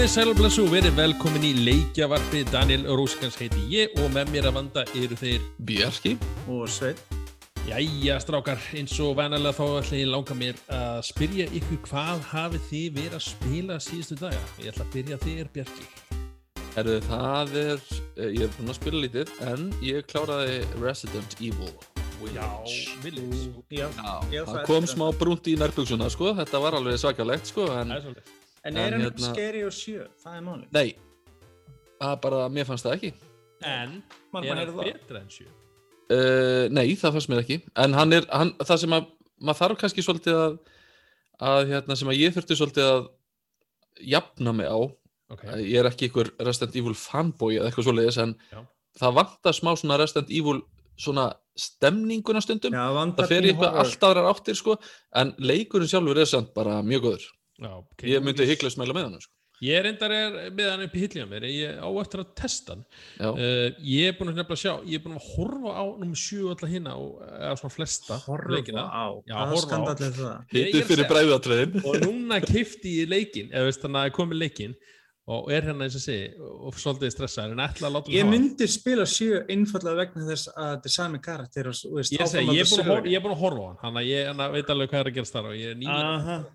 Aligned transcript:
komið 0.00 0.14
sælblessu 0.14 0.62
og 0.64 0.70
verið 0.72 0.94
velkomin 0.96 1.42
í 1.44 1.48
leikjavarpi 1.60 2.38
Daniel 2.48 2.86
Róskans 2.96 3.34
heiti 3.36 3.66
ég 3.68 3.98
og 4.00 4.06
með 4.14 4.30
mér 4.32 4.46
að 4.48 4.54
vanda 4.56 4.84
eru 4.96 5.18
þeir 5.20 5.42
Bjarki. 5.68 6.14
Og 6.48 6.70
Svein 6.72 6.96
Jæja 7.66 8.16
strákar, 8.24 8.56
eins 8.72 8.94
og 9.04 9.18
vanalega 9.18 9.52
þá 9.58 9.82
ætla 9.82 10.00
ég 10.00 10.08
langa 10.08 10.38
mér 10.40 10.62
að 10.72 11.02
spyrja 11.10 11.50
ykkur 11.60 11.82
hvað 11.90 12.24
hafið 12.30 12.64
þið 12.70 12.96
verið 12.96 13.18
að 13.18 13.26
spila 13.26 13.78
síðustu 13.90 14.18
daga? 14.22 14.40
Ég 14.62 14.72
ætla 14.72 14.88
að 14.88 14.96
byrja 14.96 15.20
þér 15.26 15.52
Bjarki. 15.58 15.86
Herðu, 16.78 16.96
það 17.10 17.54
er, 17.66 17.86
eh, 18.00 18.32
ég 18.40 18.48
er 18.48 18.56
búinn 18.56 18.72
að 18.72 18.80
spila 18.80 19.04
lítið 19.04 19.36
en 19.52 19.70
ég 19.84 20.08
kláraði 20.08 20.58
Resident 20.80 21.40
Evil 21.44 21.76
Village. 22.24 22.96
Village. 23.04 23.46
Já, 23.68 23.84
Já, 23.84 24.20
Já, 24.32 24.44
það 24.48 24.54
það 24.56 24.68
kom 24.72 24.92
smá 24.96 25.10
brúnt 25.12 25.44
í 25.44 25.60
nærbuksuna 25.60 26.08
sko, 26.08 26.32
þetta 26.40 26.64
var 26.64 26.80
alveg 26.80 26.96
svakalegt 27.04 27.52
sko, 27.52 27.68
Það 27.68 27.82
en 27.84 27.98
er 28.00 28.06
svolítið 28.08 28.39
En 28.64 28.76
er 28.76 28.92
hann 28.92 29.06
hérna- 29.06 29.32
skeri 29.32 29.62
og 29.64 29.72
sjö? 29.72 30.06
Það 30.22 30.36
er 30.36 30.42
máli 30.44 30.66
nei, 30.76 30.88
það 32.00 32.16
bara, 32.24 32.48
mér 32.52 32.68
fannst 32.68 32.84
það 32.86 32.96
ekki. 32.98 33.12
En, 33.64 34.02
Man, 34.32 34.44
er 34.44 34.60
hann 34.60 34.76
betra 34.76 35.20
en 35.20 35.30
sjö? 35.32 35.46
Uh, 36.10 36.66
nei, 36.74 36.88
það 36.98 37.12
fannst 37.16 37.30
mér 37.30 37.42
ekki, 37.44 37.60
en 37.76 37.92
hann 37.94 38.12
er, 38.16 38.26
hann, 38.34 38.52
það 38.58 38.82
sem 38.82 38.96
að, 38.96 39.08
maður 39.40 39.60
þarf 39.62 39.80
kannski 39.84 40.04
svolítið 40.04 40.40
að, 40.44 40.56
að 41.50 41.60
hérna, 41.70 41.96
sem 41.96 42.08
að 42.10 42.18
ég 42.20 42.34
þurfti 42.34 42.58
svolítið 42.58 42.88
að 42.90 43.08
jafna 44.16 44.52
mig 44.56 44.68
á, 44.68 44.80
Ok, 45.30 45.44
ég 45.62 45.78
er 45.78 45.86
ekki 45.86 46.08
ykkur 46.08 46.32
Resident 46.42 46.74
Evil 46.74 46.96
fanboy 46.98 47.54
eða 47.54 47.68
eitthvað 47.68 47.86
svoleiðis, 47.86 48.16
en 48.18 48.32
Já. 48.50 48.64
það 48.98 49.12
vantar 49.20 49.54
smá 49.54 49.70
svona 49.78 49.98
Resident 50.00 50.32
Evil 50.34 50.56
svona 51.00 51.28
stemninguna 51.56 52.40
stundum. 52.42 52.74
Já, 52.74 52.86
það 53.14 53.28
fer 53.30 53.46
í 53.46 53.52
eitthvað 53.52 53.70
horror. 53.70 53.84
allt 53.84 54.06
aðrar 54.08 54.30
áttir 54.32 54.58
sko 54.58 54.74
en 55.20 55.30
leikurinn 55.38 55.88
sjálfur 55.88 56.18
er 56.18 56.28
samt 56.28 56.50
bara 56.56 56.80
mjög 56.82 57.06
góður 57.06 57.28
já, 57.60 57.72
ok 57.80 58.02
ég 58.08 58.24
myndi 58.24 58.46
hygglust 58.48 58.78
meila 58.80 58.96
með 58.96 59.06
hann 59.10 59.20
sko. 59.20 59.34
Ég 59.60 59.82
reyndar 59.84 60.08
er 60.16 60.36
með 60.56 60.68
hann 60.72 60.82
upp 60.86 60.94
í 60.96 61.00
hillina 61.02 61.26
mér 61.28 61.44
ég 61.44 61.80
á 61.84 61.88
eftir 62.00 62.22
að 62.22 62.28
testa 62.40 62.72
hann 62.72 62.84
uh, 63.36 63.66
Ég 63.84 64.06
er 64.08 64.14
búin 64.16 64.30
að 64.32 64.38
nefnilega 64.40 64.56
sjá 64.62 64.72
Ég 64.88 64.94
er 64.96 65.02
búin 65.04 65.18
að 65.18 65.26
horfa 65.34 65.74
á 65.76 65.84
nummer 66.00 66.16
7 66.16 66.38
og 66.46 66.54
alla 66.54 66.70
hinna 66.72 66.94
og 66.96 67.18
eða 67.28 67.50
svona 67.60 67.74
flesta 67.74 68.16
Horfa 68.24 68.54
leikina. 68.54 68.86
á 68.88 69.04
Já, 69.28 69.34
það? 70.16 70.38
Ég- 70.48 70.56
ég 70.56 70.62
er 70.62 70.64
hittir 70.64 70.80
að 70.80 70.88
fyrir 70.88 71.04
segja- 71.04 71.10
bræðatröðin 71.12 71.76
og 71.84 72.00
núna 72.06 72.38
kifti 72.40 72.94
ég 73.02 73.12
leikin 73.12 73.52
eða 73.52 73.68
veist 73.68 73.84
þannig 73.84 74.00
að 74.00 74.08
ég 74.08 74.16
kom 74.16 74.32
með 74.32 74.40
leikin 74.46 74.74
og 75.30 75.50
er 75.52 75.62
hérna 75.68 75.84
eins 75.86 75.94
og 75.94 76.02
segi 76.02 76.30
og 76.40 76.74
svolítið 76.80 77.12
stressaður 77.14 77.52
en 77.52 77.60
ætla 77.62 77.86
að 77.90 77.92
láta 77.98 78.10
Ég 78.16 78.24
hafa. 78.24 78.32
myndi 78.32 78.66
spila 78.66 79.04
sjö 79.06 79.42
einfallega 79.52 80.00
vegna 80.00 80.24
þess 80.30 80.48
að 80.56 80.70
þetta 80.72 80.88
er 80.88 80.94
sami 80.96 81.20
karakter 81.22 81.68
og 81.68 81.76
þú 81.76 81.92
veist, 82.00 82.16
ég, 82.16 82.24
segi, 82.32 82.56
ég, 82.56 82.64
er 82.64 82.72
búin 82.72 82.96
að 82.96 83.10
ég 83.12 83.20
er 83.20 83.22
búin 83.28 83.36
að 83.36 83.44
horfa 83.44 83.60
á 83.60 83.68
hann 83.68 83.78
þannig 83.84 84.00
að 84.00 84.08
ég 84.08 84.32
hann 84.32 84.52
veit 84.56 84.72
alveg 84.74 84.88
hvað 84.90 85.04
er 85.04 85.10
að 85.12 85.14
gerast 85.20 85.36
þar 85.36 85.50
og 85.52 85.60
ég 85.60 85.70
er 85.70 85.78
sögu. 85.84 86.46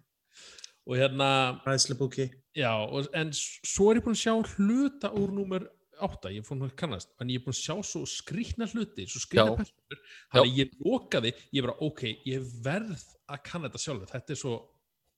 Og 0.85 0.97
hérna 0.99 1.29
ræðslubúki 1.65 2.29
já, 2.55 2.71
og, 2.85 3.07
en 3.13 3.31
svo 3.33 3.89
er 3.91 3.99
ég 3.99 4.05
búin 4.05 4.15
að 4.17 4.23
sjá 4.23 4.35
hluta 4.55 5.11
úr 5.17 5.33
númer 5.33 5.65
8 6.03 6.31
ég 6.35 6.43
er 6.43 6.47
búin 6.47 6.65
að 6.67 6.75
kannast 6.79 7.11
en 7.23 7.31
ég 7.31 7.39
er 7.39 7.45
búin 7.45 7.55
að 7.55 7.63
sjá 7.63 7.75
svo 7.87 8.03
skrýtna 8.09 8.67
hluti 8.71 9.07
svo 9.09 9.21
Já. 9.31 9.45
personur 9.55 9.99
þannig 10.33 10.45
að 10.45 10.59
ég 10.59 10.77
lokaði 10.85 11.33
ég 11.55 11.65
bara 11.67 11.77
ok, 11.87 12.01
ég 12.27 12.47
verð 12.65 13.03
að 13.25 13.41
kanna 13.47 13.69
þetta 13.69 13.81
sjálfur. 13.81 14.09
Þetta 14.11 14.33
er 14.35 14.37
svo 14.37 14.55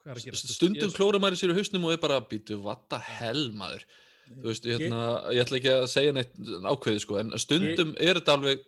hvað 0.04 0.12
er 0.14 0.20
að 0.22 0.26
gerast? 0.30 0.52
Stundum 0.56 0.88
Ég- 0.88 0.96
klóra 0.96 1.20
maður 1.20 1.36
í 1.36 1.40
sér 1.42 1.52
í 1.52 1.58
hausnum 1.58 1.88
og 1.90 1.92
er 1.96 2.02
bara 2.06 2.20
býtu, 2.24 2.60
what 2.64 2.86
the 2.94 3.00
hell 3.04 3.50
maður? 3.58 3.84
Þú 4.28 4.48
veist, 4.48 4.66
hérna, 4.68 5.02
ég 5.36 5.44
ætla 5.44 5.60
ekki 5.60 5.72
að 5.74 5.86
segja 5.92 6.14
neitt 6.16 6.34
ákveði 6.68 7.04
sko, 7.04 7.18
en 7.20 7.32
stundum 7.40 7.94
er 8.00 8.20
þetta 8.20 8.36
alveg 8.36 8.64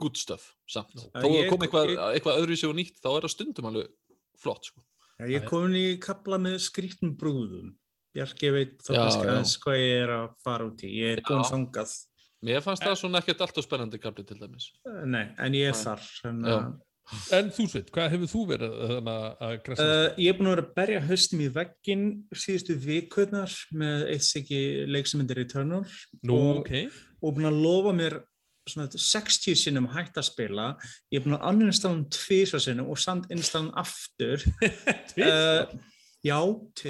good 0.00 0.16
stuff 0.16 0.52
samt, 0.70 0.94
þó 0.94 1.22
að 1.26 1.36
ég- 1.36 1.48
kom 1.50 1.62
eitthvað, 1.66 1.90
ég- 1.94 2.02
eitthvað 2.16 2.38
öðru 2.42 2.58
og 2.70 2.76
nýtt, 2.78 3.00
þá 3.02 3.10
er 3.16 3.26
það 3.26 3.34
stundum 3.34 3.70
alveg 3.70 3.88
flott 4.38 4.64
sko. 4.70 4.82
Já, 5.20 5.24
ég 5.28 5.38
er 5.42 5.48
komin 5.48 5.76
í 5.78 5.86
kapla 6.02 6.40
með 6.40 6.58
skrýtnum 6.66 7.14
brúðum 7.20 7.72
Bjarki 8.16 8.50
veit 8.50 8.78
þá 8.82 8.90
Já, 8.90 9.00
kannski 9.04 9.26
já. 9.26 9.30
aðeins 9.30 9.56
hvað 9.62 9.80
ég 9.80 9.96
er 10.02 10.12
að 10.16 10.28
fara 10.42 10.66
út 10.66 10.84
í 10.86 10.92
Ég 10.96 11.18
er 11.18 11.24
komin 11.26 11.44
Já. 11.44 11.50
þangað 11.54 11.96
mér 12.40 12.62
fannst 12.64 12.86
það 12.86 13.00
svona 13.02 13.20
ekkert 13.20 13.42
allt 13.44 13.58
og 13.60 13.66
spennandi 13.66 14.00
kapli 14.00 14.24
til 14.26 14.38
dæmis 14.40 14.70
Nei, 15.04 15.26
en 15.36 15.58
ég 15.58 15.68
er 15.70 15.76
Nei. 15.76 15.82
þar 15.84 16.06
þannig 16.22 16.54
Já. 16.54 16.60
að 16.60 16.78
en 17.34 17.48
þú 17.50 17.64
sveit, 17.66 17.88
hvað 17.90 18.12
hefur 18.14 18.30
þú 18.30 18.40
verið 18.52 18.74
þannig 18.92 19.22
að 19.42 19.54
gressa 19.66 19.86
Uh, 19.90 20.04
ég 20.22 20.30
er 20.30 20.36
búin 20.38 20.48
að 20.50 20.52
vera 20.54 20.64
að 20.66 20.74
berja 20.76 21.00
höstum 21.08 21.40
í 21.42 21.48
veggin 21.56 22.04
síðustu 22.30 22.76
vikunar 22.84 23.54
með 23.74 24.04
eitt 24.12 24.26
sikki 24.28 24.60
leik 24.86 25.10
sem 25.10 25.18
myndir 25.18 25.40
Returnal 25.40 25.82
nú, 26.22 26.36
og, 26.36 26.60
ok 26.62 26.72
og 27.20 27.34
búin 27.36 27.48
að 27.50 27.58
lofa 27.64 27.94
mér 27.96 28.20
svona 28.68 28.88
60 28.92 29.56
sinnum 29.58 29.88
hægt 29.94 30.18
að 30.20 30.28
spila 30.28 30.66
ég 31.12 31.20
er 31.20 31.24
búin 31.24 31.38
að 31.38 31.46
uninstalla 31.52 31.96
hann 31.96 32.08
tvísvar 32.14 32.64
sinnum 32.64 32.90
og 32.92 33.00
samt 33.00 33.30
installa 33.32 33.68
hann 33.68 33.86
aftur. 33.86 34.44
Uh, 35.20 35.66
já, 36.24 36.38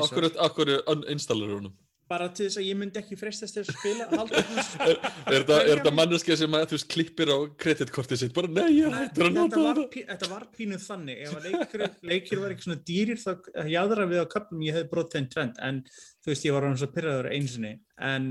akkur, 0.04 0.26
akkur 0.38 0.70
uninstallur 0.84 1.54
húnum 1.56 1.72
bara 2.10 2.26
til 2.34 2.48
þess 2.48 2.59
að 2.59 2.66
ég 2.66 2.78
myndi 2.78 2.98
ekki 3.00 3.16
freistast 3.19 3.54
til 3.54 3.62
að 3.62 3.70
spila 3.76 4.06
halda 4.19 4.41
er, 4.41 4.97
er 4.98 5.36
þetta, 5.36 5.59
er 5.60 5.70
þetta 5.70 5.92
manneskja 5.94 6.36
sem 6.41 6.56
að 6.59 6.66
þú 6.72 6.76
veist 6.76 6.88
klippir 6.91 7.30
á 7.30 7.38
kreditkortið 7.64 8.22
sitt? 8.25 8.34
Bara 8.36 8.50
nei, 8.50 8.66
ég 8.80 8.91
Nei, 8.91 8.97
hættur 9.04 9.28
að 9.28 9.30
þetta, 9.30 9.38
nota 9.38 9.62
var, 9.66 9.80
þetta. 9.84 10.06
þetta 10.10 10.30
var 10.32 10.47
pínuð 10.56 10.86
þannig. 10.88 11.22
Ef 11.25 11.36
að 11.38 11.48
leikir, 11.48 11.86
leikir 12.12 12.42
var 12.42 12.54
ekki 12.54 12.66
svona 12.66 12.84
dýrir 12.91 13.22
þá 13.22 13.30
jáðra 13.70 14.09
við 14.10 14.25
á 14.26 14.32
köplum 14.34 14.66
ég 14.66 14.78
hefði 14.78 14.92
brotið 14.94 15.20
einn 15.20 15.32
trend 15.36 15.60
en 15.69 15.82
þú 15.92 16.32
veist 16.32 16.48
ég 16.48 16.56
var 16.56 16.66
hann 16.66 16.78
svo 16.80 16.91
pyrraður 16.97 17.30
einsinni 17.36 17.75
en 18.10 18.30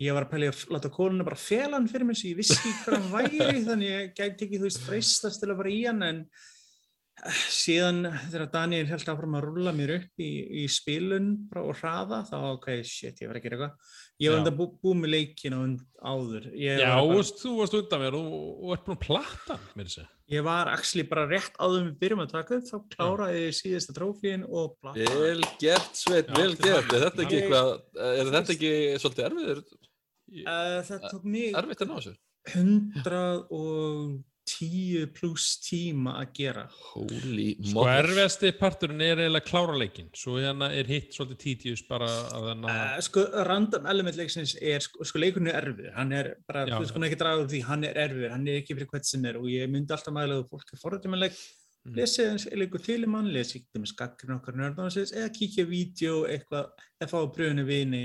ég 0.00 0.14
var 0.16 0.24
að 0.24 0.30
pæli 0.32 0.48
að 0.48 0.62
láta 0.72 0.88
konuna 0.94 1.26
bara 1.26 1.36
fela 1.36 1.76
hann 1.76 1.90
fyrir 1.90 2.08
mig 2.08 2.16
svo 2.16 2.30
ég 2.32 2.38
vissi 2.40 2.56
ekki 2.56 2.72
hvað 2.86 2.96
hann 2.96 3.12
væri 3.12 3.60
þannig 3.68 3.90
ég 3.92 4.14
gæti 4.16 4.46
ekki 4.48 4.60
þú 4.62 4.68
veist 4.70 4.86
freistast 4.86 5.42
til 5.42 5.50
að 5.52 5.58
fara 5.60 5.74
í 5.74 5.82
hann 5.84 6.02
en 6.06 6.22
eh, 7.28 7.42
síðan 7.52 8.00
þegar 8.30 8.46
Daniel 8.54 8.86
held 8.88 9.10
áfram 9.12 9.36
að 9.38 9.44
rúlla 9.50 9.74
mér 9.76 9.92
upp 9.98 10.24
í, 10.24 10.30
í 10.62 10.68
spilun 10.72 11.28
bara 11.52 11.66
og 11.68 11.76
hraða 11.82 12.22
þá 12.30 12.38
ok, 12.54 12.70
shit, 12.88 13.20
ég 13.20 13.28
var 13.30 13.36
að 13.38 13.44
gera 13.44 13.58
eitthvað. 13.58 13.92
Ég 14.22 14.30
var 14.32 14.38
enda 14.42 14.52
bú, 14.54 14.66
búið 14.78 14.98
með 15.02 15.10
leikin 15.16 15.54
áður. 15.98 16.44
Ég 16.54 16.78
já, 16.78 16.88
bara- 16.94 17.14
veist, 17.16 17.40
þú 17.42 17.52
varst 17.58 17.74
undan 17.78 18.02
mér 18.04 18.16
og, 18.18 18.34
og 18.62 18.74
ert 18.76 18.84
búin 18.86 18.96
að 18.98 19.06
platta 19.06 19.56
mér 19.76 19.88
þessi 19.92 20.08
Ég 20.32 20.44
var 20.46 20.68
actually 20.72 21.04
bara 21.10 21.26
rétt 21.28 21.58
áður 21.60 21.82
við 21.90 21.96
byrjum 22.00 22.22
að 22.24 22.30
taka 22.32 22.56
upp, 22.56 22.68
þá 22.70 22.76
kláraði 22.94 23.40
ég 23.42 23.56
síðasta 23.58 23.92
trófíin 23.96 24.44
og 24.48 24.76
blata. 24.80 25.08
vel 25.20 25.42
gert 25.60 25.98
Sveit, 25.98 26.30
vel 26.32 26.54
er 26.54 26.62
gert. 26.62 26.94
er 26.96 27.02
þetta 27.08 27.24
ekki 27.26 27.40
eitthvað 27.42 27.72
er 28.06 28.30
þetta 28.38 28.56
ekki 28.56 28.72
svolítið 29.02 29.26
erfið 29.28 29.50
Uh, 29.52 29.81
það 30.88 31.00
tók 31.12 31.24
mig 31.24 31.52
erfitt 31.54 31.82
að 31.84 31.88
ná 31.92 31.96
þessu. 32.00 32.14
110 32.52 35.06
pluss 35.14 35.44
tíma 35.62 36.16
að 36.18 36.32
gera. 36.34 36.64
holy 36.92 37.52
sko 37.70 37.84
erfiðasti 37.86 38.50
parturinn 38.58 38.98
er 39.06 39.20
eiginlega 39.22 39.46
klára 39.46 39.76
leikin 39.78 40.08
svo 40.18 40.34
hérna 40.42 40.66
er 40.74 40.82
hitt 40.90 41.14
svolítið 41.14 41.38
títjus 41.44 41.84
bara 41.88 42.08
að 42.34 42.48
þennan 42.50 42.70
Uh, 42.72 42.98
sko, 43.06 43.20
random 43.46 43.86
element 43.92 44.16
leiksins 44.18 44.52
er, 44.60 44.80
sko, 44.82 45.04
sko 45.06 45.16
leikurinn 45.22 45.52
er 45.52 45.60
erfið, 45.62 45.88
hann 45.94 46.10
er 46.18 46.26
bara, 46.48 46.66
Já, 46.66 46.74
þú 46.80 46.84
sko 46.90 46.98
ekki 47.06 47.20
draga 47.22 47.42
úr 47.44 47.50
því, 47.54 47.60
hann 47.70 47.82
er 47.88 47.94
erfið, 48.08 48.28
hann 48.34 48.48
er 48.50 48.58
ekki 48.60 48.74
fyrir 48.76 48.90
hvert 48.92 49.06
sem 49.12 49.22
er 49.30 49.34
og 49.40 49.46
ég 49.52 49.70
myndi 49.70 49.94
alltaf 49.94 50.14
mæla 50.18 50.34
að 50.42 50.48
fólk 50.50 50.68
er 50.74 50.82
forrættumanleik, 50.82 51.36
Mhm. 51.82 51.96
lesið 51.98 52.28
hans 52.30 52.44
leikur 52.54 52.78
til 52.82 53.02
í 53.02 53.08
mann, 53.10 53.26
lesið 53.34 53.56
ekki 53.64 53.80
með 53.82 53.90
skakkurinn 53.90 54.36
okkar 54.38 54.54
nördáðansins 54.54 55.10
eða 55.18 55.32
kíkja 55.34 55.64
vídeo 55.66 56.20
eitthvað, 56.30 56.68
eða 57.02 57.10
fá 57.10 57.18
að 57.18 57.32
bröðinu 57.34 57.64
vini 57.66 58.02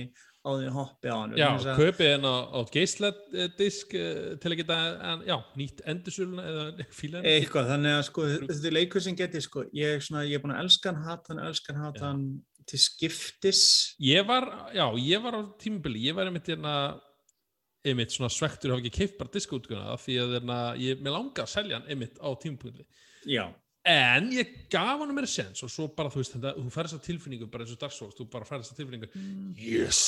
á 0.47 0.51
því 0.55 0.69
hoppi 0.77 1.11
á 1.11 1.15
hann. 1.19 1.33
já, 1.35 1.47
að- 1.51 1.79
kaupið 1.81 2.11
henn 2.13 2.27
á, 2.31 2.35
á 2.55 2.59
geisladisk 2.71 3.95
til 4.41 4.51
að 4.53 4.57
geta 4.61 4.77
en, 5.11 5.25
já, 5.27 5.37
nýtt 5.59 5.81
endursöluna 5.93 6.45
eða 6.51 6.85
fílan 6.99 7.27
eitthvað, 7.27 7.71
þannig 7.73 7.97
að 7.97 8.05
sko 8.09 8.27
þetta 8.33 8.69
er 8.71 8.77
leikur 8.79 9.03
sem 9.03 9.17
geti 9.19 9.41
sko, 9.43 9.65
ég 9.75 10.05
svona, 10.07 10.23
ég 10.27 10.39
er 10.39 10.45
búin 10.45 10.55
að 10.55 10.63
elska 10.65 10.93
hann, 10.93 11.03
hata 11.07 11.33
hann, 11.35 11.43
elska 11.49 11.75
hann, 11.75 11.83
hata 11.89 12.05
hann 12.11 12.23
til 12.67 12.79
skiptis. 12.83 13.61
Ég 14.03 14.25
var, 14.27 14.47
já, 14.75 14.83
ég 14.99 15.21
var 15.23 15.37
á 15.39 15.41
tímubili 15.61 16.01
ég 16.09 16.15
var 16.17 16.27
einmitt 16.27 16.49
hérna 16.51 16.73
einmitt 17.87 18.11
svona 18.11 18.27
svektur 18.33 18.71
að 18.73 18.77
hafa 18.77 18.83
ekki 18.83 18.97
keift 18.97 19.15
bara 19.19 19.31
diskútguna 19.31 19.93
því 20.01 20.17
að 20.19 20.33
hérna, 20.35 20.57
ég 20.81 20.99
með 20.99 21.13
langa 21.15 21.45
að 21.45 21.53
selja 21.53 21.77
hann 21.79 21.87
einmitt 21.93 22.17
á 22.19 22.27
tímubili 22.41 22.83
en 23.87 24.27
ég 24.35 24.49
gaf 24.73 24.99
hann 24.99 25.13
mér 25.15 25.29
sens 25.31 25.63
og 25.63 25.71
svo 25.71 25.85
bara 25.95 26.11
þú 26.11 26.19
veist 26.19 26.33
þetta, 26.35 26.51
þú 26.57 26.71
fær 26.75 26.89
þessa 26.89 27.05
tilfinningu 27.05 27.47
bara 27.53 27.63
eins 27.63 27.71
og 27.77 27.93
Souls, 27.95 28.17
þú 28.17 28.25
bara 28.33 28.43
fær 28.49 28.59
þessa 28.59 28.75
tilfinningu. 28.75 29.07
Yes, 29.55 30.01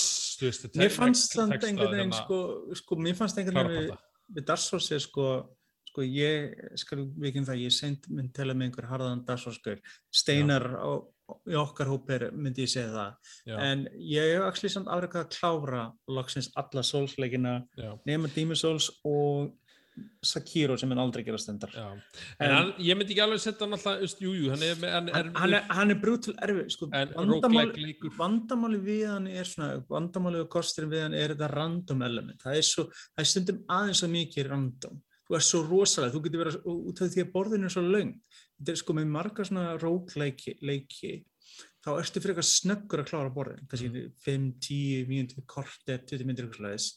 veist 0.45 0.65
þetta 0.65 0.81
mér 0.83 0.93
fannst 0.95 1.35
það 1.35 1.55
einhvern 1.57 1.95
veginn 1.95 2.17
sko, 2.17 2.41
sko, 2.79 2.99
mér 2.99 3.17
fannst 3.19 3.39
einhvern 3.39 3.71
veginn 3.71 3.89
við, 3.89 4.03
við 4.37 4.53
er 4.95 5.03
sko 5.05 5.29
sko 5.89 6.05
ég 6.05 6.57
skal 6.79 7.05
vikinn 7.19 7.47
það 7.47 7.63
ég 7.63 7.73
seint 7.73 8.09
mynd 8.13 8.33
tala 8.35 8.55
með 8.55 8.69
einhver 8.69 8.89
harðan 8.89 9.23
gaur. 9.25 9.79
Steinar 10.13 10.65
á, 10.77 10.91
í 11.49 11.57
okkar 11.59 11.89
hópir 11.89 12.29
myndi 12.33 12.65
ég 12.65 12.71
segja 12.71 12.91
það. 12.93 13.33
Já, 13.49 13.55
en 13.65 13.87
ég 13.97 14.35
hef 14.35 14.45
actually 14.47 14.73
samt 14.73 14.91
afrekað 14.91 15.25
að 15.25 15.33
klára 15.37 15.83
loksins 16.09 16.51
alla 16.59 16.83
Souls-leikina 16.85 17.55
já, 17.77 17.91
nema 18.05 18.31
Demon 18.35 18.59
Souls 18.59 18.91
og 19.03 19.55
Sakiro 20.25 20.75
sem 20.79 20.91
hann 20.93 21.01
aldrei 21.01 21.23
gera 21.27 21.37
stendar 21.41 21.71
já. 21.73 21.85
en, 21.91 22.01
En- 22.45 22.55
hann, 22.55 22.71
ég 22.83 22.97
myndi 22.99 23.15
ekki 23.15 23.23
alveg 23.25 23.41
setja 23.43 23.65
hann 23.65 23.77
alltaf 23.77 24.01
just, 24.03 24.21
jú, 24.23 24.33
jú, 24.35 24.49
hann 24.53 24.63
er, 24.67 24.75
hann 24.83 25.09
er, 25.09 25.29
hann, 25.35 25.53
er, 25.57 25.67
hann 25.77 25.93
er 25.93 25.99
brutal 26.01 26.35
erfið 26.45 26.71
sko, 26.75 26.89
en 26.91 27.13
vandamál, 27.15 27.69
roguelike 27.69 27.85
leikur 27.85 28.15
vandamáli 28.17 28.81
við 28.87 29.05
hann 29.13 29.29
er 29.31 29.49
svona 29.49 29.79
vandamáli 29.89 30.43
og 30.43 30.49
kosturinn 30.55 30.91
við 30.93 31.05
hann 31.07 31.17
er 31.19 31.35
þetta 31.35 31.51
random 31.53 32.03
element. 32.09 32.41
Það 32.43 32.59
er, 32.61 32.67
svo, 32.69 32.87
það 33.13 33.23
er 33.25 33.31
stundum 33.33 33.63
aðeins 33.77 34.03
svo 34.03 34.11
mikið 34.15 34.51
random. 34.51 35.01
Þú 35.29 35.35
er 35.37 35.43
svo 35.45 35.59
rosalega, 35.67 36.13
þú 36.15 36.23
getur 36.25 36.43
verið 36.43 36.69
út 36.73 37.01
af 37.05 37.11
því 37.13 37.25
að 37.25 37.33
borðinu 37.33 37.67
er 37.69 37.73
svo 37.75 37.83
löng. 37.85 38.13
Þetta 38.59 38.71
er 38.73 38.79
sko 38.81 38.95
með 38.97 39.11
marga 39.13 39.45
svona 39.45 39.65
rogueleiki 39.79 40.55
leiki 40.65 41.11
þá 41.79 41.91
ertu 41.95 42.19
fyrir 42.21 42.33
eitthvað 42.35 42.49
snöggur 42.49 43.01
að 43.03 43.07
klára 43.09 43.31
borðin, 43.33 43.67
kannski 43.71 44.01
5, 44.25 44.47
10 44.65 45.05
mínútur, 45.09 45.45
korter, 45.47 46.01
20 46.09 46.27
mínútur 46.27 46.49
eitthvað 46.49 46.59
slags. 46.59 46.87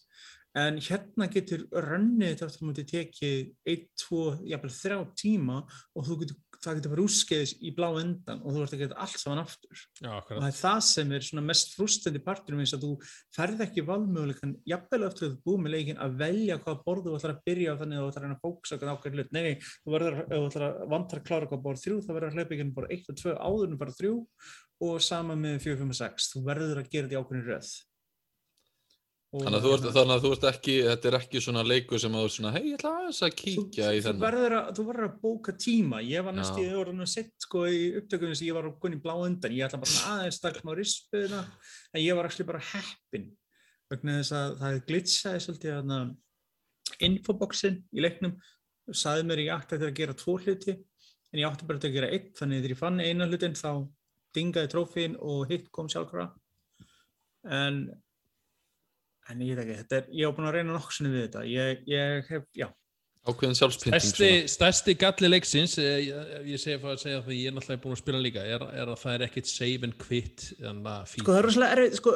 En 0.58 0.76
hérna 0.84 1.28
getur 1.32 1.62
rönnið 1.72 2.34
þetta 2.34 2.46
aftur 2.48 2.60
á 2.60 2.68
móti 2.68 2.82
tekið 2.84 3.36
1, 3.72 3.84
2, 4.04 4.24
jafnvel 4.50 4.72
3 4.76 4.96
tíma 5.16 5.60
og 5.96 6.04
þú 6.04 6.16
getur, 6.20 6.40
það 6.62 6.74
getur 6.78 6.92
bara 6.92 7.04
útskeiðis 7.06 7.52
í 7.64 7.70
blá 7.72 7.86
endan 8.02 8.42
og 8.44 8.52
þú 8.52 8.64
ert 8.66 8.74
að 8.76 8.82
geta 8.82 8.98
allt 9.00 9.22
saman 9.22 9.40
aftur. 9.40 9.84
Já, 9.96 10.10
Og 10.12 10.42
það 10.42 10.48
er 10.50 10.58
það 10.58 10.80
sem 10.88 11.14
er 11.16 11.24
svona 11.24 11.44
mest 11.48 11.72
frústandi 11.72 12.20
partur 12.26 12.58
eins 12.58 12.74
að 12.76 12.84
þú 12.84 12.90
ferð 13.32 13.64
ekki 13.64 13.84
valmöguleikan 13.88 14.52
jafnvel 14.68 15.06
eftir 15.08 15.30
að 15.30 15.38
þú 15.38 15.40
búið 15.46 15.62
með 15.64 15.74
leikin 15.76 16.02
að 16.04 16.18
velja 16.20 16.58
hvaða 16.60 16.84
borð 16.84 17.08
þú 17.08 17.14
ætlar 17.16 17.34
að 17.34 17.40
byrja 17.48 17.72
á 17.72 17.80
þannig 17.80 17.96
að 17.96 18.04
þú 18.04 18.10
ætlar 18.10 18.22
að 18.22 18.26
reyna 18.28 18.36
að 18.36 18.44
fókusa 18.44 18.76
okkur 18.76 18.92
ákveðin 18.92 19.22
hlut. 19.22 19.32
Nei, 19.32 19.42
nei, 19.46 19.54
þú 19.86 19.96
að, 19.96 20.20
ætlar 20.42 20.66
að 20.68 20.84
vantar 20.92 21.22
að 21.22 21.26
klára 21.30 21.48
hvað 21.48 21.64
borð 21.64 21.86
þrjú, 21.86 22.02
þá 22.04 22.12
verður 22.12 22.28
að 22.28 22.36
hlaupa 22.36 22.58
ekki 22.58 22.68
borð 22.76 22.94
1 22.98 23.08
og 23.08 23.22
2 23.22 23.38
áður 23.40 23.72
en 23.72 23.80
bara 23.80 23.96
þrjú 23.96 24.14
og 24.82 25.00
sama 25.00 25.38
með 25.38 25.58
4, 25.64 25.80
5 25.80 25.94
og 25.94 25.98
6. 26.02 26.28
Þú 26.34 26.44
verður 26.50 26.82
að 26.82 26.92
gera 26.92 27.08
þetta 27.08 27.16
í 27.16 27.22
ákveðin 27.22 27.48
röð. 27.48 27.72
Þannig 29.32 29.64
að, 29.64 29.66
ert, 29.72 29.86
þannig 29.94 30.12
að 30.12 30.24
þú 30.26 30.30
ert 30.34 30.42
ekki, 30.50 30.72
þetta 30.84 31.08
er 31.08 31.14
ekki 31.16 31.40
svona 31.40 31.62
leikur 31.64 32.00
sem 32.02 32.12
að 32.12 32.20
þú 32.20 32.28
ert 32.28 32.34
svona, 32.34 32.50
hei, 32.52 32.64
ég 32.66 32.74
ætla 32.76 32.90
aðeins 32.98 33.20
að 33.24 33.30
kíkja 33.38 33.60
í 33.62 33.62
þú, 33.62 34.02
þú, 34.02 34.02
þennan. 34.04 34.24
verður 34.26 34.54
að, 34.58 34.66
þú 34.76 34.84
verður 34.88 35.06
að 35.06 35.14
bóka 35.22 35.54
tíma. 35.56 36.00
Ég 36.04 36.26
var 36.26 36.36
næst 36.36 36.58
í 36.60 36.66
orðinu 36.76 37.06
sett 37.08 37.46
sko 37.46 37.62
í 37.64 37.78
upptökunum 38.02 38.36
sem 38.36 38.48
ég 38.50 38.58
var 38.58 38.68
koma 38.82 38.98
í 38.98 39.00
blá 39.06 39.14
undan. 39.14 39.54
Ég 39.56 39.64
ætla 39.64 39.80
bara 39.80 40.10
aðeins 40.18 40.36
stakk 40.36 40.58
má 40.68 40.74
rispuðina 40.76 41.40
en 41.94 42.04
ég 42.04 42.18
var 42.18 42.28
actually 42.28 42.48
bara 42.50 42.60
heppin 42.74 43.30
vegna 43.94 44.18
þess 44.18 44.36
að 44.36 44.54
það 44.60 44.78
glitsaði 44.92 45.42
svolítið 45.46 45.80
að 45.80 47.02
infoboxin 47.08 47.80
í 47.88 48.04
leiknum. 48.04 48.36
Saði 48.92 49.24
mér 49.30 49.44
ég 49.46 49.56
ætti 49.56 49.80
að 49.80 49.96
gera 49.96 50.18
tvo 50.18 50.36
hluti 50.44 50.76
en 50.76 51.40
ég 51.40 51.48
átti 51.48 51.70
bara 51.72 51.80
að 51.80 51.96
gera 51.96 52.12
einn. 52.12 52.28
Þannig 52.36 52.60
þegar 52.60 52.76
ég 52.76 52.84
fann 52.84 53.00
eina 53.00 53.32
hlutin 53.32 53.56
þá 53.56 53.70
dingaði 54.36 54.74
trófin 54.76 55.16
og 55.24 55.48
hitt 55.48 55.72
kom 55.72 55.88
sjálfkvæða 55.88 56.34
en 57.42 57.86
en 59.30 59.42
ég 59.46 59.56
veit 59.56 59.64
ekki, 59.64 59.80
þetta 59.82 59.98
er, 60.00 60.06
ég 60.18 60.30
á 60.30 60.34
búin 60.34 60.48
að 60.50 60.56
reyna 60.58 60.76
nokkuð 60.76 60.96
sinni 60.98 61.12
við 61.12 61.26
þetta. 61.28 61.44
Ég, 61.52 61.84
ég 61.92 62.30
hef, 62.32 62.48
já, 62.58 62.68
Ákveðin 63.22 63.54
sjálfspynting 63.54 64.48
Stærsti, 64.50 64.96
galli 64.98 65.28
leiksins, 65.30 65.76
eh, 65.78 66.08
ég, 66.08 66.32
ég 66.50 66.58
segi 66.58 66.74
að 66.82 66.96
segja 66.98 67.20
það 67.22 67.36
ég 67.36 67.52
er 67.52 67.54
náttúrulega 67.54 67.82
búin 67.84 67.94
að 67.94 68.00
spila 68.00 68.18
líka, 68.24 68.42
er, 68.42 68.64
er 68.74 68.90
að 68.90 68.98
það 68.98 69.14
er 69.14 69.24
ekkit 69.28 69.50
save 69.52 69.86
and 69.86 69.94
quit 70.00 70.48
Sko 70.50 71.28
það 71.28 71.38
er 71.38 71.46
rosalega 71.46 71.76
erfið, 71.76 71.94
sko, 72.00 72.14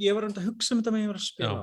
ég 0.00 0.16
var 0.16 0.24
um 0.24 0.32
að 0.32 0.48
hugsa 0.48 0.72
um 0.72 0.80
þetta 0.80 0.94
með 0.94 1.04
ég 1.04 1.12
var 1.12 1.20
að 1.20 1.26
spila 1.26 1.58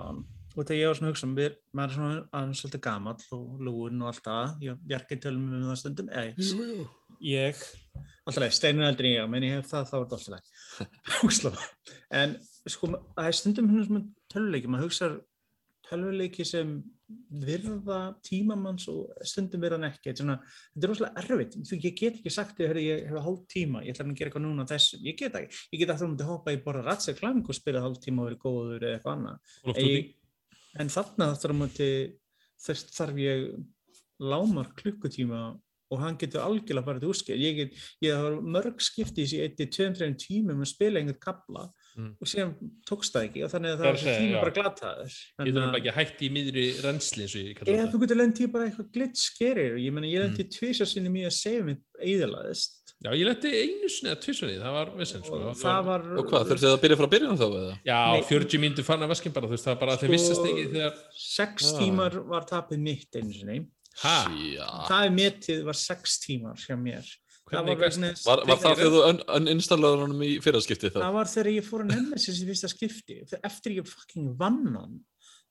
og 0.54 0.68
þegar 0.69 0.78
ég 0.78 0.92
var 0.92 1.00
svona 1.00 1.10
að 1.10 1.16
hugsa 1.16 1.25
um, 1.25 1.36
við- 1.39 1.56
maður 1.74 1.89
er 1.89 1.98
svona 1.98 2.22
aðeins 2.38 2.60
svolítið 2.62 2.84
gamall 2.86 3.24
og 3.34 3.63
lúin 3.66 4.04
og 4.04 4.12
allt 4.12 4.28
það, 4.28 4.51
ég 4.68 4.84
bjargi 4.92 5.18
tölum 5.24 5.48
um 5.50 5.63
það 5.72 5.80
stundum, 5.81 6.12
eða 6.13 6.28
ég, 7.24 7.63
alltaf 8.28 8.42
leið, 8.44 8.54
steinin 8.60 8.86
er 8.86 8.92
eldri 8.92 9.16
ég, 9.16 9.30
menn 9.31 9.48
ég 9.48 9.57
hef 9.57 9.72
það, 9.72 9.89
þá 9.89 9.96
er 9.98 10.06
þetta 10.06 10.19
alltaf 10.19 11.50
leið. 11.50 11.57
En 12.22 12.36
sko, 12.69 12.92
það 13.18 13.31
er 13.31 13.38
stundum 13.39 13.72
hérna 13.74 14.04
sem 14.34 14.42
töluleiki, 14.42 14.68
maður 14.74 14.90
hugsa 14.90 15.10
töluleiki 15.90 16.46
sem 16.48 16.84
virða 17.30 18.16
tímamanns 18.26 18.88
og 18.90 19.12
stundum 19.28 19.62
virða 19.62 19.78
hann 19.78 19.90
ekki, 19.92 20.10
þetta 20.10 20.24
er 20.24 20.40
þetta 20.74 20.90
rosalega 20.90 21.22
erfitt, 21.22 21.58
ég 21.78 21.98
get 22.00 22.16
ekki 22.18 22.32
sagt 22.34 22.62
að 22.64 22.80
ég 22.82 23.04
hef 23.12 23.20
hálf 23.28 23.44
tíma, 23.52 23.84
ég 23.86 23.94
ætla 23.94 24.08
að 24.08 24.16
gera 24.18 24.32
eitthvað 24.32 24.46
núna 24.48 24.66
á 24.66 24.72
þessum, 24.72 25.04
ég 25.06 25.18
get 25.20 25.36
ekki, 25.38 25.60
ég 25.76 25.84
get 25.84 25.94
aftur 25.94 26.16
að 26.16 26.32
hoppa 26.32 26.56
í 26.56 26.62
bara 26.64 26.82
ratse 26.88 27.14
klang 27.20 27.44
og 27.46 27.54
spila 27.54 27.84
hálf 27.84 28.00
tíma 28.02 28.24
og 28.24 28.32
verið 28.32 28.42
góður 28.42 28.88
eða 28.88 28.98
eitthvað 28.98 29.18
annað. 29.18 29.40
En 29.78 29.86
ég- 29.86 30.14
En 30.80 30.88
þarna 30.90 31.38
þarf 31.38 32.18
þarf 32.98 33.18
ég 33.22 33.66
lámar 34.24 34.72
klukkutíma 34.74 35.60
og 35.92 36.00
hann 36.00 36.18
getur 36.18 36.42
algjörlega 36.42 36.86
farið 36.88 37.10
úrskil. 37.12 37.38
Ég 37.38 37.74
ég 38.02 38.16
har 38.16 38.40
mörg 38.42 38.80
skipti 38.82 39.28
sem 39.28 39.40
ég 39.40 39.52
eitti 39.52 39.68
2-3 39.70 40.16
tímum 40.18 40.64
að 40.64 40.72
spila 40.72 41.00
einhvern 41.00 41.20
kabla 41.22 41.68
Mm. 41.95 42.16
og 42.22 42.28
síðan 42.28 42.54
tókst 42.90 43.13
það 43.13 43.25
ekki 43.28 43.44
og 43.45 43.51
þannig 43.54 43.69
að 43.69 43.78
Það 43.78 43.84
það 43.84 43.90
er 43.90 43.98
að 44.13 44.22
tíma 44.24 44.34
já. 44.34 44.42
bara 44.42 44.54
glataður. 44.57 45.18
Ég 45.44 45.54
þurfum 45.54 45.75
ekki 45.78 45.92
að 45.92 45.98
hætti 46.00 46.25
í 46.25 46.31
miðri 46.34 46.63
reynsli 46.81 47.22
eins 47.28 47.36
og 47.36 47.42
ég 47.44 47.57
kalla 47.60 47.69
Eða 47.74 47.84
þetta. 47.84 47.92
þú 47.94 48.01
getur 48.04 48.19
lendið 48.24 48.51
bara 48.54 48.66
eitthvað 48.69 48.90
og 49.74 49.80
ég 49.84 49.94
meina 49.94 50.07
ég 50.10 50.18
Mm. 50.19 50.25
lendi 50.25 50.44
mm. 50.44 50.54
tvisar 50.57 50.88
sinni 50.90 51.10
mjög 51.13 51.28
að 51.30 51.38
segja 51.38 51.63
mitt 51.63 51.84
eðalaðist 52.01 52.80
Já, 53.04 53.12
ég 53.19 53.25
letti 53.28 53.50
einu 53.51 53.90
sinni 53.92 54.10
eða 54.13 54.22
tvissunni, 54.24 54.56
það 54.63 54.74
var 54.78 54.92
vissinn 54.95 55.24
sko. 55.28 55.36
og 55.51 55.56
það 55.60 55.80
var 55.86 56.01
Og 56.18 56.25
hvað, 56.30 56.45
þurftu 56.48 56.63
þið 56.63 56.74
að 56.78 56.84
byrja 56.84 56.98
frá 57.01 57.07
byrjun 57.13 57.38
þá 57.42 57.48
eða? 57.51 57.74
Já, 57.84 58.00
Nei. 58.13 58.22
40 58.30 58.62
mínútur 58.63 58.86
fann 58.88 59.04
að 59.04 59.12
vaskin 59.12 59.34
bara, 59.36 59.48
þú 59.48 59.54
veist, 59.57 59.66
það 59.68 59.74
var 59.74 59.81
bara 59.84 59.92
að 59.94 60.00
þeir 60.00 60.07
Sko- 60.07 60.16
vissast 60.16 60.46
ekki 60.48 60.63
þegar, 60.72 60.94
sex 61.19 61.74
Ah. 61.74 61.80
tímar 61.81 62.13
var 62.31 62.46
tapið 62.48 62.80
mitt 62.80 63.12
einu 63.19 63.34
sinni. 63.34 63.57
ha, 64.04 64.16
Já. 64.31 64.69
Það 64.88 65.06
er 65.06 65.12
metið 65.19 65.63
var 65.66 65.74
sex 65.74 66.18
tímar 66.24 66.56
hjá 66.63 66.75
mér. 66.80 67.04
Það 67.51 67.66
hvernig 67.68 67.80
var, 67.80 67.90
þess- 67.94 68.25
Var, 68.25 68.44
var 68.48 68.60
það 68.63 68.78
þegar 68.80 68.94
þú 68.94 69.40
uninstallaður 69.51 70.04
honum 70.06 70.22
í 70.24 70.34
fyrraskipti 70.44 70.92
þá? 70.94 71.00
það 71.04 71.18
var 71.18 71.31
þegar 71.34 71.50
ég 71.54 71.66
fór 71.68 71.84
að 71.84 71.90
nefna 71.92 72.19
þessi 72.19 72.44
í 72.44 72.48
fyrsta 72.51 72.69
skipti. 72.72 73.18
Eftir 73.44 73.75
ég 73.80 73.90
fucking 73.90 74.38
vann 74.40 74.62
hann 74.78 75.01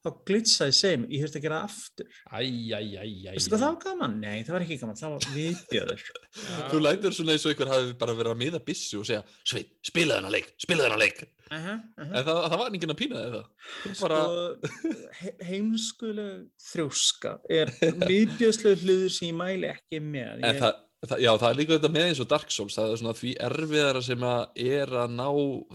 þá 0.02 0.10
glitsaði 0.26 0.74
sem 0.74 1.02
ég 1.12 1.22
þurfti 1.22 1.38
að 1.38 1.44
gera 1.44 1.58
aftur. 1.62 2.08
Æj, 2.34 2.48
æj, 2.74 2.88
æj, 2.98 3.12
æj, 3.22 3.34
veistu 3.36 3.52
hvað 3.52 3.60
það 3.62 3.68
var 3.68 3.82
gaman? 3.84 4.16
Nei, 4.18 4.40
það 4.42 4.56
var 4.56 4.64
ekki 4.64 4.78
gaman, 4.80 4.98
það 4.98 5.12
var 5.12 5.26
viðbjöður 5.36 6.02
Þú 6.72 6.80
lætur 6.82 7.14
svona 7.14 7.36
eins 7.36 7.44
og 7.46 7.52
einhver 7.52 7.70
hafi 7.70 7.94
bara 8.00 8.16
verið 8.18 8.34
að 8.34 8.40
miða 8.40 8.60
bissu 8.66 8.98
og 8.98 9.06
segja 9.06 9.22
Sveit, 9.46 9.70
spilaðu 9.86 10.18
hennar 10.18 10.34
leik, 10.34 10.50
spilaðu 10.64 10.88
hennar 10.88 11.02
leik. 11.04 11.22
Uh 11.52 11.54
-huh, 11.54 11.78
uh 11.78 12.02
-huh. 12.02 12.16
En 12.18 12.24
það, 12.26 12.40
það 12.50 12.58
var 12.58 12.72
enginn 12.72 12.94
að 12.94 13.00
pína 13.02 13.22
þig 13.22 13.32
það. 13.36 13.46
Þú 13.84 13.94
bara, 14.00 14.20
Sko, 14.22 15.02
he 15.20 15.34
heimskuleg 15.52 16.32
þrjóska 16.72 17.32
er 17.60 17.66
viðbjöðslega 18.10 18.82
hluður 18.82 19.10
sem 19.10 19.28
ég 19.28 19.34
mæli 19.38 19.70
ekki 19.70 20.00
með. 20.02 20.34
En 20.42 20.54
ég, 20.54 20.60
það, 20.62 20.74
það, 21.02 21.22
já, 21.24 21.30
það 21.40 21.48
er 21.48 21.58
líka 21.58 21.76
þetta 21.76 21.90
með 21.96 22.06
eins 22.08 22.20
og 22.22 22.28
Dark 22.30 22.52
Souls, 22.54 22.76
það 22.78 22.92
er 22.92 23.00
svona 23.00 23.14
því 23.18 23.32
erfiðara 23.48 24.02
sem 24.06 24.26
að 24.28 24.60
er 24.66 24.92
að 25.02 25.14
ná 25.16 25.28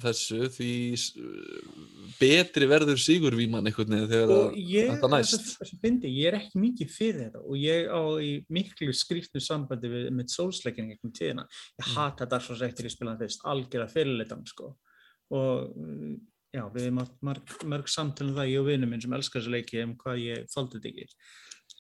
þessu, 0.06 0.40
því 0.56 0.72
betri 2.18 2.70
verður 2.70 3.02
sigurvíman 3.02 3.68
einhvern 3.68 3.94
veginn 3.94 4.12
þegar 4.12 4.34
og 4.34 4.46
að 4.46 4.72
ég, 4.72 4.92
þetta 4.94 5.10
næst. 5.14 5.52
að 5.62 5.74
fyndi, 5.84 6.14
ég 6.18 6.32
er 6.32 6.40
ekki 6.40 6.62
mikið 6.64 6.94
fyrir 6.96 7.20
þetta 7.26 7.44
og 7.44 7.60
ég 7.62 7.92
á 7.92 8.02
í 8.24 8.32
miklu 8.58 8.96
skrýtnu 8.96 9.44
sambandi 9.44 9.92
við 9.92 10.08
mitt 10.16 10.34
sólsleikin 10.34 10.90
gegnum 10.94 11.14
tíðina, 11.14 11.48
ég 11.78 11.88
Mm. 11.88 11.94
hata 11.98 12.26
Dark 12.26 12.44
Souls 12.44 12.64
eftir 12.66 12.88
ég 12.88 12.96
spilaði 12.96 13.28
fyrst, 13.28 13.44
algjörða 13.46 13.92
fyrirleitan 13.92 14.48
sko 14.48 14.72
og 15.36 15.76
mm, 15.76 16.16
já, 16.56 16.64
við 16.74 16.88
erum 16.88 17.02
átt 17.04 17.20
mörg, 17.26 17.54
mörg 17.68 17.92
samtölu 17.92 18.36
það 18.38 18.52
ég 18.54 18.64
og 18.64 18.68
vinur 18.72 18.90
minn 18.92 19.04
sem 19.04 19.14
elskar 19.14 19.42
þessu 19.44 19.54
leiki 19.54 19.84
um 19.84 19.96
hvað 20.00 20.24
ég 20.24 20.48
þóldi 20.54 20.80
þetta 20.80 20.92
ekki 20.94 21.08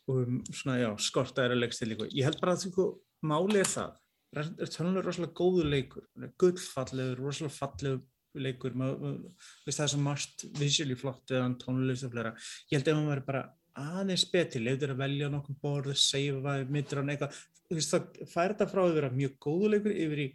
og 0.07 0.21
um, 0.23 0.39
svona 0.51 0.77
já, 0.81 0.89
skorta 1.03 1.45
er 1.45 1.55
að 1.55 1.63
leikstil 1.63 1.89
líka 1.91 2.07
ég 2.11 2.27
held 2.27 2.39
bara 2.41 2.55
að 2.55 2.67
sko, 2.67 2.87
máli 3.25 3.61
er 3.63 3.71
það 3.71 3.95
er 4.37 4.71
tölunlega 4.73 5.05
rosalega 5.07 5.37
góður 5.37 5.69
leikur 5.71 6.07
gullfallegur, 6.41 7.21
rosalega 7.23 7.55
fallegur 7.55 8.03
leikur 8.37 8.75
maður, 8.77 8.97
maður, 9.01 9.45
það 9.71 9.85
er 9.85 9.93
svo 9.93 10.01
margt 10.03 10.43
visually 10.59 10.97
flott 10.99 11.31
hann 11.33 11.55
tónlist 11.61 12.05
og 12.05 12.11
fleira 12.13 12.33
ég 12.69 12.77
held 12.77 12.91
ef 12.91 12.97
hann 12.99 13.09
væri 13.09 13.25
bara 13.25 13.45
aðeins 13.77 14.25
betri 14.29 14.61
leiður 14.61 14.93
að 14.93 15.01
velja 15.03 15.29
nokkuð 15.31 15.57
borð, 15.61 15.95
seifa 16.01 16.57
mittur 16.69 17.01
hann 17.01 17.13
eitthvað, 17.13 17.39
þú 17.69 17.77
veist 17.79 17.93
það 17.93 18.21
fær 18.33 18.53
þetta 18.53 18.69
frá 18.73 18.83
að 18.83 18.95
vera 18.99 19.13
mjög 19.13 19.39
góður 19.47 19.73
leikur 19.75 19.95
yfir 19.95 20.23
í 20.25 20.27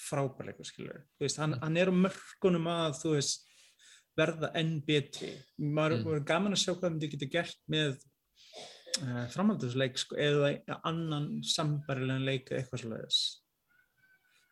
frábær 0.00 0.50
leikur 0.50 0.68
skilur 0.68 1.02
þú 1.18 1.26
veist, 1.26 1.40
hann, 1.42 1.56
hann 1.60 1.78
er 1.80 1.92
á 1.92 1.94
mörkunum 1.96 2.68
að 2.70 3.00
þú 3.02 3.14
veist 3.16 3.46
verða 4.18 4.52
enn 4.58 4.78
betri 4.86 5.32
maður 5.58 6.00
Mm. 6.00 6.06
mm. 6.14 6.24
gaman 6.28 6.56
að 6.56 6.62
sjá 6.64 6.72
hvað 6.74 6.90
myndi 6.94 7.10
geta 7.12 7.30
gert 7.34 7.60
með 7.70 7.98
uh, 9.02 9.26
framhaldusleik 9.34 9.98
sko, 10.00 10.16
eða 10.20 10.80
annan 10.88 11.30
sambarilegan 11.46 12.24
leik 12.26 12.50
eða 12.50 12.62
eitthvað 12.64 12.84
svo 12.84 13.38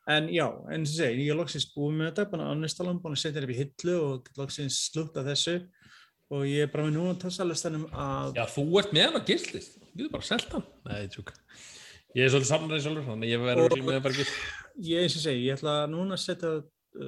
En 0.09 0.29
já, 0.33 0.47
en 0.73 0.87
sem 0.89 0.95
segi, 1.05 1.25
ég 1.27 1.35
er 1.35 1.37
loksins 1.37 1.67
búið 1.75 1.99
með 1.99 2.07
þetta, 2.09 2.25
bara 2.33 2.45
annarstalan, 2.55 3.01
búin 3.03 3.13
að 3.13 3.21
setja 3.21 3.35
þetta 3.43 3.49
upp 3.49 3.53
í 3.53 3.59
hillu 3.59 3.97
og 4.07 4.31
loksins 4.41 4.79
slúta 4.89 5.25
þessu 5.27 5.59
og 6.33 6.47
ég 6.49 6.65
er 6.65 6.71
bara 6.73 6.87
með 6.87 6.95
núna 6.97 7.19
tassalistanum 7.21 7.85
að 7.93 8.39
Já, 8.39 8.45
þú 8.55 8.65
ert 8.81 8.95
með 8.97 9.05
hann 9.05 9.19
á 9.21 9.29
gildlist, 9.29 9.77
þú 9.83 9.91
getur 9.99 10.15
bara 10.15 10.27
selt 10.31 10.49
hann. 10.57 10.65
Nei, 10.89 11.03
tjúk. 11.13 11.35
Ég 12.17 12.25
er 12.25 12.33
svolítið 12.33 12.51
samræðið 12.55 12.83
sjálfur, 12.87 13.05
þannig 13.11 13.29
að 13.29 13.35
ég 13.35 13.45
verður 13.45 13.67
örugglega 13.69 13.89
með 13.91 13.99
hann 13.99 14.07
bara 14.09 14.19
gild. 14.23 14.33
ég, 14.89 15.03
eins 15.05 15.17
og 15.21 15.25
segi, 15.27 15.45
ég 15.45 15.59
ætla 15.59 15.77
núna 15.93 16.17
að 16.17 16.25
setja 16.25 16.55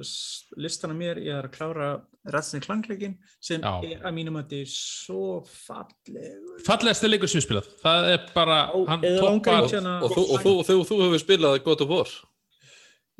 s- 0.05 0.53
listana 0.61 0.97
mér, 1.01 1.23
ég 1.25 1.39
er 1.41 1.49
að 1.49 1.55
klára 1.57 1.89
rætsinni 2.25 2.61
klangleikin 2.65 3.15
sem 3.41 3.61
Já. 3.61 3.71
er 3.83 4.01
að 4.05 4.13
mínum 4.13 4.35
að 4.37 4.43
þetta 4.45 4.59
er 4.61 4.69
svo 4.69 5.21
fallegur. 5.49 6.59
Fallegasti 6.67 7.09
leikur 7.09 7.27
sem 7.31 7.41
við 7.41 7.47
spilað, 7.47 7.69
það 7.81 8.09
er 8.13 8.25
bara, 8.35 8.57
Ó, 8.75 8.85
hann 8.87 9.01
eða 9.01 9.21
langar 9.25 9.61
toppar, 9.61 9.71
hérna- 9.73 9.95
og, 10.03 10.11
þú, 10.11 10.25
og, 10.29 10.43
þú, 10.45 10.51
og 10.59 10.65
þú, 10.67 10.75
þú 10.91 10.99
hefur 11.05 11.23
spilað 11.25 11.63
God 11.65 11.81
of 11.81 11.89
War 11.89 12.11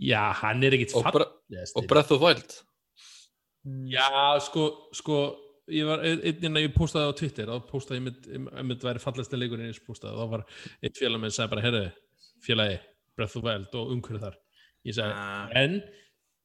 já, 0.01 0.21
hann 0.41 0.63
er 0.63 0.71
ekkit 0.77 0.95
og, 0.95 1.03
bre 1.03 1.25
fallegasti. 1.25 1.75
og 1.81 1.87
Breath 1.87 2.11
of 2.11 2.21
Wild 2.21 2.59
Mm, 3.61 3.83
Já, 3.93 4.39
sko, 4.41 4.89
sko, 4.97 5.15
ég 5.69 5.85
var 5.85 5.99
einn 6.01 6.55
að 6.57 6.63
ég 6.65 6.71
postaði 6.73 7.11
á 7.13 7.13
Twitter, 7.13 7.45
þá 7.45 7.67
postaði 7.69 7.99
ég 7.99 8.05
mynd, 8.07 8.29
ef 8.57 8.63
mynd 8.65 8.81
væri 8.87 9.01
fallegasti 9.03 9.37
leikurinn 9.37 9.69
ég 9.69 9.77
postaði, 9.85 10.15
þá 10.17 10.29
var 10.31 10.45
einn 10.81 10.95
félag 10.97 11.21
með 11.21 11.35
sagði 11.35 11.51
bara, 11.51 11.61
herru, 11.67 11.81
félagi, 12.41 12.79
Breath 13.15 13.35
of 13.37 13.43
the 13.43 13.45
Wild 13.45 13.75
og 13.77 13.91
umhverju 13.93 14.19
þar. 14.23 14.39
Ég 14.89 14.95
sagði, 14.97 15.13
Ah. 15.13 15.49
en 15.61 15.75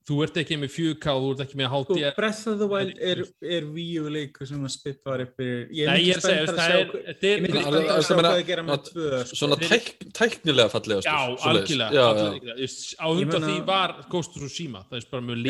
þú 0.06 0.16
ert 0.22 0.36
ekki 0.38 0.56
með 0.62 0.70
4K, 0.70 1.14
þú 1.18 1.30
ert 1.34 1.40
ekki 1.42 1.56
með 1.58 1.66
Sko, 1.72 1.94
HDR 1.96 2.12
Breath 2.14 2.42
of 2.52 2.58
the 2.60 2.66
Wild 2.70 2.98
er, 3.02 3.22
er 3.42 3.64
Wii 3.74 3.96
U 4.04 4.10
leikur 4.14 4.46
sem 4.46 4.62
að 4.62 4.72
spippa 4.76 5.10
var 5.10 5.24
upp 5.24 5.40
Ég 5.42 5.88
er 5.90 5.90
að 5.90 5.96
það 5.96 6.30
sjá 6.30 6.36
hvað- 6.46 6.54
Það- 6.56 7.18
spenntur 7.26 7.56
það- 7.56 7.90
að 7.90 8.04
sjá 8.06 8.14
það 8.14 8.20
hvað 8.20 8.36
þið 8.36 8.46
gera 8.52 8.64
með 8.68 8.84
tvö 8.86 9.08
sko. 9.26 9.38
Svona 9.40 9.58
tæk, 9.64 9.90
tæknilega 10.20 10.70
fallega 10.76 11.00
já, 11.02 11.18
algjörlega, 11.50 11.90
á 13.02 13.06
undan 13.10 13.42
því 13.48 13.56
var 13.66 13.96
Ghost 14.14 14.36
of 14.36 14.42
Tsushima, 14.46 14.84
það 14.90 14.96
er 15.02 15.10
bara 15.10 15.22
mjög 15.26 15.42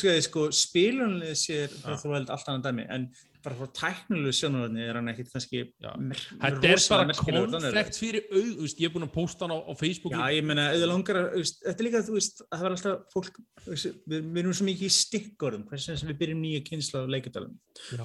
skoðið 0.00 0.22
sko 0.30 0.48
spilunlega 0.64 1.36
sér 1.36 1.68
Breath 1.82 1.92
of 1.98 2.02
the 2.02 2.08
Wild 2.16 2.30
allt 2.30 2.46
annað 2.48 2.62
dæmi 2.70 2.86
en 2.88 3.08
bara 3.46 3.54
frá 3.60 3.68
tæknilegu 3.78 4.32
sjónaröðni 4.34 4.82
er 4.90 4.96
hann 4.98 5.10
ekkit 5.12 5.28
kannski 5.30 5.60
mer- 6.02 6.18
Þetta 6.18 6.70
er 6.72 6.80
bara 6.90 7.04
er 7.06 7.18
konflekt 7.20 7.98
fyrir 8.00 8.24
auð, 8.34 8.64
ég 8.66 8.88
er 8.88 8.92
búin 8.96 9.06
að 9.06 9.12
posta 9.14 9.46
hann 9.46 9.54
á, 9.54 9.58
á 9.62 9.72
Facebook 9.78 10.12
Já, 10.16 10.24
ég 10.34 10.44
meina, 10.48 10.64
auðvitað 10.72 10.90
langar 10.90 11.18
að, 11.20 11.52
þetta 11.62 11.76
er 11.78 11.86
líka, 11.86 12.00
þú 12.08 12.16
veist, 12.16 12.42
að 12.50 12.56
það 12.58 12.64
var 12.66 12.74
alltaf 12.76 13.14
fólk, 13.14 13.38
við, 13.70 13.86
við 14.10 14.40
erum 14.42 14.56
svo 14.58 14.66
mikið 14.66 14.88
í 14.90 14.92
stikkorðum, 14.96 15.64
hversu 15.70 15.96
sem 16.02 16.10
við 16.10 16.18
byrjum 16.24 16.42
nýja 16.42 16.62
kynsla 16.66 17.04
á 17.06 17.12
leikadalum. 17.14 17.54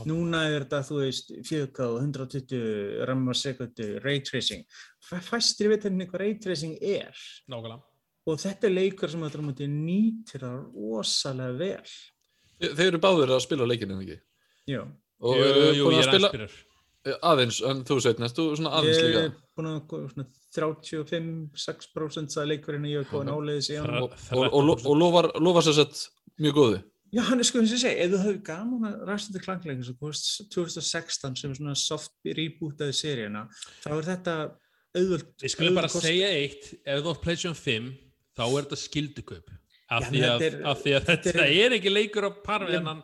Núna 0.06 0.44
er 0.52 0.66
þetta, 0.68 0.82
þú 0.92 1.02
veist, 1.02 1.34
4K, 1.50 1.90
120 2.06 3.06
rammar 3.10 3.40
sekundu, 3.42 3.88
ray 4.06 4.20
tracing. 4.22 4.64
Fæ- 5.10 5.24
Fæstir 5.26 5.70
veit 5.74 5.84
henni 5.90 6.06
hvað 6.06 6.20
ray 6.26 6.34
tracing 6.40 6.78
er. 6.82 7.12
nákvæmlega 7.50 7.82
Og 8.30 8.38
þetta 8.38 8.68
er 8.70 8.74
leikur 8.78 9.10
sem 9.10 9.22
þetta 9.26 9.42
mútið 9.42 9.72
nýtir 9.74 10.44
það 10.46 10.58
rosalega 10.78 11.58
vel. 11.58 11.94
Þe- 12.62 12.76
Þeir 12.78 12.88
eru 12.92 13.00
báðir 13.02 13.32
að 13.34 13.42
spila 13.42 13.66
leikinn 13.66 13.92
en 13.96 14.04
ekki 14.06 14.20
Já. 14.70 14.84
Og 15.22 15.38
Jú, 15.38 15.46
eru 15.48 15.66
jú, 15.78 15.86
búin 15.88 15.96
ég 15.96 16.02
að 16.02 16.08
er 16.08 16.12
spila 16.12 16.30
aðspyrir 16.32 16.60
aðeins, 17.32 17.58
en 17.66 17.80
þú 17.88 17.96
sveit 18.04 18.20
næst, 18.22 18.36
þú 18.38 18.44
svona 18.60 18.72
aðeins 18.78 18.98
Ég 19.02 19.08
líka? 19.10 19.22
er 19.26 19.32
búin 19.58 19.70
að 19.72 19.80
svona 20.14 20.26
35-6% 20.52 22.38
að 22.42 22.50
að 22.86 22.92
ég 22.92 23.02
hef 23.02 23.12
góðan 23.12 23.32
áleiðis 23.36 23.70
í 23.74 23.78
hann. 23.80 23.96
og, 24.04 24.16
og, 24.38 24.48
og, 24.54 24.64
lo- 24.68 24.80
og 24.92 24.98
lofar, 25.00 25.28
lofar 25.42 25.66
sér 25.66 25.78
sett 25.82 26.02
mjög 26.42 26.58
góðu 26.60 26.80
Já, 27.12 27.26
hann 27.28 27.42
er 27.44 27.48
sko 27.48 27.60
eins 27.60 27.74
og 27.74 27.76
ég 27.76 27.82
segi, 27.84 28.04
ef 28.06 28.12
þú 28.14 28.20
hefur 28.24 28.38
gaman 28.48 28.86
að 28.88 29.02
ræsta 29.10 29.34
til 29.36 29.42
klangleikin 29.44 29.84
svo 29.84 29.96
komst 30.00 30.30
2016 30.54 31.34
sem 31.42 31.52
er 31.52 31.58
svona 31.60 31.74
soft 31.76 32.14
rebootaði 32.24 32.94
seríuna, 32.96 33.42
þá 33.84 33.90
er 33.98 34.06
þetta 34.08 34.36
auðvöld 34.96 35.26
Við 35.44 35.52
skulum 35.56 35.76
bara 35.82 35.90
segja 35.92 36.30
eitt, 36.38 36.70
ef 36.86 37.02
þú 37.04 37.12
átt 37.12 37.24
PlayStation 37.26 37.58
5 37.60 37.90
þá 38.40 38.44
er 38.48 38.56
þetta 38.62 38.80
skildukaup 38.86 39.52
af 39.92 40.06
að, 40.24 40.38
þetta 40.40 40.48
er- 40.48 40.64
af 40.72 40.80
því 40.86 40.94
að 40.96 41.10
þetta, 41.10 41.18
þetta 41.28 41.44
er- 41.50 41.66
er 41.66 41.76
ekki 41.82 41.92
leikur 41.92 42.28
á 42.28 42.32
par 42.46 42.64
við 42.64 42.78
Ég- 42.78 42.80
hennan 42.80 43.04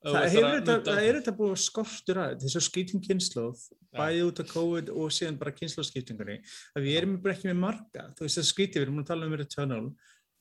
Það, 0.00 0.26
hefur 0.32 0.62
þetta, 0.64 0.94
er 1.04 1.34
búið 1.36 1.58
skortur 1.60 2.20
að 2.22 2.44
er 2.46 2.52
svo 2.54 2.62
skýting 2.64 3.02
kynnslóð 3.04 3.66
bæði 3.92 4.22
út 4.28 4.40
af 4.40 4.52
COVID 4.52 4.92
og 4.94 5.10
síðan 5.14 5.38
bara 5.40 5.52
kynnslóðskiptingunni 5.56 6.38
að 6.78 6.86
við 6.86 6.98
erum 7.00 7.18
bara 7.22 7.34
ekki 7.34 7.50
með 7.50 7.58
marga. 7.64 8.06
Þú 8.16 8.26
veist 8.26 8.40
það 8.40 8.48
skýti, 8.50 8.78
við 8.78 8.86
erum 8.86 9.02
að 9.02 9.10
tala 9.10 9.28
um 9.28 9.36
Returnal 9.40 9.82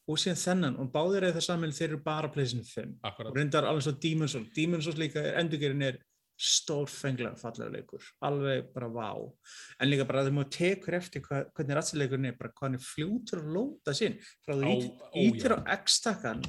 og 0.09 0.21
síðan 0.21 0.41
þennan 0.43 0.77
og 0.81 0.91
báðir 0.93 1.27
eða 1.27 1.37
það 1.37 1.47
saman 1.47 1.73
þeir 1.75 1.89
eru 1.89 2.03
bara 2.05 2.29
PlayStation 2.33 2.69
5 2.69 3.25
og 3.25 3.35
reyndar 3.37 3.67
alveg 3.69 3.87
svo 3.87 3.95
Demon's 4.05 4.37
Souls. 4.37 4.53
Demon's 4.55 4.87
Souls 4.87 5.01
líka, 5.01 5.25
endurgerinn 5.41 5.85
er 5.89 5.99
stórfenglega 6.39 7.35
fallega 7.35 7.73
leikur. 7.73 8.05
Alveg 8.23 8.69
bara 8.71 8.87
vá. 8.93 9.11
En 9.81 9.89
líka 9.89 10.07
bara 10.07 10.23
þegar 10.23 10.37
maður 10.37 10.53
tekur 10.55 10.95
eftir 11.01 11.25
hva, 11.25 11.41
hvernig 11.51 11.77
rætsileikurinn 11.77 12.29
er 12.29 12.37
bara 12.39 12.53
hvað 12.53 12.69
hann 12.69 12.79
er 12.79 12.85
fljótur 12.85 13.41
að 13.43 13.55
lóta 13.57 13.95
sín 13.97 14.15
frá 14.45 14.55
þú 14.55 14.77
ítir 15.19 15.57
á 15.57 15.59
X-takkan 15.81 16.45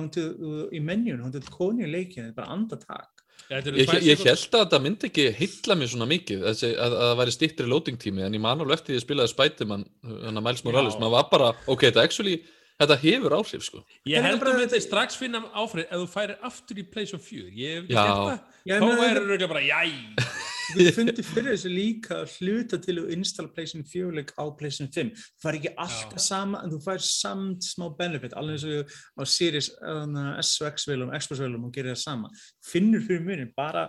hún 0.00 0.12
til 0.14 0.28
í 0.72 0.80
menjun, 0.84 1.20
hún 1.24 1.34
til 1.34 1.42
koni 1.52 1.84
í 1.86 1.90
leikinu, 1.90 2.28
þetta 2.28 2.32
er 2.32 2.38
bara 2.38 2.54
andatak 2.56 3.22
Ég, 3.52 3.90
ég 4.06 4.22
held 4.22 4.54
að 4.54 4.62
þetta 4.62 4.78
myndi 4.80 5.08
ekki 5.10 5.24
hylla 5.36 5.74
mér 5.76 5.90
svona 5.92 6.06
mikið 6.08 6.44
þessi, 6.46 6.70
að, 6.72 6.94
að 6.96 7.02
það 7.02 7.18
væri 7.20 7.34
stittri 7.34 7.66
loading 7.68 7.98
tími 8.00 8.24
en 8.24 8.36
ég 8.36 8.40
man 8.40 8.62
alveg 8.62 8.78
eftir 8.78 8.92
því 8.92 8.94
að 8.94 9.00
ég 9.00 9.04
spilaði 9.04 9.32
Spiderman 9.32 9.84
hann 10.22 10.40
að 10.40 10.46
Miles 10.46 10.64
Morales, 10.64 10.96
maður 11.00 11.14
var 11.18 11.26
bara 11.32 11.50
ok, 11.66 11.84
þetta 11.88 12.04
actually, 12.06 12.38
þetta 12.80 12.98
hefur 13.02 13.36
áhrif 13.36 13.66
sko. 13.66 13.82
Ég 14.08 14.24
held 14.24 14.46
að 14.46 14.62
þetta 14.62 14.80
strax 14.86 15.18
finna 15.20 15.42
áfrið 15.52 15.84
ef 15.84 15.98
þú 15.98 16.08
færir 16.14 16.48
aftur 16.48 16.80
í 16.80 16.86
PlayStation 16.94 17.24
4 17.26 17.52
Ég 17.58 17.76
hef 17.76 17.90
ekki 17.90 17.98
gert 17.98 18.22
það. 18.30 18.40
Þá 18.72 19.04
er 19.10 19.22
þetta 19.34 19.52
bara, 19.52 19.66
jæ 19.68 19.82
Við 20.72 20.90
fundum 20.96 21.26
fyrir 21.26 21.52
þessu 21.52 21.70
líka 21.72 22.18
að 22.22 22.34
hluta 22.38 22.78
til 22.82 22.96
að 23.02 23.10
installa 23.16 23.52
PlayStation 23.52 23.88
4 23.88 24.14
leik 24.18 24.32
á 24.38 24.44
PlayStation 24.58 24.90
5. 24.94 25.10
Það 25.16 25.44
fær 25.44 25.58
ekki 25.58 25.72
alltaf 25.84 26.20
Já. 26.20 26.24
sama 26.26 26.62
en 26.62 26.72
þú 26.72 26.80
fær 26.86 27.04
samt 27.06 27.66
smá 27.66 27.86
benefit, 27.98 28.36
alveg 28.38 28.56
eins 28.58 28.66
og 28.68 28.94
á 29.20 29.22
Series 29.28 29.70
uh, 29.80 30.38
S 30.42 30.54
og 30.62 30.70
X-velum, 30.72 31.12
Xbox-velum 31.18 31.68
og 31.68 31.74
gerir 31.74 31.94
það 31.94 32.00
sama. 32.04 32.32
Finnur 32.64 33.04
fyrir 33.06 33.26
munin 33.26 33.52
bara 33.56 33.88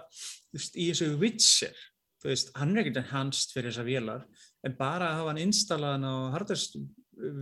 veist, 0.53 0.75
í 0.75 0.89
þessu 0.91 1.13
Witcher, 1.21 1.79
þú 2.23 2.33
veist, 2.33 2.51
hann 2.59 2.75
er 2.75 2.83
ekkert 2.83 3.01
enhanced 3.03 3.55
fyrir 3.55 3.71
þessar 3.71 3.89
vélar, 3.89 4.27
en 4.63 4.77
bara 4.79 5.11
að 5.11 5.17
hafa 5.21 5.33
hann 5.33 5.43
installaðan 5.45 6.07
á 6.09 6.13
hardast 6.35 6.77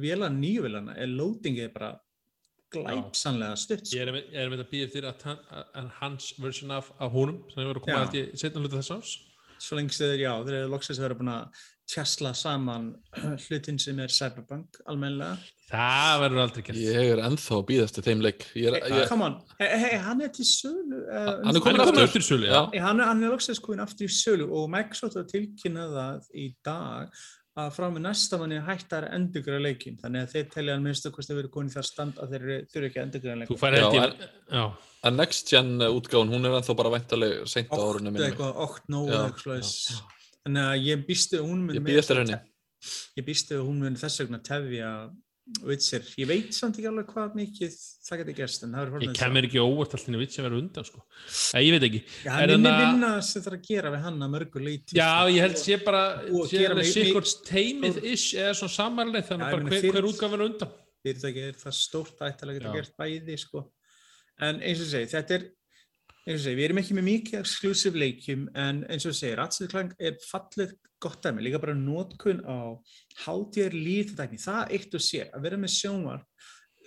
vélan 0.01 0.39
nýjuvélana 0.41 0.97
er 0.99 1.11
loadingið 1.11 1.73
bara 1.73 1.95
glæpsanlega 2.71 3.57
stutt. 3.59 3.83
sko. 3.87 3.97
Ég 3.97 4.07
er 4.07 4.51
með, 4.51 4.61
að 4.63 4.69
býja 4.71 4.87
eftir 4.87 5.07
að 5.09 5.91
hans 5.99 6.31
version 6.39 6.71
af, 6.75 6.91
af 6.99 7.11
húnum 7.11 7.41
sem 7.51 7.61
hefur 7.61 7.73
verið 7.73 7.81
að 7.81 7.85
koma 7.87 7.99
held 8.05 8.17
ég 8.19 8.31
setna 8.39 8.63
hluta 8.63 8.79
þess 8.79 8.95
árs 8.95 9.13
svo 9.61 9.77
lengi 9.79 9.95
þeir, 9.97 10.19
já, 10.25 10.33
þeir 10.47 10.57
eru 10.63 10.73
loksins 10.73 10.99
að 10.99 11.07
vera 11.07 11.17
búin 11.21 11.31
að 11.35 11.63
tjastla 11.91 12.31
saman 12.37 12.85
hlutin 13.45 13.79
sem 13.81 13.97
er 13.99 14.11
Cyberpunk 14.13 14.77
almennilega. 14.87 15.37
Það 15.71 16.21
verður 16.23 16.41
aldrei 16.45 16.63
gert 16.67 16.79
ég 16.83 17.09
er 17.13 17.19
ennþá 17.23 17.57
að 17.57 17.65
býða 17.69 17.83
eftir 17.87 18.05
þeim 18.07 18.23
leik 18.25 18.45
ég 18.59 18.69
er, 18.71 18.77
Hey, 18.83 18.95
ég, 19.01 19.05
come 19.11 19.27
on, 19.27 19.35
hey, 19.59 19.69
hey, 19.85 19.99
hann 20.03 20.23
er 20.25 20.31
til 20.35 20.45
sölu. 20.47 21.01
Uh, 21.07 21.29
Hann 21.45 21.55
er 21.59 21.63
komin 21.63 21.83
aftur. 21.83 22.03
aftur 22.07 22.23
í 22.23 22.27
sölu, 22.27 22.47
já 22.51 22.61
hann, 22.85 22.99
er- 22.99 23.07
hann 23.11 23.23
er 23.23 23.31
loksins 23.35 23.59
komin 23.63 23.83
aftur 23.83 24.07
í 24.07 24.11
sölu 24.11 24.47
og 24.51 24.67
Microsoft 24.73 25.15
var 25.19 25.27
tilkynnað 25.31 25.93
það 25.99 26.31
í 26.43 26.47
dag 26.67 27.21
að 27.61 27.73
frá 27.77 27.85
með 27.93 28.03
næsta 28.05 28.37
manni 28.41 28.59
hættar 28.67 29.05
að 29.07 29.15
endurgræða 29.17 29.61
leikin 29.65 29.97
þannig 30.01 30.23
að 30.25 30.31
þeir 30.35 30.47
telja 30.55 30.75
að 30.77 30.83
minnstu 30.85 31.11
hvort 31.15 31.27
þeir 31.29 31.37
verið 31.41 31.51
komin 31.55 31.69
í 31.71 31.75
það 31.75 31.87
stand 31.89 32.21
að 32.21 32.33
þeir 32.35 32.41
eru- 32.47 32.65
þurfi 32.73 32.89
ekki 32.89 32.99
að 33.01 33.05
endurgræða 33.07 33.47
Þú 33.51 33.55
leikin. 33.55 33.61
að 35.09 35.15
next 35.17 35.49
gen 35.53 35.71
útgáðun, 35.87 36.33
hún 36.35 36.45
er 36.45 36.57
ennþá 36.59 36.75
bara 36.81 36.93
væntaleg 36.95 37.47
seint 37.49 37.71
á 37.73 37.77
árunum 37.81 38.11
Ótt 38.11 38.13
minni 38.17 38.27
eitthvað, 38.29 38.51
ótt 38.65 38.89
nóg 38.93 39.09
Já, 39.09 39.17
eitthvað 39.21 39.41
svoleiðis. 39.45 40.01
Þannig 40.41 40.67
að 40.71 40.85
ég 40.89 41.05
býstu 41.07 41.41
hún 41.45 41.67
ég 43.17 43.25
býstu 43.25 43.59
hún 43.61 43.79
mun 43.83 43.95
þess 43.99 44.21
vegna 44.23 44.39
tefja 44.41 44.91
Witcher, 45.65 46.03
ég 46.21 46.27
veit 46.29 46.53
samt 46.53 46.77
ekki 46.77 46.87
alveg 46.87 47.07
hvað 47.11 47.33
mikið 47.35 47.73
það 48.05 48.19
geti 48.21 48.33
gerst 48.37 48.61
er 48.63 48.91
ég 49.01 49.15
kemur 49.17 49.47
ekki 49.47 49.59
óvart 49.59 49.95
alltaf 49.97 50.13
vitt 50.21 50.35
sem 50.35 50.45
verður 50.45 50.61
undan 50.61 50.85
sko 50.87 51.01
Nei, 51.01 51.63
ég 51.65 51.73
veit 51.75 51.85
ekki 51.87 52.01
Já, 52.27 52.35
Er 52.43 52.51
minni 52.53 52.69
þarna- 52.69 52.83
vinna 52.93 53.09
sem 53.25 53.41
það 53.41 53.49
er 53.51 53.57
að 53.57 53.65
gera 53.67 53.91
við 53.95 54.03
hann 54.05 54.19
að 54.21 54.31
mörgu 54.35 54.61
leiti 54.63 54.95
Já, 54.99 55.07
sko. 55.09 55.33
ég 55.33 55.41
held 55.41 55.57
sé 55.63 55.77
bara 55.83 56.03
mig- 56.77 56.93
sikkert 56.93 57.33
teimið 57.49 57.99
ish 58.13 58.27
eða 58.37 58.53
svona 58.61 58.75
samanlega 58.77 59.23
Já, 59.25 59.27
þannig 59.31 59.47
ég 59.49 59.55
bara 59.57 59.65
hver, 59.65 59.81
fyrir- 59.81 59.97
hver 59.97 60.09
útgáf 60.11 60.31
verður 60.35 60.47
undan 60.51 60.71
fyrirtæki 61.01 61.43
er 61.49 61.57
það 61.65 61.75
stórt 61.81 62.21
að 62.21 62.27
að 62.53 62.59
geta 62.59 62.69
Já. 62.69 62.75
gert 62.77 62.93
bæði 63.01 63.39
sko. 63.41 63.65
en 64.41 64.61
eins 64.61 64.79
og 64.85 64.87
segi, 64.93 65.09
þetta 65.17 65.31
er 65.39 65.43
eins 66.27 66.39
og 66.39 66.45
segi, 66.45 66.57
við 66.59 66.67
erum 66.67 66.81
ekki 66.81 66.97
með 66.97 67.07
mikið 67.09 67.39
exclusive 67.41 68.01
leikjum 68.01 68.47
en 68.61 68.83
eins 68.91 69.07
og 69.09 69.17
segi, 69.17 69.35
Ratchet 69.39 69.71
Clank 69.71 69.95
er 69.99 70.17
fallið 70.27 70.75
gott 71.01 71.23
dæmi, 71.25 71.41
líka 71.45 71.61
bara 71.61 71.77
nótkun 71.77 72.43
á 72.45 72.77
HDR 73.23 73.73
lítadækni, 73.73 74.37
það 74.41 74.75
eitt 74.77 74.97
og 74.97 75.01
sér, 75.01 75.31
að 75.33 75.47
vera 75.47 75.61
með 75.61 75.73
sjónvar 75.79 76.27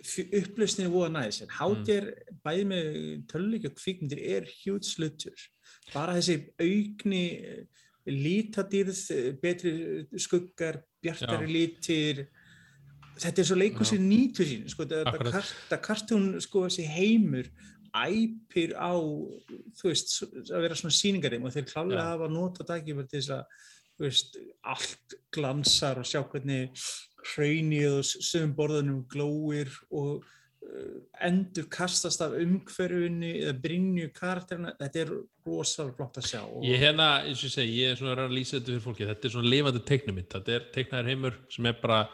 upplösninni 0.05 0.93
voða 0.93 1.11
næði 1.15 1.35
sér. 1.39 1.53
HDR 1.57 2.07
bæði 2.45 2.65
með 2.69 2.97
töluleik 3.31 3.69
og 3.71 3.77
kvikmyndir 3.79 4.21
er 4.37 4.49
hjút 4.61 4.85
slutur 4.85 5.47
bara 5.93 6.17
þessi 6.19 6.39
aukni 6.61 7.25
eh, 7.41 7.85
lítadýrð, 8.09 9.03
eh, 9.15 9.29
betri 9.41 9.75
skuggar, 10.21 10.81
bjartari 11.03 11.49
Já. 11.49 11.53
litir. 11.53 12.25
Þetta 13.15 13.41
er 13.41 13.47
svo 13.47 13.57
leikur 13.59 13.87
sem 13.87 14.03
nýtur 14.03 14.49
sín 14.49 14.65
sko, 14.71 14.89
þetta 14.91 15.79
kartún 15.83 16.33
sko, 16.43 16.65
þessi 16.67 16.87
heimur 16.91 17.47
æpir 17.95 18.75
á 18.75 18.95
þú 19.79 19.87
veist, 19.91 20.17
að 20.51 20.67
vera 20.67 20.79
svona 20.79 20.97
sýningarinn 20.97 21.47
og 21.47 21.55
þeir 21.55 21.71
klálega 21.71 22.03
Já. 22.03 22.11
hafa 22.11 22.29
nota 22.33 22.67
dagifur 22.67 23.07
til 23.09 23.21
þess 23.21 23.35
að 23.37 23.45
þú 23.95 24.07
veist, 24.09 24.39
allt 24.75 25.19
glansar 25.35 26.01
og 26.03 26.09
sjá 26.09 26.23
hvernig 26.27 26.87
hraunið 27.35 28.01
og 28.01 28.09
sögum 28.11 28.55
borðunum 28.59 29.05
glóir 29.11 29.71
og 29.95 30.25
uh, 30.25 30.99
endur 31.25 31.69
kastast 31.73 32.25
af 32.25 32.35
umhverfunni 32.37 33.37
eða 33.45 33.55
brinju 33.63 34.11
karakterina. 34.17 34.75
Þetta 34.81 35.03
er 35.05 35.15
rosalega 35.47 35.97
flott 36.01 36.21
að 36.21 36.29
sjá 36.33 36.43
Ég 36.67 36.83
hérna, 36.83 37.09
eins 37.23 37.41
og 37.41 37.49
ég 37.49 37.57
segi, 37.57 37.81
ég 37.85 37.95
er 37.95 38.03
svona 38.03 38.27
að 38.27 38.37
lýsa 38.37 38.59
þetta 38.59 38.73
fyrir 38.75 38.87
fólki. 38.89 39.09
Þetta 39.13 39.31
er 39.31 39.37
svona 39.39 39.55
lifandi 39.55 39.85
teiknumind 39.93 40.31
þetta 40.35 40.57
er 40.59 40.71
teiknaður 40.75 41.13
heimur 41.13 41.43
sem 41.55 41.71
er 41.71 41.83
bara 41.85 42.05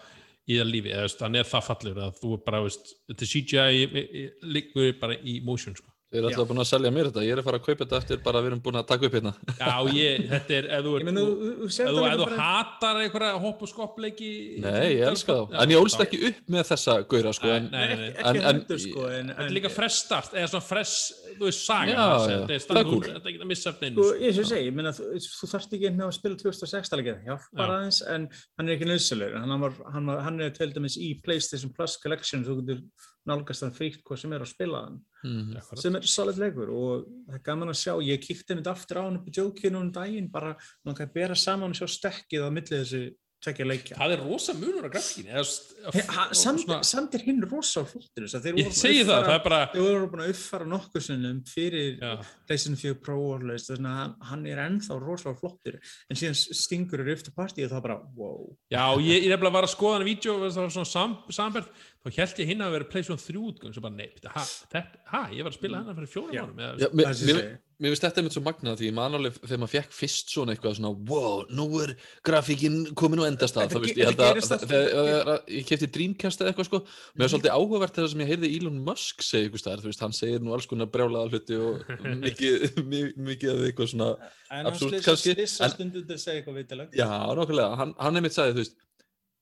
í 0.50 0.59
það 0.59 0.71
lífi, 0.75 0.92
hann 1.23 1.38
er 1.38 1.49
það 1.49 1.66
fallur 1.69 2.02
að 2.07 2.19
þú 2.21 2.35
bara, 2.47 2.62
veist, 2.66 2.92
þetta 3.11 3.30
CGI 3.33 4.26
liggur 4.57 4.92
bara 5.00 5.19
í 5.23 5.38
motion 5.47 5.76
sko. 5.78 5.88
Þeir 6.11 6.19
eru 6.25 6.26
alltaf 6.33 6.49
búin 6.50 6.59
að 6.59 6.67
selja 6.67 6.90
mér 6.90 7.07
þetta, 7.07 7.23
ég 7.23 7.33
er 7.37 7.38
að 7.38 7.45
fara 7.47 7.59
að 7.61 7.67
kaupa 7.69 7.85
þetta 7.87 7.99
eftir 8.00 8.19
bara 8.25 8.38
að 8.40 8.43
við 8.43 8.50
erum 8.50 8.61
búin 8.64 8.79
að 8.81 8.87
taka 8.90 9.07
upp 9.07 9.12
hérna 9.14 9.31
Já, 9.61 9.75
ég, 9.95 10.25
þetta 10.33 10.55
er, 10.57 10.67
ef 10.75 10.81
þú, 10.87 10.95
menn, 11.07 11.21
þú, 11.21 11.50
þú, 11.61 11.69
þú, 11.71 12.00
bara, 12.25 12.38
hatar 12.40 12.99
einhverja 13.05 13.37
hopp 13.45 13.61
og 13.62 13.71
skoppleiki 13.71 14.31
Nei, 14.64 14.88
ég 14.97 15.05
elska 15.07 15.37
þá, 15.38 15.55
en 15.62 15.75
ég 15.75 15.85
ólst 15.85 16.02
ekki 16.02 16.19
upp 16.31 16.40
með 16.50 16.64
þessa 16.73 16.97
gauðra 17.12 17.35
sko, 17.38 17.52
en 17.55 17.69
Nei, 17.71 17.85
nei, 17.93 17.95
nei. 18.00 18.09
ekki, 18.11 18.25
en- 18.25 18.26
ekki 18.26 18.40
en- 18.43 18.49
heldur 18.49 18.83
sko 18.83 19.05
en, 19.21 19.31
Þetta 19.31 19.47
er 19.47 19.55
líka 19.61 19.71
fresh 19.76 20.00
start, 20.00 20.35
eða 20.35 20.50
svona 20.50 20.67
fresh, 20.67 20.97
þú 21.38 21.47
veist, 21.47 21.62
saga 21.71 21.95
Já, 21.95 22.00
það 22.00 22.26
já, 22.35 22.40
þetta 22.40 22.59
er 22.59 22.67
það 22.67 22.81
er 22.83 22.90
cool. 22.90 23.05
þetta 23.07 23.23
er 23.23 23.31
ekki 23.35 23.45
að 23.47 23.50
missa 23.55 23.71
eftir 23.71 23.95
Sko, 23.95 24.09
einu 24.11 24.26
eins 24.26 24.35
og 24.35 24.43
ég 24.43 24.50
segi, 24.50 24.67
ég 24.67 24.76
meina, 24.81 24.95
þú, 24.99 25.47
þarft 25.55 25.79
ekki 25.79 25.93
með 25.95 26.07
að 26.09 26.17
spila 26.19 26.40
2006 26.43 26.93
alveg, 26.99 27.23
hjálpar 27.29 27.71
Já. 27.71 27.76
aðeins, 27.79 28.02
en 28.17 28.26
hann 28.59 28.67
er 28.69 28.75
ekki 28.75 28.90
nöðsöluður. 28.90 29.38
Hann, 29.45 29.57
var, 29.62 29.79
hann, 29.95 30.11
var, 30.11 30.21
hann 30.26 30.40
er 30.43 30.50
til 30.59 30.71
dæmis 30.75 30.99
í 30.99 31.12
PlayStation 31.23 31.71
Plus 31.76 31.95
Collection, 32.02 32.43
þú 32.47 32.59
getur 32.64 32.83
nálgast 33.31 33.65
hann 33.65 33.73
fríkt 33.77 34.03
hvað 34.05 34.21
sem 34.25 34.33
er 34.37 34.45
að 34.45 34.51
spila 34.53 34.83
hann 34.87 35.01
Mhm. 35.23 35.57
Akkurat. 35.61 35.83
sem 35.83 35.97
er 35.97 36.07
solid 36.09 36.39
leikur 36.41 36.71
og 36.73 37.07
það 37.29 37.35
er 37.39 37.43
gaman 37.45 37.69
að 37.73 37.81
sjá 37.81 37.95
ég 38.03 38.23
kíkti 38.25 38.57
mitt 38.57 38.67
aftur 38.71 39.01
á 39.01 39.03
hann 39.07 39.17
upp 39.21 39.27
í 39.29 39.35
jókinu 39.37 39.81
um 39.81 39.91
daginn 39.93 40.31
bara 40.33 40.55
langar 40.87 41.07
að 41.09 41.13
bera 41.15 41.35
saman 41.37 41.71
og 41.71 41.77
sjá 41.77 41.87
stekkið 41.87 42.47
á 42.47 42.51
milli 42.51 42.77
þessu 42.81 43.03
tvekja 43.44 43.66
leikja. 43.66 43.97
Það 43.97 44.12
er 44.14 44.23
rosa 44.25 44.54
munur 44.59 44.85
á 44.85 44.90
grafíkinni 44.92 45.32
samt, 45.40 46.61
svona- 46.61 46.85
samt 46.85 47.14
er 47.16 47.23
hinn 47.25 47.40
rosa 47.49 47.82
að 47.85 48.42
þeir 48.44 48.59
Ég 48.61 48.73
segi 48.76 49.04
það, 49.09 49.25
það 49.26 49.35
er 49.35 49.44
bara 49.47 49.61
þeir 49.73 49.87
voru 49.87 50.09
búin 50.12 50.25
að 50.25 50.32
uppfara 50.35 50.66
nokkuð 50.68 51.04
sinnum 51.06 51.38
fyrir 51.49 51.99
Já. 52.00 52.12
PlayStation 52.47 52.76
4 52.76 52.99
Pro 53.00 53.16
og 53.30 53.40
svoleiðis, 53.40 53.68
þannig 53.70 53.90
að 53.90 54.00
hann, 54.00 54.14
hann 54.30 54.47
er 54.47 54.61
ennþá 54.66 54.99
rosalega 55.00 55.40
flottur. 55.40 55.78
En 56.11 56.20
síðan 56.20 56.37
stingur 56.37 57.00
er 57.00 57.12
eftir 57.14 57.32
partí 57.37 57.64
og 57.64 57.73
það 57.73 57.82
bara, 57.88 57.99
wow. 58.16 58.44
Já, 58.70 58.85
ég, 59.00 59.25
ég 59.25 59.32
nefnilega 59.32 59.56
var 59.56 59.68
að 59.68 59.75
skoða 59.76 59.99
hann 59.99 60.06
í 60.06 60.11
vídeo 60.14 60.37
og 60.37 60.44
það 60.50 60.61
var 60.61 60.76
svona 60.76 60.92
sam, 60.92 61.16
sambert 61.30 61.73
þá 62.04 62.12
held 62.20 62.37
ég 62.44 62.47
hinn 62.52 62.61
að 62.66 62.76
vera 62.76 62.90
PlayStation 62.92 63.25
3 63.25 63.40
útgöng 63.40 63.75
sem 63.75 63.82
bara, 63.82 63.97
nei, 63.97 64.09
bíddu, 64.12 64.28
ha, 64.37 64.44
þetta, 64.44 65.02
ha, 65.14 65.25
ég 65.32 65.42
var 65.44 65.52
að 65.52 65.59
spila 65.61 65.80
hennar 65.82 65.97
fyrir 65.97 66.12
fjórum 66.12 66.35
Já. 66.37 67.59
Mér, 67.81 67.89
Það 67.89 67.95
finnst 67.95 68.05
þetta 68.05 68.21
einmitt 68.21 68.35
svo 68.37 68.43
magnað 68.45 68.77
því 68.81 68.87
ég 68.91 68.95
man 68.97 69.15
alveg 69.17 69.37
þegar 69.41 69.61
maður 69.63 69.73
fekk 69.75 69.95
fyrst 69.97 70.33
svona 70.35 70.53
eitthvað 70.55 70.75
svona 70.77 70.91
wow, 71.11 71.39
nú 71.57 71.65
er 71.81 71.93
grafíkin 72.29 72.75
komin 73.01 73.23
á 73.23 73.29
endastað 73.31 73.65
Þetta 73.65 73.75
það 73.79 73.85
veist, 73.87 73.97
ég 74.01 74.11
held 74.11 74.19
þetta 74.21 74.27
að 74.29 74.41
alltaf- 74.43 74.67
þegar 74.71 75.09
þegar 75.11 75.55
ég 75.57 75.69
kefti 75.71 75.89
Dreamcast 75.97 76.43
eða 76.45 76.53
eitthvað 76.53 76.69
sko. 76.69 76.81
Mér 77.17 77.25
var 77.25 77.33
svolítið 77.33 77.55
áhugavert 77.57 77.97
þegar 77.97 78.11
sem 78.13 78.23
ég 78.25 78.31
heyrði 78.35 78.51
Elon 78.59 78.79
Musk 78.91 79.25
segja 79.25 79.49
eitthvað 79.49 79.63
staðar, 79.65 79.83
þú 79.85 79.91
veist, 79.91 80.05
hann 80.05 80.17
segir 80.21 80.45
nú 80.45 80.53
alls 80.57 80.69
konar 80.71 80.91
brjálaða 80.93 81.33
hluti 81.33 81.59
og 81.61 81.91
mikið, 82.27 82.81
mi- 82.85 83.15
mikið 83.31 83.53
af 83.55 83.65
eitthvað 83.71 83.91
svona 83.95 84.11
en 84.51 84.69
Absúrt 84.71 84.97
hann 84.99 85.07
kannski, 85.09 85.35
slissa 85.39 85.65
en- 85.65 85.75
stundum 85.75 86.05
til 86.11 86.17
að 86.19 86.23
segja 86.27 86.43
eitthvað 86.43 86.59
vitilegt 86.61 86.99
Já, 87.01 87.09
nokkulega, 87.41 87.77
hann, 87.81 87.95
hann 87.99 88.21
einmitt 88.21 88.37
sagði, 88.37 88.57
þú 88.59 88.65
veist, 88.65 88.77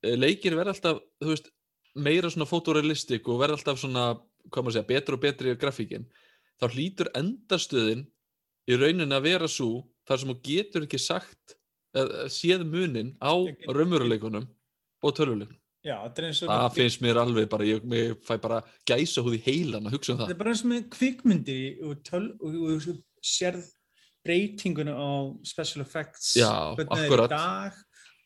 eh, 0.06 0.14
leikir 0.20 0.54
verða 0.58 0.76
alltaf, 0.76 1.02
þú 1.24 1.32
veist, 1.34 1.50
meira 1.98 2.30
svona 2.30 2.46
fotorealistik 2.46 3.26
og 3.32 3.40
verða 3.42 3.58
alltaf 3.58 3.80
svona, 3.82 4.06
hvað 4.52 4.62
maður 4.68 4.76
segja, 4.78 4.88
betur 4.94 5.16
og 5.18 5.22
betri 5.26 5.56
grafíkin, 5.58 6.04
þá 6.62 6.66
hlýtur 6.74 7.08
endarstöðin 7.18 8.06
í 8.68 8.76
rauninni 8.76 9.16
að 9.16 9.28
vera 9.30 9.48
svo 9.50 9.86
þar 10.08 10.20
sem 10.22 10.32
þú 10.32 10.36
getur 10.48 10.86
ekki 10.86 11.00
sagt, 11.00 11.56
eða 11.96 12.28
séð 12.32 12.66
munin 12.68 13.14
á 13.20 13.32
raumuruleikunum 13.68 14.46
og 15.04 15.16
er 15.16 15.48
og 15.88 16.50
Það 16.50 16.74
finnst 16.74 17.02
mér 17.04 17.20
alveg 17.22 17.48
bara, 17.48 17.64
ég, 17.64 17.84
ég 17.94 18.16
fæ 18.26 18.34
bara 18.42 18.60
gæsa 18.88 19.22
húð 19.24 19.38
í 19.38 19.42
heilan 19.46 19.86
að 19.88 19.94
hugsa 19.96 20.12
um 20.12 20.18
þetta 20.18 20.26
það. 20.26 20.34
er 20.34 20.40
bara 20.42 20.54
eins 20.54 20.64
með 20.66 20.86
kvikmyndi 20.94 21.58
og, 21.86 22.00
töl, 22.04 22.24
og, 22.42 22.56
og, 22.58 22.88
og 22.92 23.24
sérð 23.24 23.68
breytinguna 24.26 24.96
á 24.98 25.08
special 25.46 25.84
effects 25.84 26.34
Já, 26.36 26.74
það 26.76 26.82
er 26.82 26.98
akkurat. 26.98 27.30
í 27.30 27.36
dag 27.36 27.78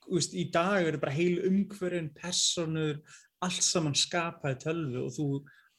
veist, 0.08 0.34
í 0.34 0.46
dag 0.54 0.88
eru 0.88 1.02
bara 1.02 1.14
heil 1.14 1.42
umhverfin 1.46 2.11
personur, 2.16 3.02
allt 3.44 3.66
saman 3.66 3.94
skapaði 3.99 4.58
tölvu 4.64 5.04
og 5.06 5.12
þú 5.14 5.28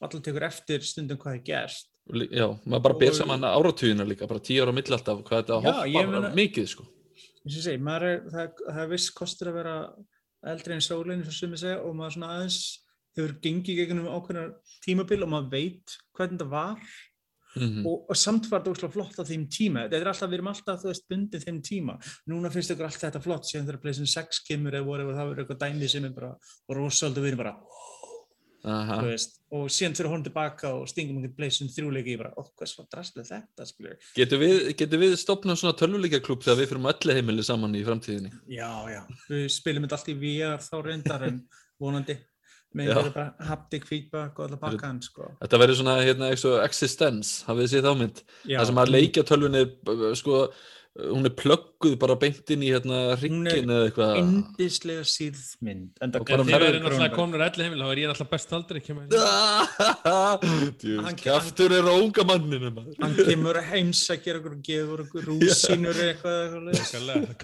allir 0.04 0.24
tekur 0.24 0.46
eftir 0.46 0.86
stundum 0.86 1.20
hvað 1.20 1.40
er 1.40 1.44
gerst 1.50 1.90
Já, 2.12 2.46
maður 2.68 2.82
bara 2.84 2.98
ber 3.00 3.08
Og- 3.14 3.16
saman 3.16 3.40
áratugina 3.48 4.04
líka, 4.04 4.26
bara 4.28 4.40
tíu 4.44 4.60
ára 4.62 4.72
á 4.72 4.76
milli 4.76 4.92
alltaf, 4.92 5.22
hvað 5.24 5.40
þetta 5.40 5.60
hoppar 5.62 6.10
meina- 6.10 6.34
mikið, 6.36 6.66
sko. 6.68 6.84
og 6.84 7.50
ég 7.50 7.80
maður 7.80 8.02
er, 8.10 8.20
það, 8.28 8.60
það 8.68 8.82
er 8.82 8.88
viss 8.92 9.10
kostur 9.10 9.48
að 9.48 9.54
vera 9.54 9.76
eldri 10.44 10.74
en 10.74 10.80
sólinn 10.84 11.22
eins 11.22 11.28
og 11.32 11.38
sumi 11.38 11.56
segja 11.56 11.80
og 11.80 11.94
maður 11.96 12.12
svona 12.18 12.28
aðeins 12.36 12.58
hefur 13.16 13.32
gengið 13.40 13.76
gegnum 13.80 14.06
ákveðnar 14.12 14.54
tímabil 14.84 15.22
og 15.22 15.28
maður 15.32 15.50
veit 15.50 15.96
hvernig 16.18 16.40
það 16.40 16.50
var. 16.50 16.78
Mm 17.56 17.86
og, 17.86 18.10
og 18.10 18.16
samt 18.18 18.48
var 18.50 18.60
þetta 18.64 18.72
óslega 18.74 18.92
flott 18.92 19.14
á 19.14 19.24
þeim 19.24 19.44
tíma. 19.46 19.84
Þetta 19.86 20.00
er 20.00 20.08
alltaf, 20.10 20.28
við 20.28 20.34
erum 20.40 20.48
alltaf, 20.50 20.80
þú 20.82 20.88
veist, 20.90 21.04
bundið 21.08 21.44
þeim 21.46 21.60
tíma. 21.62 21.94
Núna 22.26 22.50
finnst 22.50 22.72
ykkur 22.74 22.88
allt 22.88 22.98
þetta 22.98 23.20
flott 23.22 23.46
síðan 23.46 23.68
þegar 23.68 23.80
Playstation 23.84 24.10
6 24.10 24.40
kemur 24.48 24.74
eða 24.74 24.84
voru 24.88 25.04
það 25.14 25.28
verður 25.30 25.44
eitthvað 25.44 25.60
dæmi 25.62 25.88
sem 25.88 26.04
er 26.04 26.10
bara 26.10 26.32
rosalega 26.74 27.22
við 27.22 27.28
erum 27.30 27.38
bara, 27.44 27.54
veist 28.64 29.40
og 29.54 29.68
síðan 29.70 29.94
fyrir 29.98 30.10
hún 30.10 30.24
tilbaka 30.24 30.70
og 30.74 30.86
stingum 30.90 31.18
einhvern 31.18 31.36
Playstation 31.36 31.70
3 31.70 31.94
leiki 31.94 32.14
ég 32.14 32.20
bara, 32.22 32.32
okk, 32.40 32.52
hvað 32.58 32.70
svo 32.70 32.84
drastlega 32.90 33.28
þetta 33.28 33.96
Getur 34.16 34.40
við, 34.40 34.60
getur 34.80 35.02
við 35.02 35.16
stopnað 35.20 35.60
svona 35.60 35.78
tölvuleikjarklúb 35.78 36.44
þegar 36.44 36.60
við 36.62 36.70
fyrir 36.72 36.88
öllu 36.94 37.16
heimili 37.18 37.46
saman 37.46 37.76
í 37.76 37.82
framtíðinni? 37.86 38.32
já, 38.48 38.70
já, 38.90 39.02
við 39.28 39.44
spilum 39.52 39.86
þetta 39.86 39.98
allt 40.00 40.12
í 40.14 40.16
VR 40.22 40.64
þá 40.64 40.76
reyndar 40.88 41.26
en 41.28 41.42
vonandi 41.80 42.16
með 42.74 42.90
þetta 42.90 43.12
bara 43.14 43.48
haptic 43.50 43.84
feedback 43.86 44.38
og 44.38 44.48
alla 44.48 44.58
bakkan, 44.58 44.96
sko. 45.04 45.28
Þetta 45.42 45.60
verður 45.62 45.78
svona 45.78 45.98
hérna, 46.02 46.30
existence, 46.64 47.44
hafið 47.46 47.68
þið 47.68 47.72
séð 47.74 47.86
þá 47.86 48.00
mynd? 48.00 48.22
Það 48.48 48.70
sem 48.70 48.80
að 48.82 48.94
leikja 48.94 49.26
tölvunni, 49.28 49.62
sko, 50.18 50.40
hún 50.94 51.26
er 51.26 51.32
plögguð 51.34 51.96
bara 51.98 52.14
beint 52.14 52.50
inn 52.54 52.62
í 52.62 52.68
hérna 52.70 52.98
Hún 53.18 53.40
er 53.46 53.50
hryggin 53.50 53.70
eða 53.74 53.86
eitthvað. 53.88 54.18
indislega 54.20 55.02
síðmynd 55.10 55.98
en 56.04 56.12
Og 56.14 56.30
En 56.30 56.44
þið 56.44 56.52
ferðir 56.54 56.60
verður 56.60 56.84
náttúrulega 56.84 57.16
komnur 57.16 57.42
elli 57.48 57.64
heimil, 57.66 57.80
þá 57.82 57.88
er 57.90 58.00
ég 58.04 58.10
náttúrulega 58.12 58.34
best 58.36 58.52
aldrei 58.54 58.78
ekki 58.78 58.94
með 58.94 59.04
Hann- 61.04 61.18
kjaftur 61.18 61.74
er 61.78 61.88
á 61.90 61.94
unga 61.98 62.24
manninu 62.28 62.70
maður. 62.76 62.94
hann 63.02 63.16
kemur 63.18 63.58
að 63.58 63.66
heimsækja 63.72 64.36
og 64.38 64.46
gefur 64.68 65.02
okkur 65.06 65.26
rúsínur 65.32 65.98
eða 65.98 66.12
eitthvað 66.12 66.44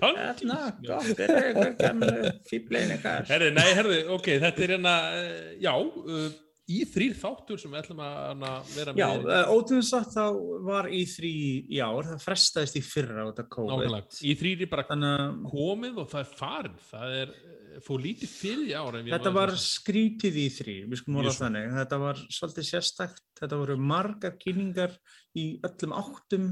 Þarna, 0.00 0.60
gott, 0.86 1.10
er 1.18 1.34
eitthvað 1.40 2.38
fýblein 2.50 2.94
eitthvað. 2.94 3.26
Herði, 3.30 3.50
nei, 3.56 3.68
herði, 3.78 3.98
ok, 4.14 4.30
þetta 4.46 4.64
er 4.66 4.72
hérna, 4.76 4.94
eh, 5.18 5.50
já, 5.64 5.74
uh, 5.74 6.30
í 6.70 6.80
þrýr 6.88 7.14
þáttur 7.18 7.60
sem 7.60 7.72
við 7.72 7.80
ætlum 7.82 8.02
að 8.04 8.72
vera 8.76 8.94
Já, 8.98 9.06
með. 9.18 9.30
ótrúin 9.54 9.86
sagt 9.86 10.14
þá 10.14 10.24
var 10.66 10.88
í 10.94 11.02
þrý 11.10 11.32
í 11.66 11.80
ár, 11.82 12.06
það 12.12 12.24
frestaðist 12.24 12.78
í 12.78 12.82
fyrra 12.84 13.24
á 13.26 13.28
þetta 13.30 13.46
COVID. 13.56 13.72
Nákvæmlega. 13.74 14.20
Í 14.22 14.34
þrýr 14.40 14.64
er 14.66 14.70
bara 14.70 14.86
Þannig 14.90 15.38
komið 15.50 16.00
og 16.02 16.10
það 16.10 16.22
er 16.22 16.32
farin. 16.40 16.76
Það 16.90 17.14
er, 17.20 17.32
eh, 17.50 17.78
fór 17.86 18.04
lítið 18.04 18.34
fyrir 18.34 18.74
ára. 18.78 19.04
þetta 19.10 19.32
var 19.34 19.54
skrítið 19.64 20.40
í 20.40 20.48
þrý, 20.58 20.76
við 20.90 21.02
skulum 21.02 21.22
orða 21.22 21.36
þannig. 21.40 21.70
Þetta 21.80 22.00
var 22.04 22.24
svolítið 22.38 22.68
sérstakt, 22.70 23.24
þetta 23.40 23.60
voru 23.62 23.76
margar 23.78 24.36
kynningar 24.38 24.98
í 25.36 25.46
öllum 25.66 25.96
áttum. 25.96 26.50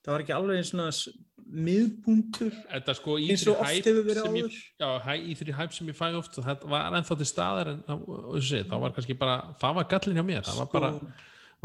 Það 0.00 0.12
var 0.14 0.20
ekki 0.24 0.32
alveg 0.36 0.56
einn 0.60 0.68
svona 0.70 0.88
s- 0.92 1.08
miðpunktur 1.50 2.52
Þetta 2.70 2.94
sko 2.96 3.16
í 3.20 3.30
eins 3.32 3.42
og 3.50 3.58
oft 3.60 3.86
hefur 3.88 4.04
verið 4.06 4.22
sem 4.26 4.36
ég, 4.38 4.44
áður. 4.44 4.58
já, 4.80 4.90
hæ, 5.04 5.12
í 5.18 5.34
þrý 5.40 5.54
hæp 5.58 5.72
sem 5.76 5.88
ég 5.90 5.96
fæ 5.98 6.06
oft 6.18 6.38
og 6.40 6.44
þetta 6.46 6.70
var 6.72 6.92
ennþá 7.00 7.16
til 7.20 7.28
staðar 7.28 7.70
en 7.74 7.80
það, 7.88 8.04
og 8.08 8.38
það 8.70 8.84
var 8.84 8.94
kannski 8.96 9.16
bara, 9.18 9.34
það 9.60 9.74
var 9.80 9.88
gallin 9.90 10.20
hjá 10.20 10.24
mér. 10.30 10.44
Það 10.46 10.60
var 10.62 10.70
bara, 10.76 10.90
Sko, 10.94 11.10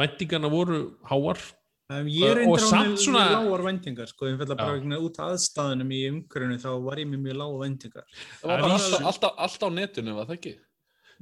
væntingarna 0.02 0.50
voru 0.52 0.80
háar. 1.12 1.40
Um, 1.88 2.08
ég 2.10 2.40
Og- 2.48 2.54
og 2.56 2.60
samt 2.66 2.98
svona- 2.98 3.28
mjög 3.30 3.46
lágar 3.46 3.64
vendingar 3.70 4.08
sko, 4.10 4.26
ég 4.26 4.38
fælla 4.42 4.56
bara 4.58 4.72
Já. 4.74 4.80
vegna 4.82 4.98
út 5.06 5.20
af 5.20 5.36
aðstæðunum 5.36 5.92
í 5.94 6.00
umhverjunu 6.10 6.58
þá 6.58 6.70
var 6.84 6.96
ég 6.98 7.08
með 7.08 7.22
mjög 7.22 7.38
lága 7.38 7.60
vendingar 7.62 8.04
Það 8.42 8.48
var 8.50 8.58
Það 8.58 8.62
bara 8.62 8.66
er 8.66 8.80
alltaf, 8.80 9.00
vísu. 9.00 9.06
alltaf, 9.06 9.32
alltaf 9.38 9.70
á 9.70 9.76
netinu, 9.76 10.16
var 10.16 10.26
það 10.26 10.38
ekki? 10.40 10.56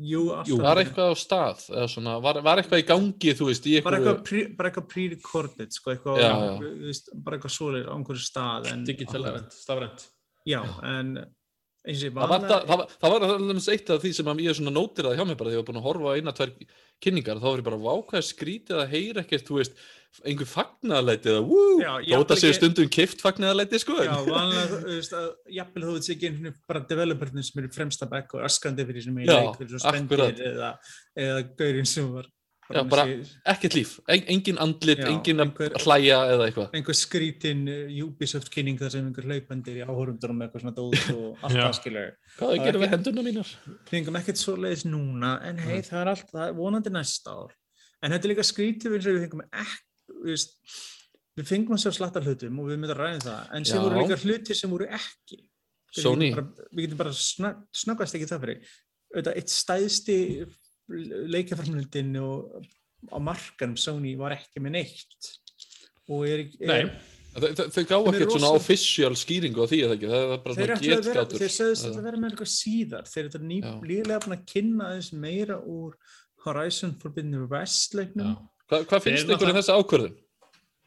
Jú, 0.01 0.21
alltaf 0.33 0.61
Var 0.63 0.79
eitthvað 0.81 1.11
á 1.13 1.15
stað, 1.21 1.59
eða 1.69 1.87
svona, 1.91 2.13
var, 2.23 2.39
var 2.41 2.57
eitthvað 2.63 2.81
í 2.81 2.85
gangi, 2.89 3.33
þú 3.37 3.45
veist, 3.51 3.67
bara 3.85 3.99
eitthvað... 3.99 4.23
pre- 4.25 4.47
bara 4.57 4.69
eitthvað 4.71 4.87
pre-recorded 4.93 5.75
sko, 5.75 5.91
eitthvað, 5.93 6.17
Já, 6.23 6.31
já. 6.33 6.55
þú 6.57 6.71
veist, 6.87 7.11
bara 7.13 7.37
eitthvað 7.37 7.53
svoleir 7.53 7.85
á 7.85 7.93
einhverju 7.93 8.25
stað 8.25 8.71
en, 8.71 8.83
Digitalega, 8.89 9.43
stafrænt. 9.53 10.07
já, 10.49 10.61
en 10.89 11.13
Það 11.83 12.13
var, 12.15 12.43
það, 12.47 12.61
það, 12.69 12.77
var- 12.79 12.91
það 13.01 13.11
var 13.13 13.23
alveg 13.27 13.65
eitt 13.73 13.89
af 13.91 14.03
því 14.03 14.11
sem 14.15 14.29
ég 14.39 14.55
svona 14.55 14.71
nótiraði 14.71 15.17
hjá 15.19 15.25
mig 15.27 15.35
bara 15.39 15.49
þegar 15.51 15.57
ég 15.57 15.63
var 15.63 15.67
búin 15.67 15.79
að 15.81 15.87
horfa 15.89 16.13
eina, 16.15 16.33
tvær 16.37 16.53
kynningar 17.03 17.41
þá 17.41 17.47
var 17.49 17.59
ég 17.59 17.65
bara 17.67 17.79
vákvæða 17.83 18.27
skrítið 18.29 18.79
að 18.79 18.93
heyra 18.93 19.23
ekkert, 19.25 19.43
þú 19.49 19.57
veist, 19.57 19.81
einhver 20.23 20.47
fagnaðarlæti 20.47 21.31
eða 21.33 21.41
wú, 21.43 21.59
þótt 22.07 22.31
að 22.35 22.39
séu 22.39 22.55
stundum 22.55 22.91
kift 22.93 23.23
fagnaðarlæti, 23.25 23.81
sko. 23.83 23.97
já, 23.99 24.13
vanlega, 24.29 24.63
þú 24.71 24.93
veist, 24.93 25.15
að 25.17 25.27
jafnvel 25.57 25.83
þú 25.89 25.95
veist 25.97 26.13
ekki 26.13 26.29
einhvern 26.29 26.47
veginn 26.47 26.61
bara 26.71 26.83
developerinn 26.93 27.47
sem 27.49 27.61
eru 27.63 27.71
fremsta 27.75 28.07
bekk 28.13 28.37
og 28.37 28.45
öskrandi 28.47 28.87
fyrir 28.87 29.03
sem 29.07 29.19
Já, 29.19 29.33
leik 29.33 29.59
fyrir 29.59 29.73
svo 29.73 29.83
spendir 29.83 30.23
eða, 30.53 30.71
eða 31.25 31.43
gaurinn 31.59 31.89
sem 31.89 32.07
var 32.13 32.29
Já, 32.71 32.79
bara- 32.87 33.03
Ekkert 33.51 33.73
líf, 33.75 33.89
en, 34.07 34.21
engin 34.31 34.57
andlit, 34.63 34.99
Já, 35.03 35.07
engin 35.11 35.41
að 35.43 35.49
einhver- 35.49 35.73
hlæja 35.83 36.19
eða 36.31 36.45
eitthvað. 36.47 36.69
einhver 36.77 36.95
skrítin 36.95 37.65
uh, 37.67 38.05
Ubisoft 38.05 38.49
kynning 38.53 38.77
þar 38.79 38.93
sem 38.93 39.05
einhver 39.09 39.27
hlaupandir 39.27 39.81
í 39.81 39.83
áhörumdurum 39.83 40.37
með 40.39 40.47
eitthvað 40.47 40.63
svona 40.63 40.75
dót 40.77 41.09
og 41.11 41.37
allt 41.43 41.57
það 41.59 41.75
skilur. 41.79 42.13
Hvað 42.37 42.53
er 42.55 42.63
gerum 42.63 42.81
við 42.81 42.87
ekki- 42.87 42.95
hendurna 42.95 43.25
mínar? 43.27 43.51
fengum 43.91 44.15
ekkert 44.21 44.39
svo 44.41 44.55
leiðis 44.55 44.85
núna 44.87 45.33
en 45.49 45.59
hei 45.65 45.81
það 45.83 45.99
er 46.05 46.11
allt, 46.13 46.31
það 46.31 46.47
er 46.47 46.57
vonandi 46.61 46.93
næsta 46.95 47.35
ár. 47.35 47.51
En 48.03 48.11
þetta 48.15 48.27
er 48.29 48.33
líka 48.33 48.47
skrítið 48.47 48.95
eins 48.97 49.07
og 49.11 49.17
við 49.19 49.25
fengum 49.27 49.43
ekki 49.51 50.17
við, 50.23 50.47
við 51.39 51.47
fengum 51.51 51.75
að 51.77 51.83
sjá 51.83 51.91
slatta 51.99 52.23
hlutum 52.23 52.59
og 52.63 52.71
við 52.71 52.79
myndum 52.79 52.95
að 52.95 53.03
ræða 53.03 53.13
um 53.19 53.23
það 53.27 53.53
en 53.59 53.65
sem 53.69 53.83
voru 53.83 54.01
líka 54.01 54.17
hlutir 54.23 54.55
sem 54.59 54.71
voru 54.71 54.87
ekki. 54.87 55.37
Við 55.93 56.01
Sony. 56.07 56.31
getum 56.31 56.39
bara, 56.39 56.67
við 56.73 56.87
getum 56.87 56.97
bara 57.03 57.13
snögg, 57.13 57.61
snöggast 57.83 58.15
ekki 58.17 58.27
það 58.31 58.43
fyrir. 58.47 58.73
Auðvitað 59.13 59.35
eitt 59.43 59.51
stæðsti 59.53 60.17
leikjaframlundin 60.89 62.13
og 62.21 62.63
á 63.11 63.17
markanum 63.23 63.79
Sony 63.79 64.15
var 64.19 64.35
ekki 64.37 64.63
með 64.63 64.77
neitt. 64.79 65.33
Og 66.11 66.27
er, 66.27 66.47
er 66.59 66.69
Nei, 66.69 66.81
Þau, 67.33 67.81
gá 67.89 67.95
ekkert 67.97 68.35
svona 68.35 68.49
official 68.53 69.15
skýringu 69.17 69.63
á 69.63 69.67
því 69.69 69.77
eða 69.87 69.95
ekki, 69.95 70.09
það 70.11 70.23
er 70.23 70.41
bara 70.43 70.55
svona 70.55 70.75
að 70.75 70.83
getgátur. 70.85 71.39
þeir 71.41 71.53
sagðist 71.55 71.87
að 71.89 72.03
vera 72.05 72.19
með 72.19 72.29
eitthvað 72.29 72.51
síðar. 72.53 73.07
Þeir 73.09 73.29
eru 73.29 73.39
lílega 73.89 74.19
búin 74.21 74.35
að 74.35 74.43
kynna 74.51 74.89
aðeins 74.91 75.09
meira 75.23 75.57
úr 75.57 75.95
Horizon 76.45 76.93
Forbidden 77.01 77.47
West 77.49 77.97
leiknum. 77.97 78.35
Já. 78.35 78.67
Hvað, 78.69 78.85
hvað 78.91 79.05
finnst 79.07 79.33
ykkur 79.33 79.49
um 79.49 79.57
þessa 79.57 79.77
ákvörðun? 79.79 80.13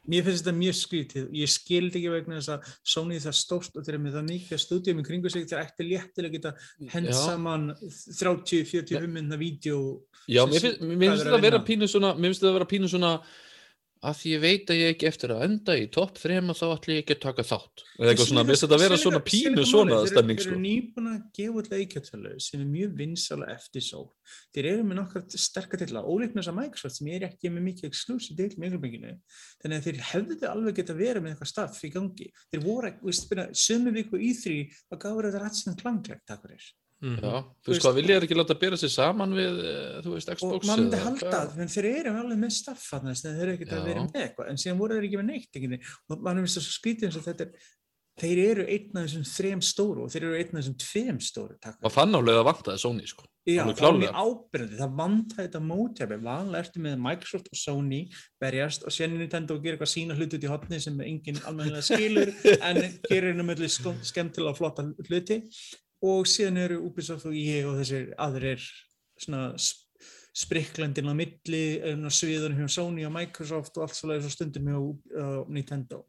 Mér 0.07 0.23
finnst 0.23 0.45
þetta 0.45 0.55
mjög 0.57 0.77
skrítið. 0.79 1.25
Ég 1.35 1.51
skildi 1.51 1.99
ekki 1.99 2.11
vegna 2.13 2.37
þess 2.39 2.53
að 2.53 2.69
Sony 2.93 3.17
það 3.23 3.35
stórt 3.41 3.75
og 3.75 3.83
þeir 3.87 3.95
eru 3.95 4.03
með 4.05 4.15
það 4.17 4.29
mikið 4.31 4.61
stúdíum 4.63 5.01
í 5.01 5.07
kringu 5.07 5.31
sig 5.33 5.47
þeir 5.49 5.63
ætti 5.63 5.87
léttilega 5.87 6.37
geta 6.37 6.53
hend 6.93 7.11
Já. 7.11 7.17
saman 7.19 7.65
30-45 7.81 9.11
minna 9.11 9.39
vídeo. 9.39 9.81
Já, 10.27 10.45
mér 10.47 10.63
finnst, 10.63 10.79
þetta 10.81 11.35
að 11.35 11.45
vera 11.49 11.59
pínu 11.67 11.91
svona 11.91 12.13
mér 12.15 12.31
finnst 12.31 12.43
þetta 12.43 12.53
að 12.53 12.57
vera 12.59 12.71
pínu 12.71 12.91
svona 12.91 13.11
að 14.07 14.19
því 14.21 14.33
ég 14.33 14.43
veit 14.43 14.71
að 14.71 14.79
ég 14.81 14.93
ekki 14.93 15.07
eftir 15.09 15.33
að 15.35 15.43
enda 15.47 15.75
í 15.77 15.85
topp 15.93 16.19
þrema 16.21 16.55
þá 16.57 16.65
ætli 16.69 16.97
ég 16.97 17.03
ekki 17.03 17.17
að 17.17 17.23
taka 17.25 17.45
þátt 17.47 17.83
eða 17.97 18.11
eitthvað 18.11 18.29
svona, 18.29 18.43
mér 18.43 18.53
finnst 18.53 18.65
þetta 18.65 18.77
að 18.77 18.83
vera 18.83 18.99
svona 19.01 19.21
pínu 19.27 19.65
svona 19.67 19.99
stemning 20.07 20.39
Þeir 20.39 20.45
sko 20.47 20.55
eru 20.55 20.63
nýbúin 20.63 21.09
að 21.11 21.19
gefa 21.37 21.61
út 21.61 21.69
leikjartölu 21.73 22.33
sem 22.45 22.63
er 22.63 22.71
mjög 22.71 22.95
vinsala 23.01 23.49
eftir 23.53 23.85
sól. 23.85 24.07
Þeir 24.55 24.69
eru 24.71 24.87
með 24.87 24.99
nokkar 25.01 25.25
sterkar 25.47 25.81
tilla, 25.81 26.03
ólíknir 26.05 26.43
þess 26.43 26.51
að 26.51 26.59
Microsoft 26.61 26.99
sem 26.99 27.11
er 27.15 27.27
ekki 27.27 27.51
með 27.53 27.67
mikið 27.67 27.89
exclusive 27.89 28.37
til 28.37 28.63
miklubenginu. 28.63 29.13
Þannig 29.63 29.77
að 29.77 29.87
þeir 29.87 30.01
hefðu 30.11 30.51
alveg 30.51 30.81
geta 30.81 30.97
verið 30.97 31.23
með 31.25 31.35
eitthvað 31.35 31.53
staff 31.53 31.85
í 31.87 31.93
gangi. 31.93 32.31
Þeir 32.51 32.65
voru, 32.65 32.93
veist, 33.03 33.29
byrja, 33.31 33.47
sömu 33.67 33.95
viku 33.95 34.19
í 34.21 34.33
þrý 34.37 34.59
að 34.91 35.01
gáður 35.05 35.29
þetta 35.29 35.45
rætsin 35.45 35.79
klanglegt, 35.81 36.37
fyrir. 36.97 37.17
Mhm. 37.17 37.21
Já, 37.21 37.45
þú 37.63 37.73
veist 37.73 37.85
hvað, 37.85 37.97
vilja 37.99 38.17
þér 38.17 38.27
ekki 38.27 38.37
láta 38.39 38.59
bera 38.59 38.77
sig 38.77 38.89
saman 38.89 39.33
við, 39.37 39.59
eh, 39.71 40.01
þú 40.01 40.13
veist, 40.15 40.29
og 40.29 40.37
Xbox 40.37 40.67
maður 40.67 40.83
myndi 40.83 40.97
eða 40.97 41.07
halda 41.07 41.31
það, 41.37 41.59
en 41.61 41.73
þeir 41.75 41.89
eru 41.93 42.13
alveg 42.17 42.39
með 42.43 42.51
staff 42.57 42.91
þannig 42.91 43.11
að 43.13 43.23
þeir 43.27 43.43
eru 43.45 43.55
ekkert 43.57 43.73
að 43.77 43.87
vera 43.91 44.05
með 44.07 44.21
eitthvað 44.25 44.49
en 44.49 44.61
síðan 44.63 44.81
voru 44.81 44.97
þeir 44.97 45.07
ekki 45.07 45.21
með 45.21 45.29
neitt 45.31 45.59
ekki, 45.61 45.81
og 46.09 46.21
maður 46.25 46.45
finnst 46.45 46.57
það 46.57 46.67
svo 46.67 46.77
skrítið 46.77 47.07
eins 47.07 47.19
og 47.19 47.27
þetta 47.27 47.45
er 47.47 47.51
þeir 48.17 48.39
eru 48.41 48.65
einn 48.65 48.97
af 48.97 49.05
þessum 49.05 49.25
þrem 49.29 49.63
stóru 49.65 50.05
og 50.05 50.13
þeir 50.13 50.25
eru 50.25 50.37
einn 50.39 50.51
af 50.51 50.59
þessum 50.59 50.77
tveim 50.81 51.17
stóru 51.21 51.57
takk 51.61 51.85
og 51.85 51.97
álega 51.97 52.41
að 52.41 52.47
vantaði 52.47 52.81
Sony 52.81 53.09
sko. 53.09 53.25
Já, 53.47 53.61
það 53.63 54.73
það 54.75 54.95
vantaði 54.97 55.43
þetta 55.45 55.61
mótjafni, 55.63 56.17
vanlega 56.25 56.63
ertu 56.63 56.81
með 56.83 56.95
Microsoft 57.05 57.51
og 57.53 57.59
Sony 57.61 58.01
berjast 58.41 58.87
og 58.87 58.95
sér 58.95 59.11
Nintendo 59.13 59.55
og 59.55 59.63
gera 59.63 59.77
eitthvað 59.77 59.93
sína 59.93 60.17
hluti 60.17 60.39
út 60.39 60.47
í 60.47 60.51
hotni 60.51 60.81
sem 60.83 60.97
enginn 61.05 61.39
almennilega 61.45 61.85
skilur 61.85 62.33
en 62.67 62.81
gerir 63.05 63.29
henni 63.31 63.45
með 63.47 63.67
skemmtilega 63.69 64.55
og 64.55 64.59
flotta 64.59 64.87
hluti 65.07 65.43
og 66.05 66.27
síðan 66.29 66.57
eru 66.65 66.81
Ubisoft 66.85 67.25
og 67.25 67.33
ég 67.37 67.65
og 67.69 67.79
þessir 67.79 68.11
aðrir 68.21 68.61
svona 69.17 69.53
sp- 69.57 69.85
sprikklandinn 70.37 71.09
á 71.09 71.15
milli 71.17 71.63
á 71.81 72.09
sviðunum 72.13 72.59
hjá 72.61 72.69
Sony 72.69 73.05
og 73.07 73.13
Microsoft 73.15 73.77
og 73.79 73.87
allt 73.87 73.97
svolítið 73.97 74.27
svo 74.27 74.35
stundum 74.35 74.67
hjá 74.69 74.77
uh, 74.77 75.39
Nintendo. 75.49 76.03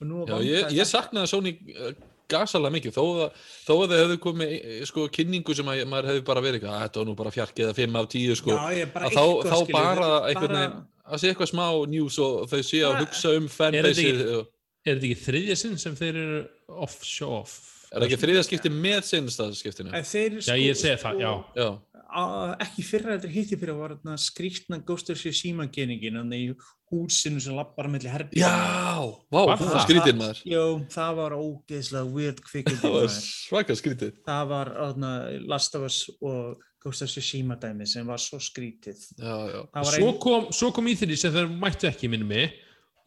Og 0.00 0.06
nú 0.08 0.22
Já, 0.24 0.38
ég, 0.40 0.70
ég 0.78 0.88
saknaði 0.88 1.28
Sony 1.28 1.52
uh, 1.76 1.92
gasalega 2.32 2.72
mikið. 2.78 2.94
Þó 2.96 3.02
að, 3.26 3.42
þó 3.66 3.72
að 3.76 3.90
þau 3.92 3.98
hefðu 4.00 4.16
komið 4.24 4.54
eh, 4.56 4.78
sko 4.88 5.04
kynningu 5.12 5.54
sem 5.58 5.68
að 5.68 5.82
maður 5.90 6.08
hefði 6.12 6.22
bara 6.30 6.40
verið 6.46 6.62
eitthvað, 6.62 6.78
"Ah, 6.78 6.86
þetta 6.86 7.02
var 7.02 7.10
nú 7.10 7.16
bara 7.18 7.34
fjarkið 7.34 7.66
eða 7.66 7.76
5 7.82 7.98
af 8.00 8.08
10 8.14 8.38
sko. 8.40 8.56
Já, 8.56 8.86
bara 8.94 9.10
að 9.10 9.12
þá, 9.18 9.20
eitthvað, 9.20 9.52
þá 9.52 9.58
skilur, 9.66 9.76
bara 10.00 10.08
einhvern 10.30 10.56
veginn 10.56 10.80
að 11.12 11.20
sé 11.20 11.28
eitthvað 11.34 11.50
smá 11.52 11.66
news 11.92 12.18
og 12.24 12.48
þau 12.48 12.62
sé 12.64 12.80
að 12.88 12.98
hugsa 13.02 13.34
um 13.36 13.44
Er 13.44 13.52
þetta 13.52 13.60
fanbase 13.60 14.06
ekki- 14.08 14.46
Er 14.82 14.96
þetta 14.96 15.06
ekki 15.12 15.20
þriðja 15.26 15.56
sinn 15.60 15.76
sem 15.78 15.94
þeir 16.00 16.16
eru 16.24 16.40
off 16.82 16.96
show 17.04 17.36
off? 17.42 17.58
Er 17.92 18.00
það 18.00 18.08
ekki 18.08 18.20
þriða 18.24 18.44
skipti 18.48 18.70
með 18.74 19.00
sinstaðskiptinu? 19.12 19.94
En 19.94 20.04
þeir, 20.04 20.38
Já, 20.46 20.54
ég 20.56 20.76
segi 20.80 21.00
það, 21.02 21.20
já. 21.20 21.32
Já, 21.56 21.68
a- 22.12 22.56
ekki 22.66 22.82
fyrra 22.84 23.14
þetta 23.18 23.30
hitti 23.32 23.56
fyrir 23.60 23.76
var 23.78 23.94
þarna 23.96 24.16
skrýtna 24.20 24.78
Ghost 24.84 25.10
of 25.12 25.16
Tsushima 25.20 25.66
geningin 25.72 26.18
þannig 26.20 26.42
í 26.50 26.56
húsinu 26.92 27.40
sem 27.40 27.54
lappar 27.56 27.86
að 27.88 27.94
milli 27.94 28.10
herbyggja 28.12 28.48
já, 28.48 29.00
vá, 29.32 29.38
Var 29.48 29.56
það 29.56 29.62
var 29.64 29.78
það? 29.78 29.86
skrítið 29.86 30.18
maður 30.18 30.42
Jó, 30.52 30.64
það 30.92 31.14
var 31.22 31.36
ógeðslega 31.38 32.10
weird 32.16 32.42
kvikindi 32.44 32.80
það 32.82 32.96
var 32.98 33.14
svaka 33.16 33.76
skrítið 33.80 34.12
það 34.28 34.50
var 34.52 34.72
þarna, 34.76 35.12
Last 35.48 35.78
of 35.78 35.86
Us 35.88 36.00
og 36.20 36.60
Ghost 36.84 37.06
of 37.06 37.08
Tsushima 37.14 37.56
dæmi 37.62 37.86
sem 37.88 38.04
var 38.06 38.20
svo 38.20 38.36
skrítið 38.44 39.00
já, 39.16 39.36
já, 39.54 39.62
það 39.72 39.86
var 39.88 39.96
Svo 39.96 40.10
ein, 40.12 40.18
kom, 40.26 40.50
svo 40.52 40.68
kom 40.76 40.90
í 40.92 40.96
því 41.00 41.16
sem 41.16 41.32
þeir 41.32 41.48
mættu 41.64 41.88
ekki 41.88 42.12
minni 42.12 42.28
mig 42.28 42.52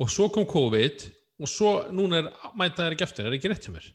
og 0.02 0.10
svo 0.10 0.32
kom 0.34 0.48
COVID 0.50 1.06
og 1.45 1.52
svo 1.52 1.76
núna 1.93 2.24
er 2.24 2.32
mæta 2.58 2.88
þeir 2.88 2.95
ekki 2.98 3.06
eftir, 3.06 3.30
er 3.30 3.38
ekki 3.38 3.54
rétt 3.54 3.69
hjá 3.69 3.76
mér? 3.78 3.86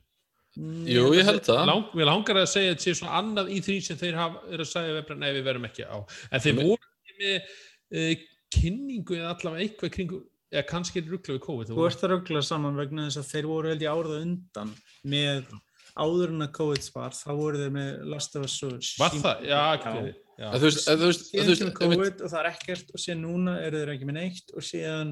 Jú, 0.59 1.05
ég 1.15 1.29
held 1.29 1.45
það 1.47 1.63
Lang, 1.71 1.87
við 1.95 2.09
langar 2.09 2.41
að 2.41 2.51
segja 2.51 2.73
að 2.73 2.75
þetta 2.75 2.87
sé 2.87 2.97
svona 2.99 3.21
annað 3.21 3.53
í 3.55 3.61
því 3.67 3.77
sem 3.87 4.01
þeir 4.01 4.19
hafa, 4.19 4.43
eru 4.51 4.67
að 4.67 4.73
segja 4.73 5.07
bara, 5.07 5.21
nei 5.23 5.31
við 5.37 5.47
verum 5.47 5.69
ekki 5.71 5.87
á 5.87 5.97
en 6.01 6.45
þeir 6.45 6.59
voru 6.59 6.91
ekki 6.91 7.17
með 7.21 7.55
uh, 8.01 8.27
kynningu 8.51 9.19
eða 9.21 9.33
allavega 9.37 9.65
eitthvað 9.67 9.91
í 9.91 9.95
kringu 9.95 10.21
eða 10.51 10.67
kannski 10.67 10.99
er 10.99 11.11
ruggla 11.13 11.37
við 11.37 11.43
COVID 11.47 11.71
þú 11.71 11.87
ert 11.87 12.05
að 12.07 12.15
ruggla 12.17 12.43
saman 12.43 12.79
vegna 12.81 13.07
þess 13.07 13.21
að 13.23 13.29
þeir 13.31 13.51
voru 13.53 13.71
held 13.71 13.85
ég 13.85 13.95
árað 13.95 14.23
undan 14.25 14.73
með 15.07 15.53
áður 16.01 16.35
en 16.35 16.47
að 16.47 16.53
COVID 16.59 16.91
var 16.95 17.15
þá 17.15 17.31
voru 17.39 17.61
þeir 17.61 17.73
með 17.75 17.91
Last 18.11 18.37
of 18.39 18.47
Us 18.47 18.59
og 18.67 18.75
Var 18.75 18.83
Tsushima. 18.83 19.23
það? 19.25 19.47
Já, 19.47 19.61
ekki 19.77 19.91
Já. 19.91 19.95
verið. 20.01 20.19
Já. 20.41 20.47
En 20.51 20.61
þú 20.61 21.09
veist, 21.11 21.65
COVID 21.81 22.23
og 22.25 22.33
það 22.33 22.41
er 22.41 22.49
ekkert 22.51 22.95
og 22.95 23.03
síðan 23.03 23.25
núna 23.27 23.57
eru 23.61 23.83
þeir 23.83 23.93
ekki 23.95 24.09
með 24.09 24.19
neitt 24.19 24.55
og 24.55 24.67
síðan 24.67 25.11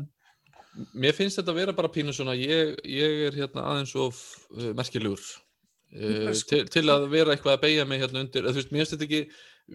mér 0.95 1.15
finnst 1.17 1.39
þetta 1.41 1.53
að 1.55 1.61
vera 1.63 1.73
bara 1.77 1.91
pínu 1.95 2.13
svona 2.15 2.35
ég, 2.39 2.75
ég 2.87 3.27
er 3.29 3.37
hérna 3.43 3.65
aðeins 3.73 3.95
of 3.99 4.19
uh, 4.57 4.73
merkilegur 4.79 5.21
uh, 5.23 6.33
sko- 6.37 6.49
til, 6.53 6.65
til 6.73 6.85
að 6.93 7.09
vera 7.13 7.35
eitthvað 7.35 7.57
að 7.57 7.63
beigja 7.67 7.87
mig 7.89 8.03
hérna 8.03 8.23
undir, 8.25 8.47
þú 8.49 8.59
veist, 8.61 8.71
mér 8.75 8.85
finnst 8.85 8.97
þetta 8.97 9.09
ekki 9.09 9.23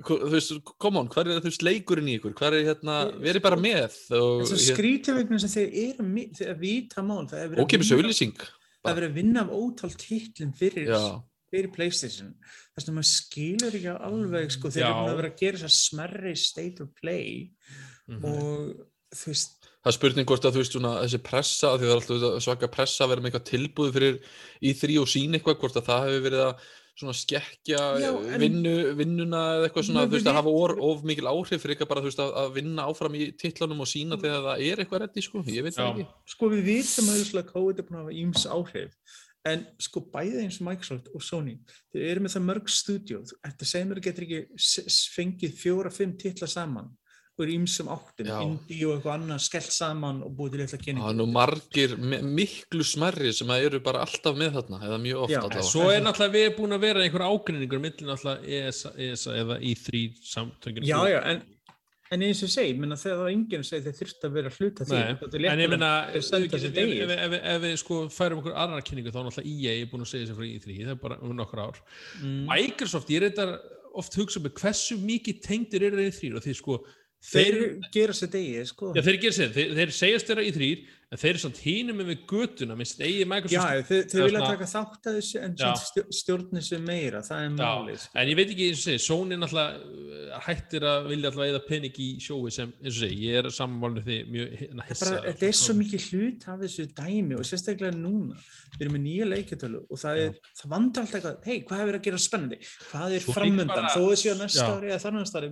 þú 0.08 0.30
veist, 0.34 0.54
come 0.82 1.02
on, 1.04 1.10
hvað 1.14 1.28
er 1.36 1.42
þú 1.44 1.52
veist 1.52 1.66
leikurinn 1.68 2.08
í 2.10 2.16
ykkur, 2.18 2.34
hvað 2.40 2.56
er 2.60 2.68
hérna, 2.72 2.96
verið 3.22 3.44
bara 3.46 3.60
með 3.62 3.98
og 4.18 4.46
þess 4.48 4.56
að 4.56 4.64
skrítið 4.72 5.20
vegna 5.20 5.38
þess 5.38 5.50
að 5.52 5.58
þeir 5.60 5.76
eru 5.84 6.08
mi- 6.08 6.30
þeir 6.34 6.54
að 6.56 6.64
vita 6.64 7.04
mál 7.06 7.28
það 7.30 7.44
er 7.44 7.52
verið 7.52 7.62
að 7.62 7.76
vinna- 7.84 8.58
það 8.84 8.98
verið 9.00 9.38
af 9.44 9.54
ótal 9.60 9.92
titlum 10.02 10.54
fyrir, 10.60 10.90
já, 10.90 11.04
fyrir 11.54 11.70
Playstation. 11.76 12.34
Þess 12.74 12.90
að 12.90 12.96
maður 12.98 13.10
skilur 13.12 13.76
ekki 13.78 13.92
alveg 14.10 14.50
sko, 14.56 14.72
Já. 14.74 14.88
eru 14.90 14.96
búin 14.98 15.12
að 15.14 15.20
vera 15.22 15.30
að 15.30 15.38
gera 15.44 15.60
þess 15.62 15.70
að 15.70 15.76
smerri 15.78 16.34
state 16.42 16.82
of 16.82 16.90
play 16.98 17.52
Mhm. 18.10 18.26
og 18.26 18.74
þú 19.14 19.30
veist 19.30 19.63
það 19.84 19.90
er 19.92 19.98
spurning 19.98 20.30
hvort 20.30 20.46
að 20.48 20.56
þú 20.56 20.62
veist 20.64 20.78
svona 20.78 20.94
þessi 21.04 21.20
pressa, 21.28 21.74
af 21.74 21.82
því 21.82 21.90
það 21.90 21.92
er 21.94 22.00
alltaf 22.00 22.46
svaka 22.46 22.70
pressa 22.72 23.04
að 23.04 23.12
vera 23.14 23.24
með 23.26 23.32
eitthvað 23.34 23.50
tilbúð 23.52 23.92
fyrir 23.98 24.22
í 24.64 24.72
þrý 24.80 24.96
og 25.02 25.12
sín 25.12 25.36
eitthvað, 25.38 25.60
hvort 25.60 25.80
að 25.82 25.90
það 25.90 26.08
hefur 26.08 26.26
verið 26.30 26.44
að 26.46 26.72
svona 26.94 27.16
skekkja 27.18 27.82
Já, 27.98 28.10
eh, 28.14 28.38
vinnu, 28.38 28.74
vinnuna 29.00 29.40
eða 29.58 29.68
eitthvað 29.68 29.88
svona, 29.88 30.06
þú 30.06 30.14
veist, 30.14 30.28
að 30.30 30.38
hafa 30.38 30.52
vitum- 30.54 30.82
of, 30.86 30.98
of 31.00 31.04
mikil 31.10 31.26
áhrif 31.32 31.64
fyrir 31.64 31.74
eitthvað 31.76 31.90
bara, 31.90 32.04
þú 32.06 32.10
veist, 32.12 32.22
að, 32.22 32.34
að 32.44 32.54
vinna 32.60 32.86
áfram 32.86 33.16
í 33.18 33.28
titlanum 33.42 33.82
og 33.82 33.90
sína 33.90 34.20
þegar 34.22 34.44
það 34.46 34.66
er 34.70 34.84
eitthvað 34.84 35.02
reddi, 35.04 35.24
sko, 35.26 35.44
ég 35.50 35.66
veit 35.66 35.74
það 35.74 35.88
Já. 35.90 35.94
ekki. 35.94 36.08
sko 36.36 36.50
við 36.54 36.64
vitum 36.70 37.10
að 37.10 37.18
þesslega 37.24 37.52
COVID 37.56 37.80
er 37.82 37.88
búin 37.88 37.98
að 37.98 38.04
hafa 38.04 38.18
íms 38.24 38.46
áhrif 38.54 38.94
en 39.44 39.66
sko 39.82 40.00
bæði 40.14 40.44
eins 40.46 40.60
og 40.62 40.68
Microsoft 40.70 41.10
og 41.18 41.24
Sony 41.26 41.58
þeir 41.92 42.06
eru 42.14 42.22
með 42.24 42.36
það 42.38 42.46
mörg 42.48 42.70
stúdíu 42.72 43.18
þetta 43.34 43.68
segir 43.68 43.90
mér 43.90 44.00
getur 44.06 44.24
ekki 44.24 44.40
fengið 45.18 45.58
fjóra-fimm 45.60 46.14
titla 46.22 46.48
saman 46.48 46.94
er 47.42 47.50
ímsum 47.56 47.88
áttum, 47.90 48.28
Já. 48.30 48.36
indie 48.46 48.86
og 48.86 48.92
eitthvað 49.00 49.16
annað 49.18 49.40
skellt 49.42 49.72
saman 49.74 50.20
og 50.22 50.36
búið 50.38 50.52
til 50.54 50.60
eitthvað 50.62 50.78
Það 50.78 50.84
kynning 50.86 51.08
er 51.10 51.18
nú 51.18 51.26
margir, 51.34 51.96
mi- 51.98 52.22
miklu 52.44 52.84
smerri 52.86 53.34
sem 53.34 53.48
að 53.50 53.66
eru 53.72 53.80
bara 53.80 54.04
alltaf 54.06 54.38
með 54.38 54.52
þarna, 54.60 54.82
eða 54.86 55.00
mjög 55.02 55.24
oft 55.24 55.32
Já, 55.34 55.40
allavega. 55.42 55.64
Svo 55.72 55.88
er 55.90 56.02
náttúrulega 56.06 56.36
við 56.38 56.56
búin 56.60 56.78
að 56.78 56.84
vera 56.86 57.02
einhver 57.08 57.26
ágrinningur 57.26 57.82
millin 57.82 58.12
náttúrulega 58.14 58.68
ESA, 58.68 58.94
ESA 58.98 59.32
eða 59.42 59.58
í3 59.60 60.04
samtöngin 60.22 60.86
já 60.86 61.00
já 61.10 61.20
en 61.34 61.42
En 62.14 62.22
eins 62.22 62.44
og 62.44 62.50
ég 62.50 62.52
segi, 62.54 62.74
minna, 62.78 62.94
þegar 62.94 63.16
það 63.18 63.22
var 63.24 63.32
enginn 63.34 63.62
að 63.64 63.66
segja 63.66 63.84
þeir 63.88 63.96
þurfti 63.98 64.28
að 64.28 64.34
vera 64.36 64.50
að 64.52 64.58
hluta 64.60 64.86
því. 64.86 64.98
En 65.50 65.62
ég 65.64 65.70
þeir 67.10 67.22
ef, 67.50 67.62
við 67.64 67.78
sko 67.82 67.96
færum 68.14 68.38
okkur 68.44 68.54
aðra 68.54 68.82
kynningu 68.86 69.10
þá 69.10 69.18
er 69.18 69.26
náttúrulega 69.26 69.64
EA 69.64 69.74
er 69.82 69.88
búin 69.90 70.04
að 70.06 70.12
segja 70.12 70.28
sér 70.30 70.38
frá 70.38 70.46
í3 70.46 70.76
það 70.84 70.92
er 70.94 71.00
bara 71.02 71.18
um 71.24 71.34
nokkur 71.40 71.62
ár 71.64 71.80
Mm. 72.22 72.46
Microsoft, 72.52 73.10
ég 73.10 73.24
þetta 73.26 73.60
oft 73.96 74.14
hugsa 74.20 74.38
um 74.44 74.46
hversu 74.52 74.98
mikið 75.02 75.42
tengdir 75.42 75.88
eru 75.90 75.98
þeir 75.98 76.12
í 76.12 76.18
þrýr 76.20 76.38
og 76.38 76.44
þeir 76.46 76.60
sko 76.62 76.78
Þeir 77.24 77.56
þeir, 77.56 77.88
gera 77.94 78.16
sér 78.18 78.32
degið, 78.34 78.66
sko. 78.68 78.92
já, 78.98 79.02
þeir, 79.06 79.18
gera 79.22 79.36
sér, 79.38 79.52
þeir, 79.56 79.70
þeir 79.78 79.94
segjast 79.96 80.30
þeirra 80.30 80.44
í 80.44 80.52
þrýr 80.58 80.82
en 81.14 81.20
þeir 81.22 81.30
eru 81.30 81.42
samt 81.44 81.60
hínum 81.62 82.00
með 82.02 82.24
götuna 82.30 82.74
minnst 82.78 83.02
eigi 83.06 83.22
Já, 83.22 83.28
Microsoft 83.30 83.90
þeir, 83.90 84.04
þeir 84.10 84.20
eða 84.20 84.28
vilja 84.30 84.40
taka 84.50 84.68
þátt 84.72 85.04
að 85.12 85.18
þessu 85.20 85.38
en 85.44 85.52
Já. 85.54 85.64
samt 85.70 85.84
stjó- 85.90 86.10
stjórni 86.20 86.62
sér 86.66 86.82
meira, 86.88 87.20
það 87.28 87.40
er 87.44 87.50
málið. 87.54 87.98
sko. 88.02 88.12
en 88.24 88.28
ég 88.32 88.38
veit 88.40 88.50
ekki 88.54 88.66
eins 88.72 88.80
og 88.82 88.86
segi, 88.88 89.02
Sony 89.04 89.36
náttúrulega 89.38 89.72
uh, 89.78 90.40
hættir 90.48 90.82
að 90.90 91.00
vilja 91.12 91.28
alltaf 91.30 91.46
eða 91.52 91.62
pening 91.68 91.96
í 92.02 92.08
sjói 92.24 92.50
sem, 92.56 92.70
eins 92.82 92.96
og 92.98 93.02
segi, 93.04 93.18
ég 93.28 93.34
er 93.44 93.46
samanmálinu 93.54 94.02
því 94.08 94.18
mjög 94.34 94.48
hissa 94.90 95.12
þetta 95.28 95.46
er 95.52 95.56
svo 95.62 95.74
mikið 95.78 96.02
hlut 96.10 96.42
af 96.50 96.58
þessu 96.66 96.84
dæmi 96.98 97.34
og 97.38 97.46
sérstaklega 97.46 97.94
núna 97.94 98.36
við 98.74 98.82
erum 98.88 98.96
með 98.98 99.04
nýja 99.06 99.26
leikjartölu 99.30 99.80
og 99.86 99.98
það, 100.02 100.14
er, 100.24 100.32
það 100.58 100.68
vandrar 100.74 101.04
alltaf 101.06 101.18
eitthvað, 101.20 101.36
hei, 101.46 101.58
hvað 101.70 101.78
hefur 101.84 101.98
að 102.00 102.06
gera 102.08 102.18
spennandi 102.24 102.58
hvað 102.90 103.10
er 103.14 103.22
framöndan, 103.28 103.70
bara- 103.70 103.94
þó 103.94 104.02
þau 104.02 104.18
séu 104.18 104.34
næsta 104.40 104.66
Já. 104.66 104.74
ári 104.74 104.88
eða 104.90 105.02
þar 105.04 105.14
næsta 105.20 105.38
ári, 105.38 105.50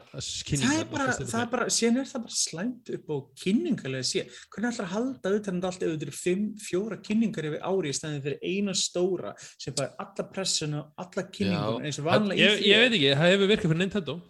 kynning 0.48 0.68
það 0.68 0.80
er 0.80 0.88
bara, 0.90 1.12
það 1.12 1.42
er 1.42 1.50
bara, 1.52 1.66
síðan 1.72 2.00
er 2.00 2.08
það 2.08 2.24
bara 2.24 2.36
slæmt 2.36 2.90
upp 2.96 3.06
á 3.10 3.16
kynningarlega 3.42 4.04
sé, 4.06 4.24
hvernig 4.52 4.72
ætlar 4.72 4.86
að 4.86 4.94
halda 4.94 5.32
utan 5.36 5.60
þetta 5.60 5.70
allt 5.70 5.82
ef 5.82 5.92
þetta 5.94 6.06
eru 6.08 6.16
fimm, 6.16 6.44
fjóra 6.60 6.98
kynningar 7.04 7.48
yfir 7.50 7.64
ári 7.70 7.92
í 7.92 7.96
stæðin 7.96 8.24
fyrir 8.24 8.38
eina 8.42 8.72
stóra 8.72 9.32
sem 9.58 9.74
bara 9.76 9.92
alla 9.98 10.24
pressuna, 10.32 10.84
alla 10.96 11.26
kynningun 11.28 11.84
eins 11.84 11.98
og 12.00 12.04
vanlega 12.04 12.40
ég, 12.40 12.60
í 12.60 12.70
ég 12.70 12.84
veit 12.84 12.92
ekki, 12.98 13.14
það 13.16 13.32
hefur 13.34 13.52
virkað 13.54 13.72
fyrir 13.74 13.82
Nintendo 13.84 14.20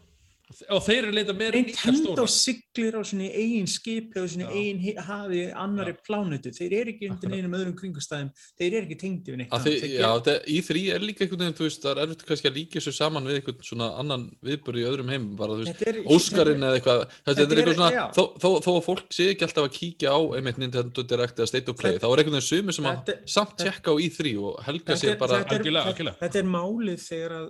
og 0.50 0.82
þeir 0.82 1.06
eru 1.06 1.14
leita 1.14 1.34
meira 1.36 1.54
líka 1.54 1.90
Nintendo 1.90 2.24
siglir 2.30 2.96
á 2.98 3.02
sinni 3.06 3.28
eigin 3.30 3.68
skipi 3.70 4.22
sinni 4.30 4.46
Já. 4.46 4.50
eigin 4.50 5.02
hafi 5.06 5.42
annari 5.54 5.94
plánutu, 6.06 6.50
þeir 6.54 6.72
eru 6.80 6.94
ekki 6.94 7.10
undir 7.10 7.30
neinum 7.30 7.54
öðrum 7.58 7.76
kringustæðum, 7.78 8.30
þeir 8.58 8.70
eru 8.72 8.84
ekki 8.88 8.98
tengdi 9.00 9.34
við 9.34 9.38
neitt 9.44 9.52
já, 9.94 10.10
í 10.50 10.58
þrý 10.66 10.82
er 10.96 11.04
líka 11.04 11.24
einhvern 11.24 11.44
veginn, 11.44 11.58
þú 11.60 11.64
veist, 11.68 11.82
það 11.84 11.92
er 11.92 12.02
erfitt 12.04 12.26
kannski 12.30 12.50
að 12.50 12.58
líka 12.58 12.82
svo 12.82 12.92
saman 12.96 13.28
við 13.30 13.38
einhvern 13.38 13.62
svona 13.70 13.88
annan 14.00 14.22
viðbörð 14.46 14.82
í 14.82 14.86
öðrum 14.90 15.12
heim, 15.14 15.24
bara 15.38 15.52
þú 15.54 15.62
veist, 15.68 15.84
Óskarinn 16.16 16.66
eða 16.66 16.80
eitthvað, 16.80 17.00
þetta, 17.28 17.40
er 17.46 17.62
eitthvað 17.62 17.78
svona, 17.78 17.92
já. 17.94 18.04
þó, 18.16 18.22
þó, 18.42 18.50
þó 18.66 18.70
að 18.74 18.84
fólk 18.88 19.06
sé 19.14 19.24
ekki 19.34 19.46
alltaf 19.46 19.68
að 19.68 19.74
kíkja 19.78 20.08
á 20.10 20.18
einmitt 20.38 20.58
Nintendo 20.60 21.06
Direct 21.06 21.36
eða 21.38 21.50
State 21.52 21.68
of 21.70 21.78
Play, 21.78 21.94
þá 22.02 22.08
er 22.10 22.24
einhvern 22.24 22.38
veginn 22.40 22.50
sumir 22.50 22.74
sem 22.76 22.90
að 22.90 23.14
samt 23.30 23.54
tjekka 23.60 23.94
á 23.94 23.96
í 24.02 24.10
þrý 24.14 24.32
og 24.42 24.52
helga 24.66 24.98
sér 24.98 25.14
bara, 25.20 25.42
er-. 25.46 26.14
Þetta 26.20 26.40
er 26.40 26.48
málið 26.50 26.98
þegar 27.06 27.32
að 27.38 27.46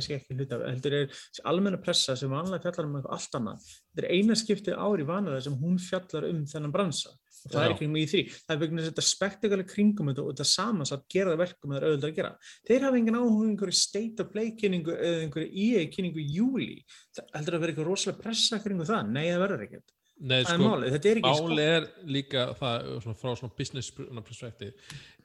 kannski 0.00 0.16
ekki 0.18 0.36
hluta 0.38 0.58
af, 0.58 0.66
heldur 0.72 0.96
er 0.98 1.18
almenna 1.52 1.80
pressa 1.84 2.16
sem 2.18 2.32
vanlega 2.32 2.64
fjallar 2.66 2.88
um 2.88 2.96
eitthvað 2.98 3.16
allt 3.16 3.36
annað. 3.38 3.66
Þetta 3.94 4.06
er 4.08 4.14
eina 4.16 4.38
skiptið 4.40 4.80
ári 4.88 5.06
vanlega 5.08 5.42
sem 5.46 5.58
hún 5.60 5.76
fjallar 5.84 6.26
um 6.30 6.46
þennan 6.50 6.74
bransa. 6.74 7.12
Og 7.40 7.54
það 7.54 7.62
Já. 7.62 7.64
er 7.64 7.72
ekki 7.74 7.86
í 7.96 8.08
því. 8.10 8.20
Það 8.44 8.54
er 8.54 8.60
vegna 8.60 8.82
þetta 8.84 9.04
spektakali 9.06 9.64
kringum 9.64 10.10
þetta 10.10 10.24
og 10.24 10.34
þetta 10.34 10.46
samansatt 10.50 11.06
gera 11.08 11.32
það 11.32 11.40
verkum 11.40 11.70
að 11.70 11.76
það 11.76 11.80
er 11.80 11.86
auðvitað 11.88 12.10
að 12.10 12.18
gera. 12.18 12.32
Þeir 12.68 12.84
hafa 12.84 12.98
engin 13.00 13.16
áhuga 13.20 13.46
einhverju 13.46 13.76
state 13.80 14.20
of 14.24 14.28
play 14.34 14.50
kynningu 14.60 14.96
eða 14.96 15.22
einhverju 15.24 15.64
EA 15.64 15.86
kynningu 15.94 16.26
júli. 16.34 16.82
Það 17.16 17.32
heldur 17.38 17.56
að 17.56 17.64
vera 17.64 17.72
eitthvað 17.72 17.88
rosalega 17.88 18.24
pressa 18.26 18.60
kringu 18.60 18.88
það? 18.90 19.08
Nei, 19.14 19.24
það 19.30 19.42
verður 19.46 19.64
ekkert. 19.68 19.96
Nei, 20.20 20.42
Það 20.44 20.58
sko. 20.60 20.72
Þetta 20.84 21.08
er 21.08 21.18
ekki 21.22 21.32
sko- 21.38 21.48
Máli 21.48 21.64
er 21.64 21.86
líka 22.04 22.42
það 22.58 22.88
svona, 23.00 23.16
frá 23.16 23.30
svona 23.40 23.56
business 23.56 23.90
perspektiv 23.96 24.72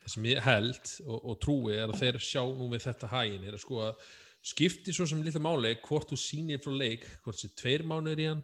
það 0.06 0.14
sem 0.14 0.28
ég 0.30 0.46
held 0.46 0.92
og, 1.04 1.18
og 1.20 1.40
trúi 1.44 1.74
er 1.76 1.90
að 1.90 2.00
þeir 2.00 2.20
sjá 2.24 2.44
nú 2.46 2.70
við 2.72 2.86
þetta 2.86 3.10
hægin 3.12 3.48
er 3.50 3.58
að 3.58 3.64
sko 3.66 3.82
að 3.90 4.06
skipti 4.46 4.94
svo 4.94 5.08
sem 5.10 5.24
lítið 5.26 5.44
máli 5.44 5.74
hvort 5.86 6.12
þú 6.12 6.20
sýnir 6.22 6.62
frá 6.62 6.74
leik 6.76 7.06
hvort 7.26 7.40
sé 7.40 7.50
tveir 7.58 7.86
mánuður 7.88 8.22
í 8.22 8.28
hann 8.30 8.44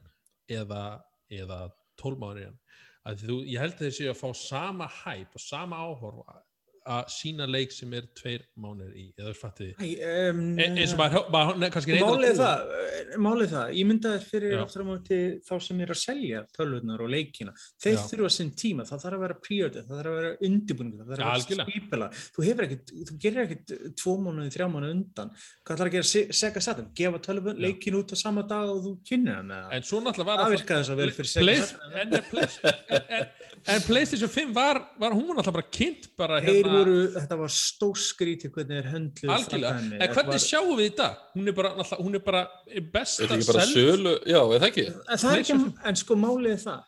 eða, 0.50 0.84
eða 1.30 1.60
tólf 2.00 2.20
mánuður 2.22 2.42
í 2.42 2.48
hann. 2.50 2.60
Þú, 3.22 3.36
ég 3.50 3.62
held 3.62 3.76
að 3.78 3.86
þeir 3.86 3.96
séu 3.98 4.10
að 4.12 4.20
fá 4.20 4.30
sama 4.38 4.88
hæp 5.02 5.38
og 5.38 5.42
sama 5.42 5.80
áhorf 5.82 6.26
að 6.90 7.10
sína 7.14 7.46
leik 7.46 7.72
sem 7.76 7.92
er 7.94 8.08
tveir 8.18 8.42
mánuður 8.58 8.96
í 8.98 9.04
eða 9.20 9.32
þú 9.32 9.38
fattið 9.38 9.68
því 9.78 9.90
Æ, 10.02 10.30
um, 10.32 10.40
E- 10.58 10.66
eins 10.82 10.94
og 10.96 11.00
maður, 11.02 11.28
maður 11.36 11.74
kannski 11.76 11.94
reyndar 11.94 12.16
Málið 12.16 12.40
það, 12.42 12.72
eh, 12.82 13.18
málið 13.22 13.52
það, 13.52 13.74
ég 13.78 13.86
myndi 13.92 14.10
að 14.10 14.26
fyrir 14.32 14.56
aftur 14.64 14.82
á 14.82 14.88
móti 14.90 15.20
þá 15.46 15.54
sem 15.62 15.82
er 15.86 15.94
að 15.94 16.00
selja 16.02 16.42
tölvurnar 16.58 17.04
og 17.06 17.12
leikina, 17.14 17.54
þeir 17.84 18.00
þurfa 18.10 18.32
sinn 18.34 18.52
tíma, 18.58 18.86
það 18.90 19.04
þarf 19.06 19.18
að 19.20 19.26
vera 19.26 19.38
pre-order, 19.46 19.86
það 19.86 20.02
þarf 20.02 20.12
að 20.12 20.18
vera 20.22 20.32
undirbúning, 20.50 20.96
það 20.98 21.12
þarf 21.12 21.22
að 21.22 21.46
vera 21.52 21.68
skipila, 21.70 22.10
þú 22.38 22.48
hefur 22.50 22.68
ekkert, 22.68 22.94
þú 23.12 23.20
gerir 23.26 23.44
ekkert 23.46 23.76
tvo 24.02 24.16
mánuði, 24.26 24.54
þrjá 24.58 24.68
mánuði 24.74 24.96
undan, 24.98 25.34
hvað 25.62 25.76
ætlar 25.78 25.92
að 25.92 25.96
gera? 26.00 26.10
Se- 26.12 26.28
Sega 26.42 26.62
Saturn, 26.66 26.90
gefa 26.98 27.22
tölvun, 27.22 27.62
leikin 27.62 28.00
út 28.02 28.10
á 28.10 28.18
sama 28.18 28.42
dag 28.48 28.70
og 28.74 28.82
þú 28.88 28.92
svo 29.86 30.02
náttúrulega 30.02 30.26
var 30.26 30.38
það 30.38 30.46
það 30.48 30.56
virkaði 30.58 30.84
svo 30.88 30.96
vel 31.00 31.12
fyrir 31.16 31.30
Sega 31.32 31.46
Play, 31.46 32.48
Saturn. 32.50 33.28
En, 33.68 33.82
Playstation 33.86 34.30
5 34.30 34.54
var, 34.56 34.80
var 35.00 35.12
hún 35.16 35.32
alltaf 35.38 35.54
bara 35.54 35.68
kynnt 35.72 36.08
bara 36.18 36.40
Þeir 36.42 36.56
hérna 36.64 36.74
voru, 36.80 36.96
þetta 37.16 37.38
var 37.42 37.52
stórskrítið 37.56 38.52
hvernig 38.56 38.80
þeir 38.82 38.90
höndluðu 38.94 39.34
algjörlega, 39.36 39.72
en 39.78 39.90
Þetta 40.02 40.14
hvernig 40.18 40.36
var- 40.36 40.46
sjáum 40.46 40.72
við 40.80 40.90
þetta? 40.92 41.10
Hún 41.36 41.48
er 41.48 41.58
bara, 41.62 41.74
alltaf, 41.76 42.00
hún 42.00 42.16
er 42.16 42.24
bara 42.26 42.44
besta 42.94 43.24
er 43.24 43.28
þetta 43.28 43.40
ekki 43.40 43.52
bara 43.54 43.66
sölu, 43.72 44.14
já, 44.26 44.40
er 44.42 44.60
það 44.64 44.70
ekki? 44.72 44.86
En 44.92 45.18
það 45.26 45.32
er 45.36 45.44
ekki, 45.46 45.60
en 45.92 45.96
sko 46.02 46.16
málið 46.16 46.52
er 46.56 46.64
það, 46.66 46.82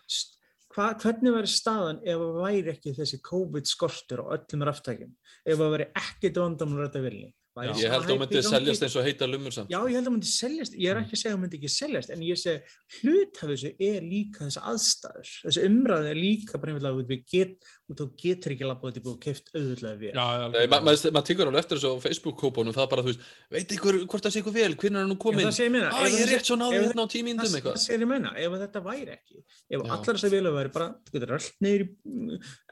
hva, 0.73 0.87
hvernig 1.03 1.35
væri 1.37 1.51
staðan 1.53 1.99
ef 2.03 2.17
það 2.23 2.41
væri 2.41 2.73
ekki 2.73 2.95
þessi 2.97 3.21
COVID-skortur 3.29 4.23
á 4.23 4.25
öllum 4.37 4.67
raftækjum, 4.69 5.11
ef 5.45 5.57
það 5.59 5.73
væri 5.77 5.87
ekkit 6.01 6.39
vandamál 6.41 6.81
rætta 6.87 7.01
vilni. 7.03 7.33
Já. 7.53 7.69
Ég 7.77 7.91
held 7.93 8.07
að 8.07 8.09
hún 8.15 8.21
myndi 8.23 8.39
seljast 8.41 8.81
eins 8.81 8.95
og 8.97 9.03
heita 9.05 9.27
lumur 9.29 9.53
samt. 9.53 9.69
Já, 9.69 9.77
ég 9.85 9.93
held 9.93 10.07
að 10.07 10.09
hún 10.09 10.15
myndi 10.17 10.29
seljast, 10.33 10.73
ég 10.73 10.89
er 10.89 10.97
ekki 11.03 11.13
að 11.13 11.19
segja 11.21 11.29
að 11.29 11.35
hún 11.37 11.43
myndi 11.45 11.57
ekki 11.59 11.69
seljast, 11.69 12.09
en 12.09 12.23
ég 12.25 12.39
segi 12.41 13.03
hlut 13.03 13.37
af 13.43 13.51
þessu 13.51 13.69
er 13.77 13.99
líka 14.01 14.47
þessi 14.47 14.63
aðstæður, 14.71 15.29
þessi 15.45 15.65
umræði 15.67 16.09
er 16.09 16.17
líka 16.17 16.57
bara 16.57 16.73
einhvern 16.73 16.81
veginn 16.81 17.05
að 17.05 17.11
við 17.13 17.21
get, 17.29 17.67
og 17.93 17.99
þú 17.99 18.07
getur 18.23 18.55
ekki 18.55 18.65
labbað 18.65 18.89
þetta 18.89 19.03
búið 19.05 19.13
og 19.13 19.21
keft 19.27 19.51
auðvitað 19.53 20.01
við. 20.01 20.09
já, 20.09 20.17
Nei, 20.17 20.33
algjörlega. 20.33 20.69
ma- 20.73 20.81
maður 20.89 21.13
ma 21.13 21.21
tekur 21.29 21.51
alveg 21.51 21.61
eftir 21.61 21.77
þessu 21.77 21.91
á 21.93 22.03
Facebook-kópunum, 22.07 22.73
það 22.73 22.83
er 22.87 22.91
bara, 22.95 23.03
þú 23.05 23.11
veist, 23.13 23.21
veit 23.53 23.75
ykkur 23.77 23.99
hvort 24.09 24.23
það 24.25 24.33
sé 24.33 24.41
ykkur 24.41 24.55
vel, 24.57 24.73
hvernig 24.81 24.97
er 24.97 25.03
hann 25.05 25.13
nú 25.13 25.19
Já, 25.19 25.23
komin? 25.27 25.45
það 25.45 25.57
segir 25.59 25.73
mér 25.77 25.85
Á, 25.93 25.97
ég 26.09 26.19
er 26.25 26.31
rétt 26.33 26.49
svo 26.49 26.57
náðu 26.57 26.73
ef- 26.73 26.87
hérna 26.89 27.05
á 27.05 27.07
tímindum 27.13 27.53
eitthvað. 27.53 27.77
það 27.77 27.85
segir 27.85 28.01
ég 28.01 28.09
meina, 28.09 28.33
ef 28.33 28.51
þetta 28.63 28.81
væri 28.89 29.11
ekki 29.13 29.37
ef 29.37 29.77
Já. 29.77 29.91
allar 29.93 30.15
þessar 30.17 30.33
vilar 30.33 30.53
væri 30.57 30.73
bara 30.73 30.87
þú 31.05 31.11
getur 31.19 31.33
allt 31.37 31.53
neyri 31.61 31.85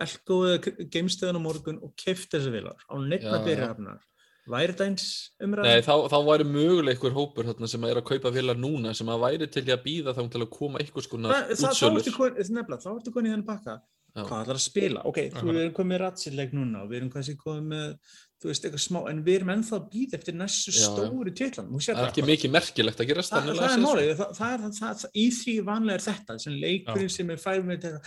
elko 0.01 0.37
eða 0.49 0.89
geimstöðun 0.89 1.37
á 1.37 1.41
morgun 1.45 1.79
og 1.85 1.93
keft 1.99 2.31
þessar 2.33 2.55
vilar 2.55 2.77
á 2.89 2.95
nefna 2.97 3.29
Já, 3.29 3.37
já. 3.37 3.45
byrjarhafnar 3.45 3.99
væri 4.49 4.73
þetta 4.73 4.87
eins 4.89 5.05
umræðan 5.43 5.69
Nei, 5.69 5.83
þá, 5.85 5.93
þá 6.09 6.17
væri 6.25 6.47
möguleg 6.49 6.95
einhver 6.97 7.15
hópur 7.15 7.49
þarna 7.51 7.69
sem 7.69 7.87
er 7.89 7.99
að 8.01 8.07
kaupa 8.09 8.31
vélar 8.33 8.57
núna 8.57 8.93
sem 8.97 9.11
að 9.13 9.23
væri 9.25 9.49
til 9.53 9.65
að 9.67 9.83
býða 9.85 10.15
þá 10.17 10.21
til 10.33 10.41
að 10.41 10.49
koma 10.55 10.81
það, 10.81 10.97
það, 10.97 11.61
þá 11.61 11.67
útsölur. 11.69 12.39
nefnilega, 12.49 12.81
þá 12.81 12.91
ertu 12.95 13.13
konið 13.13 13.29
í 13.29 13.33
þennan 13.35 13.47
pakka 13.51 13.77
Já. 14.11 14.25
hvað 14.27 14.41
ætlar 14.41 14.57
að 14.57 14.65
spila, 14.65 15.05
ok, 15.07 15.19
þú 15.37 15.53
erum 15.53 15.75
komið 15.77 15.91
með 15.93 16.01
ratsileik 16.01 16.55
núna 16.57 16.81
og 16.81 16.89
við 16.91 16.97
erum 16.99 17.11
kannski 17.13 17.37
komið 17.39 17.67
með 17.71 18.17
þú 18.41 18.49
veist, 18.49 18.63
eitthvað 18.65 18.81
smá, 18.81 18.99
en 19.11 19.19
við 19.23 19.35
erum 19.37 19.49
ennþá 19.53 19.75
að 19.77 19.83
býða 19.93 20.17
eftir 20.17 20.33
næstu 20.33 20.71
stóru 20.73 21.31
titlan 21.37 21.67
Það 21.77 21.99
er 22.01 22.07
ekki 22.09 22.23
mikið 22.25 22.51
merkilegt 22.55 23.01
að 23.03 23.09
gerast 23.11 23.29
Þa, 23.31 23.37
þannig 23.37 23.59
það 23.59 23.61
að 23.61 23.69
er 23.69 23.75
sé, 23.75 23.83
málið, 23.85 24.13
sko. 24.15 24.27
það, 24.39 24.53
er, 24.55 24.63
í 25.21 25.25
því 25.37 25.55
vanlega 25.67 25.97
er 25.99 26.05
þetta, 26.07 26.37
þessi 26.39 26.55
leikurinn 26.63 27.11
sem 27.13 27.29
er 27.35 27.37
færum 27.43 27.69
með 27.69 27.85
þetta, 27.85 28.01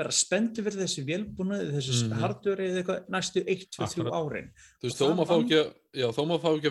vera 0.00 0.10
spenntu 0.18 0.64
fyrir 0.66 0.82
þessi 0.82 1.04
vélbúnaði, 1.06 1.70
þessi 1.78 1.94
Mhm. 2.08 2.18
hardware 2.24 2.66
eða 2.68 2.82
eitthvað 2.82 3.08
næstu 3.14 3.44
1, 3.46 3.64
2, 3.70 3.86
3 3.86 3.86
Akkurat. 3.86 4.12
árin. 4.18 4.50
Þú 4.82 4.88
veist, 4.88 4.98
þó 4.98 5.06
maður 5.14 5.30
fá 5.30 5.36
ekki, 5.38 5.58
að- 5.62 5.72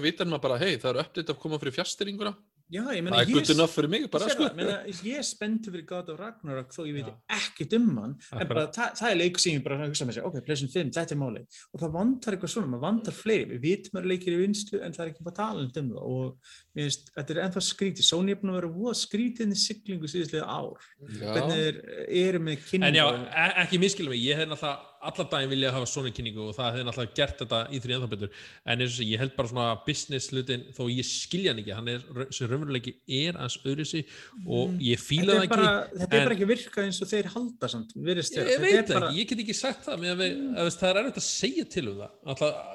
vita 0.03 0.23
en 0.23 0.29
maður 0.29 0.41
bara, 0.41 0.57
hei, 0.59 0.75
það 0.77 0.89
eru 0.91 0.99
uppdate 1.07 1.33
að 1.33 1.39
koma 1.39 1.57
fyrir 1.59 1.75
fjastýringuna. 1.79 2.35
Já, 2.67 2.81
ég 2.83 2.97
Það 2.99 3.03
meina, 3.05 3.19
er 3.21 3.29
ég, 3.29 3.35
good 3.37 3.49
enough 3.53 3.71
fyrir 3.71 3.91
mig 3.93 4.05
bara, 4.11 4.27
sko. 4.27 4.47
það, 4.51 4.87
ég 5.07 5.19
er 5.21 5.23
spenntu 5.23 5.71
fyrir 5.71 5.85
God 5.87 6.09
of 6.11 6.17
Ragnarok 6.19 6.73
þó 6.75 6.81
ég 6.83 6.97
veit 6.97 7.11
ekkert 7.37 7.75
um 7.77 7.85
hann 8.01 8.15
en 8.35 8.49
bara, 8.49 8.65
það, 8.75 8.89
það 8.99 9.11
er 9.13 9.19
leikur 9.21 9.43
sem 9.43 9.53
ég 9.55 9.63
bara 9.63 9.77
hugsa 9.85 10.07
með 10.09 10.17
sér 10.17 10.27
ok, 10.27 10.35
PlayStation 10.43 10.73
5, 10.73 10.91
þetta 10.97 11.15
er 11.15 11.21
málið. 11.21 11.61
Og 11.71 11.83
það 11.83 11.95
vantar 11.95 12.35
eitthvað 12.35 12.51
svona, 12.51 12.71
maður 12.73 12.83
vantar 12.83 13.15
fleiri. 13.15 13.55
Við 13.55 13.63
vitum 13.63 14.01
að 14.01 14.09
leikir 14.11 14.35
í 14.35 14.41
vinstu 14.41 14.81
en 14.83 14.97
það 14.97 15.05
er 15.05 15.13
ekki 15.13 15.27
bara 15.29 15.37
talað 15.39 15.63
um 15.63 15.71
það. 15.77 16.01
Og 16.11 16.51
mér 16.75 16.89
finnst, 16.89 17.09
þetta 17.15 17.35
er 17.37 17.41
ennþá 17.45 17.63
skrítið. 17.69 18.07
Sony 18.09 18.35
er 18.35 18.41
búin 18.41 18.51
að 18.51 18.59
vera 18.59 18.73
voða 18.75 18.97
skrítið 18.99 19.55
í 19.55 19.61
siglingu 19.63 20.11
síðustlega 20.11 20.59
ár. 20.59 20.91
Hvernig 21.07 21.55
þeir 21.55 21.81
eru 22.27 22.43
með 22.49 22.67
kynningu 22.67 22.91
En 22.91 22.99
já, 22.99 23.07
e- 23.31 23.55
ekki 23.63 23.79
miskilum 23.81 24.11
mig, 24.11 24.23
ég 24.27 24.41
hef 24.43 24.51
náttúrulega 24.51 24.96
allar 25.05 25.27
daginn 25.31 25.51
viljað 25.51 25.75
hafa 25.77 25.87
svona 25.91 26.11
kynningu 26.15 26.45
og 26.49 26.55
það 26.57 26.69
hefði 26.73 26.85
náttúrulega 26.87 27.15
gert 27.19 27.41
þetta 27.43 27.59
í 27.69 27.79
því 27.83 27.93
ennþá 27.97 28.09
betur. 28.13 28.31
En 28.65 28.81
eins 28.83 28.93
og 28.93 28.97
sé, 28.97 29.07
ég 29.11 29.21
held 29.21 29.35
bara 29.37 29.51
svona 29.51 29.67
business 29.85 30.31
hlutin 30.33 30.63
þó 30.77 30.81
ég 30.89 31.05
skilja 31.07 31.53
hann 31.53 31.61
ekki, 31.63 31.75
hann 31.77 31.91
er 31.93 32.31
sem 32.33 32.49
raunveruleiki 32.51 32.95
er 33.19 33.37
hans 33.41 33.59
öðru 33.67 33.85
sig 33.87 34.07
og 34.47 34.73
ég 34.83 35.01
fíla 35.03 35.37
þetta 35.41 35.43
það 35.43 35.43
er, 35.43 35.53
bara, 35.53 35.75
ekki 35.83 36.01
þetta 36.01 36.17
er 36.21 36.25
bara 36.29 36.37
ekki 36.39 36.49
virkað 36.53 36.87
eins 36.89 37.01
og 37.05 37.11
þeir 37.13 37.31
halda 37.35 37.69
samt, 37.75 37.93
virðist 38.09 38.39
ég, 38.39 38.49
ég 38.55 38.63
veit 38.65 38.79
það 38.81 38.93
bara- 38.97 39.11
ekki, 39.11 39.21
ég 39.21 39.29
get 39.33 39.45
ekki 39.45 39.57
sagt 39.61 39.85
það 39.85 40.07
að 40.11 40.23
við, 40.25 40.41
að 40.57 40.67
veist, 40.71 40.81
það 40.81 40.89
er 40.93 40.99
erfitt 41.03 41.21
að 41.21 41.27
segja 41.29 41.67
til 41.77 41.85
um 41.91 42.01
það. 42.01 42.17
Alltaf, 42.33 42.73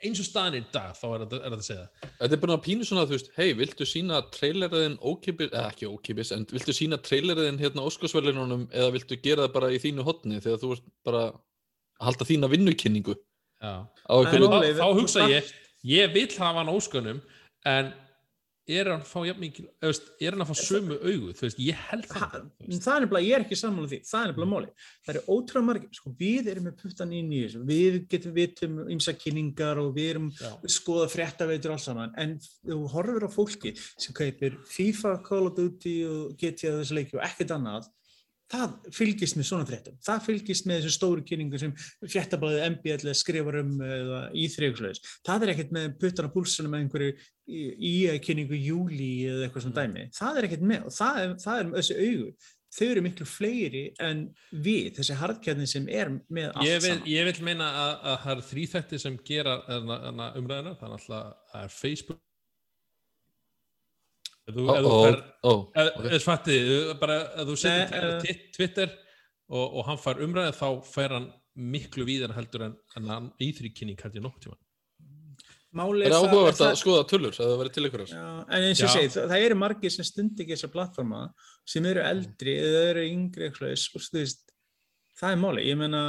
eins 0.00 0.16
og 0.22 0.24
staðan 0.30 0.54
í 0.56 0.60
dag 0.72 0.94
þá 0.96 1.04
er 1.12 1.22
þetta 1.26 1.38
er 1.44 1.54
að 1.58 1.64
segja 1.66 1.82
það. 1.84 2.10
Þetta 2.22 2.36
er 2.36 2.40
bara 2.40 2.54
að 2.56 2.62
pínu 2.64 2.86
svona, 2.88 3.02
þú 3.04 3.16
veist, 3.18 3.26
hei, 3.36 3.48
viltu 3.58 3.86
sína 3.88 4.20
traileriðin 4.32 4.94
ókipis, 5.10 5.50
eða 5.52 5.66
ekki 5.74 5.90
ókipis, 5.92 6.30
en 6.32 6.46
viltu 6.48 6.72
sína 6.72 6.96
traileriðin 7.04 7.58
hérna 7.60 7.84
Óskarsverlinunum 7.84 8.62
eða 8.72 8.94
viltu 8.96 9.18
gera 9.20 9.44
það 9.44 9.52
bara 9.58 9.68
í 9.76 9.80
þínu 9.82 10.06
hotni 10.08 10.40
þegar 10.40 10.62
þú 10.62 10.70
ert 10.78 10.86
bara 11.04 11.22
að 12.00 12.10
halda 12.10 12.28
þína 12.28 12.50
vinnukynningu 12.52 13.16
á 13.60 14.14
er 14.24 14.40
þá, 14.40 14.60
þá 14.80 14.86
hugsa 14.96 15.26
ég, 15.30 15.50
ég 15.86 16.14
vil 16.14 16.28
hafa 16.38 16.62
hann 16.62 16.72
á 16.72 16.74
óskunum 16.74 17.20
en 17.68 17.92
er 18.70 18.90
hann 18.92 19.02
fá 19.06 19.22
jafn 19.26 19.42
mikil, 19.42 19.66
eða 19.80 19.90
veist, 19.90 20.08
er 20.20 20.34
hann 20.34 20.44
að 20.44 20.50
fá 20.50 20.58
sömu 20.60 20.96
augu, 21.00 21.32
þú 21.36 21.46
veist, 21.46 21.60
ég 21.64 21.80
held 21.88 22.06
Ha, 22.10 22.28
það 22.30 22.76
það 22.84 22.94
er 22.94 23.04
nefnilega, 23.04 23.26
ég 23.26 23.36
er 23.36 23.44
ekki 23.44 23.58
sammála 23.58 23.90
því. 23.90 23.98
Það 24.06 24.20
er 24.22 24.30
nefnilega 24.30 24.50
máli, 24.52 24.70
það 25.06 25.12
eru 25.12 25.22
ótrúlega 25.34 25.66
margir. 25.68 25.92
Sko, 25.96 26.12
við 26.20 26.50
erum 26.52 26.66
með 26.68 26.76
puttan 26.82 27.14
inn 27.16 27.30
í 27.32 27.40
þessu. 27.44 27.62
Við 27.70 27.98
getum 28.12 28.34
vitum 28.36 28.80
ymsa 28.96 29.14
kynningar 29.18 29.80
og 29.82 29.92
við 29.96 30.10
erum 30.14 30.28
Já. 30.36 30.50
að 30.52 30.74
skoða 30.76 31.08
fréttaveitur 31.14 31.74
alls 31.74 31.88
saman, 31.88 32.14
en 32.20 32.36
þú 32.42 32.82
horfir 32.94 33.26
á 33.26 33.30
fólki 33.34 33.74
sem 33.80 34.16
kaupir 34.16 34.58
FIFA, 34.70 35.16
Call 35.26 35.50
of 35.50 35.56
Duty 35.58 35.96
og 36.08 36.36
GTA 36.40 36.76
þessu 36.78 37.00
leiki 37.00 37.18
og 37.18 37.24
ekkert 37.26 37.56
annað 37.56 37.90
það 38.50 38.76
fylgist 38.94 39.38
með 39.38 39.48
svona 39.48 39.66
fréttum. 39.68 39.96
Það 40.04 40.22
fylgist 40.26 40.68
með 40.68 40.80
þessu 40.80 40.94
stóru 40.96 41.24
kynningu 41.26 41.60
sem 41.62 41.74
fréttablaðið 42.04 42.64
MBL 42.74 43.16
skrifar 43.18 43.60
um 43.62 43.74
eða 43.86 44.22
í 44.34 44.46
þrjöksleis, 44.52 45.02
það 45.26 45.46
er 45.46 45.52
ekkert 45.54 45.74
með 45.76 45.90
puttan 46.02 46.30
á 46.30 46.34
púlsunum 46.34 46.74
með 46.74 46.86
einhverju 46.86 47.12
í 47.90 47.92
kynningu 48.24 48.58
júli 48.58 49.12
eða 49.30 49.48
eitthvað 49.48 49.66
svona 49.66 49.84
dæmi. 49.84 50.08
Það 50.16 50.40
er 50.40 50.48
ekkert 50.48 50.64
með 50.72 50.88
og 50.88 50.96
það 50.96 51.20
er, 51.24 51.36
það 51.44 51.60
er 51.60 51.70
þessi 51.76 52.00
augu. 52.06 52.32
Þau 52.70 52.84
eru 52.86 53.02
miklu 53.02 53.26
fleiri 53.26 53.80
en 53.98 54.20
við, 54.62 54.92
þessi 55.00 55.16
hardkjarni 55.18 55.66
sem 55.66 55.88
er 55.90 56.12
með 56.30 56.52
allt 56.52 56.68
ég 56.68 56.76
vil, 56.84 56.92
saman. 56.92 57.08
ég 57.10 57.26
vil 57.26 57.46
meina 57.48 57.70
að, 57.80 57.94
að 58.12 58.18
það 58.22 58.34
eru 58.36 58.44
þrýþætti 58.52 59.00
sem 59.02 59.16
gera 59.26 59.56
umræðina, 59.74 60.76
það 60.78 60.86
er 60.86 60.94
alltaf 61.00 61.56
er 61.64 61.74
Facebook 61.74 62.22
fer 64.48 65.20
ok. 65.46 65.76
ef 66.16 66.24
fatti, 66.24 66.56
bara 67.00 67.20
ef 67.36 67.46
þú 67.50 67.58
setur 67.60 68.08
eh. 68.24 68.40
Twitter 68.56 68.90
og, 69.50 69.66
og 69.66 69.84
hann 69.88 70.00
fær 70.00 70.22
umræði 70.24 70.56
þá 70.56 70.66
fær 70.88 71.14
hann 71.18 71.28
miklu 71.60 72.06
víðar 72.08 72.34
heldur 72.36 72.68
en, 72.68 72.74
en 72.96 73.08
hann 73.10 73.30
íþrýkynning 73.42 74.00
held 74.00 74.18
ég 74.18 74.26
nokkuð 74.26 74.48
tíma 74.48 74.60
Máli 75.70 76.08
Það 76.08 76.16
er 76.16 76.16
áhugavert 76.18 76.56
að 76.56 76.64
það- 76.64 76.78
skoða 76.80 77.02
tölur 77.06 77.36
að 77.36 77.46
það 77.46 77.60
verið 77.60 77.74
til 77.76 77.84
ykkur 77.86 78.02
Já, 78.10 78.22
en 78.42 78.64
eins 78.66 78.80
og 78.82 78.90
segi, 78.90 79.10
það, 79.14 79.26
það 79.30 79.44
eru 79.46 79.58
margir 79.60 79.92
sem 79.94 80.06
stundi 80.08 80.42
ekki 80.42 80.56
þessar 80.56 80.72
plattforma 80.74 81.20
sem 81.70 81.86
eru 81.86 82.02
eldri 82.02 82.56
eða 82.58 82.80
eru 82.88 83.04
yngri 83.06 83.46
eitthvað, 83.46 84.32
það 85.20 85.36
er 85.36 85.38
máli, 85.44 85.66
ég 85.68 85.78
meina 85.78 86.02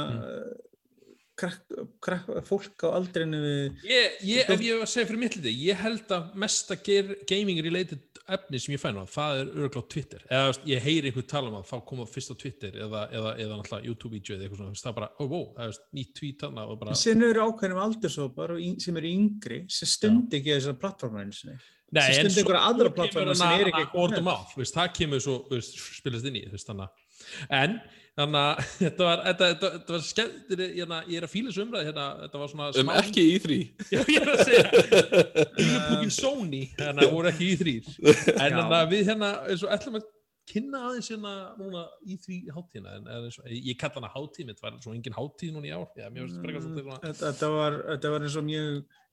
krakk, 1.42 1.76
krakk, 2.06 2.30
fólk 2.48 2.86
á 2.86 2.88
aldrinu 2.94 3.42
við 3.42 3.84
Ég, 3.90 4.16
ég, 4.28 4.46
ef 4.46 4.62
ég 4.64 4.78
var 4.78 4.86
að 4.86 4.92
segja 4.94 5.10
fyrir 5.10 5.22
mitt 5.24 5.36
liti, 5.38 5.52
ég 5.66 5.82
held 5.82 6.14
að 6.16 6.32
mesta 6.42 6.78
gaming 6.78 7.60
related 7.66 8.12
efni 8.30 8.60
sem 8.62 8.74
ég 8.76 8.80
fæn 8.80 8.98
á, 9.02 9.04
það 9.10 9.40
er 9.42 9.76
á 9.78 9.82
Twitter. 9.90 10.24
Eða 10.30 10.54
ég 10.68 10.84
heyri 10.84 11.10
einhvern 11.10 11.28
tala 11.30 11.50
um 11.50 11.58
að 11.58 11.68
þá 11.70 11.76
koma 11.88 12.06
fyrst 12.08 12.32
á 12.32 12.36
Twitter 12.38 12.78
eða, 12.86 13.02
eða, 13.10 13.34
eða 13.42 13.58
náttúrulega 13.58 13.90
YouTube-vídeó 13.90 14.36
eða 14.36 14.46
eitthvað 14.46 14.60
svona, 14.62 14.80
það 14.82 14.90
er 14.92 14.98
bara, 14.98 15.08
ó, 15.18 15.22
ó, 15.24 15.40
það 15.56 15.64
er 15.66 15.78
nýtt 15.98 16.12
tweet 16.18 16.44
þarna 16.44 16.66
og 16.66 16.80
bara, 16.82 16.98
síðan 17.02 17.26
eru 17.28 17.46
ákveðnum 17.48 17.82
aldursópar 17.86 18.54
sem 18.86 19.00
eru 19.02 19.14
yngri 19.18 19.62
sem 19.72 19.90
stundi 19.90 20.38
ekki 20.38 20.54
þessar 20.54 20.78
plattforma 20.82 21.24
eins 21.24 21.42
og 21.46 21.56
Nei, 21.92 22.04
sem 22.06 22.22
stundi 22.22 22.44
einhverja 22.44 22.68
aðra 22.70 22.92
plattforma 22.96 23.34
sem 23.36 23.56
er 23.58 23.72
ekki 23.72 23.88
þú 23.92 24.62
veist, 24.62 24.76
það 24.78 24.94
kemur 25.00 25.24
svo 25.26 25.40
spilast 25.58 26.30
inn 26.30 26.38
í, 26.40 26.46
þannig 26.52 26.86
að 26.86 27.10
en 27.58 27.76
þannig 28.18 28.40
að 28.42 28.62
þetta 28.82 29.06
var 29.08 29.22
þetta, 29.26 29.50
þetta, 29.52 29.68
þetta 29.76 29.94
var 29.96 30.02
skemmt, 30.06 30.54
hérna, 30.62 31.02
ég 31.08 31.20
er 31.20 31.26
að 31.26 31.32
fíla 31.32 31.52
þessu 31.52 31.64
umræði 31.66 31.88
hérna, 31.88 32.08
þetta 32.24 32.40
var 32.42 32.50
svona 32.52 32.70
Um 32.82 32.90
ekki 33.00 33.26
í 33.28 33.36
þrý 33.42 33.60
Já, 33.94 34.00
ég 34.00 34.18
er 34.18 34.32
að 34.32 34.42
segja. 34.48 34.64
Fílupúkin 35.60 36.16
Sony, 36.16 36.64
þannig 36.80 37.06
að 37.06 37.14
voru 37.16 37.30
ekki 37.32 37.48
í 37.48 37.60
þrýr 37.62 37.94
en 38.34 38.58
þannig 38.58 38.76
að 38.80 38.90
við 38.92 39.06
hérna 39.12 39.30
eins 39.46 39.64
og 39.64 39.72
ætlum 39.76 39.98
að 40.00 40.10
kynna 40.52 40.82
aðeins 40.88 41.08
hérna 41.12 41.32
núna 41.56 41.86
í 42.02 42.18
því 42.20 42.38
hátíðina 42.52 42.94
en 42.98 43.08
en 43.08 43.26
eins 43.28 43.38
og, 43.40 43.48
ég 43.54 43.78
kalla 43.80 44.00
hana 44.00 44.12
hátíð, 44.12 44.48
þetta 44.50 44.66
var 44.66 44.78
svo 44.82 44.94
engin 44.96 45.16
hátíð 45.16 45.52
núna 45.54 45.70
í 45.70 45.72
ár, 45.72 45.88
já, 45.96 46.08
mér 46.10 46.26
finnst 46.26 46.40
þetta 46.42 46.62
svolítið 46.64 46.86
svona 46.88 47.00
Þetta, 47.06 47.26
þetta, 47.28 47.50
var, 47.56 47.76
þetta 47.92 48.12
var 48.14 48.26
eins 48.26 48.38
og 48.40 48.48
mjög 48.48 48.70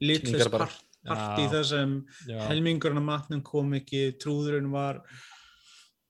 litlust 0.10 0.52
bara. 0.52 0.68
part, 0.68 0.88
part 1.08 1.44
í 1.44 1.50
þessum 1.54 1.94
helmingurinn 2.50 3.02
af 3.04 3.08
matnum 3.12 3.44
kom 3.46 3.78
ekki, 3.78 4.02
trúðurinn 4.20 4.72
var 4.74 5.04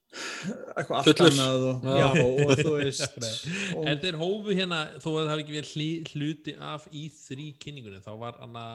eitthvað 0.10 0.96
allt 1.00 1.22
annað 1.28 1.66
og, 1.70 1.86
Já. 1.86 2.00
já, 2.00 2.08
og 2.26 2.52
þú 2.58 2.74
veist 2.80 3.20
og, 3.78 3.86
En 3.86 4.02
þeir 4.02 4.18
hófu 4.18 4.56
hérna, 4.58 4.80
þó 4.98 5.10
að 5.12 5.20
það 5.20 5.32
hafi 5.34 5.46
ekki 5.46 5.58
verið 5.60 6.12
hluti 6.16 6.56
af 6.72 6.88
E3 6.90 7.48
kynningunni, 7.62 8.02
þá 8.06 8.12
var 8.24 8.40
hana 8.42 8.66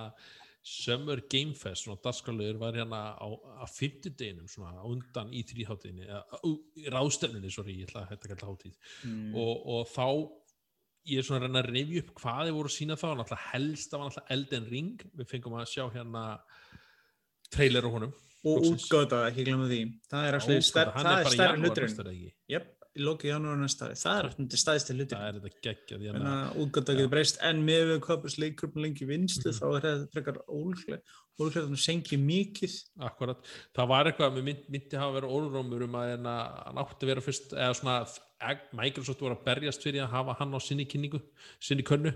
Summer 0.65 1.21
Game 1.29 1.53
Fest, 1.59 1.85
svona 1.85 2.01
dagskalur 2.05 2.57
var 2.63 2.79
hérna 2.79 3.03
á, 3.21 3.27
á 3.61 3.67
fimmtudeginum 3.69 4.47
svona 4.49 4.87
undan 4.89 5.35
E3 5.35 5.67
hátíðinni 5.69 6.07
eða 6.07 6.95
ráðstefnunni, 6.95 7.51
sorry, 7.53 7.75
ég 7.83 7.91
ætla 7.91 8.07
að 8.07 8.15
hætta 8.15 8.31
að 8.31 8.33
kalla 8.33 8.55
hátíð. 8.55 8.79
Mm, 9.05 9.35
og, 9.43 9.67
og 9.75 9.91
þá 9.93 10.07
ég 11.11 11.21
er 11.21 11.27
svona 11.27 11.43
að 11.43 11.49
reyna 11.51 11.61
að 11.61 11.71
revja 11.75 12.05
upp 12.05 12.15
hvað 12.23 12.47
þið 12.47 12.57
voru 12.57 12.71
að 12.71 12.77
sína 12.79 12.97
þá, 12.97 13.09
náttúrulega 13.11 13.51
helst 13.51 13.91
það 13.91 14.01
var 14.01 14.09
náttúrulega 14.09 14.37
Elden 14.39 14.71
Ring, 14.71 15.05
við 15.19 15.31
fengum 15.35 15.59
að 15.59 15.69
sjá 15.75 15.85
hérna 15.99 16.23
trailer 17.53 17.85
á 17.85 17.91
honum 17.93 18.15
og 18.45 18.65
útgáta, 18.71 19.21
ekki 19.31 19.45
glemma 19.49 19.67
því. 19.71 19.81
Það 20.13 20.29
er, 20.29 20.39
það 20.45 20.55
í 20.55 21.35
stærri 21.35 21.63
hluturinn? 21.65 22.33
Jep, 22.53 22.71
í 22.95 23.03
loki 23.03 23.31
janúar 23.33 23.57
næsta 23.59 23.89
það 23.99 24.19
er 24.21 24.29
alltaf 24.29 24.61
stæðsti 24.63 24.95
það 24.95 24.99
hluturinn. 25.01 25.25
Er 25.25 25.41
Þannig 26.15 26.61
útgáta 26.65 26.95
getur 26.95 27.13
breyst. 27.15 27.41
En 27.43 27.63
með 27.67 27.83
við 27.91 28.01
hvað 28.07 28.21
búist 28.25 28.39
leikurinn 28.43 28.85
lengi 28.85 29.09
vinslu 29.09 29.51
Mhm. 29.51 29.59
þá 29.59 29.67
er 29.75 29.87
þetta 29.89 30.13
frekar 30.15 30.39
ólíklegt. 30.47 31.03
Ólíklegt 31.35 31.65
að 31.65 31.73
það 31.75 31.83
sengi 31.83 32.17
mikið. 32.23 32.75
Akkurat, 33.01 33.41
það 33.75 33.89
var 33.89 34.05
eitthvað 34.07 34.37
með 34.37 34.45
mynd, 34.45 34.69
myndi 34.71 35.01
hafa 35.01 35.17
verið 35.21 35.35
orðrómur 35.35 35.83
um 35.89 35.97
að 35.99 36.07
hérna, 36.13 36.35
hann 36.69 36.79
átti 36.85 37.03
að 37.03 37.11
vera 37.11 37.21
fyrst 37.21 37.53
eða 37.57 37.75
svona 37.75 37.97
Microsoft 38.77 39.21
voru 39.25 39.35
að 39.39 39.45
berjast 39.47 39.83
fyrir 39.83 40.05
að 40.05 40.11
hafa 40.13 40.35
hann 40.39 40.53
á 40.55 40.61
sinni 40.61 40.85
kynningu 40.85 41.21
sinni 41.59 41.83
könnu, 41.83 42.13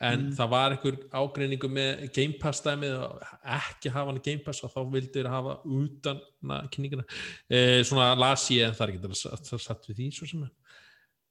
en 0.00 0.22
Mm. 0.26 0.32
það 0.36 0.48
var 0.54 0.74
einhver 0.74 0.96
ágreiningu 1.12 1.68
með 1.68 2.06
Game 2.16 2.38
Pass 2.40 2.62
dæmið 2.64 2.94
og 3.04 3.20
ekki 3.44 3.92
hafa 3.92 4.10
hann 4.10 4.22
Game 4.24 4.42
Pass 4.44 4.64
og 4.64 4.72
þá 4.72 4.80
vildi 4.94 5.12
þeir 5.18 5.28
hafa 5.28 5.58
utan 5.64 6.20
na, 6.42 6.62
kynninguna, 6.72 7.04
e, 7.50 7.82
svona 7.84 8.14
las 8.16 8.46
ég 8.48 8.68
en 8.68 8.74
það 8.74 8.86
er 8.86 8.94
ekki 8.94 9.02
það, 9.04 9.44
það 9.50 9.64
satt 9.66 9.88
við 9.90 10.00
því 10.00 10.10
svo 10.16 10.30
sem 10.30 10.46
er. 10.46 10.52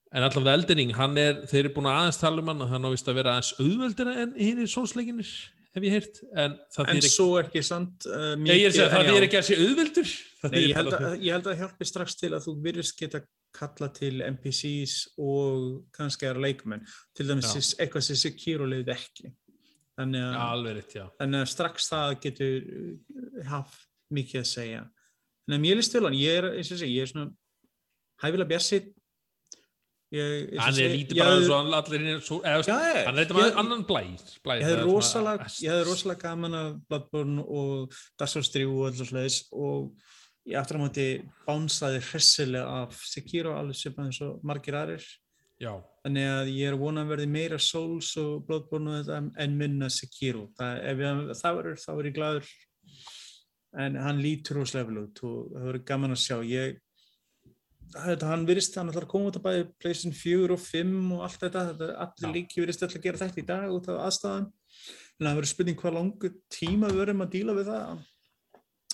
En 0.10 0.26
allavega 0.26 0.58
Eldering, 0.58 0.94
hann 0.98 1.18
er 1.22 1.44
þeir 1.50 1.64
eru 1.68 1.74
búin 1.76 1.90
að 1.90 1.98
aðeins 2.02 2.22
tala 2.22 2.42
um 2.42 2.48
hann 2.50 2.62
og 2.66 2.70
hann 2.70 2.86
ávist 2.90 3.10
að 3.10 3.20
vera 3.20 3.36
aðeins 3.38 3.56
auðveldina 3.62 4.16
en 4.24 4.36
hinn 4.38 4.62
er 4.64 4.70
sólsleikinir 4.70 5.34
hef 5.76 5.86
ég 5.86 5.94
heyrt, 5.94 6.22
en 6.34 6.56
það 6.74 6.88
en 6.90 7.00
ekki 7.00 7.12
svo 7.14 7.28
er 7.40 7.50
ekki 7.50 7.62
sant 7.66 8.08
uh, 8.10 8.32
Nei, 8.40 8.56
ég 8.58 8.64
er 8.64 8.72
að 8.72 8.78
segja, 8.78 8.90
það 8.94 9.10
þýðir 9.10 9.26
ekki 9.28 9.40
að 9.40 9.46
sé 9.50 9.58
auðveldur. 9.60 10.14
Það 10.40 10.56
Nei, 10.56 10.62
ég, 10.64 10.78
held 10.80 10.96
að, 10.96 11.06
ég 11.20 11.36
held 11.36 11.46
að 11.46 11.52
það 11.52 11.62
hjálpi 11.64 11.88
strax 11.90 12.18
til 12.20 12.32
að 12.34 12.48
þú 12.48 12.56
virðist 12.66 12.98
geta 12.98 13.22
kalla 13.56 13.90
til 13.96 14.22
NPCs 14.26 14.96
og 15.18 15.86
kannski 15.96 16.28
aðra 16.30 16.46
leikmenn. 16.48 16.86
Til 17.18 17.30
dæmis 17.30 17.50
Já. 17.56 17.62
eitthvað 17.84 18.06
sem 18.08 18.20
Sekiro 18.20 18.68
leiði 18.70 18.94
ekki. 18.96 19.34
Þannig 20.00 20.24
að, 20.24 20.36
Já, 20.38 20.44
alveg 20.54 20.78
rétt, 20.78 20.96
þannig 21.20 21.44
að 21.44 21.50
strax 21.52 21.90
það 21.92 22.14
getur 22.24 22.70
uh, 22.70 23.42
haft 23.50 23.82
mikið 24.16 24.40
að 24.40 24.48
segja. 24.54 24.86
En 25.50 25.58
að 25.58 25.64
mér 25.66 25.82
til 25.84 26.06
hann, 26.06 26.16
ég 26.16 26.40
er 26.40 26.48
eins 26.54 26.72
og 26.72 26.80
segi, 26.80 26.96
ég 26.96 27.08
er 27.08 27.12
svona 27.12 27.32
hæfilega 28.24 28.52
bjassi 28.54 28.80
ég, 30.16 30.54
eins 30.54 30.56
og 30.56 30.64
Hann 30.64 30.80
er 30.84 30.94
lítið 30.94 31.20
bara 31.20 31.34
eins 31.36 31.52
og 31.52 31.74
allir 31.80 32.06
hinn 32.06 32.22
svo, 32.26 32.40
eða, 32.46 32.64
Hann 32.70 33.18
er 33.18 33.26
eitthvað 33.26 33.50
ég- 33.50 33.60
annan 33.64 33.84
blæ, 33.90 34.02
blæ 34.46 34.56
ég 34.60 34.66
hefði 34.68 34.86
rosalega, 34.88 35.50
rosalega 35.90 36.24
gaman 36.24 36.58
af 36.62 36.70
Bloodborne 36.90 37.44
og 37.44 37.94
Dark 38.20 38.32
Souls 38.32 38.50
3 38.56 38.66
og 38.70 38.88
alls 38.90 39.04
sliðis 39.10 39.42
og 39.52 39.92
á 40.48 40.80
móti 40.80 41.08
bánsaði 41.46 42.00
hressilega 42.10 42.84
af 42.84 42.96
Sekiro 43.06 43.56
alveg 43.58 43.78
svipað 43.78 44.10
eins 44.10 44.22
og 44.26 44.40
margir 44.44 44.78
aðrir. 44.80 45.06
Já, 45.60 45.74
þannig 46.06 46.28
að 46.32 46.50
ég 46.56 46.72
er 46.72 46.78
vonað 46.80 47.04
að 47.04 47.14
verði 47.14 47.30
meira 47.34 47.58
Souls 47.60 48.14
og 48.22 48.46
Bloodborne 48.48 49.02
en 49.12 49.58
minna 49.60 49.90
Sekiro. 49.92 50.48
Það, 50.56 50.84
ef 50.88 51.02
ég, 51.04 51.24
það 51.42 51.58
verður 51.58 51.82
þá 51.84 51.90
er 51.94 52.08
ég 52.08 52.16
gladur 52.16 52.52
en 53.80 53.98
hann 54.02 54.22
lítur 54.24 54.58
rosalega 54.58 54.88
vel 54.90 55.02
út 55.04 55.20
og 55.28 55.50
það 55.52 55.66
verður 55.68 55.84
gaman 55.92 56.16
að 56.16 56.22
sjá. 56.24 56.38
Ég 56.48 56.80
þetta, 57.94 58.30
hann 58.30 58.46
virðist 58.48 58.78
hann 58.80 58.92
ætlar 58.92 59.08
að 59.08 59.12
koma 59.12 59.30
út 59.30 59.40
að 59.40 59.46
bæði 59.46 59.66
PlayStation 59.82 60.16
4 60.16 60.56
og 60.56 60.64
5 60.64 60.96
og 61.18 61.26
allt 61.26 61.44
þetta, 61.44 61.66
þetta 61.74 61.90
allir 62.06 62.36
líki 62.38 62.64
virðist 62.64 62.86
ætla 62.88 63.02
að 63.02 63.06
gera 63.10 63.22
þetta 63.24 63.42
í 63.42 63.48
dag 63.50 63.76
út 63.76 63.92
af 63.92 64.00
aðstæðan. 64.08 64.48
En 65.20 65.28
það 65.28 65.42
verður 65.42 65.52
spurning 65.52 65.80
hvað 65.80 65.98
langu 65.98 66.32
tíma 66.54 66.94
verðum 66.96 67.26
að 67.26 67.36
díla 67.36 67.56
við 67.58 67.72
það 67.74 68.08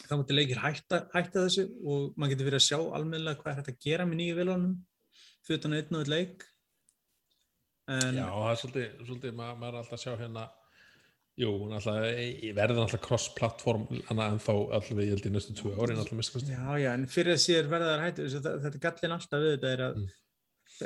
þá 0.09 0.17
múti 0.19 0.35
leikir 0.35 0.59
hætta, 0.63 0.99
hætta 1.13 1.45
þessu 1.45 1.65
og 1.83 2.11
maður 2.15 2.33
getur 2.33 2.49
verið 2.49 2.61
að 2.61 2.67
sjá 2.67 2.77
almennilega 2.97 3.41
hvað 3.41 3.51
er 3.51 3.61
hægt 3.61 3.71
að 3.73 3.79
gera 3.85 4.09
með 4.09 4.21
nýju 4.21 4.35
viljanum 4.39 4.75
fyrir 5.45 5.61
utan 5.61 5.77
einn 5.77 5.97
og 5.97 6.03
einn 6.03 6.13
leik. 6.13 6.45
En 7.95 8.17
já, 8.17 8.25
það 8.25 8.51
er 8.51 8.61
svolítið, 8.61 8.93
svolítið 9.07 9.35
maður, 9.37 9.57
maður 9.61 9.75
er 9.75 9.81
alltaf 9.81 9.97
að 9.97 10.05
sjá 10.05 10.13
hérna 10.23 10.45
Jú, 11.35 11.49
er 11.67 11.73
alltaf, 11.75 12.05
ég 12.15 12.53
verði 12.55 12.79
alltaf 12.79 13.01
cross-platform 13.03 13.89
en 13.91 14.19
þá 14.39 14.51
allavega 14.55 15.03
ég 15.03 15.17
held 15.17 15.25
í 15.27 15.31
næstu 15.33 15.55
tvö 15.59 15.73
árin 15.75 15.99
alltaf 15.99 16.15
mista 16.15 16.37
kosti. 16.37 16.53
Já, 16.55 16.69
já, 16.79 16.91
en 16.93 17.03
fyrir 17.11 17.35
að 17.35 17.41
sér 17.43 17.67
verðar 17.67 18.05
hættu 18.05 18.27
þetta, 18.31 18.53
þetta 18.63 18.81
gallin 18.85 19.15
alltaf 19.17 19.43
við 19.43 19.51
þetta 19.57 19.73
er 19.73 19.83
að 19.89 19.97
Mm. 19.99 20.13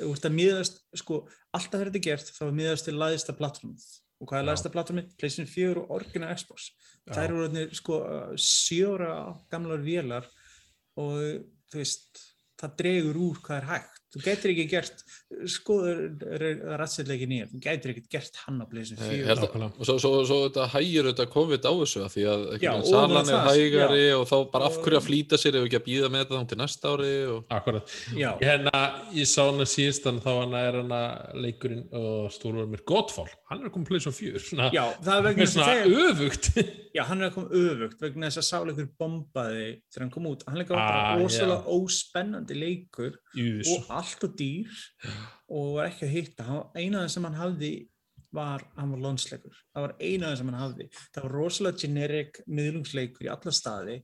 ert 0.10 0.26
að 0.26 0.34
miðast, 0.40 0.82
sko, 0.98 1.20
alltaf 1.54 1.76
þegar 1.76 1.92
þetta 1.92 2.00
er 2.02 2.08
gert 2.08 2.32
þá 2.34 2.42
er 2.48 2.58
miðast 2.58 2.86
til 2.90 2.96
læðista 2.98 3.36
plattformið 3.38 3.86
og 4.20 4.28
hvað 4.28 4.40
er 4.40 4.44
Já. 4.44 4.50
læðista 4.50 4.72
plattformið? 4.74 5.14
PlayStation 5.20 5.52
4 5.54 5.84
og 5.84 5.94
Origin 5.98 6.28
Xbox 6.36 6.72
þær 7.10 7.24
eru 7.26 7.44
orðnir, 7.46 7.72
sko, 7.78 8.00
sjóra 8.36 9.14
gamlar 9.52 9.82
vélar 9.84 10.28
og 11.00 11.16
þú 11.72 11.80
veist, 11.80 12.22
það 12.60 12.76
dregur 12.82 13.22
úr 13.30 13.42
hvað 13.46 13.62
er 13.62 13.70
hægt 13.74 13.99
þú 14.10 14.22
getur 14.26 14.52
ekki 14.54 14.64
gert 14.72 15.04
skoður 15.54 16.00
rætsetleikin 16.82 17.34
í 17.36 17.40
þú 17.52 17.60
getur 17.62 17.92
ekki 17.94 18.04
gert 18.16 18.40
hann 18.46 18.62
á 18.62 18.66
PlayStation 18.70 19.06
Ég 19.06 19.22
4 19.22 19.30
held 19.30 19.40
að- 19.40 19.44
nákvæmlega. 19.50 19.80
og 19.80 19.86
svo, 19.90 19.96
svo, 20.02 20.12
svo 20.26 20.38
þetta 20.48 20.66
hægir 20.74 21.10
þetta 21.12 21.26
COVID 21.36 21.68
á 21.70 21.74
þessu 21.80 22.04
af 22.06 22.16
því 22.16 22.24
að 22.32 22.46
Já, 22.60 22.72
já, 22.74 22.74
salan 22.90 23.30
er 23.30 23.46
hægari 23.50 24.06
og 24.18 24.26
þá 24.32 24.36
bara 24.54 24.66
af 24.70 24.80
hverju 24.82 25.00
að 25.00 25.08
flýta 25.10 25.38
sér 25.40 25.60
ef 25.60 25.68
ekki 25.70 25.80
að 25.80 25.86
býða 25.90 26.10
með 26.16 26.24
þetta 26.26 26.40
þá 26.40 26.48
til 26.50 26.60
næsta 26.64 26.94
ári 26.96 27.12
og... 27.36 27.44
Akkurat, 27.60 27.94
Já, 28.18 28.30
ég, 28.34 28.44
hérna, 28.50 28.84
ég 29.14 29.30
sá 29.30 29.42
hana 29.46 29.68
síðast 29.70 30.10
en 30.10 30.20
þá 30.26 30.30
hana 30.42 30.64
er 30.70 30.80
hana 30.82 31.02
leikurinn 31.46 31.86
og 31.94 32.32
stúrur 32.34 32.66
mér 32.70 32.82
Godfall, 32.90 33.30
hann 33.52 33.62
er 33.62 33.70
að 33.70 33.86
plöðs 33.90 34.10
á 34.10 34.14
fjör 34.14 34.42
svona, 34.42 34.72
já, 34.74 34.86
það 35.06 35.16
er 35.20 35.26
vegna 35.30 35.46
þess 35.46 35.58
að 35.58 35.70
svona 35.70 36.10
öfugt 36.10 36.50
Já, 37.00 37.06
hann 37.08 37.22
er 37.24 37.30
að 37.30 37.36
koma 37.38 37.60
öfugt 37.64 38.02
vegna 38.04 38.28
þess 38.28 38.42
að 38.42 38.48
sáleikur 38.50 38.88
bombaði 39.00 39.68
þegar 39.88 40.04
hann 40.04 40.12
kom 40.12 40.26
út. 40.28 40.42
Hann 40.50 40.60
leika 40.60 40.74
var 40.76 40.82
Ah, 40.84 40.90
bara 40.90 41.28
ósvæðlega 41.28 41.76
óspennandi 41.78 42.58
leikur 42.60 43.16
Jús, 43.40 43.70
og 43.72 43.94
allt 44.00 44.26
og 44.28 44.34
dýr 44.42 44.82
og 45.48 45.70
var 45.78 45.88
ekki 45.94 46.08
að 46.10 46.16
hitta. 46.18 46.58
Einaðan 46.76 47.14
sem 47.14 47.28
hann 47.30 47.40
hafði 47.40 47.72
var, 48.36 48.66
hann 48.78 48.92
var 48.94 49.04
lónsleikur. 49.06 49.56
Það 49.74 49.86
var 49.88 49.96
einaðan 50.00 50.38
sem 50.42 50.52
hann 50.52 50.60
hafði. 50.60 50.90
Það 51.16 51.24
var 51.26 51.38
rosalega 51.40 51.82
generic 51.86 52.42
miðlungsleikur 52.60 53.26
í 53.26 53.32
alla 53.34 53.56
staði 53.56 53.96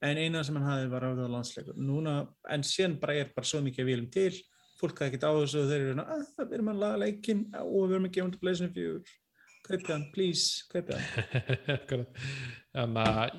en 0.00 0.16
einaðan 0.24 0.48
sem 0.48 0.58
hann 0.58 0.70
hafði 0.72 0.90
var 0.94 1.06
að 1.10 1.20
það 1.22 1.34
lónsleikur. 1.36 1.78
Núna, 1.90 2.16
en 2.48 2.66
síðan 2.66 2.98
bara 3.02 3.18
er 3.20 3.30
bara 3.36 3.50
svo 3.52 3.60
mikið 3.66 3.84
að 3.84 3.90
vilum 3.92 4.10
til. 4.16 4.32
Fólk 4.80 4.98
hafði 5.02 5.12
ekkert 5.12 5.28
á 5.28 5.32
þessu 5.36 5.60
og 5.62 5.70
þeir 5.70 5.80
eru 5.84 5.94
svona, 5.94 6.08
að 6.16 6.26
það 6.36 6.50
verður 6.54 6.72
að 6.72 6.82
laga 6.84 7.02
leikinn 7.04 7.40
og 7.60 7.88
við 7.90 7.96
að 7.98 8.12
gefa 8.14 8.24
hann 8.24 8.34
til 8.34 8.42
PlayStation 8.44 8.74
4. 8.78 9.16
Kaupið 9.68 9.90
hann, 9.92 10.06
please, 10.14 10.64
kaupið 10.72 10.96
hann. 10.96 12.06
Þannig 12.78 13.10
að, 13.10 13.36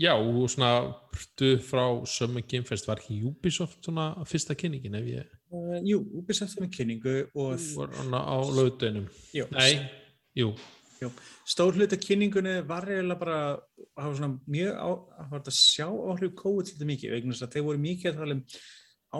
já, 0.00 0.12
og 0.16 0.48
svona 0.50 0.70
burtu 1.12 1.52
frá 1.62 1.84
Summer 2.08 2.44
Game 2.48 2.66
Fest 2.66 2.88
var 2.88 3.02
ekki 3.02 3.20
Ubisoft 3.28 3.84
svona 3.84 4.10
fyrsta 4.28 4.56
kynningin 4.58 4.98
ef 5.00 5.08
ég 5.12 5.38
Uh, 5.52 5.74
jú, 5.84 5.98
Ubisoft 6.16 6.54
var 6.56 6.64
með 6.64 6.70
kynningu 6.78 7.12
og 7.36 7.58
var 7.76 7.90
hana 7.98 8.22
á 8.24 8.40
lögdeinum. 8.56 9.04
jú, 9.36 9.44
Nei, 9.52 9.82
jú, 10.32 10.46
stór 11.44 11.76
hluta 11.76 11.98
kynningunni 12.00 12.54
var 12.64 12.86
eiginlega 12.88 13.20
bara 13.20 13.40
það 13.92 14.06
var 14.06 14.14
svona 14.16 14.38
mjög 14.54 14.78
á, 14.80 14.88
það 15.18 15.26
var 15.34 15.42
þetta 15.42 15.52
að 15.52 15.58
sjá 15.58 15.86
áhrif 15.90 16.32
COVID 16.40 16.70
svolítið 16.70 16.90
mikið 16.92 17.12
vegna 17.16 17.34
þess 17.36 17.44
að 17.44 17.52
þeir 17.56 17.66
voru 17.66 17.82
mikið 17.84 18.10
að 18.12 18.22
tala 18.22 18.38
um 18.38 18.42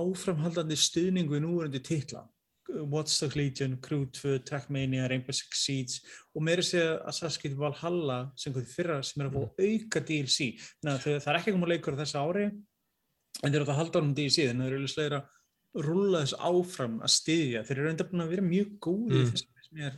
áframhaldandi 0.01 0.79
stuðningu 0.81 1.37
í 1.37 1.43
núverandi 1.45 1.83
titla 1.85 2.25
Watch 2.73 3.19
the 3.21 3.29
Legion, 3.37 3.77
Crew 3.85 4.07
2, 4.07 4.39
Trackmania, 4.49 5.09
Rainbow 5.11 5.33
Six 5.37 5.61
Siege 5.67 6.01
og 6.35 6.43
meira 6.47 6.63
segja 6.65 6.99
Assassin's 7.11 7.39
Creed 7.43 7.57
Valhalla 7.61 8.19
sem 8.37 8.53
kom 8.55 8.63
því 8.65 8.73
fyrra 8.77 8.99
sem 9.05 9.23
er 9.25 9.29
að 9.29 9.37
fá 9.37 9.67
auka 9.69 10.01
DLC 10.09 10.49
þannig 10.81 10.93
að 10.95 11.21
það 11.25 11.31
er 11.35 11.41
ekki 11.43 11.55
komað 11.57 11.73
leikur 11.75 11.97
á 11.97 12.01
þessu 12.03 12.23
ári 12.23 12.47
en 12.49 13.51
þeir 13.53 13.61
eru 13.61 13.71
að 13.73 13.81
halda 13.83 14.01
honum 14.03 14.15
DLC 14.17 14.47
þannig 14.49 14.65
að 14.65 14.71
þeir 14.73 14.79
eru 14.79 14.93
slegir 14.95 15.17
að 15.19 15.85
rúlla 15.87 16.23
þessu 16.25 16.39
áfram 16.53 16.97
að 17.01 17.13
styðja. 17.15 17.61
Þeir 17.65 17.79
eru 17.81 17.91
enda 17.93 18.05
búin 18.09 18.25
að 18.27 18.33
vera 18.35 18.43
mjög 18.45 18.73
góði 18.85 19.21
Mm. 19.23 19.31
þess 19.33 19.45
sem 19.69 19.79
er 19.89 19.95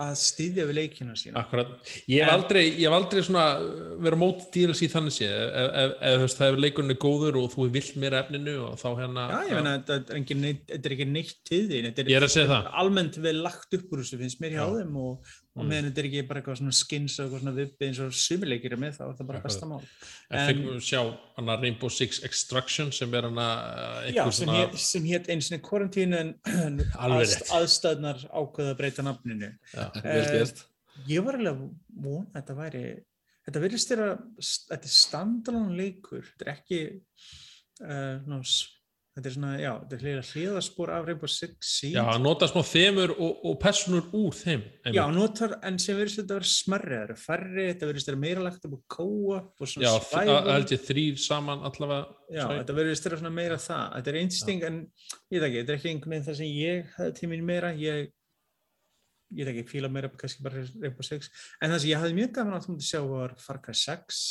að 0.00 0.12
styðja 0.16 0.64
við 0.68 0.76
leikina 0.78 1.14
sína. 1.18 1.42
Akkurat, 1.42 1.72
ég 2.08 2.24
hef 2.24 2.32
aldrei, 2.32 2.62
ég 2.80 2.86
hef 2.86 2.96
aldrei 2.96 3.20
svona 3.26 3.44
uh, 3.60 3.90
verið 4.00 4.16
á 4.16 4.22
móti 4.22 4.46
DLC 4.54 4.88
þannig 4.92 5.14
sé 5.18 5.28
ef, 5.28 6.24
það 6.32 6.46
hefur 6.46 6.62
leikurinn 6.64 6.94
er 6.94 7.00
góður 7.02 7.38
og 7.42 7.50
þú 7.52 7.66
er 7.66 7.74
vilt 7.76 7.98
meira 8.00 8.22
efninu 8.24 8.54
og 8.70 8.78
þá 8.80 8.88
hérna 9.02 9.26
Já, 9.28 9.36
ég 9.50 9.58
meina, 9.58 9.74
þetta 9.82 9.98
er, 9.98 10.24
er 10.78 10.96
ekki 10.96 11.08
neitt 11.10 11.36
til 11.48 11.62
því 11.68 11.82
þetta 11.90 12.06
er, 12.06 12.70
almennt 12.82 13.20
vel 13.20 13.36
lagt 13.44 13.76
upp 13.76 13.92
úr 13.92 14.00
þessu 14.02 14.20
finnst 14.22 14.40
mér 14.40 14.56
hjá 14.56 14.62
Já. 14.64 14.78
þeim 14.78 14.98
og, 15.04 15.34
og 15.52 15.64
Mm. 15.64 15.68
meðan 15.68 15.86
þetta 15.90 16.00
er 16.00 16.06
ekki 16.08 16.20
bara 16.28 16.40
eitthvað 16.40 16.56
svona 16.62 16.72
skins 16.72 17.14
og 17.18 17.24
eitthvað 17.26 17.40
svona 17.42 17.52
vibbi 17.58 17.84
eins 17.88 17.98
og 18.00 18.12
sumileikir 18.16 18.72
er 18.72 18.80
með 18.80 18.94
þá 18.96 19.02
er 19.04 19.16
það 19.18 19.26
bara 19.28 19.38
Akkurat. 19.38 19.52
besta 19.52 19.66
mál. 19.68 19.82
En 20.30 20.46
fengum 20.48 20.70
við 20.72 20.86
sjá 20.86 21.00
hana 21.36 21.56
Rainbow 21.60 21.90
Six 21.92 22.22
Extraction 22.24 22.92
sem 22.92 23.14
er 23.14 23.26
hana 23.28 23.48
uh, 23.60 24.10
Já, 24.12 24.24
sem 24.32 24.48
hét, 24.48 24.78
sem 24.80 25.04
hét 25.10 25.28
einu 25.28 25.44
sinni 25.44 25.60
Quarantine 25.60 26.14
en 26.22 26.80
aðstæðnar 27.04 28.24
ákveða 28.32 28.72
að 28.72 28.78
breyta 28.80 29.04
nafninu. 29.04 29.52
Já, 29.74 29.90
Eh, 30.02 30.52
ég 31.08 31.24
var 31.24 31.36
alveg 31.36 31.60
vona 32.00 32.26
að 32.32 32.40
þetta 32.40 32.56
væri 32.62 32.84
þetta 33.46 33.62
virðist 33.66 33.92
þér 33.92 34.02
að 34.06 34.18
þetta 34.70 34.88
er 34.88 34.96
standalone 34.96 35.76
leikur. 35.76 36.24
Þetta 36.32 36.48
er 36.48 36.52
ekki 36.56 36.80
uh, 37.82 38.18
þetta 39.12 39.28
er 39.28 39.34
svona, 39.34 39.50
já, 39.60 39.70
þetta 39.82 39.96
er 39.98 40.02
hliða 40.06 40.22
hliðaspor 40.30 40.90
af 40.96 41.02
Rainbow 41.08 41.28
Six 41.28 41.72
Siege 41.78 41.98
já, 42.00 42.14
nota 42.22 42.46
smá 42.48 42.62
þemur 42.64 43.10
og, 43.18 43.42
og 43.50 43.58
personur 43.60 44.06
úr 44.16 44.32
þeim 44.38 44.62
einmitt. 44.62 44.96
Já, 44.96 45.02
notar, 45.12 45.54
en 45.68 45.76
sem 45.84 45.98
verðist 45.98 46.20
þetta 46.22 46.32
að 46.32 46.40
vera 46.40 46.50
smerri, 46.52 46.94
það 46.96 47.04
eru 47.04 47.16
færri, 47.26 47.66
þetta 47.74 47.90
verðist 47.90 48.08
vera 48.12 48.22
meira 48.24 48.46
lagt 48.46 48.64
upp 48.70 48.78
á 48.78 48.80
kóa 48.96 49.42
og 49.42 49.68
svona 49.68 49.84
já 49.84 49.92
þ- 49.92 50.00
að- 50.00 50.30
svæfum. 50.32 50.50
held 50.56 50.72
ég 50.76 50.86
þrýr 50.88 51.20
saman 51.26 51.66
allavega 51.68 52.08
Já, 52.32 52.40
Sorry. 52.46 52.58
þetta 52.62 52.74
verðist 52.80 53.04
vera 53.10 53.16
svona 53.20 53.34
meira 53.36 53.56
það. 53.60 53.84
Þetta 53.98 54.08
er 54.14 54.18
einsting, 54.22 54.62
en 54.64 54.76
ég 55.28 55.36
veit 55.36 55.46
ekki, 55.50 55.58
þetta 55.60 55.72
er 55.74 55.76
ekki 55.82 55.90
einhvern 55.92 56.12
veginn 56.14 56.26
það 56.30 56.36
sem 56.40 56.52
ég 56.56 56.92
hefði 56.96 57.14
tíminn 57.20 57.44
meira, 57.44 57.72
ég, 57.76 58.06
ég 59.36 59.44
veit 59.44 59.52
ekki, 59.52 59.66
fíla 59.74 59.90
meira 59.92 60.08
kannski 60.08 60.40
bara 60.46 60.62
Rainbow 60.80 61.04
Six, 61.04 61.28
en 61.60 61.70
það 61.74 61.82
sem 61.84 61.90
ég 61.92 62.00
hafði 62.00 62.16
mjög 62.16 62.32
gaman 62.38 62.56
að 62.56 62.64
þú 62.64 62.72
myndi 62.72 62.88
sjá 62.88 63.02
var 63.10 63.34
Far 63.44 63.60
Cry 63.64 63.76
6, 63.76 64.22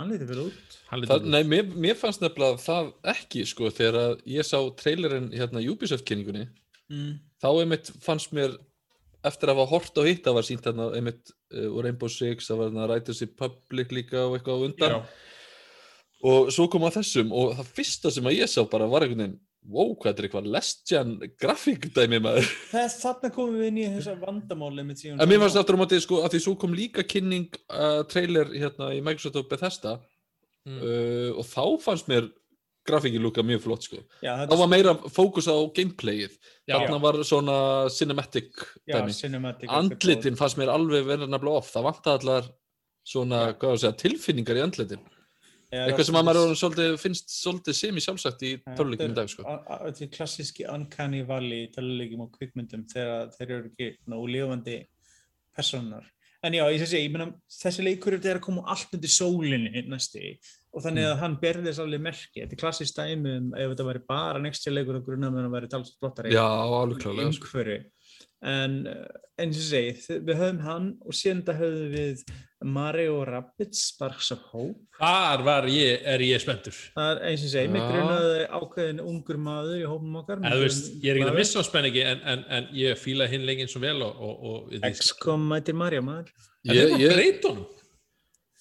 hann 0.00 0.10
lítið 0.14 0.32
vel 0.32 0.40
út. 0.48 0.78
Það, 0.90 1.28
nei, 1.30 1.42
mér, 1.46 1.68
mér 1.86 1.98
fannst 2.00 2.22
nefnilega 2.24 2.58
það 2.64 2.90
ekki 3.14 3.44
sko 3.48 3.70
þegar 3.70 4.00
að 4.00 4.24
ég 4.34 4.48
sá 4.48 4.58
trailerinn 4.80 5.30
hérna 5.36 5.62
Ubisoft 5.70 6.08
kynningunni 6.08 6.48
Mm. 6.90 7.20
þá 7.38 7.48
einmitt 7.62 7.88
fannst 8.02 8.32
mér 8.34 8.56
eftir 9.22 9.52
að 9.52 9.60
hafa 9.60 9.70
hort 9.70 9.98
á 10.00 10.02
hitt 10.08 10.24
það 10.24 10.34
var 10.34 10.46
sínt 10.48 10.64
hérna 10.66 10.88
einmitt 10.98 11.28
uh, 11.54 11.68
úr 11.70 11.86
Rainbow 11.86 12.10
Six 12.10 12.48
það 12.50 12.58
var 12.58 12.66
hérna 12.72 12.86
Riders 12.90 13.20
Republic 13.22 13.92
líka 13.94 14.24
og 14.24 14.34
eitthvað 14.34 14.58
á 14.58 14.64
undan 14.66 14.94
já, 14.96 14.98
og 16.32 16.50
svo 16.50 16.66
kom 16.72 16.88
að 16.88 16.96
þessum 16.98 17.30
og 17.30 17.52
það 17.60 17.70
fyrsta 17.76 18.10
sem 18.16 18.26
að 18.26 18.36
ég 18.40 18.50
sá 18.50 18.58
bara 18.72 18.88
var 18.90 19.06
einhvern 19.06 19.22
veginn 19.22 19.38
wow, 19.68 19.92
hvað 19.94 20.08
þetta 20.08 20.22
er 20.22 20.28
eitthvað 20.28 20.50
lestjan 20.54 21.12
grafíkdæmi 21.40 22.20
maður. 22.24 22.50
Það, 22.72 22.96
þarna 23.02 23.30
komum 23.34 23.58
við 23.60 23.70
inn 23.70 23.80
í 23.82 23.86
þessa 23.96 24.16
vandamáli 24.20 24.84
en 24.86 25.28
mér 25.28 25.42
fannst 25.44 25.60
aftur 25.60 25.78
á 25.78 25.82
móti 25.82 26.00
sko 26.02 26.22
að 26.24 26.34
því 26.34 26.42
svo 26.46 26.56
kom 26.60 26.76
líka 26.76 27.04
kynning 27.06 27.48
uh, 27.68 28.02
trailer 28.10 28.52
hérna 28.54 28.92
í 28.96 29.02
Microsoft 29.04 29.40
og 29.42 29.48
Bethesda 29.50 29.98
mm. 30.68 30.78
uh, 30.80 31.30
og 31.36 31.48
þá 31.50 31.64
fannst 31.84 32.10
mér 32.10 32.30
grafíkin 32.88 33.22
lúka 33.22 33.44
mjög 33.44 33.66
flott 33.66 33.84
sko. 33.86 34.00
Já, 34.24 34.46
þá 34.48 34.54
var 34.62 34.70
meira 34.72 34.94
fókus 35.12 35.46
á 35.50 35.56
gameplayið. 35.76 36.38
Já, 36.64 36.78
þarna 36.78 37.00
var 37.02 37.20
svona 37.28 37.58
cinematic 37.92 38.64
já, 38.88 38.96
cinematic. 39.14 39.68
andlitin 39.68 40.38
fannst 40.40 40.58
mér 40.58 40.72
alveg 40.72 41.04
verið 41.06 41.28
nefnilega 41.28 41.60
off 41.60 41.70
það 41.74 41.88
vantaði 41.90 42.22
allar 42.22 42.50
svona, 43.06 43.46
Já. 43.50 43.56
hvað 43.60 43.74
að 43.74 43.82
segja, 43.82 43.98
tilfinningar 44.04 44.60
í 44.60 44.64
andlitin. 44.64 45.04
Já, 45.04 45.19
eitthvað 45.70 46.06
sem 46.08 46.18
að 46.18 46.24
maður 46.26 46.54
svolítið, 46.58 46.94
finnst 46.98 47.30
svolítið 47.34 47.76
semi 47.78 48.02
sjálfsagt 48.04 48.42
í 48.42 48.52
töluleikum 48.76 49.12
í 49.12 49.18
dag 49.18 49.28
sko. 49.30 49.44
Þetta 49.44 50.06
er 50.06 50.14
klassíski 50.16 50.66
uncanny 50.70 51.20
valley 51.28 51.66
í 51.66 51.72
töluleikum 51.74 52.24
og 52.26 52.32
kvikmyndum 52.38 52.86
þegar 52.90 53.30
þeir 53.36 53.52
eru 53.58 53.70
ekki 53.70 53.90
nógu 54.10 54.32
lifandi 54.34 54.78
personar. 55.56 56.08
En 56.42 56.54
já, 56.56 56.62
ég 56.72 56.80
sé 56.88 56.96
ég 57.02 57.10
meina 57.12 57.28
þessi 57.52 57.84
leikur 57.84 58.14
er 58.16 58.38
að 58.38 58.44
koma 58.46 58.62
allt 58.72 58.94
undir 58.96 59.12
sólinni 59.12 59.82
næsti 59.86 60.38
og 60.72 60.82
þannig 60.86 61.04
Mm. 61.04 61.10
að 61.12 61.18
hann 61.20 61.36
berði 61.36 61.66
þess 61.68 61.80
alveg 61.84 62.00
merki. 62.00 62.40
Þetta 62.40 62.54
er 62.56 62.60
klassísk 62.62 62.94
dæmi 62.96 63.36
um 63.36 63.54
ef 63.54 63.74
þetta 63.74 63.86
væri 63.90 64.02
bara 64.08 64.38
next 64.40 64.66
year 64.66 64.74
leikur 64.74 64.96
og 64.96 65.04
grunna 65.04 65.28
með 65.30 65.42
hann 65.44 65.52
væri 65.52 65.68
talsast 65.68 65.98
flottari 66.00 66.32
já, 66.32 66.40
alveg 66.46 67.02
klálega 67.02 67.32
sko. 67.34 67.44
umhverfi. 67.46 67.84
En 68.42 68.76
uh, 68.88 69.00
eins 69.40 69.56
og 69.58 69.74
ég 69.76 69.98
segi, 70.00 70.20
við 70.24 70.38
höfum 70.40 70.60
hann 70.64 70.84
og 71.04 71.12
síðan 71.16 71.42
þetta 71.42 71.54
höfum 71.58 71.90
við 71.92 72.22
Mario 72.64 73.18
Rabbids 73.24 73.82
Sparks 73.90 74.30
of 74.34 74.40
Hope 74.52 74.78
þar 75.00 75.42
var 75.44 75.68
ég, 75.72 76.00
er 76.08 76.20
ég 76.24 76.40
spenntur 76.42 76.76
Það 76.94 77.10
er 77.14 77.20
eins 77.30 77.40
og 77.40 77.46
ég 77.48 77.52
segi, 77.54 77.70
mig 77.72 77.84
grunaði 77.88 78.42
ákveðin 78.58 79.02
ungur 79.04 79.38
maður 79.40 79.78
í 79.80 79.86
hópum 79.88 80.16
okkar. 80.22 80.40
Þú 80.44 80.60
veist, 80.64 80.88
ég 81.04 81.12
er 81.14 81.20
ekki 81.20 81.30
að 81.32 81.38
missa 81.40 81.60
á 81.60 81.64
spenningi 81.68 82.04
en, 82.14 82.20
en, 82.32 82.44
en 82.58 82.68
ég 82.76 83.00
fíla 83.00 83.28
hinn 83.32 83.44
leikinn 83.48 83.68
svo 83.72 83.80
vel 83.84 83.96
og, 84.08 84.20
og, 84.28 84.44
og 84.54 84.72
ég- 84.76 84.88
XCOM 84.92 85.44
mætir 85.52 85.76
Mario 85.80 86.04
maður. 86.04 86.32
En 86.68 86.74
ég, 86.76 86.90
var 86.96 87.04
ég, 87.06 87.14
breytunum 87.16 87.68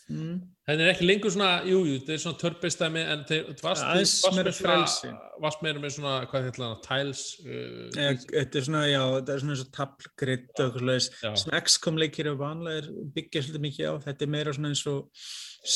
Mm. 0.10 0.40
Þannig 0.70 0.86
er 0.86 0.92
ekki 0.92 1.06
lengur 1.08 1.32
svona, 1.34 1.50
jú, 1.66 1.80
jú, 1.88 1.96
þetta 1.98 2.14
er 2.14 2.20
svona 2.22 2.40
törpistæmi 2.44 3.02
en 3.16 3.22
þeir, 3.26 3.48
varst, 3.64 3.86
með 3.90 4.04
svona, 4.12 4.44
frelsi. 4.54 5.12
varst 5.42 5.64
meira 5.66 5.82
með 5.82 5.96
svona, 5.96 6.12
hvað 6.30 6.46
heitir 6.46 6.62
það, 6.62 6.76
tiles 6.86 7.24
uh, 7.42 7.88
Ja, 7.96 8.12
Þetta 8.20 8.60
er 8.62 8.68
svona, 8.68 8.84
já, 8.86 9.00
þetta 9.16 9.34
er 9.34 9.44
svona 9.44 9.56
eins 9.56 9.64
og 9.64 9.72
tablgridd 9.80 10.52
og 10.54 10.62
eitthvað 10.68 10.86
slags. 10.86 11.10
Já. 11.26 11.32
Sem 11.42 11.56
XCOM 11.64 12.00
leikir 12.04 12.30
er 12.30 12.38
vanlega 12.38 12.94
byggja 13.18 13.46
svolítið 13.48 13.66
mikið 13.66 13.90
á. 13.90 13.94
Þetta 14.06 14.28
er 14.28 14.34
meira 14.38 14.56
svona 14.60 14.74
eins 14.76 14.86
og 14.94 15.26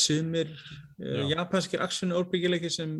sumir 0.04 0.54
uh, 0.54 1.24
japanskir 1.32 1.82
action 1.84 2.14
orbyggjuleiki 2.14 2.70
sem 2.72 2.96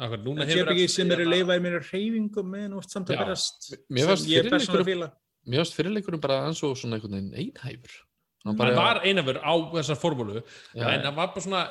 akkur, 0.00 0.24
núna 0.24 0.48
JRPG 0.48 0.88
sem 0.90 1.12
eru 1.12 1.26
hérna- 1.26 1.36
leifaði 1.36 1.64
meira 1.68 1.84
reyfingum 1.84 2.52
meðan 2.54 2.76
oft 2.80 2.94
samt 2.94 3.12
að 3.12 3.24
fannst 3.28 3.70
sem 3.70 4.30
ég 4.32 4.40
er 4.40 4.48
fyrri 4.48 4.54
persónulega 4.56 4.84
að 4.86 4.90
fíla. 4.92 5.08
mér 5.48 5.62
fannst 5.62 5.78
fyrirleikurinn 5.78 6.22
bara 6.24 6.40
eins 6.48 6.62
og 6.66 6.76
svona 6.78 6.98
einhvern 6.98 7.18
veginn 7.18 7.34
einhæfur 7.44 7.96
Hann 8.44 8.54
hann 8.54 8.58
bara, 8.60 8.74
var 8.76 9.00
einafur 9.02 9.40
á 9.42 9.52
þessar 9.74 9.98
formúlu. 9.98 10.42
Já, 10.72 10.84
en 10.92 11.06
hann 11.08 11.16
var 11.16 11.32
bara 11.34 11.42
svona, 11.42 11.62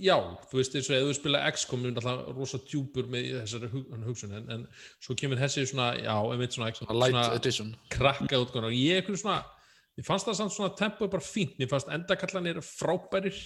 já, 0.00 0.14
þú 0.50 0.60
veist 0.60 0.76
eins 0.78 0.88
og 0.88 0.96
ef 0.96 1.08
þú 1.08 1.16
spila 1.18 1.42
XCOM, 1.50 1.82
er 1.84 1.98
alltaf 2.00 2.30
rosa 2.32 2.60
djúpur 2.64 3.10
með 3.12 3.26
þessari 3.42 3.68
hug, 3.74 3.90
hugsun. 4.06 4.32
En, 4.38 4.46
en 4.56 4.62
svo 5.04 5.16
kemur 5.20 5.42
þessi 5.42 5.66
svona, 5.68 5.90
já, 6.00 6.14
einmitt 6.16 6.56
svona, 6.56 6.70
svona 6.78 6.96
light 7.02 7.18
svona 7.18 7.40
edition. 7.40 7.74
krakka 7.92 8.40
útgáðan 8.40 8.70
og 8.70 8.78
ég 8.78 9.02
eitthvað 9.02 9.20
svona 9.20 9.42
ég 10.00 10.06
fannst 10.06 10.30
það 10.30 10.40
samt 10.40 10.56
svona 10.56 10.72
tempoð 10.78 11.12
bara 11.12 11.26
fínt. 11.26 11.58
Mér 11.60 11.70
fannst 11.70 11.92
endakallanir 11.92 12.62
frábærir 12.64 13.36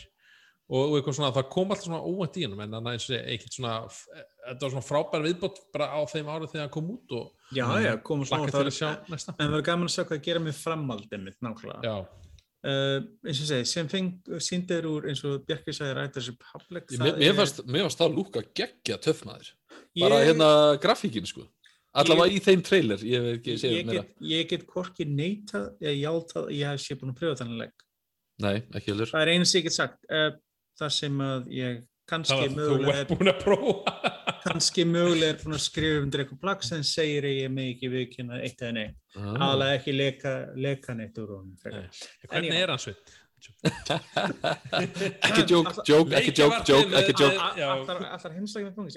og, 0.68 0.78
og 0.84 0.94
eitthvað 0.98 1.18
svona, 1.18 1.32
það 1.36 1.50
kom 1.52 1.74
alltaf 1.74 1.88
svona 1.88 2.00
óvænt 2.04 2.38
í 2.38 2.44
hennum 2.44 2.62
en 2.64 2.78
eins 2.92 3.08
og 3.08 3.18
ekkert 3.18 3.58
svona 3.58 3.74
þetta 3.88 4.62
var 4.64 4.72
svona 4.74 4.86
frábær 4.86 5.26
viðbót 5.26 5.60
bara 5.74 5.90
á 5.92 6.00
þeim 6.08 6.30
árið 6.30 6.54
þegar 6.54 6.66
það 6.66 6.72
kom 6.76 6.90
út 6.94 7.14
og 7.18 7.56
Já, 7.56 7.64
já, 7.80 7.92
komum 8.04 8.28
svona 8.28 8.48
það 8.52 8.68
að 8.68 8.80
En 9.08 9.44
það 9.46 9.54
var 9.56 9.66
gaman 9.70 9.88
að 9.88 9.94
sjá 9.94 10.04
hvað 10.04 10.24
gera 10.28 10.42
með 10.44 10.58
framaldið 10.60 11.22
mitt, 11.24 11.38
nákvæmlega. 11.44 11.94
Uh, 12.58 13.04
eins 13.22 13.38
og 13.38 13.44
ég 13.44 13.50
segi, 13.52 13.66
sem 13.70 13.86
feng, 13.86 14.08
síndir 14.42 14.86
úr 14.90 15.04
eins 15.06 15.20
og 15.22 15.44
Bjarki 15.46 15.70
sagði 15.70 15.92
Riders 15.94 16.30
Republic 16.32 16.88
Ég- 16.90 16.98
mér, 17.04 17.18
mér 17.20 17.36
fannst, 17.38 17.60
mér 17.70 17.84
það 18.00 18.16
lúka 18.16 18.42
geggja 18.50 18.96
bara 20.00 20.18
Ég- 20.18 20.26
hérna 20.26 20.48
grafíkin 20.82 21.26
sko. 21.26 21.46
Allavega 21.94 22.34
í 22.34 22.40
þeim 22.42 22.64
trailer, 22.66 22.98
ég 22.98 23.22
veit 23.22 23.38
ekki 23.38 23.54
ég 23.62 23.86
meira. 23.86 24.02
get, 24.02 24.10
ég 24.20 24.48
get 24.50 24.66
hvorki 24.66 25.06
neitað 25.06 25.70
eða 25.80 25.94
jáltað 26.02 26.48
að 26.48 26.56
ég 26.58 26.66
hef 26.72 26.80
sé 26.82 26.96
búin 26.98 27.14
að 27.14 27.20
pröfa 27.22 27.38
þannig 27.44 27.62
leik 27.62 27.86
nei, 28.38 28.56
ekki 28.74 28.92
heldur. 28.92 29.12
Það 29.14 29.22
er 29.22 29.32
eins 29.36 29.54
ég 29.54 29.62
get 29.62 29.76
sagt 29.78 30.10
uh, 30.10 30.30
það 30.78 30.92
sem 30.98 31.18
að 31.28 31.48
ég 31.54 31.80
kannski 32.08 32.48
mögulega 32.54 33.00
er 33.02 33.08
búin 33.10 33.32
að 33.32 33.40
prófa. 33.44 33.94
kannski 34.44 34.84
mögulega 34.88 35.32
er 35.32 35.40
búin 35.44 35.56
að 35.58 35.64
skrifa 35.64 36.02
undir 36.02 36.24
eitthvað 36.24 36.42
plagg 36.42 36.66
sem 36.66 36.82
segir 36.82 37.26
að 37.28 37.38
ég 37.38 37.50
með 37.54 37.70
ekki 37.74 37.90
viðkynna 37.94 38.42
eitt 38.42 38.62
eða 38.62 38.76
nei 38.78 38.88
ah. 39.18 39.40
aðlega 39.48 39.78
ekki 39.78 39.96
leka, 39.96 40.34
leka 40.56 40.94
neitt 40.98 41.18
úr 41.22 41.34
honum 41.36 41.56
hvernig 41.62 42.54
já. 42.54 42.62
er 42.62 42.74
hann 42.74 42.82
sveit? 42.82 43.16
ekki 45.28 45.44
joke, 45.46 45.72
joke, 45.86 46.14
ekki 46.18 46.32
joke, 46.34 46.58
joke, 46.66 46.90
ekki 46.98 47.14
joke. 47.14 47.36
Já. 47.58 47.68
allar, 47.70 48.00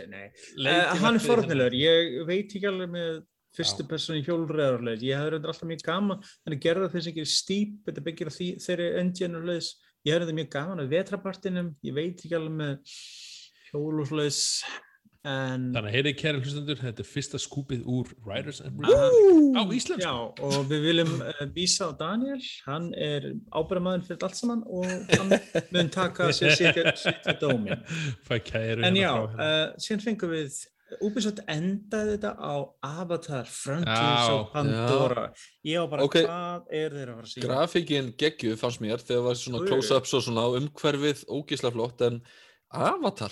nei. 0.10 0.26
Uh, 0.32 0.66
Leikið 0.66 1.04
hann 1.04 1.20
er 1.20 1.26
fornilegur, 1.26 1.78
ég 1.78 2.16
veit 2.30 2.50
ekki 2.50 2.70
alveg 2.70 2.90
með 2.96 3.22
fyrstu 3.58 3.86
person 3.88 4.18
í 4.18 4.24
hjólreðarleis, 4.26 5.04
ég 5.04 5.20
hefði 5.20 5.34
reyndar 5.36 5.54
alltaf 5.54 5.70
mjög 5.70 5.84
gaman, 5.86 6.22
hann 6.46 6.56
er 6.56 6.62
gerða 6.64 6.92
þess 6.94 7.10
ekki 7.12 7.26
stíp, 7.28 7.74
þetta 7.88 8.06
byggir 8.06 8.32
á 8.32 8.34
því, 8.38 8.48
þeirri 8.64 8.88
leis, 9.50 9.74
ég 10.08 10.16
hefði 10.16 10.26
þetta 10.26 10.38
mjög 10.40 10.52
gaman 10.56 10.84
að 10.84 10.94
vetrapartinum, 10.96 11.74
ég 11.86 11.98
veit 11.98 12.24
ekki 12.24 12.38
alveg 12.38 12.56
með 12.62 12.96
hjól 13.72 14.00
og 14.00 14.08
svoleiðis, 14.08 14.42
en 15.28 15.68
Þannig 15.76 15.88
að 15.88 15.96
heyrið 15.96 16.16
kæri 16.18 16.42
hlustendur, 16.42 16.80
þetta 16.82 17.04
er 17.04 17.08
fyrsta 17.08 17.40
skúpið 17.42 17.84
úr 17.86 18.10
Writers 18.26 18.62
and. 18.66 18.82
Reviews 18.82 19.54
á 19.54 19.62
Íslands. 19.78 20.06
Já, 20.08 20.14
og 20.48 20.58
við 20.72 20.86
viljum 20.88 21.14
uh, 21.22 21.44
vísa 21.54 21.90
á 21.90 21.92
Daniel, 22.00 22.42
hann 22.66 22.90
er 22.98 23.30
ábyrðamaður 23.54 24.08
fyrir 24.10 24.28
allt 24.28 24.40
saman 24.40 24.66
og 24.66 25.14
hann 25.14 25.36
mun 25.76 25.94
taka 25.94 26.32
sér 26.34 26.58
sitt 26.58 26.82
sitt 27.04 27.32
dómin. 27.44 27.86
Fæ 28.28 28.40
kæru 28.50 28.86
En 28.88 28.98
já, 28.98 29.12
uh, 29.14 29.72
síðan 29.78 30.06
fengum 30.08 30.34
við, 30.34 30.58
Ubisoft 31.00 31.40
endaði 31.48 32.18
þetta 32.18 32.34
á 32.36 32.54
Avatar, 32.84 33.48
Frontiers 33.48 34.26
Já. 34.28 34.34
og 34.36 34.50
Pandora. 34.52 35.30
Ég 35.64 35.80
var 35.80 35.92
bara, 35.94 36.08
Ok. 36.08 36.18
hvað 36.26 36.74
er 36.82 36.98
þeir 36.98 37.06
að 37.06 37.14
fara 37.14 37.28
að 37.28 37.32
sína? 37.32 37.46
Grafíkin 37.46 38.10
geggju 38.20 38.58
fannst 38.60 38.84
mér 38.84 39.00
þegar 39.00 39.24
var 39.30 39.40
svona 39.40 39.62
close-ups 39.70 40.18
og 40.18 40.26
svona 40.26 40.50
umhverfið 40.60 41.24
ógísla 41.32 41.72
flott 41.72 42.04
en 42.10 42.20
Avatar? 42.76 43.32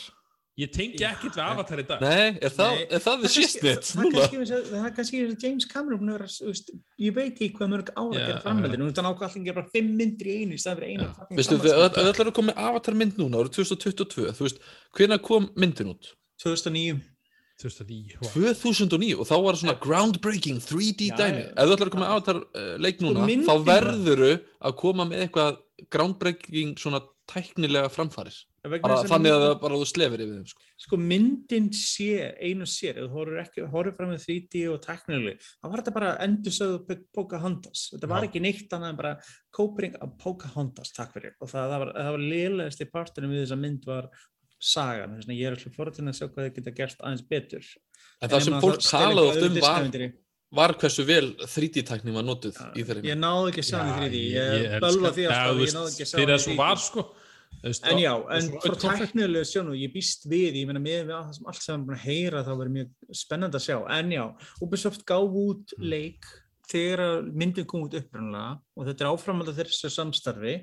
Ég 0.60 0.72
tengi 0.76 1.04
ekkert 1.08 1.38
við 1.38 1.44
Avatar 1.46 1.80
í 1.80 1.86
dag. 1.88 2.02
Nei, 2.04 2.38
er 2.44 2.52
það, 2.52 2.72
Nei, 2.76 2.86
er 2.90 3.04
það 3.06 3.22
Það 3.24 3.34
shit 3.36 3.62
það 3.64 3.92
núna? 4.04 4.26
það 4.30 4.88
er 4.90 4.96
kannski 4.98 5.22
eins 5.22 5.36
og 5.36 5.46
James 5.46 5.68
Cameron 5.70 6.12
að 6.14 6.24
þú 6.34 6.50
veist, 6.50 6.72
ég 7.06 7.16
veit 7.16 7.30
ekki 7.38 7.52
hvað 7.60 7.72
mörg 7.76 7.92
ára 7.94 8.08
að 8.10 8.26
gera 8.26 8.42
framhaldinu, 8.44 8.90
allir 8.90 9.30
að 9.30 9.38
gera 9.46 9.58
bara 9.62 9.74
fimm 9.76 9.94
myndir 10.00 10.32
í 10.32 10.36
einu 10.42 10.58
í 10.58 10.60
staðan 10.60 10.82
fyrir 10.82 10.92
eina 10.98 11.08
fucking 11.16 11.40
Veistu, 11.40 11.60
við 11.64 11.78
ætlum 11.86 12.32
að 12.34 12.36
koma 12.42 12.52
með 12.52 12.60
Avatar 12.66 13.00
mynd 13.00 13.22
núna 13.22 13.44
árið 13.44 13.56
2022, 13.62 14.34
þú 14.36 14.48
veist, 14.50 14.60
hvenær 15.00 15.24
kom 15.30 15.48
myndin 15.56 15.94
út? 15.94 16.12
2009 16.44 17.00
2009. 17.60 18.20
vá. 18.20 18.30
2009 18.56 19.16
og 19.20 19.28
þá 19.28 19.34
var 19.44 19.56
það 19.56 19.62
svona 19.64 19.80
groundbreaking 19.84 20.60
3D 20.64 21.10
Já, 21.10 21.16
dæmi. 21.20 21.42
Ef 21.52 21.68
þú 21.68 21.74
ætlar 21.76 21.90
að 21.90 21.96
koma 21.96 22.06
með 22.06 22.14
Avatar 22.16 22.38
uh, 22.40 22.76
leik 22.80 23.02
núna, 23.04 23.26
þá 23.28 23.52
var- 23.52 23.66
verðuru 23.68 24.30
að 24.64 24.78
koma 24.80 25.08
með 25.10 25.26
eitthvað 25.26 25.58
groundbreaking 25.92 26.78
svona 26.80 27.02
tæknilega 27.30 27.92
framfæris. 27.92 28.46
Þess 28.60 29.06
að 29.06 29.12
þannig 29.14 29.34
að 29.36 29.44
það 29.46 29.54
bara 29.62 29.78
þú 29.80 29.86
slefir 29.88 30.24
yfir 30.26 30.34
þeim, 30.36 30.48
sko. 30.52 30.66
sko 30.84 30.98
myndin 31.00 31.70
sér, 31.76 32.34
einu 32.44 32.66
sér 32.68 32.98
þú 33.00 33.68
horfir 33.72 33.96
fram 33.96 34.12
með 34.12 34.26
3D 34.26 34.64
og 34.74 34.82
teknileg, 34.84 35.46
þá 35.62 35.70
var 35.70 35.80
þetta 35.80 35.94
bara 35.96 36.10
endur 36.26 36.56
sögðu 36.56 36.98
Pocahontas, 37.16 37.86
þetta 37.94 38.10
var 38.12 38.28
ekki 38.28 38.44
neitt 38.44 38.76
annað 38.76 38.92
en 38.92 39.00
bara 39.00 39.14
kópring 39.56 39.96
af 40.04 40.12
Pocahontas 40.20 40.92
takk 40.92 41.16
fyrir, 41.16 41.38
og 41.40 41.52
það, 41.52 41.72
það 41.72 41.86
var, 41.86 41.94
það 41.96 42.12
var 42.18 42.26
liðlegast 42.34 42.84
í 42.84 42.90
partunum 42.92 43.36
við 43.36 43.46
þessa 43.46 43.62
mynd 43.64 43.88
var 43.88 44.10
sagan, 44.60 45.16
þess 45.16 45.30
vegna 45.30 45.40
ég 45.40 45.48
er 45.48 45.56
alltaf 45.56 45.78
forðin 45.80 46.12
að 46.12 46.18
sjá 46.20 46.26
hvað 46.28 46.50
þið 46.50 46.58
geta 46.58 46.74
gert 46.76 47.06
aðeins 47.06 47.28
betur. 47.30 47.70
En 48.20 48.32
það 48.34 48.44
sem 48.44 48.58
fólk 48.60 48.84
talaði 48.84 49.30
oft 49.32 49.46
um 49.48 49.60
var, 49.64 49.88
var 50.60 50.74
hversu 50.82 51.06
vel 51.08 51.30
3D-tækning 51.46 52.16
var 52.16 52.26
notuð 52.28 52.60
í 52.76 52.84
þeirri 52.84 53.12
ég 53.12 53.20
náði 53.20 53.54
ekki 53.54 53.64
að 53.64 53.68
sjá 53.70 53.80
hann 53.80 54.06
í 54.08 54.10
3D 54.10 54.22
ég 54.26 54.76
bölva 54.84 55.12
því 55.16 55.28
að 55.30 55.62
ég 55.64 55.76
náði 55.78 55.92
ekki 55.94 56.06
að 56.06 56.10
sjá 56.12 56.18
Fyrir 56.18 56.34
hann 56.34 56.36
að 56.36 56.42
í 56.42 56.44
svo 56.44 56.56
3D 56.56 56.60
var, 56.60 56.82
sko. 56.84 57.06
Veist, 57.64 57.84
En 57.86 57.98
já, 58.00 58.14
en 58.32 58.52
frá 58.64 58.76
tæknilegu 58.80 59.44
sjónu, 59.44 59.74
ég 59.76 59.92
býst 59.92 60.24
við, 60.32 60.62
ég 60.62 60.68
meina 60.70 60.80
með 60.80 61.10
það 61.12 61.34
sem 61.36 61.46
allt 61.52 61.62
sem 61.62 61.74
við 61.74 61.76
erum 61.76 61.88
búin 61.90 61.98
að 61.98 62.06
heyra 62.08 62.44
þá 62.48 62.52
verður 62.54 62.76
mjög 62.78 63.18
spennandi 63.20 63.60
að 63.60 63.66
sjá. 63.66 63.78
En 63.98 64.12
já, 64.16 64.24
Ubisoft 64.64 65.04
gáf 65.10 65.36
út 65.44 65.74
Mm. 65.78 65.90
leik 65.92 66.26
þegar 66.70 67.24
myndin 67.34 67.66
kom 67.66 67.84
út 67.84 67.98
upprunnulega 68.00 68.62
og 68.78 68.86
þetta 68.88 69.02
er 69.02 69.12
áframald 69.12 69.50
að 69.52 69.60
þessu 69.64 69.90
samstarfi. 69.92 70.56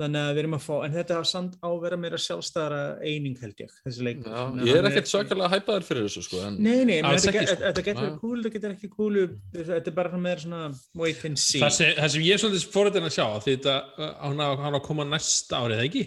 Þannig 0.00 0.22
að 0.24 0.30
við 0.32 0.40
erum 0.42 0.54
að 0.56 0.62
fá, 0.64 0.72
en 0.86 0.94
þetta 0.96 1.16
er 1.20 1.26
samt 1.28 1.56
á 1.60 1.68
að 1.68 1.82
vera 1.84 1.96
meira 2.00 2.18
sjálfstæðara 2.18 2.78
eining 3.04 3.34
held 3.42 3.58
ég, 3.60 3.74
þessi 3.84 4.06
leik. 4.06 4.22
Já, 4.24 4.40
ég 4.66 4.78
er 4.80 4.88
ekkert 4.88 5.10
svakalega 5.10 5.50
hæpaður 5.52 5.84
fyrir 5.86 6.06
þessu, 6.08 6.22
sko, 6.26 6.40
en 6.48 6.56
Nei, 6.64 6.80
nei, 6.88 6.96
þetta 7.04 7.20
sko. 7.44 7.58
þetta 7.60 7.84
getur 7.86 8.00
verið 8.06 8.16
cool, 8.22 8.38
þetta 8.40 8.54
getur 8.56 8.72
ekki 8.72 8.90
cool, 8.96 9.20
þetta 9.58 9.92
er 9.92 9.96
bara 10.00 10.22
meira 10.24 10.40
svona 10.42 10.62
wait 10.98 11.20
and 11.28 11.38
see. 11.38 11.60
Það 11.62 11.76
sem, 11.76 11.92
það 12.00 12.10
sem 12.16 12.24
ég 12.26 12.34
er 12.38 12.42
svolítið 12.42 12.66
fórhættin 12.72 13.06
að 13.10 13.14
sjá, 13.18 13.26
því 13.44 13.54
þetta, 13.58 13.76
uh, 14.00 14.10
hann 14.24 14.42
á 14.42 14.48
að 14.72 14.80
koma 14.88 15.06
næsta 15.12 15.60
árið, 15.60 15.76
eða 15.76 15.88
ekki? 15.92 16.04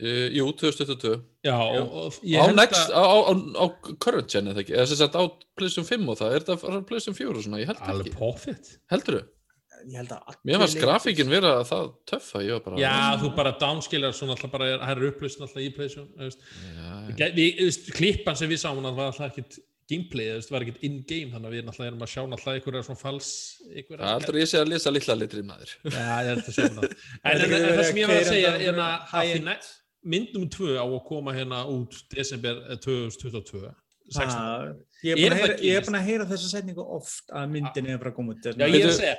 uh, 0.00 0.26
jú, 0.40 0.48
2022. 0.64 1.14
Já, 1.46 1.54
og, 1.60 1.94
og 2.08 2.18
ég 2.26 2.40
Á 2.40 2.44
held 2.48 2.58
next, 2.58 2.82
að... 2.90 2.98
á, 2.98 3.04
á, 3.06 3.18
á, 3.30 3.32
á 3.62 3.64
current 4.02 4.32
gen, 4.32 4.50
eða 4.50 4.64
ekki? 4.64 4.74
Eða 4.80 4.88
sem 4.90 4.98
sagt 5.04 5.14
á 5.14 5.22
PlayStation 5.56 5.86
5 5.92 6.10
og 6.10 6.18
það, 6.24 6.34
er 6.40 6.44
þetta 6.48 6.58
frá 6.64 6.80
PlayStation 6.88 7.20
4 7.20 7.36
og 7.36 7.44
svona, 7.46 7.60
ég 7.62 7.70
held 7.70 7.84
Alveg 7.86 8.10
ekki. 8.10 8.18
pofitt. 8.18 8.74
Heldur 8.92 9.20
þú? 9.20 9.24
Ég 9.86 9.96
held 10.00 10.12
að 10.16 10.30
allir 10.32 10.48
Mér 10.50 10.60
fannst 10.62 10.78
grafíkin 10.82 11.30
vera 11.30 11.52
það 11.68 11.86
töffa, 12.10 12.42
ég 12.46 12.56
var 12.56 12.64
bara... 12.66 12.80
Já, 12.80 12.94
þú 13.22 13.30
bara 13.36 13.52
downskiljar 13.60 14.16
svona 14.16 14.34
alltaf 14.36 14.52
bara, 14.54 14.68
það 14.82 14.92
er 14.96 15.08
upplösn 15.12 15.44
alltaf 15.46 15.62
í 15.62 15.70
PlayStation, 15.76 16.08
þú 16.16 16.28
veist. 16.28 16.44
Já, 16.76 16.90
Ge- 17.20 17.32
við, 17.36 17.50
þú 17.60 17.68
veist, 17.70 17.88
klippan 17.98 18.38
sem 18.40 18.50
við 18.52 18.62
sáum 18.64 18.82
það 18.86 18.98
var 19.00 19.10
alltaf 19.12 19.30
ekkit 19.32 19.58
gameplay, 19.86 20.26
þú 20.32 20.38
veist, 20.40 20.50
var 20.56 20.64
ekkit 20.66 20.80
in-game 20.88 21.30
þannig 21.34 21.46
að 21.50 21.54
við 21.58 21.64
náttúrulega 21.68 21.92
erum 21.92 22.04
að 22.06 22.12
sjá 22.16 22.22
náttúrulega 22.32 22.58
einhverja 22.60 22.84
svona 22.88 23.02
fals 23.04 23.28
einhverja, 23.70 24.12
Aldrei 24.16 24.40
ég 24.42 24.50
sé 24.50 24.58
að 24.62 24.70
lesa 24.72 24.90
litla 24.96 25.16
litri 25.20 25.44
maður. 25.46 25.74
Já, 25.86 26.06
ég 26.26 26.30
að 26.34 26.52
segja 26.56 26.70
það 26.74 26.86
en, 26.90 26.90
en, 26.90 27.22
Þetta 27.22 27.46
en, 27.46 27.50
getur 27.52 27.70
en 27.70 27.76
það 27.78 27.88
sem 27.92 28.00
ég 28.02 28.10
var 28.10 28.18
að 28.22 28.30
segja 28.32 28.50
á 28.50 28.56
er 28.56 28.80
að, 28.82 28.86
að 28.86 29.06
því 29.06 29.20
high-end. 29.20 29.50
næ- 29.52 29.74
mynd 30.16 30.34
nummer 30.34 30.50
2 30.56 30.74
á 30.78 30.84
að 30.86 30.98
koma 31.08 31.32
hérna 31.38 31.60
út 31.76 32.00
desember 32.16 32.58
eh, 32.70 32.80
2022 32.82 33.62
16. 34.06 34.36
Ah, 34.38 34.68
Ég 35.02 35.12
er 35.12 35.18
Er 35.18 35.22
búin 35.22 35.32
að 35.32 35.36
það 35.36 35.40
heyra- 35.42 35.54
ekki- 35.56 35.66
ég 35.66 35.76
er 35.80 35.86
búin 35.86 35.96
að 35.98 36.04
heyra 36.06 36.26
þessa 36.30 36.50
setningu 36.52 36.84
oft 36.94 37.32
að 37.34 37.48
myndin 37.56 37.88
er 37.90 37.98
bara 37.98 38.10
að 38.12 38.14
koma 38.20 38.34
út. 38.36 38.46
Já, 38.46 38.66
ég 38.70 38.76
er 38.84 38.90
að 38.92 38.94
segja. 39.00 39.16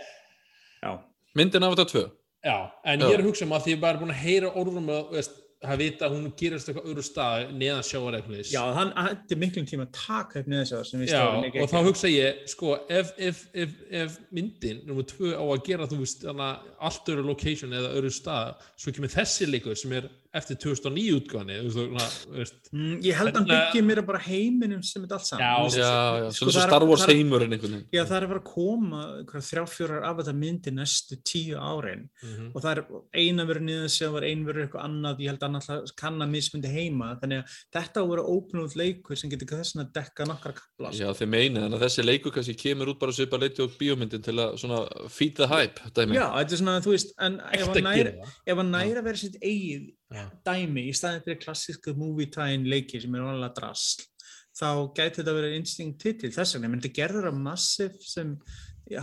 Myndin 1.38 1.66
af 1.68 1.76
þetta 1.76 1.90
tvö. 1.92 2.06
Já, 2.46 2.58
en 2.86 3.02
Já. 3.02 3.08
ég 3.10 3.18
er 3.18 3.24
að 3.24 3.28
hugsa 3.32 3.46
um 3.46 3.54
að 3.58 3.66
því 3.66 3.74
ég 3.74 3.78
er 3.78 3.84
bara 3.84 4.02
búin 4.02 4.14
að 4.14 4.24
heyra 4.24 4.54
orðum 4.62 4.90
að 4.94 5.14
veist, 5.18 5.38
að 5.66 5.80
vita 5.82 6.06
að 6.06 6.14
hún 6.14 6.26
gerist 6.38 6.70
eitthvað 6.70 6.90
öðru 6.92 7.04
stað 7.06 7.48
neðan 7.58 7.86
sjáar 7.86 8.18
eitthvað 8.20 8.52
Já, 8.52 8.60
hann 8.76 8.92
hætti 8.94 9.38
miklum 9.42 9.66
tíma 9.66 9.88
að 9.88 9.96
taka 9.98 10.44
upp 10.44 10.52
neðsjáðar 10.54 10.90
sem 10.90 11.02
við 11.02 11.10
Já, 11.10 11.16
stóðum 11.18 11.48
ekki 11.48 11.64
og 11.64 11.72
þá 11.72 11.78
hugsa 11.88 12.12
ég, 12.12 12.44
sko, 12.54 12.76
ef, 13.00 13.10
ef, 13.18 13.40
ef, 13.58 13.74
ef 14.04 14.20
myndin 14.38 14.84
nummer 14.86 15.08
tvö 15.10 15.34
á 15.34 15.42
að 15.42 15.64
gera, 15.66 15.90
þú 15.90 16.00
veist, 16.04 16.28
allt 16.30 17.12
öru 17.14 17.26
location 17.26 17.74
eða 17.80 17.90
öru 17.98 18.14
stað, 18.14 18.70
svo 18.78 18.94
kemur 18.94 19.14
þessi 19.16 19.50
leikur 19.50 19.80
sem 19.82 19.98
er 19.98 20.12
eftir 20.34 20.56
2009 20.58 21.14
útgáðan 21.20 21.50
þú 21.58 21.64
veist, 21.64 21.78
svona, 21.78 22.08
þú 22.28 22.38
veist, 22.38 22.54
Mm, 22.74 23.00
ég 23.02 23.14
held 23.16 23.30
að 23.32 23.36
hann 23.38 23.48
að- 23.48 23.72
byggja 23.72 23.82
mér 23.88 24.06
bara 24.06 24.20
heiminum 24.20 24.84
sem 24.84 25.02
þetta 25.04 25.12
allt 25.14 25.26
saman. 25.26 25.72
Já, 25.72 25.78
Já, 25.78 26.20
já, 26.20 26.32
Sko, 26.34 26.46
svo 26.52 26.60
er- 26.62 26.68
Star 26.68 26.84
Wars 26.86 27.02
það 27.02 27.10
er- 27.10 27.16
heimurinn. 27.16 27.86
Já, 27.94 28.04
það 28.04 28.18
er 28.18 28.24
að 28.24 28.28
fara 28.28 28.40
að 28.40 28.44
koma 28.44 29.02
þrjá 29.26 29.64
fjórar 29.72 30.04
af 30.04 30.18
þetta 30.18 30.36
myndi 30.36 30.72
næstu 30.72 31.16
tíu 31.24 31.56
árin 31.58 32.10
Mhm. 32.24 32.52
og 32.56 32.62
það 32.62 32.78
er 32.78 32.86
eina 33.16 33.46
verið 33.46 33.62
niður 33.64 33.90
sem 33.90 34.12
var 34.12 34.24
ein 34.24 34.46
verið 34.46 34.68
eitthvað 34.70 34.84
annað, 34.84 35.20
ég 35.20 35.28
held 35.28 35.40
að 35.40 35.50
annað 35.50 35.96
kann 35.96 36.20
að 36.20 36.30
mismundi 36.30 36.68
heima, 36.68 37.20
þannig 37.22 37.44
að 37.44 37.48
þetta 37.74 37.98
á 37.98 38.04
að 38.04 38.10
vera 38.10 38.24
open 38.24 38.60
út 38.62 38.76
leikur 38.76 39.18
sem 39.18 39.30
getur 39.30 39.48
þess 39.58 39.76
að 39.78 39.94
dekka 39.94 40.26
nokkra 40.28 40.54
kapla. 40.54 40.92
sko. 40.92 41.00
Já, 41.00 41.08
þið 41.14 41.28
meina, 41.30 41.60
þannig 41.62 41.80
að 41.80 41.86
þessi 41.88 42.04
leikur 42.04 42.32
kannski 42.32 42.56
kemur 42.58 42.88
út 42.88 43.00
bara 43.00 43.12
svipa 43.12 43.40
leiti 43.40 43.60
og 43.64 43.72
bíómyndin 43.80 44.22
til 44.24 44.34
að 44.36 44.54
svona 44.60 45.10
feed 45.10 45.36
the 45.36 45.48
hype, 45.48 45.80
dæmi. 45.94 46.14
Já, 46.16 46.34
þetta 46.36 46.52
er 46.52 46.58
svona, 46.58 46.82
þú 46.82 46.92
veist, 46.92 47.12
en 47.20 47.40
ef 47.40 48.58
hann 48.58 48.72
að 48.74 48.98
að 48.98 49.04
vera 49.04 49.16
sitt 49.18 49.38
eigið 49.42 49.94
Já. 50.08 50.24
dæmi 50.48 50.86
í 50.88 50.94
staðin 50.96 51.24
fyrir 51.26 51.42
klassísku 51.42 51.92
movie 52.00 52.30
time 52.32 52.70
leiki 52.70 53.02
sem 53.04 53.16
er 53.18 53.26
vanlega 53.26 53.58
drasl 53.58 54.06
þá 54.58 54.70
gæti 54.96 55.20
þetta 55.20 55.36
verið 55.36 55.56
instinct 55.60 56.00
titil 56.02 56.32
þess 56.34 56.56
vegna, 56.56 56.72
menn 56.72 56.82
þetta 56.82 56.98
gerður 56.98 57.30
að 57.32 57.42
Massive 57.46 58.08
sem 58.08 58.36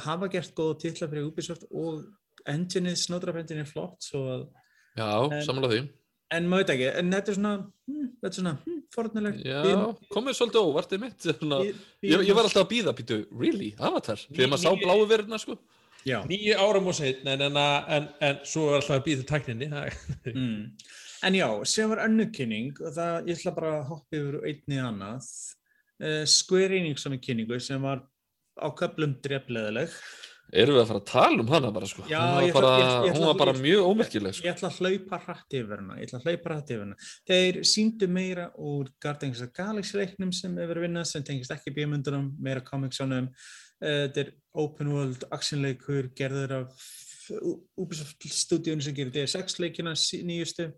hafa 0.05 0.31
gert 0.33 0.55
góða 0.57 0.79
titla 0.83 1.09
fyrir 1.11 1.29
Ubisoft 1.29 1.67
og 1.71 2.07
engineið, 2.51 2.97
Snowdrop 3.03 3.39
engine 3.43 3.65
er 3.65 3.69
flott 3.69 4.09
að, 4.17 4.49
Já, 4.97 5.11
samanlega 5.47 5.77
því. 5.77 5.85
en 6.39 6.49
maður 6.51 6.65
veit 6.65 6.75
ekki, 6.75 6.89
en 7.01 7.15
þetta 7.15 7.33
er 7.33 7.39
svona 7.39 7.55
hm, 7.61 8.09
þetta 8.25 8.31
er 8.31 8.39
svona, 8.39 8.55
hm, 8.65 8.81
fornilegt 8.95 9.45
Já, 9.45 9.61
komið 10.15 10.39
svolítið 10.39 10.69
óvart, 10.71 10.91
þið 10.93 11.05
mitt. 11.05 11.29
Svona, 11.39 11.61
ég, 11.65 12.27
ég 12.29 12.37
var 12.37 12.49
alltaf 12.49 12.65
að 12.65 12.71
býða, 12.73 12.97
býtu, 12.97 13.21
really, 13.35 13.73
Avatar? 13.79 14.21
Þegar 14.31 14.53
maður 14.53 14.65
sá 14.65 14.83
bláu 14.83 15.09
verðina, 15.11 15.41
sko. 15.43 15.59
Nýju 16.05 16.57
árum 16.61 16.91
og 16.93 16.95
setn, 16.99 17.29
en, 17.33 17.41
en, 17.49 17.57
en, 17.97 18.09
en 18.21 18.43
svo 18.45 18.67
er 18.71 18.81
alltaf 18.81 18.99
að 18.99 19.05
býða 19.07 19.27
tækninni. 19.31 19.69
mm. 20.35 20.59
En 21.25 21.35
já, 21.39 21.47
sem 21.65 21.89
var 21.89 22.03
önnur 22.05 22.29
kynning 22.37 22.75
og 22.85 22.93
það, 22.93 23.31
ég 23.31 23.39
ætla 23.39 23.55
bara 23.57 23.71
að 23.79 23.87
hoppa 23.95 24.19
yfir 24.19 24.35
úr 24.43 24.45
einni 24.51 24.77
annað 24.85 25.25
uh, 26.05 26.25
Square 26.29 26.77
Enix 26.83 27.07
sem 27.07 27.17
er 27.17 27.23
kynningu 27.25 27.57
sem 27.65 27.81
var 27.81 28.03
á 28.61 28.69
köplum 28.77 29.17
drefleðileg 29.25 29.89
Erum 30.55 30.77
við 30.77 30.83
að 30.85 30.91
fara 30.91 31.01
að 31.01 31.07
tala 31.09 31.41
um 31.41 31.49
hana 31.51 31.71
bara, 31.75 31.87
sko? 31.89 32.03
Já, 32.07 32.19
hún 32.21 32.45
ég 32.45 32.53
var 32.53 32.63
ætla- 32.63 32.69
bara, 32.69 32.83
ég- 32.85 33.07
ég 33.09 33.15
ætla- 33.15 33.17
hún 33.17 33.27
var 33.31 33.39
bara 33.41 33.55
ég- 33.57 33.63
mjög 33.65 33.87
ómerkileg, 33.89 34.35
sko. 34.37 34.45
Ég 34.45 34.53
ætla 34.53 34.69
að 34.69 34.77
hlaupa 34.85 35.19
hratt 35.25 35.57
yfir 35.57 35.81
hana, 35.81 35.95
ég 35.97 36.05
ætla 36.11 36.19
að 36.21 36.27
hlaupa 36.29 36.51
hratt 36.53 36.69
yfir 36.75 36.83
hana. 36.85 36.97
Þeir 37.31 37.59
síndu 37.73 38.09
meira 38.13 38.45
úr 38.61 38.91
Guardians 39.03 39.41
of 39.41 39.49
the 39.49 39.63
Galaxy 39.63 39.97
leiknum 39.99 40.35
sem 40.37 40.55
hefur 40.61 40.83
vinnað, 40.85 41.07
sem 41.11 41.25
tengist 41.25 41.51
ekki 41.57 41.73
bíomundunum, 41.75 42.29
meira 42.39 42.61
comicsonum. 42.61 43.31
Uh, 43.85 44.07
þetta 44.07 44.23
er 44.25 44.33
open 44.65 44.93
world 44.95 45.27
actionleikur, 45.35 46.09
gerður 46.17 46.57
af 46.63 46.87
Ubisoft 47.81 48.25
stúdíunum 48.29 48.83
sem 48.85 48.97
gerir 48.97 49.13
DSX 49.15 49.59
leikina 49.63 49.95
nýjustu. 49.97 50.71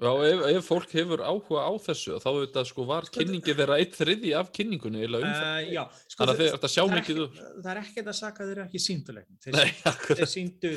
Já, 0.00 0.08
ef, 0.24 0.42
ef 0.48 0.64
fólk 0.64 0.92
hefur 0.96 1.20
áhuga 1.20 1.60
á 1.60 1.72
þessu, 1.84 2.14
þá 2.24 2.28
þetta 2.38 2.62
sko 2.70 2.84
var 2.88 3.04
kynningi 3.12 3.52
þeirra 3.52 3.76
eitt 3.82 3.98
þriði 3.98 4.30
af 4.38 4.48
kynningunni 4.56 5.02
eða 5.04 5.18
um. 5.20 5.26
Uh, 5.28 5.58
já, 5.74 5.82
sko, 6.06 6.22
Þannig 6.22 6.30
að 6.32 6.38
það- 6.38 6.54
þeir 6.54 6.64
að 6.68 6.72
sjá 6.72 6.84
mikið 6.94 7.18
úr. 7.24 7.34
Það 7.50 7.68
er 7.72 7.80
ekkert 7.82 8.08
að 8.08 8.16
saka 8.16 8.40
að 8.40 8.48
þeir 8.48 8.54
eru 8.54 8.64
ekki 8.64 8.80
síndu 8.86 9.16
leiknum. 9.18 9.40
Þeir, 9.44 9.58
Nei, 9.58 9.92
þeir 10.06 10.30
síndu 10.32 10.70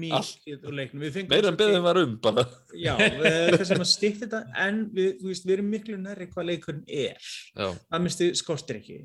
mikið 0.00 0.66
úr 0.66 0.76
leiknum. 0.80 1.04
Við 1.06 1.30
Meira 1.30 1.52
en 1.52 1.60
beðin 1.60 1.86
var 1.86 2.00
um, 2.02 2.16
bara. 2.26 2.46
Já, 2.74 2.96
við 2.98 3.62
erum 3.68 3.86
stýtt 3.92 4.24
þetta 4.24 4.42
en 4.66 4.82
við, 4.98 5.12
veist, 5.22 5.46
við 5.46 5.54
erum 5.60 5.70
miklu 5.70 6.00
nærri 6.02 6.26
hvað 6.34 6.50
leikurinn 6.50 6.82
er. 6.90 7.30
Já, 7.54 7.68
Það 7.78 8.04
minnstu 8.08 8.30
skortir 8.42 8.82
ekki. 8.82 8.98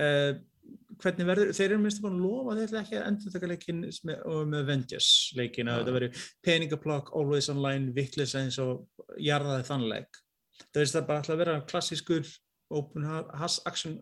Uh, 0.00 0.40
hvernig 1.02 1.28
verður, 1.28 1.52
þeir 1.58 1.68
eru 1.68 1.80
minnstu 1.82 2.04
búin 2.04 2.18
að 2.18 2.26
lofa 2.26 2.56
þeir 2.56 2.68
ætla 2.68 2.82
ekki 2.84 2.98
að 2.98 3.06
endur 3.10 3.34
taka 3.34 3.50
leikin 3.50 3.82
með, 3.82 4.22
með 4.52 4.58
Avengers 4.60 5.10
leikin 5.38 5.70
að 5.70 5.74
Já. 5.74 5.82
þetta 5.82 5.96
verður 5.96 6.28
peningaplokk, 6.46 7.12
always 7.18 7.50
online, 7.52 7.92
vittlis 7.96 8.36
eins 8.38 8.60
og 8.62 8.86
jarðaði 9.20 9.66
þann 9.68 9.88
leik. 9.90 10.22
Það 10.62 10.82
veist 10.82 10.96
það 10.96 11.08
bara 11.10 11.24
ætla 11.24 11.36
að 11.36 11.42
vera 11.42 11.58
klassískur 11.72 12.32
open 12.72 13.06
has 13.38 13.60
action, 13.66 13.98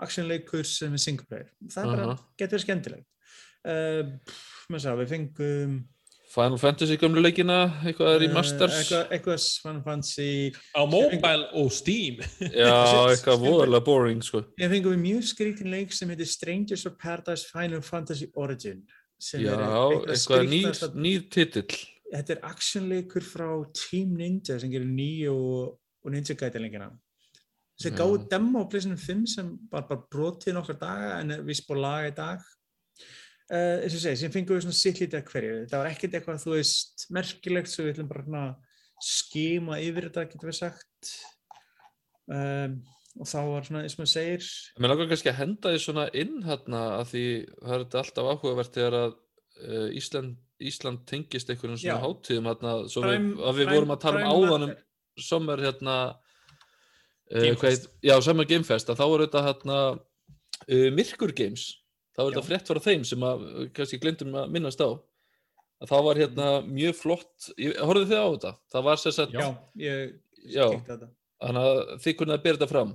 action 0.00 0.28
leikur 0.28 0.66
sem 0.68 0.94
er 0.94 1.02
single 1.02 1.28
player 1.28 1.50
það 1.70 1.84
er 1.84 1.92
bara, 1.92 2.06
Aha. 2.14 2.28
getur 2.40 2.62
skemmtilegt 2.62 3.08
uh, 3.68 4.12
maður 4.72 4.84
sá, 4.84 4.92
við 5.00 5.12
fengum 5.12 5.76
Final 6.32 6.56
Fantasy 6.56 6.96
gömlu 6.96 7.20
leikina, 7.20 7.58
eitthvað 7.84 8.14
eh, 8.14 8.20
remasters 8.22 8.76
eitthvað, 8.78 9.10
eitthvað 9.12 9.42
Final 9.60 9.82
Fantasy 9.84 10.28
á 10.72 10.82
mobile 10.88 11.48
og 11.60 11.68
Steam. 11.76 12.22
Já, 12.40 12.72
eitthvað 13.12 13.42
voðalega 13.42 13.84
boring 13.84 14.22
sko. 14.24 14.40
Ég 14.60 14.72
fengum 14.72 14.94
við 14.96 15.02
mjög 15.02 15.26
skrítin 15.28 15.68
leik 15.74 15.92
sem 15.92 16.08
heitir 16.12 16.30
Strangers 16.30 16.86
of 16.88 16.96
Paradise 17.02 17.44
Final 17.52 17.84
Fantasy 17.84 18.30
Origin 18.40 18.80
sem 19.20 19.44
Já, 19.44 19.52
er 19.58 20.14
eitthvað 20.14 20.48
nýr, 20.48 20.70
skrítnasta- 20.72 21.04
nýr 21.04 21.28
titill. 21.36 21.78
Þetta 22.12 22.34
er 22.36 22.42
actionleikur 22.48 23.24
frá 23.24 23.46
Team 23.76 24.16
Ninja 24.16 24.56
sem 24.60 24.72
gerir 24.72 24.88
nýju 24.88 25.36
og, 25.36 25.76
og 26.04 26.16
Ninja 26.16 26.36
Gaiden 26.36 26.64
leikina. 26.64 26.90
Já. 27.92 27.98
gáði 27.98 28.26
demo 28.30 28.62
á 28.62 28.68
PlayStation 28.70 29.00
5 29.00 29.30
sem 29.32 29.52
var 29.72 29.86
bara 29.88 30.04
brotið 30.12 30.54
nokkar 30.56 30.76
daga 30.80 31.14
en 31.20 31.32
er 31.34 31.44
laga 31.76 32.08
í 32.08 32.16
dag 32.16 32.50
uh, 33.52 33.78
eins 33.84 33.96
og 33.96 34.02
segi, 34.02 34.20
sem 34.22 34.32
fengum 34.34 34.56
við 34.56 34.66
svona 34.66 34.78
sitt 34.78 35.02
lítið 35.02 35.20
að 35.20 35.30
hverju 35.32 35.56
þetta 35.60 35.82
var 35.82 35.90
ekkert 35.92 36.16
eitthvað, 36.18 36.42
þú 36.44 36.54
veist, 36.56 37.06
merkilegt 37.14 37.72
svo 37.72 37.86
við 37.86 37.94
ætlum 37.96 38.10
bara 38.12 38.46
skima 39.02 39.80
yfir 39.82 40.08
þetta, 40.08 40.28
getur 40.30 40.50
við 40.52 40.58
sagt 40.60 41.12
um, 42.30 42.78
og 43.20 43.28
þá 43.28 43.38
var 43.48 43.66
svona, 43.66 43.82
eins 43.84 43.96
og 43.96 44.02
maður 44.02 44.12
segir 44.14 44.46
Mér 44.78 44.92
langar 44.92 45.10
kannski 45.10 45.32
að 45.32 45.40
henda 45.42 45.72
því 45.72 45.82
svona 45.84 46.06
inn 46.22 46.38
hérna 46.46 46.84
að 47.00 47.10
því 47.10 47.24
það 47.58 47.74
er 47.74 47.84
þetta 47.84 48.02
alltaf 48.02 48.30
áhugavert 48.30 48.78
þegar 48.78 48.98
að 49.00 49.12
uh, 49.12 49.88
Ísland, 49.98 50.38
Ísland 50.62 51.04
tengist 51.10 51.52
einhverjum 51.52 51.80
svona 51.82 51.98
Já. 51.98 52.04
hátíðum 52.06 52.48
hérna 52.52 52.76
við, 52.86 53.28
að 53.50 53.60
við 53.60 53.72
vorum 53.74 53.94
að 53.96 54.02
tala 54.06 54.22
um 54.22 54.24
Prime 54.24 54.38
áðan 54.38 54.66
um 54.68 54.72
Matter. 54.72 55.26
sommer 55.28 55.64
hérna 55.66 55.98
uh, 57.34 57.52
hvað 57.60 57.86
Já, 58.06 58.16
Summer 58.24 58.48
Game 58.48 58.68
Fest 58.68 58.92
að 58.92 59.02
þá 59.02 59.04
voru 59.04 59.28
þetta 59.28 59.46
hérna 59.50 59.78
uh, 59.92 60.88
Myrkur 60.94 61.34
Games 61.36 61.68
þá 62.12 62.22
var 62.22 62.30
þetta 62.32 62.46
frétt 62.48 62.70
frá 62.70 62.82
þeim 62.88 63.06
sem 63.08 63.26
að 63.28 63.46
uh, 63.48 63.64
kannski 63.76 64.00
glindum 64.02 64.36
að 64.38 64.52
minnast 64.54 64.84
á 64.84 64.90
að 64.92 65.90
það 65.90 66.04
var 66.06 66.20
hérna 66.22 66.50
mjög 66.66 66.98
flott 67.00 67.48
horfðu 67.58 68.08
þið 68.12 68.20
á 68.22 68.28
þetta? 68.28 68.52
Það 68.74 68.86
var 68.88 69.00
sér 69.02 69.16
sett 69.18 69.32
já, 69.34 69.46
ég 69.82 70.60
á 70.62 70.68
þetta 70.86 71.10
þannig 71.42 71.64
að 71.70 71.80
þið 72.04 72.18
kunnið 72.20 72.36
að 72.36 72.44
bera 72.44 72.60
þetta 72.60 72.70
fram 72.70 72.92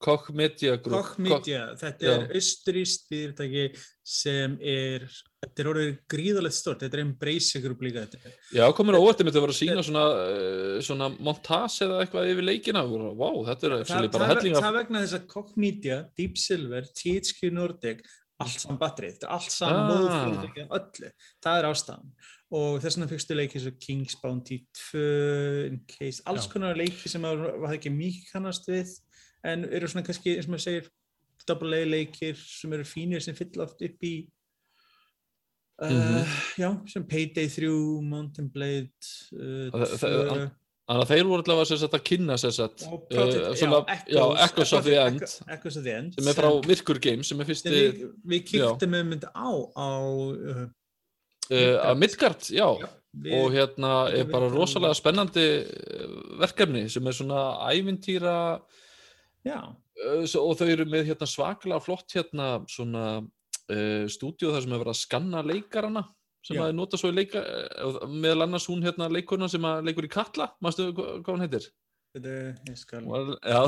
Koch 0.00 0.30
Media 0.32 0.76
Group 0.80 0.96
Koch 0.96 1.18
Media, 1.20 1.64
þetta 1.76 2.06
já. 2.06 2.12
er 2.14 2.38
austuríst 2.38 3.02
fyrirtæki 3.10 3.64
sem 4.10 4.54
er, 4.64 5.04
þetta 5.42 5.60
er 5.60 5.68
orðið 5.74 5.90
gríðalegt 6.14 6.56
stort, 6.56 6.80
þetta 6.80 6.96
er 6.96 7.02
Embrace 7.04 7.60
Group 7.60 7.84
líka 7.84 8.06
þetta. 8.06 8.32
Já, 8.56 8.64
komur 8.76 8.96
á 8.96 9.00
óvart, 9.00 9.20
þetta 9.20 9.42
var 9.44 9.52
að 9.52 9.58
sína 9.58 9.84
svona, 9.84 10.06
uh, 10.24 10.78
svona 10.86 11.10
montage 11.20 11.84
eða 11.84 12.00
eitthvað 12.00 12.32
yfir 12.32 12.48
leikina 12.48 12.86
Vá, 12.88 13.28
þetta 13.50 13.68
er 13.68 13.76
Það, 13.90 14.08
bara 14.16 14.30
það, 14.30 14.32
helling 14.32 14.56
af 14.56 14.66
það 14.66 14.78
vegna 14.78 15.04
þess 15.04 15.18
að 15.18 15.28
Koch 15.34 15.52
Media, 15.60 16.00
Deep 16.16 16.40
Silver, 16.40 16.88
THQ 17.02 17.52
Nordic, 17.58 18.02
allt 18.40 18.60
saman 18.60 18.78
batterið, 18.80 19.14
þetta 19.18 19.26
er 19.28 19.34
allt 19.36 19.50
saman 19.54 19.90
Ah. 20.08 20.28
af 20.70 20.80
öllu, 20.80 21.10
það 21.44 21.58
er 21.60 21.68
ástæðan. 21.70 22.10
Og 22.52 22.80
þess 22.82 22.96
vegna 22.98 23.10
fyrstu 23.12 23.36
leiki 23.36 23.60
svo 23.62 23.70
King's 23.78 24.16
Bounty 24.22 24.58
2, 24.74 25.66
In 25.68 25.80
Case, 25.86 26.22
alls 26.26 26.46
Já. 26.48 26.52
konar 26.52 26.74
leiki 26.76 27.08
sem 27.08 27.22
maður 27.22 27.60
var 27.60 27.76
ekki 27.76 27.90
mikið 27.94 28.32
kannast 28.32 28.66
við, 28.68 28.90
en 29.44 29.64
eru 29.70 29.86
svona 29.86 30.04
kannski, 30.06 30.36
eins 30.36 30.48
og 30.48 30.54
maður 30.56 30.66
segir, 30.66 30.88
double 31.46 31.76
A 31.82 31.84
leikir 31.86 32.36
sem 32.36 32.72
eru 32.72 32.82
fínir 32.84 33.22
sem 33.22 33.34
fylla 33.34 33.62
oft 33.64 33.80
upp 33.82 34.02
í 34.02 34.28
uh, 35.82 35.88
Mhm. 35.88 36.26
já, 36.58 36.88
sem 36.90 37.04
Payday 37.06 37.48
3, 37.48 38.02
Mountain 38.02 38.48
Blade 38.48 38.90
uh, 39.32 39.70
Það- 39.70 39.96
það- 39.96 40.28
2 40.28 40.50
Þannig 40.90 41.04
að 41.04 41.10
þeir 41.12 41.26
voru 41.28 41.42
allavega 41.44 41.68
sem 41.70 41.78
sagt 41.78 41.92
að 41.94 42.00
kynna 42.08 42.36
sem 42.42 42.50
sagt 42.56 42.82
já, 42.82 43.74
já, 44.10 44.22
Echoes 44.42 44.72
of 44.74 44.82
the 44.88 44.96
End. 44.98 45.20
Echo- 45.22 45.44
Echoes 45.54 45.76
of 45.78 45.84
the 45.86 45.92
End 45.94 46.16
sem 46.18 46.30
er 46.32 46.38
frá 46.40 46.48
Myrkur 46.66 46.98
Games 47.04 47.30
sem 47.30 47.42
er 47.44 47.46
fyrsti 47.46 47.74
við, 47.74 48.00
við 48.32 48.42
kíktum 48.48 48.90
með 48.96 49.04
mynd 49.12 49.26
á 49.30 49.50
á 49.78 49.86
uh, 50.02 50.64
uh, 51.54 51.94
Midgard, 52.00 52.42
já. 52.50 52.66
Við, 53.10 53.32
og 53.38 53.54
hérna 53.54 53.92
er 54.14 54.26
bara 54.30 54.50
rosalega 54.50 54.94
spennandi 54.98 55.46
uh, 55.62 56.18
verkefni 56.42 56.84
sem 56.90 57.06
er 57.10 57.16
svona 57.20 57.40
ævintýra 57.70 58.34
já, 59.46 59.58
og 60.42 60.54
þau 60.58 60.68
eru 60.70 60.86
með 60.90 61.08
hérna 61.12 61.26
svakalega 61.30 61.82
flott 61.86 62.14
hérna 62.18 62.50
svona 62.70 63.04
uh, 63.22 64.04
stúdíu 64.10 64.50
þar 64.54 64.66
sem 64.66 64.74
er 64.74 64.82
verið 64.82 64.94
að 64.94 65.00
skanna 65.04 65.42
leikarana 65.46 66.04
sem 66.46 66.56
Já. 66.56 66.62
að 66.68 66.74
nota 66.78 66.96
svo 67.00 67.10
í 67.12 67.16
leika 67.20 67.42
uh, 67.44 68.00
meðal 68.08 68.46
annars 68.46 68.66
hún 68.70 68.82
hérna 68.86 69.10
leikurna 69.12 69.48
sem 69.52 69.64
að 69.68 69.84
leikur 69.90 70.06
í 70.08 70.12
Katla, 70.12 70.50
mástu 70.64 70.90
hvað 70.92 71.20
hvað 71.22 71.34
hún 71.36 71.44
heitir? 71.46 71.70
þetta 72.10 72.30
ég 72.66 72.78
skal 72.80 73.04
var, 73.06 73.28
já, 73.46 73.58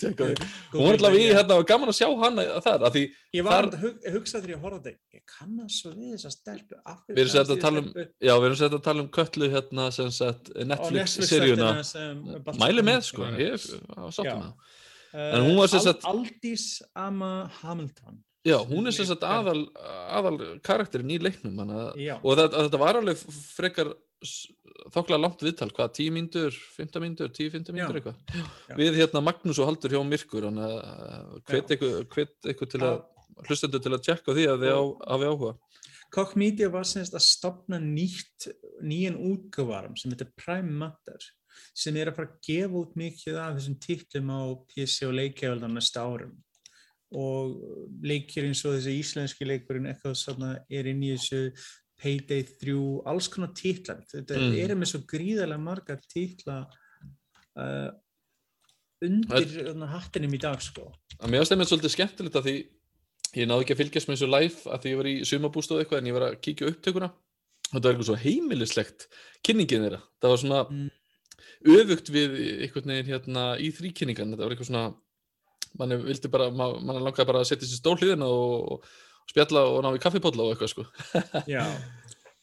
tjekka 0.00 0.26
því. 0.30 0.46
hún 0.72 0.86
var 0.86 0.94
allavega 0.96 1.20
í 1.20 1.34
hérna 1.36 1.58
og 1.60 1.66
gaman 1.68 1.90
að 1.92 1.96
sjá 1.98 2.06
hana 2.22 2.44
þar 2.64 2.84
af 2.88 2.94
því 2.94 3.02
ég 3.36 3.44
var 3.44 3.52
þar- 3.52 3.68
þar... 3.74 3.82
hug, 3.82 4.06
hugsa 4.14 4.40
þegar 4.40 4.52
ég 4.54 4.62
horfði 4.62 4.92
þetta 4.94 5.18
ég 5.18 5.24
kannast 5.34 5.82
svo 5.82 5.92
við 5.92 6.14
þessa 6.14 6.32
stelpu 6.38 6.78
af 6.80 7.02
hverju 7.02 7.18
Við 7.18 7.20
erum 7.26 7.34
sagt 7.34 7.50
að 7.50 7.58
ég 7.58 7.64
tala 7.66 7.82
um- 7.82 7.90
stelpu? 7.90 8.06
Já, 8.30 8.32
við 8.40 8.46
erum 8.48 8.60
sett 8.62 8.76
að 8.78 8.84
tala 8.88 9.04
um 9.04 9.10
köllu 9.18 9.50
hérna 9.52 9.88
sem 9.98 10.08
Á 10.08 10.30
Netflix-seríuna 10.72 11.68
Baltasar 11.74 12.62
Mæli 12.64 12.86
með 12.88 13.04
sko, 13.10 13.28
ég 13.36 13.68
var 13.92 14.16
sáttum 14.16 14.30
Já. 14.30 14.34
með 14.40 14.48
það 14.48 15.36
En 15.36 15.44
hún 15.50 15.56
var 15.60 15.72
sagt- 15.74 16.04
Aldís 16.14 16.64
Ama 16.96 17.30
Hamilton 17.60 18.22
Já, 18.46 18.56
hún 18.64 18.88
er 18.88 18.94
sem 18.96 19.04
sagt 19.04 19.24
aðal, 19.26 19.66
aðal 20.16 20.36
karakterin 20.64 21.12
í 21.12 21.18
leiknum 21.20 21.58
og 21.60 22.38
þetta, 22.38 22.62
þetta 22.64 22.80
var 22.80 22.98
alveg 23.00 23.20
frekar 23.28 23.90
þokkalega 24.90 25.20
langt 25.20 25.44
viðtal, 25.44 25.68
hvað, 25.76 25.92
10 25.98 26.14
mínútur 26.16 26.56
15 26.76 27.04
mínútur, 27.04 27.32
10-15 27.36 27.76
mínútur 27.76 27.98
Já. 27.98 28.00
eitthvað? 28.00 28.78
Við 28.80 29.00
hérna 29.00 29.22
Magnús 29.24 29.60
og 29.60 29.68
Haldur 29.68 29.92
hjá 29.92 30.00
hann 30.00 30.62
að 30.64 30.76
hvet 31.50 31.74
ykkur 32.54 32.70
til 32.72 32.82
að 32.86 33.02
hlustendur 33.48 33.82
til 33.84 33.94
að 33.94 34.04
tjekka 34.08 34.36
því 34.36 34.46
að 34.52 34.64
þið 34.64 34.80
hafi 35.12 35.30
áhuga. 35.30 35.52
Koch 36.10 36.32
Media 36.40 36.68
var 36.72 36.88
semst 36.88 37.14
að 37.14 37.22
stopna 37.22 37.78
nýtt, 37.78 38.48
nýjan 38.82 39.20
útgáfarum 39.20 39.94
sem 40.00 40.10
heitir 40.10 40.32
Prime 40.40 40.72
Matter 40.80 41.28
sem 41.76 41.96
er 42.00 42.10
að 42.10 42.16
fara 42.16 42.30
að 42.32 42.40
gefa 42.46 42.80
út 42.80 42.96
mikið 42.98 43.38
af 43.38 43.58
þessum 43.58 43.76
titlum 43.84 44.32
á 44.32 44.40
PC 44.72 45.06
og 45.06 45.16
leikjaföldan 45.18 45.76
næsta 45.76 46.02
árum 46.02 46.34
og 47.12 47.56
leikir 48.06 48.44
eins 48.46 48.64
og 48.64 48.76
þessi 48.76 48.92
íslenski 49.00 49.46
leikurinn 49.48 49.88
eitthvað 49.90 50.14
svona 50.20 50.50
er 50.70 50.86
inn 50.86 51.02
í 51.02 51.14
þessu 51.16 51.50
Payday 52.00 52.42
3, 52.62 52.74
alls 53.10 53.26
konar 53.28 53.50
titlar. 53.52 53.98
Þetta 54.08 54.36
Mm. 54.38 54.54
er 54.62 54.74
með 54.76 54.88
svo 54.92 55.00
gríðarlega 55.10 55.60
margar 55.60 55.98
titla 56.08 56.62
uh, 57.60 57.90
undir 59.04 59.48
þarna 59.66 59.88
hattinum 59.94 60.34
í 60.36 60.40
dag 60.40 60.60
sko. 60.64 60.86
Að 61.20 61.32
mér 61.32 61.42
ástæði 61.44 61.60
með 61.60 61.70
svolítið 61.72 61.94
skemmtilegt 61.96 62.38
að 62.40 62.46
því 62.48 62.54
ég 63.40 63.46
náði 63.50 63.64
ekki 63.66 63.74
að 63.76 63.80
fylgjast 63.82 64.08
með 64.08 64.16
þessu 64.16 64.30
live 64.32 64.72
að 64.74 64.80
því 64.84 64.92
ég 64.94 65.00
var 65.00 65.08
í 65.10 65.14
sumabústóð 65.28 65.82
eitthvað 65.82 66.00
en 66.02 66.08
ég 66.10 66.16
var 66.16 66.26
að 66.30 66.38
kíkja 66.46 66.70
upptökuna. 66.72 67.10
Þetta 67.70 67.84
var 67.84 67.92
eitthvað 67.94 68.08
svo 68.10 68.18
heimilislegt 68.24 69.06
kynningin 69.46 69.84
þeirra, 69.86 70.00
það 70.22 70.32
var 70.34 70.40
svona 70.44 70.62
Mm. 70.70 70.90
öfugt 71.76 72.08
við 72.10 72.30
einhvern 72.64 72.90
veginn 72.90 73.10
hérna 73.12 73.44
í 73.60 73.68
þríkynningan, 73.76 74.32
þetta 74.32 74.44
var 74.46 74.54
eitthvað 74.56 74.70
svona 74.72 74.84
mann 75.78 75.96
vildi 76.02 76.32
bara, 76.32 76.50
ma- 76.50 76.72
mann 76.78 77.02
langaði 77.04 77.28
bara 77.30 77.44
að 77.44 77.50
setja 77.52 77.68
sér 77.68 77.82
stól 77.82 77.96
hliðina 78.00 78.28
og, 78.28 78.76
og 78.76 79.30
spjalla 79.30 79.64
og 79.70 79.82
ná 79.84 79.92
í 79.94 80.02
kaffipólla 80.02 80.46
og 80.46 80.54
eitthvað 80.54 80.72
sko. 80.74 80.86
Já, 81.54 81.64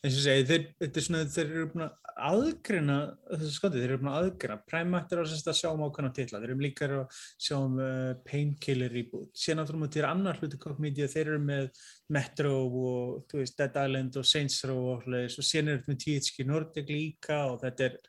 eins 0.05 0.17
og 0.17 0.23
segi, 0.23 0.45
þeir, 0.47 0.67
þetta 0.83 1.01
er 1.01 1.07
svona, 1.07 1.23
þeir 1.33 1.47
eru 1.47 1.69
búin 1.73 1.87
að 1.87 1.95
aðgreina 2.27 2.95
þessu 3.27 3.51
skondi, 3.53 3.81
þeir 3.81 3.91
eru 3.91 4.01
búin 4.01 4.11
að 4.11 4.19
aðgreina. 4.21 4.57
Prime 4.69 4.93
Matter 4.93 5.21
er 5.21 5.33
að 5.35 5.57
sjá 5.59 5.67
um 5.69 5.83
ákveðna 5.85 6.13
titla, 6.17 6.41
þeir 6.41 6.53
eru 6.53 6.63
líka 6.65 6.87
að 6.87 7.19
sjá 7.45 7.55
um 7.59 7.77
uh, 7.83 8.13
Painkiller 8.25 8.93
reboot, 8.93 9.29
síðan 9.37 9.63
áttur 9.63 9.77
um 9.77 9.85
að 9.85 9.97
þeir 9.97 10.09
annar 10.09 10.41
hluti 10.41 10.61
Koch 10.61 10.81
Media, 10.81 11.09
þeir 11.11 11.33
eru 11.33 11.43
með 11.43 11.69
Metro 12.17 12.53
og, 12.65 13.19
þú 13.29 13.43
veist, 13.43 13.57
Dead 13.59 13.77
Island 13.83 14.17
og 14.17 14.29
Saints 14.31 14.63
Row 14.69 14.93
og 14.95 15.05
hlutis 15.05 15.37
og 15.37 15.49
síðan 15.49 15.73
eru 15.73 15.83
þetta 15.83 15.93
með 15.93 16.01
THQ 16.05 16.47
Nordic 16.49 16.93
líka 16.93 17.39
og 17.51 17.61
þetta 17.65 17.89
er 17.91 17.99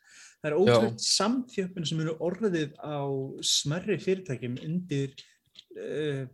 það 0.43 0.51
er 0.51 0.57
ótrúlega 0.59 1.05
samþjöppin 1.09 1.87
sem 1.91 2.01
eru 2.05 2.15
orðið 2.29 2.77
á 2.79 2.99
smerri 3.43 3.99
fyrirtækjum 4.03 4.59
undir 4.65 5.15
uh, 5.79 6.25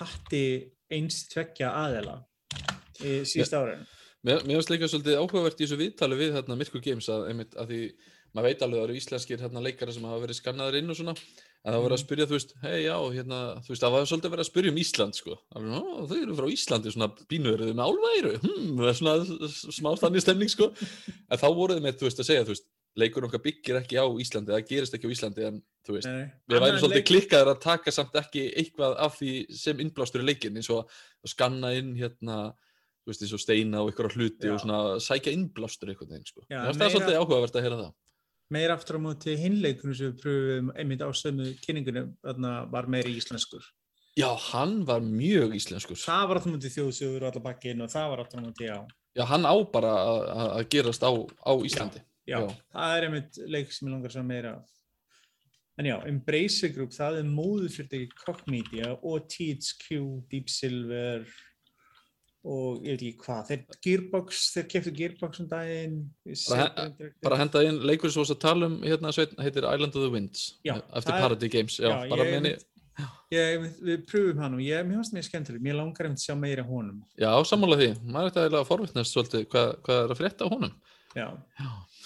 hatti 0.00 0.44
eins 0.92 1.24
tveggja 1.32 1.70
aðela 1.84 2.20
í 3.04 3.20
síðust 3.28 3.56
ára 3.58 3.78
Mér 4.26 4.40
finnst 4.42 4.70
líka 4.72 4.88
svolítið 4.90 5.20
áhugavert 5.20 5.60
í 5.60 5.66
þessu 5.66 5.76
viðtali 5.78 6.16
við 6.18 6.32
hérna 6.34 6.56
Myrkur 6.58 6.82
Games 6.82 7.06
að, 7.12 7.28
einmitt, 7.30 7.52
að 7.54 7.68
því 7.70 7.80
maður 8.34 8.46
veit 8.48 8.62
alveg 8.64 8.74
að 8.74 8.80
það 8.80 8.86
eru 8.88 8.96
íslenskir 8.98 9.42
hérna, 9.44 9.60
leikara 9.62 9.92
sem 9.94 10.06
hafa 10.08 10.22
verið 10.24 10.38
skannaður 10.40 10.78
inn 10.80 10.90
og 10.90 10.96
svona 10.98 11.12
en 11.14 11.74
það 11.74 11.82
voru 11.84 11.94
að 11.94 12.00
Mhm. 12.00 12.06
spyrja, 12.06 12.26
þú 12.26 12.34
veist, 12.36 12.54
hei 12.62 12.80
já, 12.86 12.96
hérna, 13.14 13.38
þú 13.62 13.70
veist, 13.70 13.82
það 13.84 13.94
var 13.94 14.08
svolítið 14.10 14.32
verið 14.34 14.44
að 14.44 14.50
spyrja 14.50 14.70
um 14.72 14.80
Ísland, 14.82 15.14
sko. 15.18 15.36
Alveg, 15.54 15.78
"Ó, 15.78 16.06
þau 16.10 16.18
eru 16.22 16.34
frá 16.40 16.46
Íslandi, 16.56 16.92
svona 16.94 17.08
bínu, 17.30 17.52
eru 17.54 17.66
þau 17.66 17.74
með 17.78 17.86
álværu? 17.86 18.32
Hm, 18.46 18.76
svona 18.98 19.14
smá 19.74 19.90
þannig 19.98 20.22
stemning, 20.26 20.50
sko. 20.50 20.68
En 21.30 21.38
þá 21.38 21.48
voruð 21.54 21.80
með, 21.82 21.98
þú 21.98 22.06
veist, 22.06 22.18
að 22.22 22.28
segja, 22.30 22.44
þú 22.46 22.54
veist, 22.54 22.66
leikur 22.96 23.26
okkar 23.28 23.42
byggir 23.44 23.76
ekki 23.82 23.98
á 24.00 24.06
Íslandi, 24.08 24.52
það 24.54 24.68
gerist 24.70 24.94
ekki 24.96 25.08
á 25.08 25.14
Íslandi, 25.14 25.44
en, 25.46 25.58
þú 25.86 25.96
veist, 25.96 26.08
við 26.48 26.62
værum 26.64 26.78
svolítið 26.80 27.04
klikkaður 27.10 27.50
að 27.52 27.60
taka 27.66 27.92
samt 27.94 28.14
ekki 28.22 28.46
eitthvað 28.56 28.96
af 29.06 29.18
því 29.20 29.32
sem 29.54 29.82
innblástur 29.84 30.24
í 30.24 30.28
leikin, 30.30 30.56
eins 30.56 30.70
og 30.72 30.86
að 30.88 31.32
skanna 31.34 31.74
inn, 31.76 31.92
hérna, 32.00 32.38
þú 33.04 33.12
veist, 33.12 33.22
eins 33.26 33.36
og 33.36 33.42
steina 33.44 33.82
og 33.84 33.92
ykkur 33.92 34.10
hluti 34.16 34.48
Já. 34.48 34.54
og 34.56 34.60
svona 34.64 34.80
sækja 35.04 35.34
innblástur 35.36 35.92
einhvern 35.92 36.10
veginn, 36.16 36.26
sko. 36.26 36.42
Það 36.48 36.68
er 36.72 36.80
meira- 36.80 36.92
svolítið 36.96 37.20
áhugavert 37.20 37.56
að 37.60 37.66
heyra 37.68 37.80
það. 37.84 37.94
meira 38.50 38.74
aftur 38.78 38.96
á 38.96 39.00
móti 39.02 39.36
hinleikunum 39.36 39.94
sem 39.98 40.12
við 40.12 40.20
pröfum 40.22 40.68
einmitt 40.78 41.00
á 41.02 41.10
sömu 41.10 41.46
kynningunum 41.66 42.12
var 42.70 42.86
meira 42.86 43.08
íslenskur. 43.10 43.64
Já, 44.16 44.30
hann 44.52 44.84
var 44.86 45.00
mjög 45.04 45.52
íslenskur. 45.58 45.98
Það 45.98 46.28
var 46.28 46.36
aftur 46.38 46.52
á 46.52 46.54
móti 46.56 46.70
þjóðsögur 46.72 47.22
og 47.26 47.28
allar 47.34 47.42
bakkin 47.52 47.82
og 47.82 47.90
það 47.90 48.10
var 48.10 48.20
aftur 48.22 48.40
á 48.40 48.42
móti, 48.46 48.64
já. 48.70 48.78
Já, 49.16 49.24
hann 49.26 49.42
á 49.44 49.54
bara 49.72 49.90
að 50.56 50.68
gerast 50.70 51.02
á, 51.02 51.10
á 51.10 51.52
Íslandi. 51.64 51.98
Já, 52.00 52.04
Já. 52.26 52.40
það 52.74 52.96
er 52.98 53.06
einmitt 53.08 53.36
leik 53.46 53.72
sem 53.72 53.88
ég 53.88 53.92
langar 53.94 54.10
svo 54.14 54.22
meira. 54.26 54.54
En 55.78 55.84
já, 55.84 55.96
Embracer 56.08 56.70
Group, 56.72 56.90
það 56.96 57.18
er 57.20 57.26
móður 57.28 57.68
fyrir 57.74 58.08
Koch 58.24 58.40
Media 58.48 58.94
og 59.02 59.26
THQ, 59.28 59.98
Deep 60.32 60.48
Silver 60.48 61.26
og 62.46 62.78
ég 62.86 62.94
veit 62.94 63.02
ekki 63.02 63.24
hvað, 63.24 63.48
þeir 63.50 63.80
Gearbox, 63.84 64.42
þeir 64.54 64.66
keftu 64.70 64.92
Gearbox 64.94 65.40
um 65.42 65.48
daginn. 65.50 65.96
Bara 66.48 66.68
he- 67.00 67.10
Bara 67.26 67.36
henda 67.40 67.62
inn 67.66 67.80
leikur 67.82 68.08
sem 68.10 68.22
við 68.22 68.24
varst 68.24 68.36
að 68.36 68.40
tala 68.46 68.66
um 68.70 68.76
hérna 68.86 69.12
Sveinn, 69.12 69.34
heitir 69.42 69.66
Island 69.66 69.96
of 69.98 70.02
the 70.06 70.10
Winds 70.14 70.44
Já, 70.64 70.76
eftir 70.94 71.12
það 71.12 71.20
Parody 71.26 71.48
Games. 71.48 71.76
Já, 71.78 71.90
Já, 71.90 72.16
ég 72.16 72.30
meni, 72.40 72.54
Ég, 73.34 73.64
við 73.84 74.06
pröfum 74.08 74.38
hann 74.40 74.54
og 74.54 74.60
ég, 74.64 74.86
mér 74.86 74.96
finnst 75.02 75.12
mér 75.12 75.24
skemmtileg, 75.26 75.60
mér 75.60 75.74
langar 75.76 76.06
einmitt 76.06 76.22
að 76.22 76.28
sjá 76.30 76.36
meira 76.38 76.62
honum. 76.64 77.02
já, 77.18 77.28
sammála 77.44 77.76
því. 77.76 77.88
Maður 78.06 78.24
er 78.24 78.30
þetta 78.30 78.44
eiginlega 78.46 78.68
forvittnast 78.70 79.12
svolítið 79.12 79.44
hvað, 79.52 79.72
hvað 79.82 79.98
er 80.06 80.14
að 80.14 80.20
frétta 80.22 80.46
á 80.46 80.48
honum. 80.54 80.72
Já. 81.16 81.26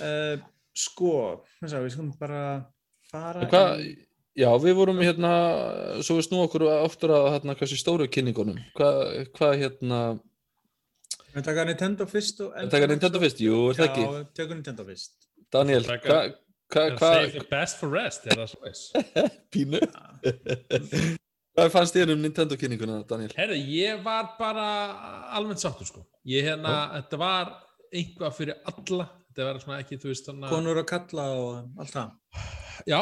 Uh, 0.00 0.40
sko, 0.76 1.12
sá, 1.64 1.76
við 1.80 1.92
skulum 1.94 2.10
bara 2.20 2.42
fara 3.10 3.46
Hvað, 3.50 3.84
já, 4.38 4.48
við 4.64 4.76
vorum 4.78 5.00
hérna, 5.04 5.30
svo 6.06 6.18
við 6.18 6.28
snú 6.28 6.42
okkur 6.46 6.66
aftur 6.80 7.14
að 7.16 7.30
hérna, 7.36 7.56
hversu 7.60 7.78
stóru 7.80 8.08
kynningunum. 8.12 8.60
Hvað, 8.78 9.00
hvað 9.38 9.56
hérna, 9.64 10.02
Við 11.30 11.44
taka 11.46 11.62
Nintendo 11.68 12.06
fyrst 12.10 12.40
og... 12.42 12.54
taka 12.72 12.86
Nintendo 12.90 13.20
fyrst? 13.22 13.40
Jú, 13.44 13.58
er 13.70 13.76
það 13.78 13.88
ekki? 13.90 14.06
Já, 14.06 14.30
tökum 14.40 14.56
Nintendo 14.58 14.86
fyrst. 14.88 15.12
Daniel, 15.50 15.84
Taka- 15.86 16.20
hvað, 16.70 16.96
Save 16.98 17.32
the 17.32 17.42
hvað, 17.42 17.48
best 17.50 17.80
for 17.80 17.94
rest, 17.94 18.26
er 18.26 18.38
það 18.38 18.50
svo 18.52 18.60
veist? 18.66 18.98
pínu? 19.54 19.80
Hvað 21.50 21.72
fannst 21.74 21.96
þér 21.96 22.12
um 22.14 22.20
Nintendo 22.22 22.56
kynninguna, 22.56 23.00
Daniel? 23.10 23.32
Herðu, 23.36 23.56
ég 23.74 23.98
var 24.04 24.28
bara 24.38 24.66
almennt 25.34 25.60
sáttur 25.60 25.88
sko. 25.88 26.04
Ég 26.30 26.46
hérna, 26.46 26.74
þetta 26.94 27.18
var 27.20 27.50
einhvað 27.90 28.36
fyrir 28.36 28.60
alla. 28.70 29.08
Þetta 29.30 29.46
var 29.46 29.58
svona 29.62 29.78
ekki, 29.84 29.96
þú 30.02 30.08
veist, 30.10 30.26
þannig 30.26 30.50
Konur 30.50 30.80
að 30.82 30.86
kalla 30.90 31.24
og 31.38 31.80
allt 31.84 31.92
það. 31.94 32.08
Já, 32.90 33.00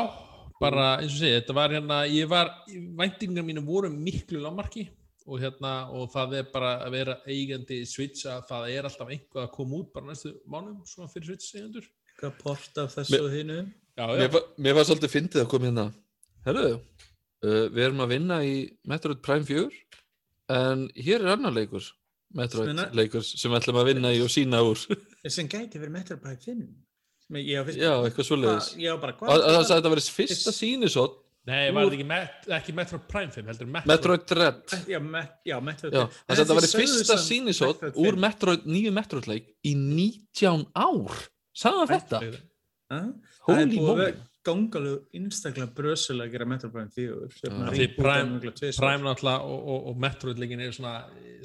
bara 0.61 0.87
eins 1.01 1.15
og 1.15 1.21
segja, 1.23 1.39
þetta 1.41 1.55
var 1.57 1.73
hérna, 1.73 1.99
ég 2.13 2.29
var, 2.29 2.51
væntingar 2.99 3.47
mínu 3.47 3.63
voru 3.65 3.89
miklu 3.95 4.43
lámarki 4.45 4.85
og 5.29 5.41
hérna, 5.41 5.73
og 5.93 6.11
það 6.13 6.35
er 6.41 6.51
bara 6.53 6.75
að 6.85 6.95
vera 6.99 7.15
eigandi 7.29 7.79
Switch 7.89 8.27
að 8.29 8.45
það 8.51 8.69
er 8.75 8.89
alltaf 8.89 9.11
einhvað 9.13 9.43
að 9.47 9.51
koma 9.57 9.81
út 9.81 9.91
bara 9.97 10.09
næstu 10.11 10.35
mánum 10.49 10.79
svona 10.89 11.09
fyrir 11.13 11.31
Switch 11.33 11.57
eigendur. 11.57 11.89
Eitthvað 12.13 12.39
port 12.43 12.81
af 12.85 12.95
þessu 12.97 13.21
og 13.25 13.33
hinu. 13.33 13.59
Já, 13.99 14.07
Mér, 14.19 14.31
var- 14.33 14.49
mér 14.59 14.75
var 14.79 14.85
svolítið 14.89 15.15
fyndið 15.17 15.43
að 15.43 15.49
koma 15.53 15.67
hérna 15.71 15.87
Herru, 16.47 16.67
uh, 17.45 17.65
við 17.73 17.83
erum 17.89 18.01
að 18.05 18.13
vinna 18.15 18.37
í 18.47 18.55
Metroid 18.87 19.21
Prime 19.25 19.45
4 19.45 19.69
en 20.55 20.85
hér 20.97 21.21
er 21.25 21.33
annar 21.37 21.53
leikur 21.57 21.85
Metroid 22.37 22.83
leikur 22.97 23.25
sem 23.25 23.49
við 23.49 23.61
ætlum 23.63 23.79
að 23.81 23.89
vinna 23.93 24.13
í 24.13 24.21
og 24.25 24.33
sína 24.33 24.61
úr. 24.67 24.83
Sem 25.29 25.49
gæti 25.49 25.81
verið 25.81 25.95
Metroid 25.95 26.21
Prime 26.21 26.43
5. 26.45 26.67
Sem 27.25 27.39
ég, 27.41 27.49
ég, 27.55 27.65
fyrst, 27.69 27.81
Já, 27.81 27.93
eitthvað 28.05 28.33
og 28.37 29.41
það 29.47 29.65
sagði 29.65 29.65
að 29.65 29.73
þetta 29.73 29.93
verið 29.95 30.11
fyrsta 30.19 30.55
sínisótt 30.57 31.17
Nei, 31.49 31.71
var 31.73 31.87
þetta 31.87 31.97
ekki, 31.97 32.07
met, 32.09 32.49
ekki 32.59 32.75
Metroid 32.77 33.05
Prime 33.09 33.33
5, 33.33 33.47
heldur 33.49 33.69
Metroid, 33.73 34.25
Dread. 34.29 34.59
Það 34.69 34.83
sagði 34.85 34.99
að 34.99 36.41
þetta 36.43 36.57
verið 36.59 36.75
fyrsta 36.77 37.17
sínisótt 37.23 37.81
Metroid 37.81 38.01
úr 38.05 38.19
5. 38.19 38.23
Metroid, 38.27 38.67
nýju 38.69 38.93
Metroid 38.99 39.29
leik 39.31 39.47
í 39.65 39.73
19 39.79 40.67
ár. 40.77 41.23
Sagði 41.57 41.81
hann 41.81 41.93
þetta? 41.95 42.21
Holy 43.49 43.81
moly 43.81 44.11
gangalegu 44.49 44.99
einstaklega 45.15 45.69
brösulega 45.79 46.27
að 46.29 46.35
gera 46.35 46.47
Metroid 46.49 46.73
Prime 46.75 46.91
4. 46.97 47.31
Sem 47.39 47.53
Já. 47.53 47.63
að 47.69 47.77
Því 47.79 47.87
Prime- 47.99 49.07
náttúrulega 49.07 49.41
og, 49.53 49.69
og, 49.75 49.87
og 49.93 50.01
Metroid 50.05 50.41
leikin 50.43 50.61
er 50.65 50.73
svona 50.75 50.95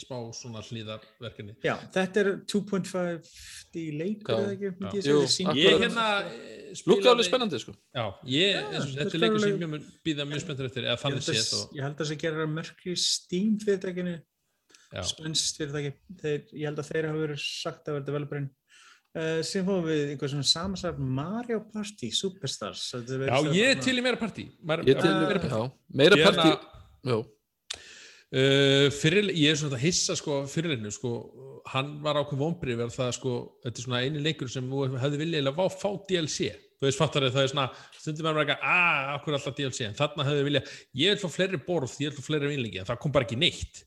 smá 0.02 0.18
svona 0.34 0.62
hlýðarverkefni. 0.66 1.54
Já, 1.64 1.76
þetta 1.94 2.22
er 2.24 2.30
2.5D 2.50 3.84
leikur 4.00 4.34
eða 4.40 4.54
ekki? 4.56 5.04
Jú, 5.06 5.20
Ég 5.54 5.80
hérna 5.84 6.08
eh, 6.26 6.74
Lúkka 6.74 7.04
spilaði- 7.04 7.12
alveg 7.14 7.28
spennandi 7.28 7.60
sko 7.62 7.74
Já, 7.94 8.06
ég, 8.26 8.58
þetta 8.74 8.84
þetta 8.98 9.06
er 9.06 9.14
er 9.20 9.24
leikur 9.24 9.44
sem 9.44 9.60
ég 9.62 9.70
mun 9.74 9.84
býða 10.08 10.26
mjög 10.30 10.42
spenntur 10.46 10.70
eftir, 10.70 10.88
eða 10.88 10.96
Ég 10.98 11.04
þannig 11.04 11.30
að- 11.30 11.54
og, 11.60 11.76
Ég 11.78 11.84
held 11.86 11.98
að 12.02 12.10
það 12.12 12.22
gera 12.24 12.48
Mercury 12.50 12.96
Steam 12.98 13.60
fyrirtækinu 13.62 14.16
já. 14.18 15.04
spænst 15.12 15.58
fyrirtæki 15.62 15.94
þeir, 16.24 16.42
ég 16.54 16.66
held 16.70 16.80
að 16.82 16.90
þeir 16.92 17.08
hafa 17.12 17.24
verið 17.28 17.42
sagt 17.44 17.88
að 17.88 17.94
vera 18.00 18.06
developerinn 18.10 18.50
uh, 19.16 19.42
sem 19.46 19.66
fóðum 19.68 19.88
við 19.90 20.14
einhver 20.14 20.32
svona 20.34 20.48
samansagt 20.50 21.00
Mario 21.00 21.62
Party 21.74 22.10
Superstars. 22.16 22.88
Þetta 22.96 23.30
já, 23.30 23.54
ég 23.60 23.72
er 23.76 23.84
til 23.86 23.98
í 24.00 24.04
meira 24.06 24.20
partí. 24.22 24.48
Meira, 24.64 24.84
Ég 24.88 25.00
til, 25.02 25.14
meira 25.14 25.40
partí. 25.44 25.54
já, 25.54 25.72
meira 26.02 26.20
Ég 26.20 26.28
partí 26.30 26.50
hérna- 26.50 26.70
Já, 27.04 27.22
Uh, 28.34 28.88
fyrir, 28.90 29.28
ég 29.38 29.52
er 29.52 29.58
svona 29.60 29.76
að 29.78 29.84
hissa 29.84 30.16
sko 30.18 30.40
fyrirleinu 30.50 30.90
sko, 30.90 31.10
hann 31.70 32.00
var 32.02 32.18
ákveð 32.18 32.40
vonbrið 32.40 32.80
verð 32.80 32.96
það 32.96 33.12
sko, 33.14 33.34
þetta 33.62 33.78
er 33.78 33.84
svona 33.86 34.00
eini 34.02 34.24
leikur 34.26 34.50
sem 34.50 34.66
þú 34.72 34.88
hefði 34.98 35.20
viljað 35.22 35.52
að 35.52 35.76
fá 35.78 35.92
DLC 36.10 36.48
þú 36.82 36.88
veist 36.88 36.98
fattar 36.98 37.28
þið, 37.28 37.36
það 37.36 37.44
er 37.46 37.52
svona 37.52 37.68
stundum 37.94 38.26
er 38.32 38.34
maður 38.40 38.48
ekki, 38.56 38.72
að, 38.74 39.12
okkur 39.20 39.30
er 39.30 39.38
alltaf 39.38 39.58
DLC 39.60 39.86
en 39.86 39.94
þarna 40.02 40.26
hefði 40.32 40.48
viljað, 40.50 40.72
ég 41.04 41.14
vil 41.14 41.22
fá 41.22 41.30
fleiri 41.36 41.60
borð 41.68 41.94
ég 42.02 42.10
vil 42.10 42.18
fá 42.18 42.26
fleiri 42.32 42.50
vinlingi, 42.56 42.82
en 42.82 42.90
það 42.90 43.00
kom 43.06 43.14
bara 43.20 43.28
ekki 43.30 43.38
neitt 43.44 43.84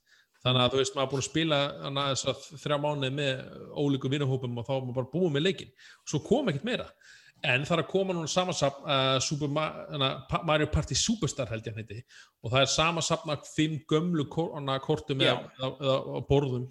þannig 0.46 0.62
að 0.64 0.72
þú 0.72 0.80
veist, 0.80 0.94
maður 0.96 1.06
er 1.06 1.12
búin 1.12 1.22
að 1.24 1.28
spila 1.28 1.60
hana, 1.82 2.06
þessa 2.14 2.58
þrjá 2.62 2.78
mánuði 2.86 3.12
með 3.18 3.44
ólíku 3.82 4.10
vinahópum 4.14 4.58
og 4.62 4.66
þá 4.68 4.74
er 4.76 4.84
maður 4.86 4.98
bara 5.02 5.12
búið 5.12 5.34
með 5.36 5.46
leikin 5.48 5.72
og 5.74 6.12
svo 6.14 6.22
kom 6.30 6.50
ekkert 6.52 6.68
meira. 6.70 6.88
En 7.44 7.66
það 7.68 7.74
er 7.76 7.80
að 7.82 7.90
koma 7.90 8.14
núna 8.16 8.30
samansapn 8.32 8.86
uh, 8.88 9.18
Super 9.20 9.50
Ma 9.52 9.66
Pa- 10.30 10.40
Mario 10.48 10.70
Party 10.72 10.96
Superstar 10.96 11.50
held 11.52 11.66
ég 11.68 11.74
hann 11.76 11.84
heiti. 11.84 12.00
Og 12.40 12.48
það 12.54 12.62
er 12.64 12.70
samansapn 12.72 13.34
af 13.34 13.50
fimm 13.52 13.76
gömlu 13.92 14.24
kortum 14.32 15.20
eða, 15.20 15.42
eða, 15.60 15.70
eða 15.84 16.22
borðum 16.30 16.64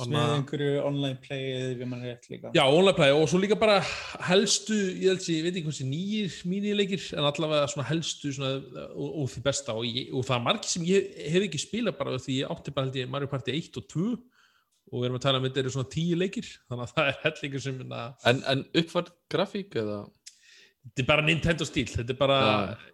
með 0.00 0.30
einhverju 0.38 0.76
online 0.88 1.18
play 1.20 1.74
já, 2.56 2.62
online 2.64 2.94
play 2.96 3.12
og 3.12 3.26
svo 3.28 3.40
líka 3.42 3.58
bara 3.60 3.76
helstu, 4.28 4.76
ég 4.96 5.10
held 5.10 5.20
að 5.20 5.34
ég 5.34 5.44
veit 5.44 5.52
ekki 5.52 5.66
hvað 5.66 5.76
sé 5.76 5.86
nýjir 5.88 6.38
mínileikir 6.48 7.08
en 7.18 7.28
allavega 7.28 7.68
svona 7.68 7.88
helstu 7.90 8.32
svona, 8.32 8.54
og, 8.94 9.08
og 9.20 9.28
því 9.34 9.42
besta. 9.44 9.76
Og, 9.76 9.84
ég, 9.84 10.08
og 10.16 10.24
það 10.24 10.38
er 10.38 10.46
margir 10.46 10.72
sem 10.72 10.86
ég 10.88 11.10
hef 11.34 11.48
ekki 11.48 11.60
spilað 11.60 11.98
bara 12.00 12.16
því 12.16 12.38
ég 12.40 12.54
átti 12.54 12.74
bara 12.74 12.88
held 12.88 13.00
ég 13.02 13.12
Mario 13.12 13.28
Party 13.32 13.52
1 13.58 13.80
og 13.82 13.88
2 13.92 14.06
og 14.92 14.96
við 14.98 15.06
erum 15.08 15.20
að 15.20 15.26
tala 15.26 15.40
um 15.40 15.46
þetta 15.46 15.62
eru 15.62 15.74
svona 15.76 15.92
tíu 15.92 16.16
leikir 16.20 16.48
þannig 16.48 16.86
að 16.86 16.96
það 16.96 17.10
er 17.10 17.20
hellingur 17.26 17.64
sem 17.64 17.84
en, 17.92 18.42
en 18.54 18.64
uppfært 18.80 19.12
grafík 19.32 19.78
eða 19.82 20.02
þetta 20.82 21.02
er 21.04 21.06
bara 21.08 21.22
Nintendo 21.26 21.66
stíl 21.68 21.86
þetta 21.88 22.12
er 22.14 22.18
bara 22.18 22.38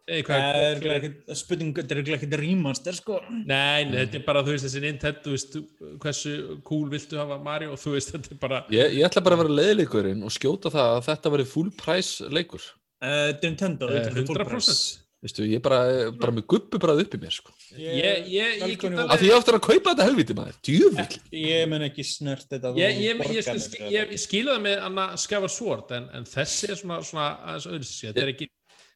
eitthvað 0.08 0.44
Það 0.82 0.96
er 1.32 1.38
spurning, 1.40 1.72
þetta 1.78 2.28
er 2.28 2.42
remaster 2.42 2.98
sko 2.98 3.18
Nei, 3.32 3.84
nei, 3.88 3.96
þetta 4.04 4.20
er 4.20 4.24
bara, 4.28 4.42
þú 4.46 4.54
veist, 4.54 4.66
þessi 4.68 4.82
Nintendo, 4.84 5.22
þú 5.24 5.34
veist, 5.34 5.56
hversu 6.04 6.34
cool 6.68 6.86
viltu 6.92 7.18
hafa 7.20 7.40
Mario, 7.42 7.78
þú 7.80 7.96
veist, 7.96 8.12
þetta 8.14 8.34
er 8.36 8.40
bara, 8.44 8.62
Ég, 8.74 8.94
ég 9.00 9.08
ætla 9.08 9.24
bara 9.24 9.38
að 9.38 9.44
vera 9.46 9.58
leiðleikurinn 9.62 10.22
og 10.28 10.34
skjóta 10.36 10.72
það 10.74 10.94
að 10.98 11.04
þetta 11.08 11.34
veri 11.36 11.48
full 11.56 11.68
price 11.80 12.28
leikur. 12.30 12.64
Uh, 12.98 13.30
Nintendo, 13.42 13.88
Eh, 13.94 14.08
full 14.12 14.36
price. 14.44 14.78
100%. 14.98 15.07
Veistu, 15.18 15.42
ég 15.50 15.58
er 15.58 15.62
bara, 15.64 15.78
bara 16.14 16.30
með 16.36 16.44
guppu 16.52 16.78
bara 16.78 16.94
upp 17.02 17.14
í 17.16 17.18
mér, 17.18 17.32
sko. 17.34 17.50
ég, 17.74 17.96
ég, 17.98 18.28
ég, 18.30 18.52
ég 18.62 18.74
get 18.78 18.92
í 18.94 19.00
Af 19.02 19.18
því 19.18 19.30
ég 19.32 19.34
áttur 19.34 19.56
að 19.58 19.64
kaupa 19.64 19.90
þetta 19.90 20.06
helviti 20.06 20.36
maður, 20.38 20.60
djúvill. 20.68 21.16
Ég 21.34 21.64
mun 21.72 21.86
ekki 21.88 22.04
snert 22.06 22.46
þetta 22.46 22.70
Ég, 22.78 23.00
ég, 23.02 23.24
ég, 23.34 23.48
ég, 23.90 24.12
ég 24.14 24.22
skila 24.22 24.54
það 24.54 24.62
með 24.68 24.84
Anna 24.86 25.08
Skafar 25.18 25.50
Sword 25.50 25.90
en, 25.98 26.06
en 26.14 26.28
þessi 26.28 26.70
er 26.70 26.78
svona, 26.78 27.00
svona 27.08 27.26
aðeins 27.34 27.68
öðru 27.72 27.90
sér, 27.90 28.12
þetta 28.12 28.24
er 28.28 28.32
ekki 28.36 28.50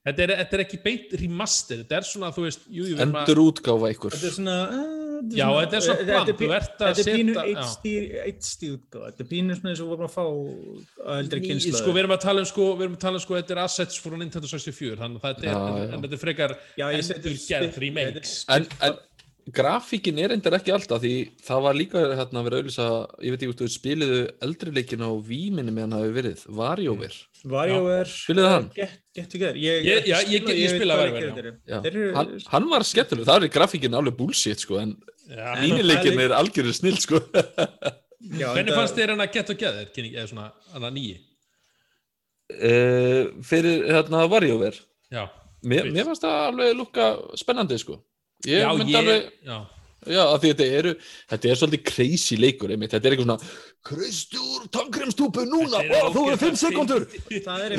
þetta 0.06 0.24
er, 0.24 0.34
þetta 0.44 0.58
er 0.58 0.64
ekki 0.68 0.80
beint 0.86 1.16
remaster 1.24 1.82
þetta 1.82 1.98
er 1.98 2.08
svona, 2.12 2.30
þú 2.38 2.46
veist, 2.46 2.70
jú, 2.70 2.86
jú, 2.92 3.00
Endur 3.02 3.42
útgáfa 3.48 3.90
ykkur. 3.96 4.14
Þetta 4.14 4.30
er 4.30 4.36
svona 4.38 4.56
uh, 4.70 5.01
Já, 5.30 5.46
þetta 5.46 5.76
er 5.78 5.84
svona 5.86 6.06
bland, 6.08 6.30
þú 6.40 6.48
ert 6.56 6.82
að 6.82 6.96
Þetta 6.98 7.02
er 7.02 7.18
pínu 7.18 7.34
setja-. 7.36 7.66
HD 7.68 7.92
HD 8.32 8.70
útgáfa 8.72 9.10
Þetta 9.12 9.24
er 9.24 9.28
pínu 9.30 9.56
svona 9.58 9.72
eins 9.72 9.82
og 9.84 9.92
vorum 9.92 10.08
að 10.08 10.14
fá 10.16 10.24
á 10.26 11.12
eldri 11.20 11.42
kynslu 11.44 11.72
sko, 11.78 11.94
við 11.94 12.02
erum 12.02 12.14
að 12.16 12.24
tala 12.24 12.42
um, 12.42 12.48
sko, 12.50 12.66
við 12.72 12.86
erum 12.88 12.96
að 12.98 13.04
tala 13.04 13.20
um, 13.20 13.24
sko, 13.26 13.36
þetta 13.38 13.54
er 13.54 13.62
assets 13.62 14.02
frá 14.02 14.16
Nintendo 14.18 14.50
64, 14.50 14.98
þannig 15.02 15.22
að 15.22 15.28
þetta 15.28 15.52
er, 15.52 15.86
en, 15.86 16.04
þetta 16.06 16.18
er 16.18 16.22
frekar 16.24 16.56
endur 16.88 17.38
gerð 17.46 17.80
remakes. 17.84 18.34
En, 18.56 18.66
en 18.88 18.98
grafíkin 19.50 20.18
er 20.22 20.30
endur 20.36 20.54
ekki 20.54 20.70
alltaf 20.74 21.00
því 21.02 21.12
það 21.42 21.62
var 21.64 21.74
líka 21.78 22.02
hérna 22.18 22.40
að 22.40 22.44
vera 22.46 22.58
auðvisa, 22.60 22.84
ég 23.26 23.32
veit 23.34 23.40
ekki 23.42 23.48
hvort 23.50 23.62
þú 23.64 23.68
spiliðu 23.74 24.18
eldri 24.46 24.74
leikin 24.76 25.02
á 25.02 25.10
Víminni 25.26 25.74
meðan 25.74 25.96
það 25.96 26.04
hefur 26.04 26.16
verið, 26.20 26.44
WarioWare. 26.60 27.18
WarioWare 27.54 28.06
Spilaðu 28.12 28.52
hann? 28.52 28.68
Get, 28.76 28.92
get 29.18 29.28
together 29.32 29.58
Ég, 29.58 30.06
spila 30.76 30.98
eru 31.90 32.06
Hann, 32.14 32.36
hann 32.54 32.68
var 32.70 32.86
skemmtileg, 32.86 33.26
það 33.26 33.48
er 33.48 33.54
grafíkin 33.58 33.98
alveg 33.98 34.14
bullshit, 34.20 34.62
sko, 34.62 34.78
en 34.84 34.94
mínileikin 35.58 36.22
er 36.22 36.36
algjörður 36.38 36.78
snill, 36.78 37.00
sko. 37.02 37.18
já, 38.38 38.46
Hvernig 38.52 38.70
þetta- 38.70 38.78
fannst 38.78 38.98
þér 39.00 39.14
hann 39.16 39.24
að 39.26 39.34
geta 39.40 39.56
og 39.56 39.60
geða 39.64 39.84
þér, 39.90 40.08
eða 40.14 40.28
svona, 40.30 40.48
hann 40.76 40.86
að 40.90 40.96
nýji? 41.00 41.18
uh, 42.52 43.22
fyrir 43.46 43.86
hérna 43.90 44.26
WarioWare. 44.30 44.78
Já, 45.12 45.26
Mér, 45.62 45.84
Fyrst. 45.86 45.94
mér 45.94 46.08
fannst 46.08 46.24
það 46.26 46.40
alveg 46.48 46.72
lukka 46.78 47.04
spennandi, 47.38 47.76
sko. 47.78 47.98
Ég 48.48 48.64
já, 48.64 48.72
myndi 48.74 48.92
ég, 48.92 48.98
alveg, 49.02 49.30
já, 49.46 49.60
Já, 50.02 50.22
þetta 50.42 50.66
eru, 50.66 50.92
þetta 51.30 51.50
er 51.52 51.58
svolítið 51.60 51.82
crazy 51.86 52.36
leikur, 52.40 52.72
einmitt, 52.74 52.90
þetta 52.90 53.06
er 53.06 53.14
eitthvað 53.14 53.28
svona 53.28 53.52
Kristur, 53.86 54.64
tannkremstúpu 54.74 55.44
núna, 55.46 55.78
ó, 55.78 56.10
þú 56.10 56.24
er 56.26 56.34
ógeðslega 56.34 56.40
5 56.42 56.58
sekundur 56.58 57.06
hvað 57.46 57.62
er 57.62 57.76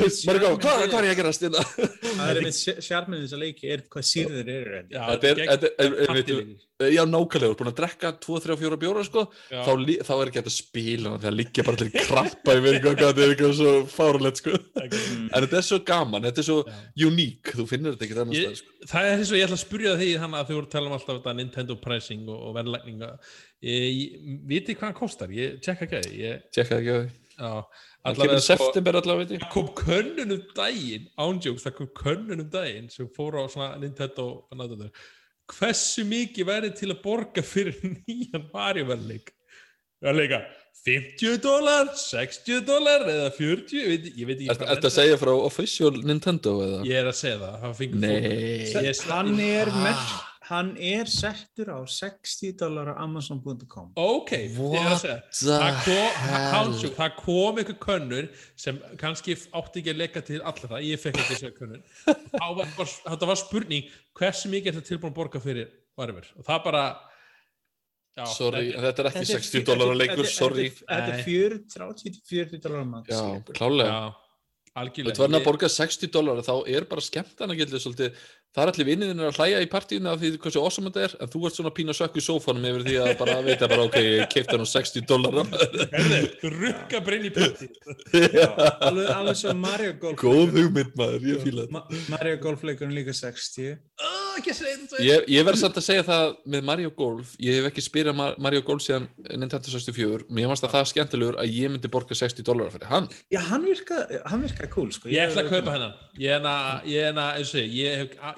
ég 1.04 1.12
að 1.12 1.18
gerast 1.20 1.44
þetta? 1.44 1.64
Það 2.00 2.24
er 2.30 2.40
einmitt 2.40 2.84
sjarmið 2.86 3.26
þess 3.26 3.36
að 3.36 3.42
leiki 3.44 3.72
er 3.76 3.84
hvað 3.92 4.08
sýrðir 4.08 4.50
eru 4.54 4.80
Þetta 4.94 5.26
er- 5.34 6.44
partyleikir. 6.78 6.94
Já, 6.94 7.04
nákvæmlega, 7.06 7.54
þú 7.54 7.58
búin 7.60 7.70
að 7.70 7.76
drekka 7.78 8.10
2, 8.20 8.38
3, 8.42 8.56
4 8.58 8.76
bjóra, 8.82 9.04
sko 9.06 9.22
þá, 9.50 9.70
þá 10.04 10.12
er 10.20 10.30
ekki 10.30 10.38
hægt 10.40 10.48
að 10.50 10.54
spila 10.58 11.12
þegar 11.22 11.36
liggja 11.38 11.64
bara 11.64 11.76
allir 11.78 12.06
krabba 12.08 12.56
yfir 12.58 12.74
eitthvað, 12.78 12.96
þetta 12.98 13.22
er 13.24 13.34
eitthvað 13.34 13.54
svo 13.60 13.74
fárulegt, 13.94 14.36
sko 14.42 14.50
Mm. 14.84 15.30
En 15.32 15.44
þetta 15.44 15.56
er 15.56 15.64
svo 15.64 15.78
gaman, 15.86 16.22
þetta 16.26 16.38
er 16.42 16.46
svo 16.48 16.56
Já. 16.66 17.06
uník, 17.06 17.52
þú 17.56 17.64
finnur 17.70 17.94
þetta 17.94 18.04
ekki 18.04 18.16
annars 18.20 18.38
Ég- 18.38 18.56
sko 18.58 18.88
Það 18.90 19.04
er 19.08 19.18
eins 19.18 19.30
og 19.32 19.38
ég 19.38 19.44
ætla 19.46 19.56
að 19.56 19.62
spurja 19.64 19.92
því 19.96 20.08
hann 20.20 20.34
að 20.34 20.46
þau 20.48 20.54
voru 20.54 20.66
að 20.66 20.70
tala 20.74 20.86
um 20.90 20.92
alltaf 20.98 21.16
þetta 21.20 21.34
Nintendo 21.38 21.76
pricing 21.80 22.28
og, 22.28 22.40
og 22.48 22.54
verðlækninga 22.58 23.10
Vitið 23.64 24.76
hvað 24.76 24.88
hann 24.90 24.98
kostar? 24.98 25.28
Ég 25.32 25.60
tjekka 25.64 25.86
ekki 25.86 26.00
að 26.02 26.08
ég, 26.20 26.42
Tjekka 26.52 26.78
ekki 26.82 26.96
því 26.98 27.08
já, 27.38 27.52
Það 28.04 28.20
kemur 28.20 28.42
sko- 28.44 28.58
september 28.58 28.98
allavega, 29.00 29.24
veit 29.24 29.34
ég 29.38 29.44
það 29.46 29.52
kom 29.54 29.68
könnun 29.80 30.34
um 30.36 30.42
daginn 30.58 31.06
ándjóks, 31.24 31.64
það 31.64 31.76
kom 31.78 31.90
könnun 32.02 32.44
um 32.44 32.50
daginn 32.52 32.90
sem 32.92 33.08
fór 33.16 33.38
á 33.40 33.44
svona 33.48 33.78
Nintendo. 33.80 34.26
Hversu 35.52 36.04
mikið 36.08 36.46
væri 36.48 36.70
til 36.76 36.90
að 36.94 37.00
borga 37.04 37.42
fyrir 37.44 37.76
nýjan 38.08 38.46
Mario 38.54 38.86
verðleik 38.92 39.32
verðleika 40.04 40.42
50 40.84 41.38
dólar, 41.40 41.88
60 41.96 42.58
dólar 42.68 43.06
eða 43.08 43.28
40, 43.32 43.76
ég 43.78 43.86
veit, 43.88 44.08
ég 44.20 44.26
veit 44.28 44.40
ekki 44.42 44.50
Ertu 44.52 44.66
ertu 44.74 44.88
að 44.90 44.94
segja 44.98 45.16
frá 45.20 45.30
official 45.32 45.92
Nintendo 46.04 46.56
eða? 46.64 46.80
ég 46.84 46.98
er 47.00 47.08
að 47.08 47.16
segja 47.20 47.38
það, 47.40 47.54
það 47.62 47.76
fengur 47.78 48.02
Nei 48.02 48.18
fólk- 48.74 48.88
Ég- 48.90 49.04
Hann 49.14 49.30
er, 49.46 49.70
merk, 49.80 50.12
hann 50.48 50.74
er 50.76 51.08
settur 51.08 51.70
á 51.72 51.78
60 51.88 52.52
dólar 52.60 52.90
á 52.92 52.94
amazon.com 53.04 53.92
ok, 53.96 54.32
ég 54.36 54.76
er 54.76 54.90
að 54.92 55.00
segja 55.00 55.18
það 55.62 55.78
kom, 55.86 56.74
það 56.98 57.14
kom 57.22 57.60
einhver 57.62 57.78
könnur 57.86 58.28
sem 58.60 58.78
kannski 59.00 59.36
átti 59.56 59.80
ekki 59.82 59.94
að 59.94 60.00
leika 60.02 60.22
til 60.26 60.42
allra, 60.44 60.80
ég 60.84 61.00
fekk 61.00 61.22
ekki 61.24 61.50
könnur 61.56 61.80
Þá 62.04 62.46
var, 62.60 62.68
var, 62.76 62.92
þetta 63.08 63.30
var 63.32 63.40
spurning 63.40 63.88
hversu 64.18 64.52
mikið 64.52 64.72
er 64.72 64.78
þetta 64.80 64.90
tilbúin 64.92 65.14
að 65.14 65.18
borga 65.22 65.40
fyrir 65.44 65.70
varfur 65.96 66.28
og 66.38 66.48
það 66.50 66.64
bara 66.68 66.84
já, 68.18 68.26
Sorry, 68.34 68.66
þetta- 68.72 68.84
þetta 68.84 69.02
er 69.04 69.08
ekki 69.10 69.24
Þetta 69.24 69.38
er 69.38 69.40
60 69.40 69.54
fjö- 69.54 69.64
dólar 69.70 69.86
þetta 69.86 69.94
er- 69.94 70.02
leikur, 70.02 70.24
þetta 70.24 70.36
sorry 70.36 70.68
Þetta 70.74 71.14
er 71.14 71.24
40, 71.24 71.64
30, 71.78 72.20
40 72.30 72.62
dólar 72.66 72.84
á 72.84 72.86
mann 72.92 73.08
Já, 73.08 73.22
klálega. 73.56 73.90
Já, 73.94 74.14
algjörlega 74.84 75.14
Þú 75.16 75.22
verður 75.24 75.34
að 75.34 75.40
Ég- 75.40 75.48
borga 75.48 75.68
60 75.78 76.12
dólar 76.14 76.42
þá 76.46 76.54
er 76.76 76.84
bara 76.90 77.00
skemmtana 77.08 77.56
gildi 77.58 77.80
svolítið 77.82 78.20
það 78.54 78.62
er 78.62 78.70
allir 78.72 78.86
vinniðin 78.88 79.22
að 79.26 79.38
hlæja 79.40 79.62
í 79.64 79.68
partíinu 79.70 80.10
af 80.12 80.20
því 80.22 80.30
hversu 80.44 80.60
awesome 80.62 80.90
þetta 80.92 81.04
er 81.08 81.14
en 81.24 81.32
þú 81.32 81.40
ert 81.48 81.56
svona 81.58 81.72
pína 81.74 81.96
sökk 81.96 82.18
í 82.20 82.24
sófanum 82.24 82.66
yfir 82.70 82.84
því 82.86 82.96
að 83.02 83.10
bara 83.18 83.38
veita 83.42 83.68
bara 83.70 83.86
ok, 83.88 83.96
ég 84.04 84.28
keipta 84.30 84.58
nú 84.60 84.66
60 84.68 85.08
dólar 85.10 85.40
Herðu, 85.94 86.52
rukka 86.54 87.00
brinn 87.04 87.26
í 87.26 87.32
parti 87.34 87.66
Alveg, 88.14 89.10
alveg 89.10 89.40
svo 89.40 89.56
Mario 89.58 89.96
Golf 90.02 90.22
Góð 90.22 90.54
hugmynd 90.54 90.94
maður, 90.98 91.26
ég 91.32 91.42
þetta. 91.48 91.66
Ma 91.74 91.82
Mario 92.14 92.38
Golf 92.44 92.62
leikurinn 92.68 92.94
líka 92.94 93.16
60 93.16 93.74
ekki 94.34 94.50
að 94.50 94.56
segja 94.58 94.78
þetta. 94.80 95.02
Ég, 95.06 95.26
ég 95.30 95.44
verð 95.46 95.60
samt 95.60 95.76
að 95.78 95.84
segja 95.86 96.04
það 96.06 96.32
með 96.50 96.64
Mario 96.66 96.90
Golf 96.98 97.34
ég 97.42 97.58
hef 97.60 97.68
ekki 97.70 97.84
spyrjað 97.84 98.16
Mar- 98.18 98.38
Mario 98.42 98.64
Golf 98.66 98.82
síðan 98.82 99.06
Nintendo 99.30 99.70
64, 99.70 100.26
mér 100.34 100.48
fannst 100.50 100.66
að 100.66 100.74
það 100.74 100.88
skemmtilegur 100.90 101.38
að 101.42 101.52
ég 101.54 101.70
myndi 101.70 101.90
borga 101.92 102.16
60 102.18 102.46
dólar 102.46 102.72
fyrir 102.74 102.90
hann. 102.90 103.06
Já, 103.30 103.40
hann 103.50 103.66
virka, 103.68 104.00
hann 104.26 104.42
virka 104.42 104.66
cool 104.74 104.90
sko. 104.94 105.10
Ég 105.12 105.30
ætla 105.30 105.44
að 105.44 105.52
kaupa 105.54 105.76
hennan 105.76 105.94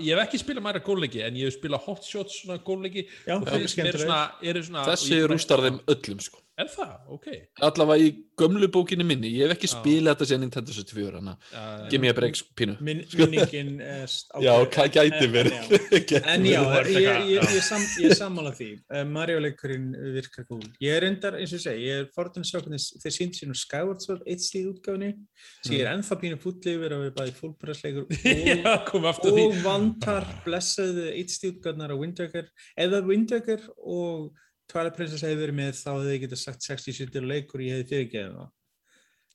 Ég 0.06 0.14
hef, 0.14 0.24
ekki 0.26 0.42
spilað 0.42 0.66
mæra 0.68 0.82
góðleiki 0.86 1.22
en 1.26 1.38
ég 1.40 1.50
hef 1.50 1.58
spilað 1.58 1.86
hot 1.88 2.06
shots 2.06 2.40
svona 2.42 2.60
góðleiki 2.62 3.06
Já, 3.26 3.36
og 3.36 3.46
það 3.48 3.60
er 3.60 3.70
þeir 3.74 3.90
eru 3.90 4.02
svona, 4.04 4.20
eru 4.52 4.66
svona 4.70 4.88
þessi 4.92 5.22
rústar 5.32 5.64
þeim 5.66 5.80
öllum 5.96 6.26
sko 6.28 6.45
Er 6.56 6.70
það? 6.72 6.92
Ok. 7.12 7.26
Allavega 7.66 8.00
í 8.00 8.12
gömlu 8.40 8.68
bókinni 8.72 9.04
minni. 9.04 9.28
Ég 9.36 9.44
hef 9.44 9.58
ekki 9.58 9.68
spilað 9.68 10.14
þetta 10.14 10.28
síðan 10.30 10.42
Nintendo 10.46 10.72
64 10.72 11.18
hann 11.18 11.28
uh, 11.28 11.82
Give 11.90 12.00
me 12.00 12.08
a 12.08 12.14
break, 12.16 12.38
pínu. 12.56 12.76
Min, 12.84 13.02
minningin 13.12 13.74
er 13.84 14.08
Já, 14.46 14.52
hvað 14.72 14.88
gæti 14.94 15.28
verið. 15.34 15.74
En 16.22 16.46
já, 16.48 16.60
ég, 16.64 16.70
eitthvað- 16.78 16.88
ég, 16.94 17.34
já. 17.34 17.42
ég, 17.58 17.60
sam, 17.66 17.84
ég 18.00 18.16
sammála 18.16 18.54
því. 18.56 18.70
Uh, 18.88 19.02
Mario 19.10 19.42
leikurinn 19.44 19.90
virkar 20.14 20.48
cool. 20.48 20.64
Ég 20.80 20.96
er 20.96 21.04
reyndar, 21.04 21.36
eins 21.36 21.52
og 21.52 21.60
ég 21.60 21.64
segi, 21.66 21.84
ég 21.90 22.00
er 22.06 22.08
forðan 22.16 22.46
að 22.46 22.48
sjá 22.48 22.58
hvernig 22.62 22.88
þeir 23.04 23.16
síndi 23.18 23.40
sér 23.42 23.52
nú 23.52 23.58
Skyward 23.60 24.06
Sword 24.06 24.24
1 24.24 24.48
útgáfinni 24.72 25.12
sem 25.60 25.76
ég 25.76 25.84
er 25.84 25.92
ennþá 25.92 26.20
pínu 26.24 26.40
fútli 26.40 26.72
yfir 26.78 26.96
að 26.96 27.04
við 27.04 27.14
bæði 27.20 27.36
fullpressleikur 27.42 28.08
og, 28.96 29.12
að 29.12 29.60
vantar 29.66 30.26
blessaðu 30.48 31.10
1 31.12 31.38
útgáfnar 31.52 31.92
á 31.92 31.96
Wind 32.00 32.24
Waker 32.24 32.50
eða 32.80 33.04
Wind 33.04 33.36
Waker 33.36 33.68
og 33.76 34.32
Twilight 34.70 34.98
Princess 34.98 35.24
hefði 35.24 35.40
verið 35.44 35.58
með 35.60 35.80
þá 35.80 35.90
hefði 35.92 36.14
ég 36.14 36.22
getað 36.26 36.42
sagt 36.42 36.68
60-70 36.68 37.28
leikur 37.30 37.64
ég 37.64 37.76
hefði 37.76 37.90
fyrirgeðið 37.92 38.38
það 38.40 38.52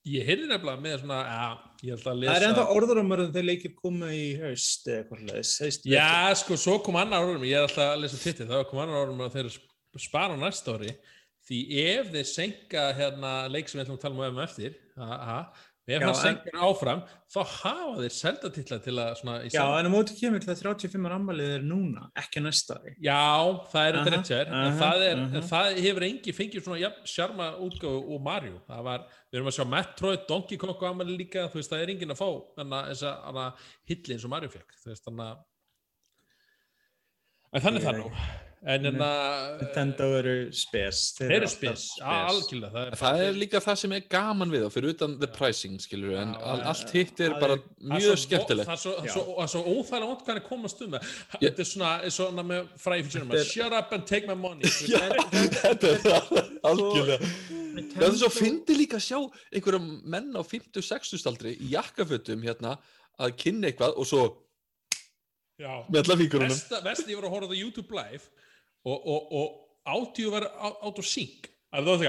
Ég 0.09 0.25
heyrði 0.25 0.47
nefnilega 0.49 0.81
með 0.81 0.93
svona, 1.03 1.17
lesa 1.85 2.13
Það 2.17 2.31
er 2.31 2.43
ennþá 2.47 2.63
orður 2.73 2.99
um 3.03 3.11
að 3.13 3.27
þeir 3.35 3.43
leikir 3.45 3.73
koma 3.77 4.07
í 4.17 4.23
haust 4.41 4.87
eða 4.89 5.03
eitthvað 5.03 5.35
haust 5.35 5.85
Já, 5.85 6.07
sko, 6.41 6.57
svo 6.57 6.79
kom 6.81 6.97
annar 6.97 7.27
orðum, 7.27 7.45
ég 7.45 7.59
er 7.59 7.67
alltaf 7.67 7.91
að 7.91 8.01
lesa 8.01 8.17
Twitter, 8.23 8.49
þá 8.49 8.65
kom 8.71 8.81
annar 8.81 9.03
orðum 9.03 9.21
að 9.27 9.35
þeir 9.35 9.51
spara 10.01 10.39
næsta 10.41 10.73
ári, 10.73 10.95
því 11.45 11.59
ef 11.83 12.09
þeir 12.15 12.27
senka 12.31 12.87
hérna 12.97 13.35
leik 13.53 13.69
sem 13.69 13.77
við 13.77 13.85
ætlum 13.85 13.99
að 13.99 14.07
tala 14.07 14.31
um 14.31 14.41
eftir, 14.47 14.79
aha, 14.97 15.37
ef 15.87 16.01
hann 16.01 16.09
en- 16.11 16.19
senkur 16.21 16.57
áfram, 16.61 16.99
þá 17.33 17.39
hafa 17.41 17.95
þeir 18.03 18.13
seldatitla 18.15 18.77
til 18.83 18.93
að 19.01 19.47
Já, 19.51 19.63
en 19.79 19.89
á 19.89 19.91
móti 19.91 20.13
kemur 20.19 20.43
það 20.45 20.59
35 20.61 21.07
ára 21.09 21.17
ammalið 21.17 21.53
er 21.57 21.63
núna, 21.65 22.09
ekki 22.21 22.43
næsta. 22.45 22.77
Já, 23.01 23.17
það 23.73 23.87
er 23.87 23.97
þetta 23.97 24.01
Aha, 24.01 24.15
rétt 24.15 24.29
sér, 24.31 24.51
en 24.51 24.77
það, 24.77 25.05
er, 25.07 25.81
hefur 25.81 26.05
engi 26.09 26.35
fengið 26.37 26.63
svona 26.67 26.79
jafn 26.83 27.09
sjarma 27.09 27.49
útgáfu 27.65 28.03
og 28.15 28.21
Mario. 28.21 28.61
Var, 28.69 29.07
við 29.31 29.39
erum 29.41 29.49
að 29.51 29.57
sjá 29.57 29.65
Metroid, 29.73 30.27
Donkey 30.29 30.57
Kong 30.61 30.75
og 30.77 30.85
Amelie 30.91 31.17
líka, 31.17 31.47
þú 31.49 31.59
veist, 31.61 31.71
það 31.73 31.81
er 31.87 31.93
enginn 31.95 32.13
að 32.13 32.21
fá 32.21 32.29
þessa 32.61 33.15
hana, 33.25 33.47
hilli 33.89 34.15
eins 34.15 34.25
og 34.29 34.33
Mario 34.35 34.49
fekk, 34.53 34.77
þú 34.83 34.93
veist, 34.93 35.05
þannig 35.09 35.31
að 35.31 35.37
En 37.53 37.61
þannig 37.65 37.83
það 37.83 37.97
nú. 37.99 38.11
En 38.61 38.85
en 38.85 38.99
að, 39.01 39.55
Nintendo 39.57 40.07
eru 40.19 40.33
spes. 40.53 40.99
þeir 41.17 41.31
eru 41.39 41.47
spes, 41.49 41.85
algjörlega. 42.05 42.69
Það 42.69 42.91
er, 42.91 42.97
Það 42.99 43.21
er 43.25 43.37
líka 43.41 43.61
það 43.65 43.77
sem 43.81 43.95
er 43.97 44.03
gaman 44.13 44.51
við 44.53 44.65
þá 44.67 44.73
fyrir 44.75 44.93
utan 44.93 45.15
the 45.23 45.29
pricing 45.33 45.79
skilur 45.81 46.13
en 46.21 46.35
Já, 46.35 46.41
all, 46.45 46.59
já, 46.61 46.67
allt 46.69 46.93
hitt 46.93 47.23
er 47.25 47.33
bara 47.41 47.55
mjög 47.81 48.19
skemmtilegt. 48.21 48.69
Það 48.69 48.75
er 49.01 49.49
svo, 49.49 49.63
óþægilega 49.65 50.19
hann 50.27 50.37
er 50.37 50.45
komast 50.45 50.83
um 50.85 50.93
Þetta 50.99 51.63
er 51.65 51.69
svona, 51.71 51.89
svona 52.13 52.45
með 52.51 52.69
fræði 52.83 53.07
fyrir 53.09 53.33
er- 53.39 53.49
Shut 53.49 53.73
up 53.79 53.95
and 53.97 54.05
take 54.05 54.29
my 54.29 54.37
money. 54.37 54.69
Þetta 55.63 55.95
er 55.95 56.05
það, 56.05 56.29
algjörlega. 56.69 57.31
Það 57.95 58.07
er 58.11 58.19
svo 58.21 58.31
fyndi 58.35 58.77
líka 58.77 58.99
að 59.01 59.07
sjá 59.07 59.19
einhverja 59.57 59.81
menn 60.05 60.29
á 60.37 60.41
50-60 60.45 61.25
aldri 61.33 61.55
í 61.57 61.73
jakkafötum 61.73 62.45
hérna 62.45 62.75
að 63.17 63.33
kynna 63.41 63.71
eitthvað 63.71 63.97
og 63.97 64.05
svo 64.05 64.23
Já. 65.61 65.81
með 65.89 65.99
alla 66.05 66.17
fíkurunum 66.21 66.61
versta 66.85 67.09
ég 67.09 67.17
var 67.19 67.27
að 67.29 67.33
horfa 67.35 67.49
á 67.49 67.51
það 67.51 67.59
YouTube 67.61 67.97
live 67.97 68.29
og, 68.85 68.97
og, 68.97 69.31
og 69.39 69.47
átíu 69.85 70.33
var 70.33 70.47
át 70.49 70.83
og 71.01 71.05
sync. 71.05 71.49
Það 71.71 71.87
var 71.87 72.03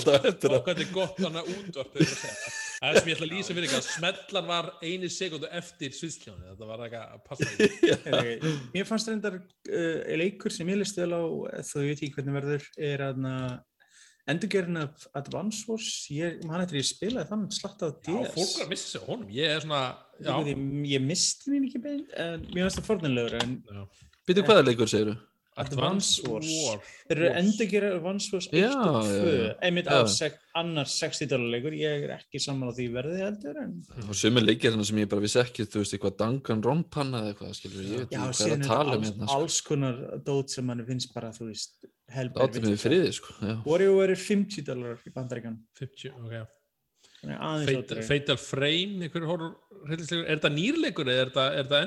það 0.00 0.28
eftir 0.30 0.54
og 0.56 0.68
er 0.72 0.86
gott 0.92 1.18
þannig 1.18 1.40
að 1.42 1.48
útvart 1.52 1.90
þegar 1.92 2.14
það. 2.22 2.38
er 2.84 2.96
sem 2.96 3.10
ég 3.10 3.18
ætla 3.18 3.26
að 3.26 3.34
lýsa 3.34 3.56
fyrir 3.56 3.66
ekki 3.68 3.76
að 3.76 3.88
smellan 3.90 4.46
var 4.48 4.70
eini 4.80 5.10
sekundu 5.12 5.50
eftir 5.58 5.92
sviðsljónu 5.92 6.46
þetta 6.46 6.68
var 6.70 6.84
eitthvað 6.86 7.12
að 7.12 7.20
passa 7.28 7.50
ekki 7.50 8.54
Mér 8.74 8.88
fannst 8.88 9.10
reyndar 9.10 9.36
uh, 9.36 10.16
leikur 10.20 10.56
sem 10.56 10.72
ég 10.72 10.80
listi 10.80 11.04
vel 11.04 11.20
á, 11.20 11.22
þó 11.68 11.76
ég 11.82 11.90
veit 11.90 12.00
ekki 12.00 12.16
hvernig 12.16 12.38
verður, 12.38 12.66
er 12.88 13.04
að 13.10 13.20
endurgerðin 14.32 14.80
af 14.80 15.04
Advance 15.20 15.68
Wars, 15.68 15.90
ég, 16.12 16.40
man 16.48 16.64
eftir 16.64 16.80
ég 16.80 16.88
spilaði 16.88 17.28
þannig 17.28 17.56
slatt 17.58 17.84
á 17.84 17.88
já, 17.92 17.96
DS. 18.08 18.32
fólk 18.32 18.54
var 18.56 18.64
að 18.64 18.72
missa 18.72 18.88
sig 18.88 19.04
á 19.04 19.08
honum. 19.10 19.30
Ég 19.36 19.52
er 19.52 19.64
svona 19.66 19.82
já, 20.16 20.32
Ég, 20.48 20.62
ég 20.94 21.04
misti 21.04 21.52
mér 21.52 21.66
ekki 21.68 21.82
beint, 21.84 22.14
en 22.24 22.46
mér 22.48 22.62
finnst 22.62 22.80
það 22.80 22.88
forðanlegur, 22.88 23.36
en 23.42 23.58
já. 23.68 23.84
Býtu 24.28 24.42
hvaða 24.46 24.64
leikur 24.70 24.88
segir 24.90 25.12
þú? 25.12 25.16
Advance 25.62 26.18
Wars. 26.26 26.48
War. 26.66 26.80
þeir 27.06 27.12
eru 27.20 27.26
Wars. 27.28 27.36
endurgerðin 27.38 27.92
af 27.92 27.98
Advance 28.00 28.30
Wars 28.32 28.46
1 28.50 28.56
Já, 28.58 28.70
og 28.74 29.04
2, 29.06 29.10
já, 29.14 29.34
já. 29.38 29.50
einmitt 29.68 29.86
Já. 29.86 29.98
á 30.02 30.08
sek, 30.10 30.38
annars 30.58 30.94
60 30.98 31.28
dólar 31.30 31.52
leikur, 31.54 31.76
ég 31.78 32.06
er 32.08 32.14
ekki 32.16 32.40
saman 32.42 32.70
á 32.70 32.74
því 32.74 32.86
verði 32.96 33.20
heldur, 33.22 33.60
en 33.62 33.76
Og 34.08 34.16
sumir 34.18 34.42
leikir 34.42 34.74
sem 34.82 34.98
ég 34.98 35.08
bara 35.12 35.22
vissi 35.22 35.38
ekki 35.44 35.68
þú 35.70 35.84
veist 35.84 35.94
eitthvað 35.94 36.16
Danganronpan 36.24 37.14
eða 37.20 37.30
eitthvað 37.36 37.54
skilur 37.60 37.84
ég 37.86 38.02
veit 38.02 38.10
já, 38.10 38.18
ekki 38.18 38.18
hvað 38.18 38.32
er 38.34 38.40
síðan 38.40 38.58
að 38.58 38.64
er 38.64 38.72
tala 38.74 38.96
um 38.98 39.06
hérna 39.06 39.28
sko. 39.28 39.38
alls 39.38 39.60
konar 39.68 40.02
dót 40.26 40.50
sem 40.56 40.66
mann 40.66 40.84
finnst 40.90 41.14
bara, 41.14 41.30
þú 41.30 41.46
veist, 41.52 41.78
helber 42.18 42.42
Láttu 42.42 42.64
mig 42.66 42.74
við 42.74 42.82
friði 42.88 43.12
sko 43.20 43.38
já. 43.38 43.54
WarioWare 43.62 44.10
er 44.18 44.24
50 44.26 44.66
dólar 44.72 45.06
í 45.06 45.14
bandaríkan 45.14 45.60
50, 45.78 46.18
ok 46.18 46.34
aðeins 47.32 48.06
Fatal, 48.08 48.36
Frame 48.36 49.08
horror 49.28 49.54
hryllingsleikur. 49.88 50.26
er 50.28 50.38
þetta 50.38 50.50
nýrleikur 50.54 51.10
eða 51.12 51.20
er 51.24 51.30
þetta, 51.32 51.46
er 51.58 51.68
það 51.70 51.82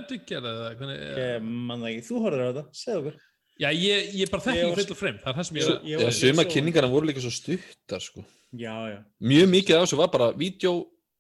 ekki, 1.94 2.06
þú 2.08 2.22
horfður 2.24 2.44
á 2.44 2.48
þetta, 2.52 2.66
segð 2.82 2.98
okkur. 3.02 3.16
Já, 3.58 3.70
ég, 3.74 4.10
ég 4.14 4.30
bara 4.30 4.44
þekki 4.46 4.58
Ég 4.62 4.68
ekki 4.72 4.82
Fatal 4.84 4.96
Frame, 5.02 5.20
það 5.24 5.30
er 5.32 5.38
það 5.40 5.48
sem 5.48 5.58
ég 5.58 5.64
er 5.68 5.80
ég 5.88 5.90
Já, 5.90 6.04
var- 6.04 6.18
suma 6.20 6.44
kynningarna 6.46 6.90
voru 6.92 7.06
líka 7.10 7.24
svo 7.24 7.32
stuttar 7.34 8.02
sko. 8.04 8.26
Já, 8.54 8.76
já, 8.94 9.00
Mjög 9.22 9.48
mikið 9.50 9.76
af 9.76 9.82
þessu 9.88 9.98
var 9.98 10.08
bara 10.14 10.32
video 10.38 10.74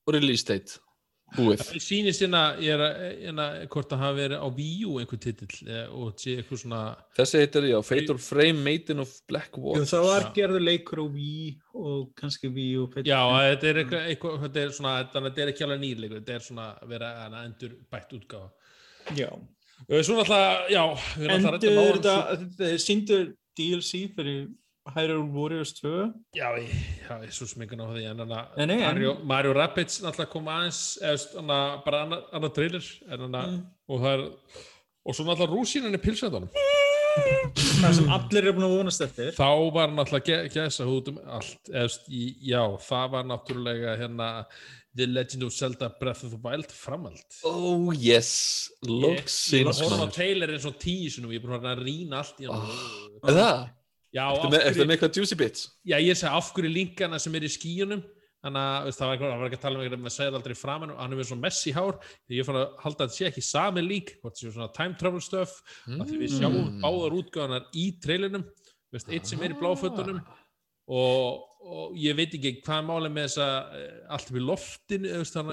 og 0.07 0.13
release 0.13 0.45
date 0.45 0.77
búið 1.35 1.61
Það 1.61 1.81
sýnist 1.83 2.23
hérna, 2.23 2.41
ég 2.63 2.75
er 2.75 2.83
að, 2.85 3.01
hérna, 3.23 3.47
hvort 3.73 3.89
það 3.91 4.03
hafi 4.03 4.19
verið 4.21 4.43
á 4.43 4.47
Wii 4.59 4.77
U 4.87 4.93
einhver 5.01 5.21
titill 5.23 5.57
eh, 5.67 5.81
og 5.91 6.13
sé 6.21 6.35
eitthvað 6.37 6.61
svona, 6.63 6.81
þessi 7.19 7.41
heitir, 7.43 7.67
já, 7.71 7.77
Fatal 7.89 8.17
Frame 8.23 8.63
Maiden 8.67 9.03
of 9.03 9.11
Black 9.29 9.59
Watch 9.59 9.91
það 9.91 10.07
var 10.07 10.29
gerður 10.37 10.65
leikur 10.67 11.03
á 11.03 11.07
Wii 11.17 11.49
og 11.77 12.05
kannski 12.17 12.51
og 12.81 12.97
já, 13.01 13.19
þetta 13.49 13.69
er 13.71 13.81
eitthvað, 13.83 14.07
eitthvað 14.13 14.39
þetta 14.45 14.63
er 14.63 14.73
svona, 14.79 14.95
að 15.03 15.27
þetta 15.27 15.43
er 15.43 15.53
ekki 15.53 15.67
alveg 15.67 15.83
nýrleikur, 15.83 16.21
þetta 16.23 16.37
er 16.37 16.47
svona 16.47 16.69
að 16.77 16.95
vera 16.95 17.11
hana, 17.23 17.43
endur 17.49 17.75
bætt 17.91 18.15
útgáfa. 18.17 18.49
Já. 19.17 19.29
Eh, 19.87 20.01
Svo 20.03 20.17
náttúrulega, 20.17 20.63
já, 20.73 20.83
við 21.17 21.27
erum 21.27 21.35
alltaf 21.37 21.67
Endur 21.67 21.83
að 21.83 21.91
þetta, 21.97 22.55
þeir 22.61 22.81
síndu 22.83 23.19
DLC 23.57 24.01
fyrir 24.15 24.47
Hyrule 24.95 25.27
Warriors 25.33 25.73
2 25.81 26.13
Já, 26.37 26.47
ég, 26.61 26.71
já, 27.03 27.13
ég 27.25 27.33
svo 27.35 27.47
smingan 27.49 27.81
á 27.83 27.87
því 27.91 28.05
en 28.11 28.73
Mario, 28.79 29.13
Mario 29.23 29.53
Rabbids 29.57 29.99
náttúrulega 30.03 30.31
kom 30.31 30.47
aðeins 30.53 30.81
eða 31.01 31.41
hana, 31.41 31.59
bara 31.85 32.01
annar, 32.05 32.23
annar 32.33 32.53
trailer 32.55 32.83
en 33.11 33.19
hana, 33.27 33.43
Mm. 33.47 33.61
og 33.89 34.01
það 34.01 34.13
er 34.13 34.25
og 35.07 35.15
svo 35.15 35.25
náttúrulega 35.27 35.55
rúsínan 35.57 35.95
í 35.95 36.01
pilsendunum 36.03 36.49
það 37.81 37.93
sem 37.97 38.09
allir 38.13 38.43
eru 38.45 38.53
búin 38.57 38.67
að 38.67 38.73
vonast 38.77 39.01
eftir. 39.05 39.31
Þá 39.37 39.47
var 39.73 39.89
náttúrulega 39.93 40.25
ge 40.27 40.59
gæsa 40.59 40.85
út 40.85 41.07
um 41.13 41.17
allt 41.25 41.71
eða, 41.71 41.87
st- 41.89 42.11
í, 42.13 42.23
já, 42.51 42.61
það 42.89 43.07
var 43.15 43.23
náttúrulega 43.31 43.95
hérna 44.01 44.27
The 44.97 45.05
Legend 45.05 45.43
of 45.45 45.53
Zelda 45.53 45.89
Breath 45.99 46.23
of 46.25 46.31
the 46.33 46.39
Wild 46.41 46.71
framhald. 46.73 47.21
Oh 47.45 47.91
yes, 47.93 48.69
looks 48.81 49.35
Ég 49.53 49.65
var 49.67 49.73
sinns 49.73 49.81
að 49.81 49.89
horfa 49.91 49.97
á 49.97 50.01
maður 50.03 50.15
trailerinn 50.17 50.61
svo 50.63 50.71
tíu 50.81 51.09
sinum 51.13 51.33
ég 51.33 51.41
er 51.41 51.45
búin 51.47 51.67
að 51.69 51.83
rýna 51.85 52.21
allt 52.23 52.39
í 52.41 52.47
hann 52.49 52.63
Ah. 52.65 53.29
er 53.29 53.37
það? 53.37 53.67
Af 54.31 54.45
með, 54.51 54.61
hverju- 54.63 54.85
með 54.87 54.95
eitthvað 54.97 55.17
juicy 55.19 55.35
bits? 55.35 55.65
Já, 55.85 55.97
ég 55.99 56.15
segi 56.15 56.31
af 56.31 56.53
hverju 56.55 56.71
linkana 56.73 57.19
sem 57.19 57.35
er 57.35 57.41
í 57.47 57.51
skíunum 57.51 58.03
þannig 58.45 58.61
að 58.63 58.87
það 58.95 59.07
var, 59.09 59.17
það 59.17 59.39
var 59.41 59.47
ekki 59.49 59.57
að 59.57 59.63
tala 59.65 59.75
um 59.79 59.83
eitthvað 59.83 60.03
með 60.05 60.13
segja 60.15 60.31
aldrei 60.37 60.55
framan 60.55 60.91
og 60.93 60.99
hann 61.01 61.11
er 61.13 61.17
með 61.19 61.27
svona 61.31 61.41
messi 61.47 61.71
hár 61.75 61.95
því 62.29 62.37
ég 62.37 62.45
fann 62.47 62.59
að 62.61 62.67
halda 62.83 63.03
að 63.03 63.09
þetta 63.09 63.17
sé 63.17 63.25
ekki 63.31 63.43
sami 63.43 63.81
lík 63.83 64.11
hvort 64.21 64.37
það 64.37 64.43
sé 64.45 64.51
svona 64.53 64.69
time 64.77 64.95
travel 65.01 65.21
stuff 65.25 65.55
mm. 65.89 66.05
því 66.07 66.19
við 66.21 66.35
sjáum 66.37 66.57
Mm. 66.61 66.81
báðar 66.85 67.15
útgáðanar 67.17 67.65
í 67.73 67.85
trailinum 67.99 68.45
veist, 68.93 69.09
eitt 69.09 69.27
sem 69.27 69.41
er 69.43 69.55
í 69.55 69.59
bláfötunum 69.59 70.21
og, 70.87 71.41
og 71.67 71.97
ég 71.99 72.15
veit 72.15 72.35
ekki 72.37 72.53
hvað 72.63 72.77
er 72.79 72.85
málið 72.87 73.15
með 73.17 73.25
þess 73.27 73.41
að 73.43 73.81
allt 74.15 74.29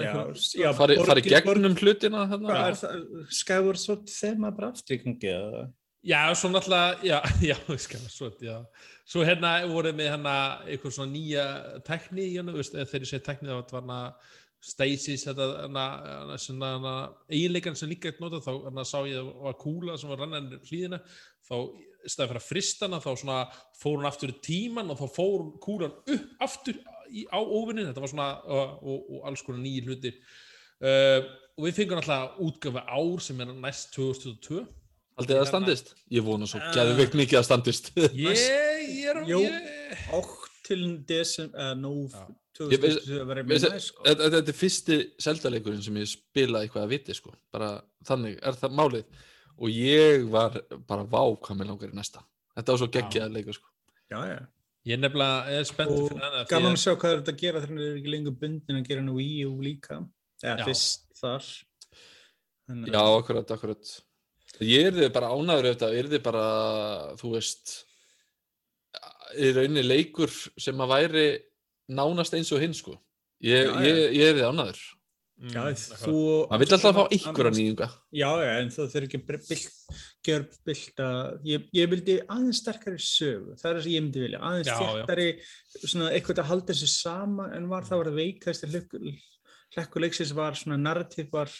einhver, 0.05 0.43
já, 0.61 0.69
Fari, 0.77 0.95
fari 1.01 1.21
borgin- 1.25 1.33
gegnum 1.35 1.75
hlutina 1.81 2.21
þarna? 2.31 2.53
Hvað 2.53 2.69
er 2.69 2.77
það? 2.79 3.25
Skyward 3.41 3.81
Sword 3.81 4.05
þema 4.13 4.53
bara 4.55 4.69
aftrykkingi 4.71 5.33
eða? 5.33 5.65
Já, 6.05 6.35
svo 6.37 6.51
náttúrulega, 6.53 6.99
já, 7.01 7.17
já, 7.49 7.77
skal, 7.77 7.99
svo, 8.09 8.29
já. 8.41 8.59
svo 9.09 9.23
hérna 9.25 9.57
voru 9.65 9.89
með 9.89 10.11
hérna 10.13 10.33
eitthvað 10.69 10.93
svona 10.99 11.09
nýja 11.15 11.45
tekni 11.87 12.27
hennu, 12.35 12.53
veist, 12.53 12.75
þegar 12.77 13.05
ég 13.07 13.09
segi 13.09 13.25
tekni 13.25 13.49
þá 13.49 13.55
var 13.57 13.79
hérna 13.79 14.01
Stasis, 14.65 15.25
þetta 15.25 15.47
hérna, 15.63 15.85
hérna, 16.05 16.37
svona, 16.41 16.69
hérna, 16.75 16.93
eiginleikan 17.29 17.77
sem 17.77 17.89
líka 17.89 18.11
eitt 18.11 18.21
nota, 18.21 18.37
þá 18.37 18.51
hérna, 18.67 18.85
sá 18.85 18.99
ég 19.09 19.17
að 19.17 19.31
það 19.31 19.41
var 19.47 19.57
kúla 19.65 19.97
sem 19.97 20.13
var 20.13 20.21
rannan 20.21 20.53
hlýðina, 20.69 21.01
þá 21.49 21.55
í 21.73 22.13
staði 22.13 22.29
fyrir 22.29 22.41
að 22.43 22.47
fristana, 22.51 23.01
þá 23.01 23.11
svona 23.23 23.41
fór 23.81 23.97
hún 23.97 24.09
aftur 24.11 24.33
í 24.35 24.39
tíman 24.45 24.93
og 24.93 25.01
þá 25.01 25.05
fór 25.17 25.49
kúlan 25.65 25.99
upp 26.05 26.45
aftur 26.45 26.81
í, 27.09 27.25
á 27.33 27.41
óvinnin, 27.41 27.89
þetta 27.89 28.05
var 28.05 28.13
svona 28.13 28.31
og, 28.45 28.79
og, 28.85 29.03
og 29.09 29.29
alls 29.31 29.45
konar 29.45 29.65
nýjir 29.65 29.89
hlutir. 29.89 30.21
Uh, 30.85 31.21
og 31.57 31.65
við 31.65 31.77
fengum 31.81 32.01
alltaf 32.01 32.41
útgafa 32.45 32.85
ár 32.93 33.21
sem 33.25 33.39
er 33.41 33.53
næst 33.57 33.95
2022 33.97 34.65
Haldið 35.15 35.37
það 35.39 35.47
standist? 35.51 35.93
Ég 36.11 36.23
vona 36.25 36.47
svo 36.49 36.59
Ah. 36.59 36.71
geðveikt 36.75 37.13
mikið 37.15 37.39
að 37.39 37.45
standist 37.47 37.91
Ég, 37.95 38.41
ég 39.01 39.05
er 39.11 39.21
eða 41.53 41.75
nú 41.79 41.93
Já. 42.09 42.25
2020 42.55 43.19
að 43.19 43.27
vera 43.29 43.43
Veist- 43.43 43.65
mjög 43.67 43.73
næst 43.75 43.89
sko. 43.91 44.03
Þetta 44.07 44.29
þetta 44.33 44.51
er 44.53 44.57
fyrsti 44.59 44.97
seldaleikurinn 45.25 45.83
sem 45.83 45.97
ég 45.99 46.07
spila 46.07 46.61
eitthvað 46.63 46.85
að 46.85 46.91
viti 46.95 47.13
sko. 47.17 47.33
bara 47.51 47.69
þannig 48.07 48.37
er 48.41 48.55
það 48.61 48.75
málið 48.79 49.05
og 49.59 49.69
ég 49.71 50.25
var 50.31 50.55
bara 50.87 51.03
vá 51.03 51.21
hvað 51.35 51.57
mér 51.59 51.67
langar 51.71 51.91
í 51.91 51.95
næsta 51.95 52.23
þetta 52.55 52.71
var 52.75 52.79
svo 52.81 52.87
geggjaði 52.95 53.33
leikur 53.35 53.53
sko. 53.59 53.67
Já, 54.11 54.19
já. 54.29 54.39
ég 54.85 54.99
nefnilega 54.99 55.59
er 55.59 55.63
spennt 55.67 55.91
Og 55.91 56.09
fyrir 56.11 56.23
hana 56.23 56.43
gaman 56.51 56.75
að 56.75 56.81
sjá 56.83 56.95
hvað 56.95 57.11
er 57.11 57.21
þetta 57.21 57.33
að 57.35 57.41
gera 57.43 57.61
þegar 57.63 57.77
það 57.79 57.87
er 57.91 57.99
ekki 57.99 58.11
lengur 58.15 58.35
bundin 58.43 58.79
að 58.81 58.87
gera 58.89 59.01
hann 59.03 59.15
Wii 59.15 59.45
U 59.47 59.53
líka 59.63 59.99
eða 60.43 60.65
fyrst 60.67 61.07
þar 61.19 61.47
Þannig 62.65 62.91
já, 62.95 63.01
akkurat, 63.19 63.51
akkurat 63.51 63.95
ég 64.63 64.87
er 64.89 64.93
þið 64.99 65.11
bara 65.15 65.31
ánæður 65.35 65.69
auðvitað, 65.71 65.95
er 65.99 66.09
þið 66.13 66.21
bara 66.23 66.45
þú 67.19 67.31
veist 67.35 67.73
í 69.35 69.49
rauninni 69.55 69.83
leikur 69.83 70.31
sem 70.61 70.79
að 70.85 70.93
væri 70.93 71.25
nánast 71.91 72.35
eins 72.37 72.51
og 72.55 72.61
hinn 72.63 72.73
sko. 72.77 72.95
ég, 73.43 73.65
Já, 73.67 73.73
já. 73.73 73.81
ég, 73.89 73.97
ég 74.15 74.29
er 74.31 74.37
þið 74.39 74.51
ánæður 74.53 74.83
Já, 74.85 74.93
Mm, 75.35 75.75
þú 75.99 76.19
maður 76.47 76.61
vill 76.61 76.73
alltaf 76.77 76.93
fá 76.95 77.01
einhverja 77.11 77.51
nýjunga 77.51 77.87
Já, 78.15 78.29
já, 78.39 78.51
en 78.61 78.69
það 78.71 78.85
þurfi 78.93 79.07
ekki 79.09 79.17
að 79.19 79.25
bylt, 79.49 79.73
gjör 80.23 80.45
bylta, 80.69 81.07
ég, 81.43 81.65
ég 81.75 81.89
vildi 81.91 82.15
aðeins 82.31 82.61
sterkari 82.63 83.01
sögu, 83.03 83.57
það 83.59 83.67
er 83.67 83.75
það 83.75 83.83
sem 83.83 83.91
ég 83.97 84.05
myndi 84.05 84.21
vilja, 84.23 84.39
aðeins 84.39 84.69
Já, 84.71 84.77
já. 84.79 84.93
þéttari, 85.01 85.25
svona 85.91 86.07
eitthvað 86.15 86.39
að 86.39 86.47
halda 86.53 86.71
þessu 86.71 86.87
sama 86.93 87.49
en 87.57 87.67
var 87.67 87.83
það 87.89 87.99
var 87.99 88.09
að 88.13 88.19
veikast 88.21 88.63
hlekku 88.71 90.03
leiksins 90.05 90.31
var 90.39 90.55
svona 90.55 90.79
narratív 90.79 91.27
var 91.35 91.51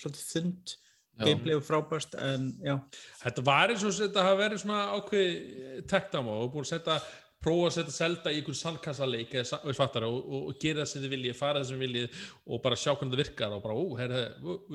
svolítið 0.00 0.24
þund, 0.32 0.74
Já. 1.20 1.26
gameplay 1.28 1.56
og 1.58 1.64
frábært 1.66 2.14
en 2.16 2.46
já, 2.64 2.76
Þetta 3.20 3.44
var 3.44 3.72
eins 3.74 3.84
og 3.84 3.92
þetta 3.98 4.24
hafa 4.24 4.38
verið 4.40 4.62
svona 4.64 4.84
ákveð 4.96 5.84
tektam 5.92 6.30
og 6.32 6.46
búin 6.54 6.64
að 6.64 6.70
setja 6.72 7.00
prófa 7.40 7.70
að 7.70 7.74
setja 7.78 7.94
selda 7.94 8.32
í 8.32 8.38
einhvern 8.40 8.58
sandkassaleik 8.58 9.34
eða 9.40 9.60
veist 9.64 9.78
fattar, 9.80 10.04
og, 10.04 10.18
og, 10.20 10.42
og 10.50 10.58
gera 10.60 10.82
það 10.82 10.90
sem 10.90 11.04
þið 11.04 11.12
viljið, 11.14 11.36
fara 11.38 11.62
það 11.62 11.68
sem 11.70 11.78
þið 11.78 11.84
viljið 11.86 12.18
og 12.44 12.62
bara 12.66 12.78
sjá 12.82 12.90
hvernig 12.92 13.14
það 13.14 13.22
virkar 13.22 13.54
og 13.56 13.62
bara, 13.64 13.76
ó, 13.80 13.84
herri, 14.00 14.22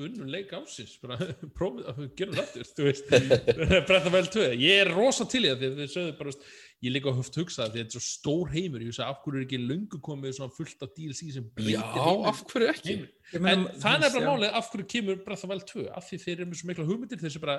unnum 0.08 0.32
leik 0.34 0.54
ásins 0.58 0.96
bara, 1.02 1.18
prófið, 1.58 2.00
gerum 2.18 2.34
það 2.34 2.42
aftur 2.44 2.70
þú 2.72 2.88
veist, 2.88 3.12
bretta 3.90 4.14
vel 4.16 4.24
tvö 4.34 4.48
ég 4.50 4.82
er 4.82 4.92
rosa 4.96 5.28
til 5.30 5.44
í 5.44 5.52
það, 5.52 5.62
því 5.62 5.70
að 5.70 5.80
þið 5.84 5.92
sögðu 5.94 6.16
bara 6.18 6.32
veist, 6.32 6.50
ég 6.84 6.92
líka 6.92 7.14
höft 7.16 7.38
hugsað, 7.40 7.70
því 7.70 7.80
að 7.80 7.86
þetta 7.86 7.94
er 7.94 7.96
svo 7.96 8.04
stór 8.04 8.52
heimur 8.52 8.82
ég 8.82 8.90
hugsa, 8.90 9.06
af 9.08 9.22
hverju 9.22 9.40
er 9.40 9.46
ekki 9.46 9.62
löngu 9.62 10.02
komið 10.04 10.36
svona 10.36 10.56
fullt 10.58 10.82
af 10.84 10.92
DLC 10.98 11.30
sem 11.38 11.46
breytir 11.56 11.78
já, 11.78 11.86
heimur 11.94 12.28
af 12.32 12.42
hverju 12.50 12.72
ekki. 12.74 12.96
Ég 13.32 13.40
En 13.40 13.42
meina, 13.42 13.72
það 13.80 14.04
er 14.06 14.18
já. 14.20 14.26
málið 14.26 14.58
af 14.60 14.68
hverju 14.70 14.86
kemur 14.92 15.16
Breath 15.24 15.42
of 15.42 15.48
the 15.48 15.54
Wild 15.54 15.64
2 15.70 15.86
af 15.98 16.04
því 16.06 16.18
þeir 16.22 16.36
eru 16.36 16.50
með 16.50 16.60
svo 16.60 16.68
mikla 16.68 16.86
hugmyndir 16.86 17.22
þessi 17.22 17.40
bara, 17.42 17.56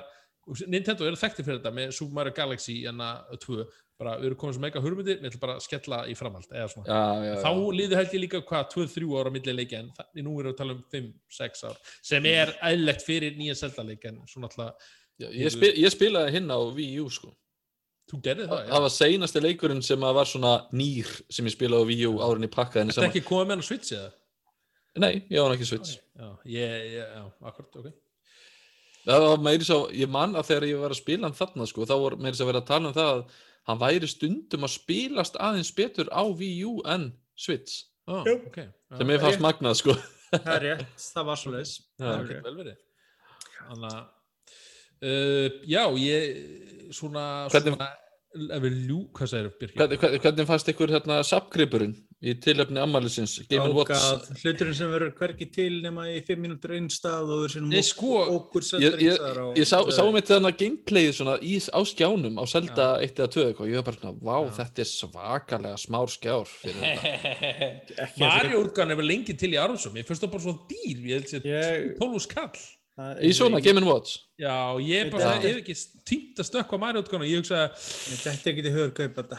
Nintendo 0.70 1.04
eru 1.04 1.18
þekkti 1.20 1.44
fyrir 1.44 1.58
þetta 1.58 1.74
með 1.76 1.90
Super 1.98 2.16
Mario 2.16 2.36
Galaxy 2.38 2.78
enna 2.88 3.10
2 3.42 3.66
bara 3.98 4.14
við 4.20 4.28
erum 4.28 4.38
komið 4.38 4.56
svo 4.56 4.62
mega 4.62 4.82
hugmyndir 4.82 5.18
við 5.18 5.28
ætlum 5.30 5.42
bara 5.42 5.56
að 5.58 5.64
skella 5.64 5.98
í 6.06 6.14
framhald 6.18 6.52
eða 6.52 6.68
svona 6.72 6.86
já, 6.86 7.26
já, 7.26 7.34
þá 7.42 7.48
já. 7.50 7.64
líður 7.80 8.00
held 8.00 8.14
ég 8.14 8.22
líka 8.24 8.40
hvað 8.46 8.70
2-3 8.74 9.10
ára 9.18 9.32
milli 9.34 9.54
leiki 9.56 9.78
en 9.78 9.90
það, 9.96 10.08
nú 10.20 10.36
erum 10.38 10.46
við 10.46 10.52
að 10.52 10.60
tala 10.60 10.76
um 10.76 10.84
5-6 10.94 11.66
ár 11.66 11.82
sem 12.12 12.30
er 12.30 12.54
eðlegt 12.70 13.04
fyrir 13.06 13.36
nýja 13.38 13.58
Zelda-leik 13.62 14.08
en 14.10 14.22
svona 14.30 14.50
alltaf 14.50 14.88
Já, 15.18 15.26
ég, 15.34 15.50
spil, 15.50 15.72
ég 15.74 15.90
spilaði 15.90 16.36
hinn 16.36 16.50
á 16.54 16.58
Wii 16.62 17.00
U 17.02 17.08
sko. 17.10 17.32
þú 18.06 18.20
gerði 18.22 18.44
það, 18.46 18.68
það 18.68 18.84
var 18.84 18.92
seinasti 18.94 19.40
leikurinn 19.42 19.82
sem 19.82 20.04
að 20.06 20.18
var 20.20 20.30
svona 20.30 20.52
nýr 20.70 21.10
sem 21.26 21.48
ég 21.50 21.56
spilaði 21.56 21.82
á 21.82 21.88
Wii 21.90 22.10
U 22.12 22.20
árin 22.22 22.46
í 22.46 22.52
pakka 22.52 22.78
henni 22.78 22.94
Þetta 22.94 23.02
saman 23.02 23.16
ekki 23.16 23.26
komið 23.26 23.48
með 23.48 23.56
hann 23.56 23.66
á 23.66 23.70
Switch 23.72 23.96
eða? 23.98 24.12
nei, 25.02 25.14
ég 25.26 25.42
var 25.42 25.56
ekki 25.56 25.66
Switch 25.72 25.96
Já, 25.98 26.28
ég, 26.46 26.76
ég, 26.94 27.02
já, 27.02 27.24
akkurat, 27.50 27.82
ok 27.82 27.96
það 29.08 29.24
var 29.24 29.44
meiri 29.44 29.66
svo, 29.66 29.78
ég 29.94 30.10
man 30.12 30.36
að 30.36 30.50
þegar 30.50 30.66
ég 30.68 30.80
var 30.82 30.94
að 30.94 31.00
spila 31.00 31.28
hann 31.28 31.36
þarna 31.38 31.68
sko, 31.68 31.86
þá 31.88 31.94
var 32.02 32.16
meiri 32.20 32.38
svo 32.38 32.46
að 32.46 32.50
vera 32.52 32.62
að 32.62 32.70
tala 32.70 32.90
um 32.90 32.96
það 32.96 33.12
að 33.12 33.22
hann 33.68 33.80
væri 33.80 34.08
stundum 34.08 34.64
að 34.66 34.74
spilast 34.78 35.36
aðeins 35.36 35.70
betur 35.76 36.08
á 36.08 36.22
Wii 36.24 36.64
U 36.68 36.78
en 36.88 37.10
Switch. 37.38 37.84
Ah, 38.08 38.22
Jú. 38.24 38.38
ok, 38.48 38.56
já, 38.64 38.96
sem 38.98 39.10
ég 39.12 39.20
fannst 39.20 39.42
magnað 39.44 39.74
sko. 39.82 39.94
Það 40.32 40.54
er 40.54 40.62
rétt, 40.64 40.94
það 41.14 41.26
var 41.28 41.38
svo 41.40 41.50
leis 41.54 41.70
Já, 41.78 42.04
það 42.04 42.18
ok. 42.22 42.28
getur 42.30 42.46
vel 42.48 42.56
verið. 42.62 42.78
Þannig 43.68 43.92
að 43.92 44.02
uh, 45.04 45.48
já, 45.68 45.82
ég 46.02 46.92
svona, 46.96 47.24
Hvernig- 47.52 47.76
svona 47.76 47.90
ef 48.56 48.62
við 48.64 48.74
ljú, 48.88 48.98
hvað 49.16 49.30
segir 49.32 49.48
Birgir? 49.60 49.76
hvernig, 49.78 50.00
hvernig, 50.02 50.20
hvernig 50.24 50.48
fannst 50.50 50.68
ykkur 50.72 50.92
hérna 50.92 51.20
sapgripurinn 51.24 51.94
í 52.18 52.32
tilöfni 52.42 52.80
ammælisins 52.82 53.36
Game 53.46 53.70
Watch. 53.76 53.92
Ágað, 53.94 54.24
hluturinn 54.42 54.74
sem 54.74 54.90
verður 54.90 55.12
hverki 55.20 55.46
til 55.54 55.76
nema 55.84 56.08
í 56.10 56.16
5 56.26 56.40
mínútur 56.42 56.72
einn 56.74 56.88
stað 56.90 57.30
og 57.36 57.54
Nei, 57.68 57.82
sko, 57.86 58.24
okkur 58.34 58.64
ég, 58.82 58.96
settar 58.96 59.04
ég, 59.04 59.60
ég 59.60 59.68
sá, 59.70 59.78
sá 59.94 60.02
mitt 60.14 60.26
þarna 60.30 60.50
gameplayið 60.58 61.12
svona 61.20 61.36
í, 61.38 61.60
á 61.70 61.80
skjánum 61.86 62.40
á 62.42 62.44
Zelda 62.50 62.88
1 63.06 63.22
eða 63.22 63.28
2 63.36 63.44
eitthvað, 63.52 63.70
ég 63.70 63.78
var 63.78 63.86
bara 63.86 64.00
svona, 64.00 64.16
vá, 64.18 64.34
Já. 64.42 64.50
þetta 64.58 64.82
er 64.84 64.90
svakalega 64.90 65.78
smár 65.84 66.10
skjár 66.16 66.50
fyrir 66.50 66.82
þetta. 66.88 68.08
Mario 68.24 68.64
útgáðan 68.64 68.96
er 68.96 69.00
vel 69.02 69.08
lengi 69.12 69.38
til 69.38 69.52
í 69.54 69.60
Aronsum. 69.62 69.94
Ég 70.00 70.08
finnst 70.10 70.26
það 70.26 70.34
bara 70.34 70.46
svo 70.48 70.56
dýr 70.72 71.06
ég 71.12 71.20
held 71.20 71.30
sér 71.30 71.46
Ég- 71.46 71.94
12 72.02 72.24
skall. 72.26 72.66
Í 73.22 73.30
svona 73.30 73.60
Game 73.62 73.84
Watch. 73.86 74.24
Já, 74.42 74.74
ég 74.82 75.04
er 75.06 75.10
bara 75.14 75.36
ég 75.38 75.52
hef 75.52 75.62
ekki. 75.62 75.78
týnt 76.02 76.40
að 76.42 76.48
stökkva 76.50 76.80
Mario 76.82 77.04
útgáðan 77.04 77.22
og 77.22 77.30
ég 77.30 77.38
hugsa 77.44 77.68
þetta 77.78 78.32
er 78.32 78.38
ekki 78.50 78.64
til 78.66 78.72
hugur 78.74 78.94
kaupa 78.96 79.22
þetta 79.22 79.38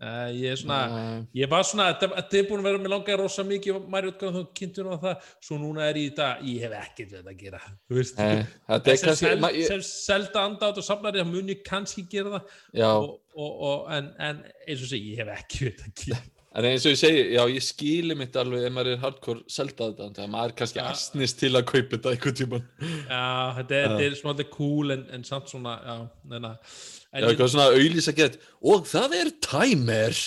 uh, 0.00 0.30
ég 0.34 0.56
svona 0.60 0.78
Nei. 0.94 1.20
Ég 1.40 1.50
var 1.52 1.64
svona, 1.68 1.86
þetta 1.92 2.08
þetta 2.16 2.38
er 2.40 2.48
búin 2.50 2.62
að 2.62 2.68
vera 2.70 2.80
með 2.84 2.92
langa 2.94 3.16
rosa 3.20 3.44
mikið 3.46 3.78
Mario 3.92 4.12
útgáðan 4.14 4.36
þá 4.40 4.52
kynntur 4.60 4.90
á 4.90 4.96
það. 5.04 5.28
Svo 5.46 5.58
núna 5.60 5.86
er 5.90 6.00
ég 6.00 6.10
í 6.10 6.14
dag, 6.20 6.42
ég 6.50 6.64
hef 6.66 6.76
ekkert 6.80 7.12
við 7.12 7.16
þetta 7.20 7.34
að 7.34 7.40
gera 7.44 7.62
þú 7.90 8.00
veist. 8.00 8.20
Er 8.24 9.00
sem, 9.04 9.14
sel, 9.22 9.36
ég- 9.60 9.70
sem 9.70 9.84
selda 9.90 10.44
andátt 10.48 10.80
og 10.82 10.86
safnari 10.86 11.22
þá 11.22 11.30
mun 11.32 11.54
ég 11.54 11.62
kannski 11.66 12.06
gera 12.10 12.34
það. 12.38 12.52
Og, 12.90 13.08
og, 13.36 13.64
og, 13.70 13.88
en, 13.98 14.12
en 14.18 14.44
eins 14.66 14.84
og 14.84 14.92
segi, 14.92 15.14
ég 15.14 15.24
hef 15.24 15.34
ekki 15.38 15.64
við 15.68 15.80
þetta 15.84 15.90
að 15.90 16.04
gera 16.04 16.22
En 16.58 16.66
eins 16.66 16.82
og 16.82 16.90
ég 16.90 16.98
segi, 16.98 17.18
já, 17.36 17.40
ég 17.46 17.62
skili 17.62 18.14
mitt 18.18 18.34
alveg 18.40 18.64
ef 18.66 18.72
maður 18.74 18.88
er 18.96 19.02
hardcore 19.04 19.44
selda 19.54 19.86
þetta, 19.92 20.06
þannig 20.08 20.24
að 20.24 20.30
maður 20.32 20.50
er 20.50 20.54
kannski 20.58 20.80
Ja. 20.80 20.86
astnist 20.90 21.38
til 21.38 21.50
að 21.54 21.66
kaupa 21.68 21.92
þetta 21.94 22.10
einhvern 22.16 22.38
tíman. 22.40 22.64
Já, 23.06 23.20
þetta 23.60 23.76
er, 23.78 23.86
þetta 23.92 24.06
er 24.08 24.16
svona 24.18 24.46
cool 24.56 24.90
en, 24.96 25.04
en 25.14 25.26
samt 25.28 25.52
svona, 25.52 25.76
já, 25.86 25.94
neina 26.32 26.50
Já, 26.58 27.22
eitthvað 27.28 27.52
svona 27.54 27.68
auðlýsa 27.76 28.14
gett, 28.18 28.40
og 28.66 28.82
það 28.90 29.14
er 29.20 29.30
timer. 29.46 30.18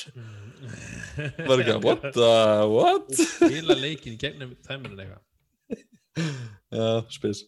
Var 1.43 1.59
ekki 1.65 1.76
að, 1.76 1.84
what 1.89 2.07
the, 2.15 2.32
what? 2.71 3.11
Spila 3.19 3.76
leikin 3.84 4.15
gegnum 4.24 4.55
tæminin 4.63 5.03
eitthvað 5.03 5.21
Já, 6.71 6.88
spes. 7.11 7.43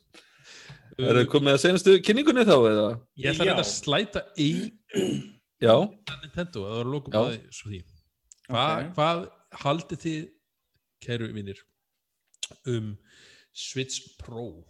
Er 1.00 1.16
það 1.22 1.28
komið 1.32 1.56
að 1.56 1.62
senastu 1.64 1.96
kynningunni 2.04 2.44
þá, 2.48 2.56
eða? 2.74 2.86
Ég 3.24 3.40
ætla 3.40 3.56
að 3.56 3.68
slæta 3.72 4.28
í 4.36 4.52
Já, 5.64 5.76
Nintendo, 5.80 6.68
að 6.68 6.74
það 6.74 6.80
var 6.82 6.90
lókum 6.92 7.16
Já. 7.16 7.22
að 7.24 7.30
því 7.38 7.56
svo 7.56 7.72
því 7.72 7.80
Hva, 8.50 8.66
Ok. 8.80 8.94
Hvað 8.96 9.26
haldið 9.64 10.06
þið, 10.06 10.24
kæru 11.06 11.32
vinnir 11.34 11.62
um 12.70 12.96
Switch 13.56 14.18
Pro 14.22 14.64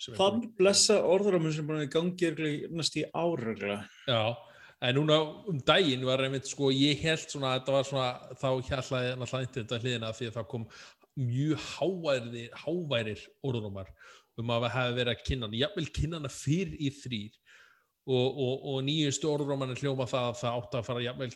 Þann 0.00 0.46
blessa 0.56 0.96
orðuramur 1.04 1.52
sem 1.52 1.66
búin 1.68 1.82
að 1.82 1.90
gangi 1.92 2.30
næst 2.72 2.94
í 2.96 3.02
áruglega. 3.12 3.82
Já, 4.08 4.32
en 4.80 4.96
núna 4.96 5.18
um 5.50 5.58
daginn 5.68 6.06
var 6.08 6.22
einmitt 6.24 6.48
sko, 6.48 6.70
ég 6.72 7.02
held 7.04 7.26
svona 7.28 7.50
að 7.50 7.58
þetta 7.58 7.74
var 7.74 7.88
svona, 7.88 8.06
þá 8.40 8.48
hjallaði 8.70 9.10
náttúrulega 9.20 9.52
þetta 9.58 9.80
hliðina 9.82 10.12
því 10.16 10.30
að 10.30 10.38
það 10.38 10.48
kom 10.54 10.64
mjög 11.20 11.66
háværir, 11.74 12.48
háværir 12.62 13.26
orðrumar 13.44 13.92
um 14.40 14.54
að 14.54 14.64
það 14.64 14.74
hefði 14.78 14.96
verið 15.00 15.12
að 15.12 15.24
kynna 15.28 15.48
hann, 15.48 15.60
jafnvel 15.60 15.86
kynna 15.98 16.20
hana 16.20 16.32
fyrr 16.32 16.72
í 16.80 16.90
þrýr 16.96 17.38
og, 18.08 18.26
og, 18.30 18.54
og 18.72 18.82
nýjustu 18.86 19.28
orðrumann 19.28 19.76
hljóma 19.76 20.08
það 20.08 20.30
að 20.30 20.38
það 20.40 20.60
átti 20.62 20.80
að 20.80 20.86
fara 20.88 21.04
jafnvel 21.04 21.30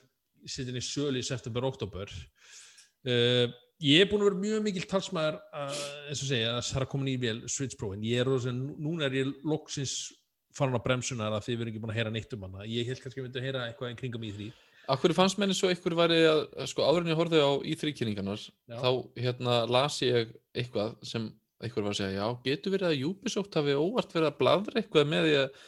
sittin 0.51 0.77
í 0.81 0.83
sölu 0.85 1.21
í 1.21 1.27
september, 1.27 1.67
oktober 1.69 2.11
uh, 3.11 3.47
ég 3.85 4.03
er 4.05 4.11
búin 4.11 4.23
að 4.25 4.31
vera 4.31 4.43
mjög 4.43 4.67
mikil 4.67 4.85
talsmaður 4.91 5.39
uh, 5.41 5.81
eins 6.11 6.23
og 6.25 6.29
segja, 6.31 6.53
að 6.57 6.67
það 6.69 6.79
er 6.81 6.87
að 6.87 6.93
koma 6.95 7.09
nýjum 7.09 7.25
vel 7.27 7.41
Switch 7.57 7.79
Pro, 7.81 7.93
en 7.97 8.05
ég 8.07 8.23
er 8.23 8.29
rosa, 8.31 8.53
nú- 8.55 8.77
núna 8.81 9.09
er 9.09 9.19
ég 9.23 9.33
loksins 9.45 9.97
farin 10.55 10.79
á 10.79 10.83
bremsunar 10.85 11.35
að 11.35 11.49
þið 11.49 11.59
verður 11.61 11.73
ekki 11.73 11.83
búin 11.83 11.91
að 11.95 11.99
heyra 11.99 12.13
neitt 12.15 12.35
um 12.37 12.45
hana. 12.47 12.67
Ég 12.71 12.87
held 12.87 13.01
kannski 13.03 13.19
að 13.21 13.25
myndi 13.27 13.41
að 13.41 13.47
heyra 13.49 13.65
eitthvað 13.67 13.91
en 13.91 13.99
kringum 13.99 14.29
í 14.29 14.35
því 14.37 14.53
Akkur 14.93 15.15
fannst 15.17 15.39
menni 15.41 15.55
svo 15.57 15.71
ykkur 15.73 15.95
væri 15.97 16.19
að, 16.29 16.43
sko, 16.69 16.85
áður 16.85 17.07
en 17.07 17.11
ég 17.15 17.17
horfði 17.17 17.39
á 17.41 17.51
í 17.65 17.73
þrýkynningarnar, 17.81 18.43
Já. 18.69 18.75
þá 18.85 18.91
hérna 19.17 19.55
las 19.73 19.95
ég 20.05 20.35
eitthvað 20.53 20.91
sem 21.09 21.31
ykkur 21.65 21.87
var 21.87 21.95
að 21.95 22.01
segja, 22.03 22.19
já, 22.19 22.27
getur 22.45 22.75
verið 22.75 22.91
að 22.91 23.05
Ubisoft 23.09 23.57
hafi 23.57 23.77
óvart 23.81 24.13
verið 24.13 24.29
að 24.29 24.37
bladra 24.43 24.83
eitthvað 24.83 25.09
með 25.09 25.25
því 25.25 25.39
að 25.41 25.63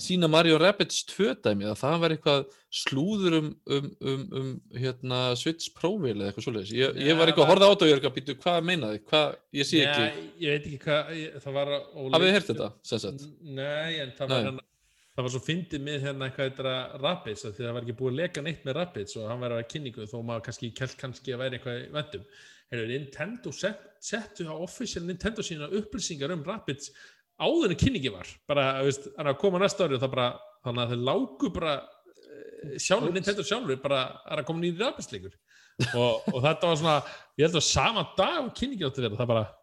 sína 0.00 0.28
Mario 0.30 0.58
Rabbids 0.60 1.02
2 1.10 1.34
dæmi, 1.44 1.66
að 1.68 1.78
það 1.82 1.98
var 2.02 2.14
eitthvað 2.14 2.56
slúður 2.82 3.38
um, 3.38 3.50
um, 3.76 3.90
um, 4.00 4.24
um 4.40 4.50
hérna, 4.78 5.20
Switch 5.38 5.72
Pro-vél 5.76 6.16
eða 6.16 6.30
eitthvað 6.30 6.48
svoleiðis. 6.48 6.74
Ég, 6.78 6.98
ég 7.04 7.18
var 7.18 7.30
eitthvað 7.30 7.46
að 7.46 7.52
horfa 7.52 7.68
á 7.68 7.72
þetta 7.72 7.86
og 7.86 7.90
ég 7.90 7.94
er 7.94 8.00
eitthvað 8.00 8.12
að 8.12 8.18
býtu, 8.18 8.36
hvað 8.42 8.68
meinaði, 8.70 9.04
hvað, 9.12 9.38
ég 9.60 9.68
sé 9.68 9.84
ekki, 9.84 10.08
Nei, 10.08 10.26
ég 10.42 10.56
veit 10.56 10.68
ekki 10.70 10.82
hvað 10.86 11.14
ég, 11.20 11.38
það 11.44 11.58
var 11.60 11.72
hafið 11.76 12.28
þið 12.28 12.36
heyrt 12.38 12.52
þetta, 12.52 12.70
sem 12.92 13.02
sagt? 13.06 13.26
Nei, 13.42 13.98
en 14.02 14.14
það 14.18 14.34
var 14.34 14.46
hérna 14.48 14.68
það 15.12 15.26
var 15.26 15.32
svo 15.34 15.42
fyndið 15.44 15.82
með 15.84 16.06
hérna 16.06 16.28
eitthvað 16.28 16.48
þetta 16.48 17.02
Rabbids 17.02 17.42
því 17.44 17.50
að 17.50 17.58
það 17.58 17.74
var 17.76 17.84
ekki 17.84 17.96
búið 17.98 18.12
að 18.12 18.20
leka 18.22 18.44
neitt 18.46 18.62
með 18.64 18.76
Rabbids 18.78 19.16
og 19.20 19.26
hann 19.28 19.42
var 19.42 19.54
að 19.58 19.66
kynningu 19.68 20.06
þó 20.08 20.14
maður 20.24 20.46
kannski 20.46 20.70
kelt 20.78 20.96
kannski 21.00 21.34
að 21.34 21.42
væri 21.42 21.58
eitthvað 21.58 21.82
vendum 21.98 22.24
Nintendo 22.72 23.52
set, 23.52 23.80
settu 24.00 24.46
á 24.48 24.56
official 24.56 25.04
Nintendo 25.04 25.44
sína 25.44 25.68
upplýsingar 25.68 26.32
um 26.32 26.44
Rabbids 26.46 26.88
áður 27.40 27.72
en 27.74 27.80
kynningi 27.80 28.12
var. 28.12 28.28
Bara, 28.48 28.66
veist, 28.86 29.08
að 29.18 29.38
koma 29.40 29.60
næsta 29.62 29.86
ári 29.86 29.96
og 29.96 30.02
það 30.02 30.12
bara, 30.16 30.28
þannig 30.66 30.82
að 30.84 30.92
þeir 30.92 31.02
lágu 31.08 31.52
bara 31.54 31.72
eh, 31.78 32.76
sjálfur, 32.82 33.14
Nintendo 33.14 33.46
sjálfur 33.46 33.80
bara 33.82 34.02
að 34.26 34.44
koma 34.50 34.64
nýri 34.64 34.78
Rabbids 34.82 35.10
leikur 35.14 35.34
og, 35.96 36.28
og 36.34 36.38
þetta 36.44 36.68
var 36.68 36.78
svona, 36.82 36.96
ég 37.40 37.46
held 37.48 37.58
að 37.58 37.66
sama 37.66 38.04
dag 38.18 38.52
kynningi 38.58 38.86
átti 38.86 39.02
að 39.02 39.08
vera, 39.08 39.20
það 39.22 39.30
bara 39.32 39.44
"Oj, 39.48 39.61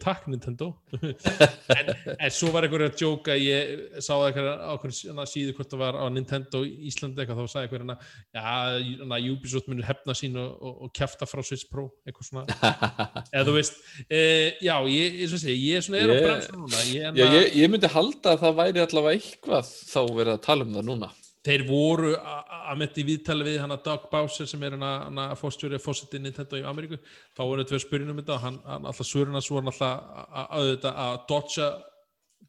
takk 0.00 0.24
Nintendo 0.30 0.70
en, 1.76 1.90
en 2.16 2.32
svo 2.32 2.48
var 2.54 2.64
einhver 2.64 2.86
að 2.86 2.94
djóka 2.96 3.34
ég 3.36 4.00
sá 4.00 4.14
eitthvað 4.16 4.48
á 4.56 4.72
einhverjum 4.72 5.20
síðu 5.28 5.52
hvort 5.58 5.74
það 5.74 5.82
var 5.82 5.98
á 6.00 6.04
Nintendo 6.08 6.62
Íslandi 6.64 7.20
eitthvað 7.20 7.42
þá 7.42 7.52
sagði 7.52 7.66
einhver 7.68 7.84
hérna 7.84 7.96
já, 8.00 8.40
hérna, 8.80 9.20
Ubisoft 9.34 9.68
munur 9.68 9.84
hefna 9.84 10.16
sín 10.16 10.38
og, 10.40 10.54
og, 10.64 10.78
og 10.86 10.94
kjafta 10.96 11.28
frá 11.28 11.44
Switch 11.44 11.68
Pro 11.68 11.90
eitthvað 12.08 12.30
svona 12.30 12.46
eða 13.34 13.44
þú 13.50 13.56
veist, 13.58 13.80
e, 14.08 14.22
já, 14.64 14.74
ég, 14.88 15.20
og 15.28 15.42
segi 15.44 15.58
ég 15.68 15.80
er 15.82 15.84
svona 15.84 16.00
er 16.00 16.08
á 16.08 16.16
Ég- 16.16 16.24
bremsun 16.24 16.62
núna 16.64 16.84
ég, 16.88 17.04
hérna, 17.04 17.32
ég, 17.36 17.50
ég 17.60 17.74
myndi 17.74 17.92
halda 17.92 18.32
að 18.32 18.46
það 18.46 18.60
væri 18.62 18.86
allavega 18.86 19.20
eitthvað 19.20 19.74
þá 19.92 20.00
verið 20.08 20.32
að 20.38 20.46
tala 20.48 20.66
um 20.66 20.78
það 20.78 20.88
núna. 20.88 21.12
Þeir 21.46 21.62
voru 21.68 22.10
að 22.20 22.78
mitt 22.82 22.98
í 23.00 23.04
viðtali 23.08 23.44
við 23.46 23.60
hann 23.62 23.72
að 23.72 23.84
Doug 23.86 24.08
Bowser 24.12 24.46
sem 24.50 24.62
er 24.66 24.74
hann 24.76 25.20
að 25.22 25.36
fórstjóri 25.40 25.78
fórsetið 25.80 26.20
Nintendo 26.26 26.58
í 26.60 26.64
Ameríku 26.68 26.98
þá 27.36 27.40
voru 27.48 27.64
tvei 27.64 27.80
spyrjun 27.80 28.12
um 28.12 28.18
þetta 28.20 28.34
og 28.36 28.42
hann, 28.44 28.58
hann 28.66 28.88
alltaf 28.90 29.08
svöruna 29.08 29.40
svo 29.44 29.60
hann 29.60 29.70
alltaf 29.72 30.10
að- 30.20 30.50
auðvitað 30.58 31.00
að 31.06 31.14
dodja 31.30 31.68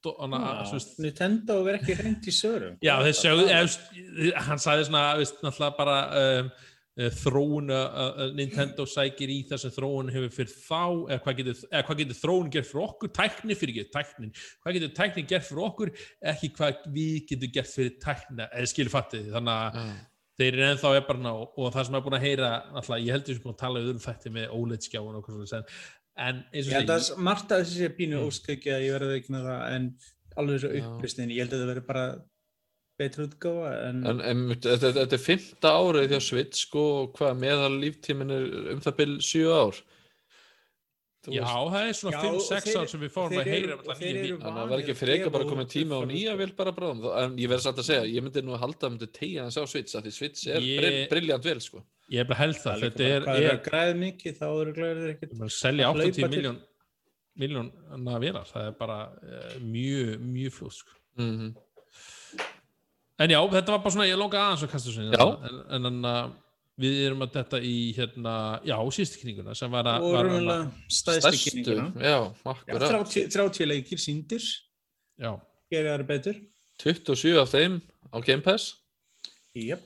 do, 0.04 0.16
Nintendo 1.04 1.60
verður 1.64 1.80
ekki 1.82 1.96
hreint 2.00 2.28
í 2.28 2.34
sörum. 2.34 2.76
Já, 2.82 2.96
þeir 3.06 3.16
veist, 3.62 3.84
hann 4.48 4.62
sagði 4.64 4.86
svona, 4.88 5.06
náttúrulega 5.46 5.78
bara 5.78 5.98
um, 6.22 6.52
þróun 7.00 7.72
að 7.72 7.98
að 8.26 8.34
Nintendo 8.36 8.86
sækir 8.90 9.32
í 9.32 9.38
það 9.48 9.62
sem 9.64 9.72
þróun 9.78 10.10
hefur 10.12 10.34
fyrir 10.36 10.52
þá, 10.52 10.82
eða 11.08 11.20
hvað 11.24 11.38
getur, 11.40 11.62
eða 11.72 11.84
hvað 11.88 12.00
getur 12.02 12.18
þróun 12.20 12.50
gert 12.52 12.68
fyrir 12.68 12.84
okkur, 12.84 13.12
tækni 13.16 13.56
fyrir 13.56 13.78
ekki, 13.80 13.92
tæknin, 13.96 14.34
hvað 14.62 14.78
getur 14.78 14.92
tæknin 14.98 15.30
gert 15.32 15.48
fyrir 15.48 15.64
okkur, 15.70 15.92
ekki 16.34 16.50
hvað 16.58 16.82
við 16.98 17.14
getum 17.32 17.54
gert 17.56 17.72
fyrir 17.72 17.94
tækna, 18.04 18.50
eða 18.52 18.72
skilur 18.74 18.92
fattið, 18.98 19.32
þannig 19.38 19.56
að 19.56 19.80
Já. 19.80 19.96
þeir 20.42 20.52
eru 20.60 20.68
ennþá 20.68 20.94
er 21.00 21.08
bara 21.08 21.24
ná, 21.24 21.32
og 21.32 21.72
það 21.78 21.88
sem 21.88 21.96
er 21.96 22.06
búin 22.10 22.18
að 22.20 22.26
heyra, 22.28 22.52
náttúrulega, 22.76 23.06
ég 23.08 23.16
heldur 23.18 23.38
sem 23.40 23.44
búin 23.48 23.56
að 23.56 23.62
tala 23.64 23.84
um 23.92 24.02
þetta 24.06 24.34
með 24.36 24.56
OLED-skjáun 24.60 25.20
og 25.22 25.26
hvað 25.30 25.46
svona, 25.54 25.80
en 26.28 26.44
eins 26.52 26.68
og 26.68 26.76
held 26.76 26.92
að 26.92 27.06
segi, 27.08 27.24
margt 27.30 27.52
að 27.56 27.64
þessi 27.64 27.80
sé 27.86 27.90
pínu 27.96 28.20
Mm. 28.20 28.28
óskækja, 28.28 28.82
ég 28.84 28.98
verði 28.98 29.16
ekki 29.22 29.32
með 29.38 29.48
það, 29.48 29.62
en 29.78 29.88
alveg 30.42 30.60
svo 30.60 30.72
Já. 30.76 30.84
upplistin, 30.92 31.32
ég 31.32 31.46
held 31.46 31.56
að 31.56 31.62
það 31.64 31.72
verði 31.72 31.86
bara 31.88 32.06
betur 33.00 33.28
útgáfa, 33.30 33.72
en, 33.90 34.04
En, 34.08 34.20
en 34.22 34.42
þetta, 34.60 34.92
þetta 34.98 35.16
er 35.18 35.24
fymta 35.24 35.72
árið 35.78 36.12
hjá 36.16 36.20
Switch 36.22 36.66
sko, 36.68 36.84
og 37.04 37.16
hvað 37.18 37.40
meðal 37.42 37.74
líftímin 37.82 38.32
er 38.36 38.46
um 38.76 38.82
það 38.84 38.98
byrj 39.00 39.18
7 39.30 39.48
ár? 39.56 39.82
Þú 41.22 41.36
já, 41.36 41.42
veist, 41.46 41.72
það 41.72 41.84
er 41.88 41.98
svona 42.00 42.18
Já, 42.18 42.22
5-6 42.26 42.42
og 42.42 42.62
þeir- 42.66 42.78
ár 42.82 42.88
sem 42.90 43.02
við 43.04 43.12
þeir 43.14 43.42
að 43.42 43.50
heyra 43.52 43.76
um. 43.78 44.40
Þannig 44.42 44.48
að 44.52 44.56
það 44.58 44.72
var 44.72 44.80
ekki 44.82 44.90
vanir 44.90 44.96
að 44.96 45.02
freka 45.02 45.34
bara 45.36 45.50
komið 45.52 45.68
tíma 45.70 45.94
á 45.94 46.02
nýja 46.10 46.32
vil 46.40 46.48
bara 46.58 46.72
bráðum 46.74 47.04
en 47.22 47.36
ég 47.38 47.52
verði 47.52 47.66
satt 47.68 47.82
að 47.84 47.88
segja, 47.92 48.08
ég 48.10 48.26
myndi 48.26 48.42
nú 48.42 48.56
halda 48.64 48.88
að 48.88 48.94
myndi 48.96 49.10
tegja 49.20 49.44
þess 49.46 49.62
á 49.62 49.66
Switch 49.70 49.94
af 50.00 50.02
því 50.08 50.14
Switch 50.16 50.48
er 50.50 50.66
Ég- 50.66 51.10
briljant 51.14 51.46
vel 51.46 51.60
sko. 51.62 51.84
Ég 52.10 52.20
er 52.24 52.26
bara 52.32 52.40
held 52.42 52.58
það, 52.58 52.82
þetta 52.88 53.06
er, 53.06 53.22
hvað 53.28 53.42
er 53.46 53.52
að 53.54 53.62
græða 53.70 53.96
mikið, 54.02 54.38
þá 54.42 54.48
eru 54.50 54.74
glæðir 54.80 55.12
ekkert. 55.14 55.36
Selja 55.62 55.88
að 55.92 55.94
hlaupa 55.94 56.10
80 56.10 56.18
til- 56.18 56.30
miljón 56.34 56.60
miljón 57.42 57.70
að 58.18 58.20
vera, 58.26 58.42
það 58.50 58.66
er 58.68 58.74
bara 58.82 58.98
uh, 59.22 59.60
mjög, 59.62 60.18
mjög 60.26 60.54
mm 61.22 61.54
en 63.22 63.34
já, 63.34 63.40
þetta 63.56 63.74
var 63.76 63.84
bara 63.84 63.94
svona, 63.96 64.08
ég 64.10 64.20
longa 64.20 64.40
aðeins 64.42 64.66
að 64.66 64.72
kasta 64.74 64.94
sinni 64.94 65.18
Já. 65.18 65.26
en, 65.50 65.60
en, 65.78 65.90
en 65.90 66.10
uh, 66.10 66.20
við 66.82 67.00
erum 67.08 67.24
að 67.26 67.36
þetta 67.38 67.62
í 67.68 67.76
hérna, 67.98 68.36
já, 68.68 68.76
síðustu 68.98 69.22
kynninguna 69.22 69.56
sem 69.58 69.74
var 69.74 69.90
að, 69.92 70.08
stæðstu 70.92 71.32
akkurat 72.54 72.88
30, 72.88 73.28
30 73.36 73.70
leikir 73.70 74.02
síndir, 74.02 74.48
gera 75.72 75.98
það 75.98 76.06
betur. 76.10 76.40
27 76.82 77.36
af 77.42 77.52
þeim 77.52 77.82
á 78.10 78.18
Game 78.26 78.46
Pass. 78.46 78.72
Jep. 79.58 79.84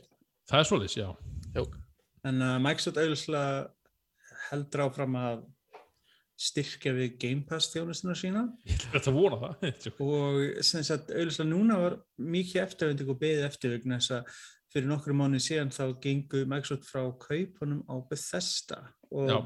það 0.50 0.62
er 0.62 0.70
svolítið, 0.70 1.02
já. 1.02 1.66
En 2.26 2.42
uh, 2.42 2.56
Microsoft 2.62 3.02
auðvitað 3.02 3.72
heldur 4.50 4.86
áfram 4.86 5.18
að 5.20 5.44
styrkja 6.36 6.92
við 6.96 7.16
Game 7.22 7.46
Pass 7.48 7.72
þjónustuna 7.72 8.16
sína. 8.18 8.44
Ég 8.68 8.84
ætla 8.92 9.14
að 9.14 9.20
vona 9.20 9.40
það 9.40 9.88
og 10.10 10.66
sem 10.68 10.84
sagt 10.84 11.14
auðvitað 11.14 11.50
núna 11.52 11.80
var 11.80 11.98
mikið 12.20 12.62
eftirvending 12.66 13.14
og 13.14 13.22
beðið 13.22 13.48
eftir 13.48 13.76
vegna 13.76 14.02
þess 14.02 14.18
að 14.18 14.36
fyrir 14.76 14.90
nokkru 14.92 15.16
mánu 15.16 15.40
síðan 15.40 15.72
þá 15.72 15.84
gengu 16.04 16.44
Microsoft 16.52 16.90
frá 16.90 17.06
kaupunum 17.22 17.86
á 17.88 17.96
Bethesda 18.10 18.82
og 19.16 19.30
já, 19.32 19.38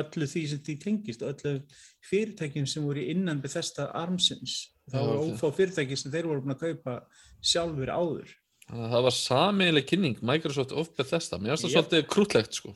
öllu 0.00 0.26
því 0.26 0.42
sem 0.50 0.62
því 0.66 0.74
tengist 0.82 1.22
og 1.22 1.36
öllu 1.36 1.60
fyrirtækjum 2.08 2.66
sem 2.66 2.86
voru 2.88 3.04
innan 3.12 3.42
Bethesda 3.44 3.92
armsins. 3.94 4.72
Þá 4.90 4.98
ok. 5.04 5.28
ófá 5.28 5.52
fyrirtæki 5.60 5.98
sem 6.00 6.10
þeir 6.10 6.26
voru 6.32 6.42
búin 6.42 6.56
að 6.56 6.64
kaupa 6.64 6.96
sjálfur 7.38 7.94
áður 7.94 8.34
það 8.72 9.02
var 9.06 9.14
samiðileg 9.16 9.86
kynning 9.90 10.22
Microsoft 10.32 10.72
of 10.72 10.88
Bethesda, 10.96 11.38
mér 11.38 11.54
finnst 11.54 11.66
það 11.66 11.72
Yep. 11.72 11.76
svolítið 11.76 12.06
krútlegt 12.14 12.58
sko 12.60 12.72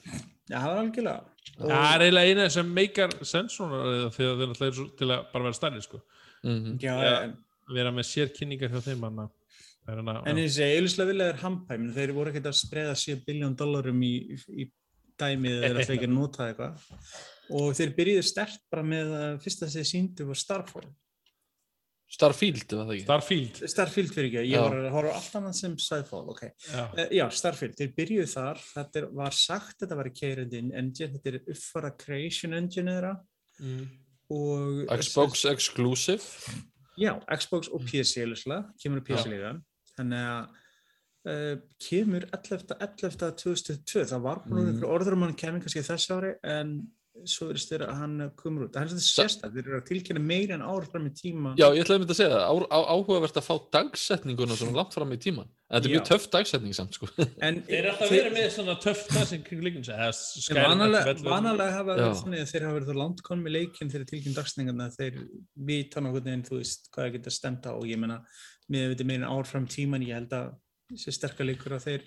Já, 0.47 0.59
það 0.61 0.69
var 0.69 0.83
algjörlega 0.83 1.21
það 1.57 1.95
er 1.95 2.05
eiginlega 2.05 2.31
eina 2.35 2.51
sem 2.53 2.69
meikar 2.77 3.17
sens 3.27 3.57
svona 3.57 3.81
því 4.15 4.29
að 4.29 4.43
þeir 4.43 4.51
náttúrulega 4.51 4.69
eru 4.71 4.77
svo 4.81 4.87
til 5.01 5.09
að 5.11 5.25
bara 5.33 5.47
vera 5.49 5.59
stærri 5.61 5.83
sko. 5.87 6.03
mm 6.45 6.77
já, 6.83 6.93
Já. 6.93 7.15
en, 7.25 7.37
vera 7.75 7.91
með 7.97 8.07
sér 8.11 8.29
kynningar 8.37 8.71
hjá 8.71 8.81
þeim 8.85 9.03
hana. 9.09 9.25
Það 9.87 9.93
er 9.95 10.03
hana, 10.03 10.23
en 10.27 10.37
ég 10.43 10.51
segi, 10.55 10.77
auðvitað 10.81 11.09
vilja 11.11 11.27
þeir 11.31 11.41
hampæm 11.43 11.87
þeir 11.97 12.13
voru 12.15 12.31
ekkert 12.33 12.47
að 12.51 12.59
spreða 12.61 12.95
7 12.99 13.25
biljón 13.27 13.57
dollarum 13.59 14.03
í, 14.03 14.13
í 14.51 14.69
dæmið 15.19 15.57
þeir 15.65 15.81
ætla 15.81 15.97
ekki 15.97 16.09
að 16.11 16.15
nota 16.15 16.47
eitthvað 16.51 16.87
og 17.57 17.75
þeir 17.79 17.93
byrjuðu 17.97 18.25
stert 18.27 18.61
bara 18.71 18.83
með 18.87 19.13
að 19.17 19.37
fyrsta 19.47 19.69
sem 19.71 19.81
þeir 19.83 19.91
síndu 19.93 20.27
var 20.29 20.41
Starfall 20.43 20.87
Starfield, 22.07 22.71
var 22.71 22.85
það 22.87 22.93
ekki? 22.95 23.05
Starfield 23.07 23.57
Starfield 23.73 24.13
fyrir 24.15 24.29
ekki, 24.31 24.43
ég 24.53 24.63
var 24.63 24.77
að 24.79 24.93
horfa 24.95 25.11
á 25.11 25.17
allt 25.19 25.33
annað 25.41 25.57
sem 25.59 25.73
Skyfall, 25.83 26.29
ok. 26.31 26.43
já. 26.71 26.83
Uh, 26.95 27.01
já, 27.19 27.25
Starfield, 27.35 27.75
þeir 27.81 27.93
byrjuðu 27.97 28.27
þar, 28.31 28.61
þetta 28.77 29.01
er, 29.01 29.07
var 29.19 29.35
sagt 29.35 29.75
að 29.75 29.81
þetta 29.87 29.99
var 29.99 30.11
keirandi 30.21 30.61
engine, 30.63 31.09
þetta 31.17 31.33
er 31.33 31.41
uppfara 31.57 31.91
creation 32.05 32.55
engine 32.55 32.95
þeirra 32.95 33.15
Mm. 33.57 33.87
og... 34.29 34.83
Xbox 35.01 35.47
Exclusive 35.49 36.23
Já, 37.01 37.15
Xbox 37.41 37.69
og 37.73 37.81
PC 37.89 38.27
lusla, 38.29 38.59
kemur 38.83 39.01
á 39.01 39.05
PC 39.09 39.31
líka, 39.33 39.55
þannig 39.97 40.27
að 40.29 40.43
uh, 41.33 41.55
kemur 41.89 42.27
11. 42.37 42.77
11. 42.77 43.17
2022, 43.41 44.05
það 44.13 44.23
var 44.29 44.43
búin 44.47 44.61
Mm. 44.71 44.77
mm. 44.79 44.85
orður 44.93 45.17
um 45.17 45.25
hann 45.27 45.35
kemur 45.41 45.65
kannski 45.65 45.83
þess 45.89 46.13
ári, 46.15 46.35
en 46.45 46.77
svo 47.33 47.49
verðist 47.51 47.71
þér 47.73 47.83
að 47.87 47.99
hann 48.01 48.15
komur 48.39 48.65
út. 48.67 48.73
Það 48.77 48.83
er 48.87 48.91
þetta 48.93 49.05
sérstaklega, 49.07 49.55
þeir 49.57 49.71
eru 49.71 49.81
að 49.81 49.87
tilkynna 49.91 50.23
meira 50.23 50.57
en 50.57 50.65
ár 50.67 50.87
fram 50.93 51.07
í 51.09 51.13
tíma. 51.17 51.53
Já, 51.61 51.67
ég 51.75 51.83
ætlaði 51.85 51.97
að 51.99 52.03
mynda 52.05 52.15
að 52.17 52.21
segja 52.21 52.33
það, 52.37 52.47
á, 52.47 52.55
á, 52.73 52.79
áhugavert 52.97 53.41
að 53.41 53.47
fá 53.47 53.55
dagsetninguna 53.77 54.59
svona 54.61 54.77
langt 54.81 54.97
fram 54.97 55.15
í 55.17 55.19
tíman 55.27 55.49
en 55.67 55.81
þetta 55.81 55.89
er 55.89 55.95
mjög 55.97 56.05
töff 56.07 56.27
dagsetning 56.31 56.75
samt 56.79 56.95
sko 56.95 57.09
En 57.47 57.57
Þeir 57.67 57.79
eru 57.81 57.89
alltaf 57.91 58.11
verið 58.15 58.35
með 58.37 58.45
svona 58.55 58.75
töff 58.85 59.01
dansinn 59.11 59.41
kring 59.49 59.65
En 59.67 60.13
Skyrim 60.15 60.63
vanalega, 61.27 61.73
hafa 61.75 61.89
verið 61.91 62.21
þannig 62.21 62.45
að 62.45 62.53
þeir 62.53 62.67
hafa 62.69 62.77
verið 62.77 62.91
það 62.93 63.01
langt 63.01 63.23
konum 63.27 63.49
í 63.51 63.55
leikinn 63.57 63.91
þegar 63.91 64.07
tilkynna 64.13 64.39
dagsningarna 64.39 64.87
þeir 64.95 65.19
vita 65.73 66.03
nokkurn 66.05 66.29
veginn, 66.29 66.45
þú 66.47 66.61
veist, 66.61 66.87
hvað 66.95 67.09
það 67.09 67.17
geta 67.17 67.35
stemt 67.35 67.67
á 67.67 67.73
og 67.75 67.89
ég 67.91 67.99
meina, 67.99 68.21
með 68.71 68.93
þetta 68.95 69.09
meira 69.11 69.27
en 69.27 69.35
ár 69.35 69.51
fram 69.51 69.67
tíman, 69.75 70.07
ég 70.07 70.21
held 70.21 70.37
að 70.39 70.55
sé 71.03 71.17
sterkar 71.19 71.51
leikur 71.51 71.75
að 71.81 71.89
þeir 71.89 72.07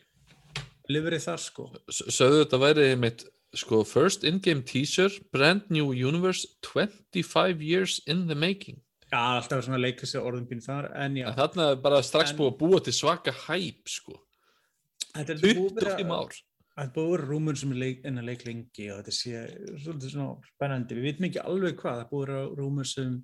lifrið 0.89 1.25
þar, 1.27 1.43
sko. 1.43 1.67
S- 1.91 2.05
Sögðu 2.15 2.39
þetta 2.45 2.61
væri 2.63 2.87
mitt 3.03 3.27
sko 3.55 3.83
first 3.83 4.23
in-game 4.23 4.61
teaser 4.63 5.09
brand 5.33 5.61
new 5.69 5.91
universe 5.93 6.45
25 6.61 7.61
years 7.61 7.99
in 8.07 8.27
the 8.27 8.35
making. 8.35 8.77
Já, 9.09 9.17
alltaf 9.41 9.63
svona 9.65 9.79
leika 9.81 10.05
sér 10.05 10.21
orðum 10.21 10.45
býn 10.45 10.61
þar, 10.61 10.91
en 11.01 11.15
já, 11.17 11.25
en 11.31 11.37
þarna 11.39 11.71
er 11.73 11.79
bara 11.81 12.01
strax 12.05 12.29
En- 12.29 12.37
búið 12.37 12.51
að 12.51 12.59
búa 12.59 12.79
til 12.85 12.93
svaka 12.93 13.33
hæp 13.47 13.89
sko. 13.89 14.19
Þetta 15.15 15.33
er 15.33 15.39
búið 15.41 15.57
að 15.71 15.79
vera- 15.79 15.95
25 15.97 16.11
ár. 16.13 16.35
Það 16.77 16.83
er 16.85 16.91
búið 16.95 17.07
að 17.07 17.11
vera 17.15 17.27
rúmur 17.31 17.57
sem 17.57 17.71
er 17.71 17.79
leik, 17.81 18.03
innan 18.05 18.25
leik 18.29 18.45
lengi 18.45 18.85
og 18.93 18.99
þetta 19.01 19.11
sé 19.17 19.31
svolítið 19.81 20.11
svona 20.13 20.37
spennandi. 20.53 20.95
Við 20.95 21.07
vitum 21.09 21.25
ekki 21.27 21.41
alveg 21.43 21.75
hvað, 21.81 21.97
það 22.03 22.09
búið 22.13 22.21
að 22.21 22.29
vera 22.29 22.45
rúmur 22.61 22.85
sem 22.87 23.17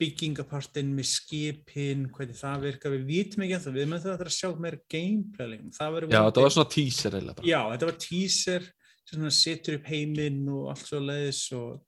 byggingapartinn 0.00 0.92
með 0.96 1.08
skipin, 1.12 2.06
hvernig 2.14 2.38
það 2.38 2.64
virkar, 2.66 2.94
við 2.96 3.04
vitum 3.06 3.44
ekki 3.44 3.56
ennþá, 3.58 3.72
við 3.76 3.88
með 3.92 4.04
það 4.06 4.24
að 4.26 4.34
sjá 4.36 4.48
meira 4.64 4.80
gameplay 4.90 5.50
leikum. 5.52 5.72
Það 5.76 5.96
verður 5.96 6.14
Já, 6.16 6.22
þetta 6.26 6.44
var 6.46 6.54
svona 6.56 6.72
teaser 6.74 7.16
eiginlega 7.16 7.38
bara 7.38 7.50
Já, 7.52 7.60
þetta 7.72 7.90
var 7.90 7.98
teaser 8.06 8.68
sem 9.12 9.30
setur 9.36 9.78
upp 9.78 9.88
heiminn 9.92 10.42
og 10.48 10.68
allt 10.72 10.86
svo 10.88 11.00
leiðis 11.02 11.42
og 11.58 11.82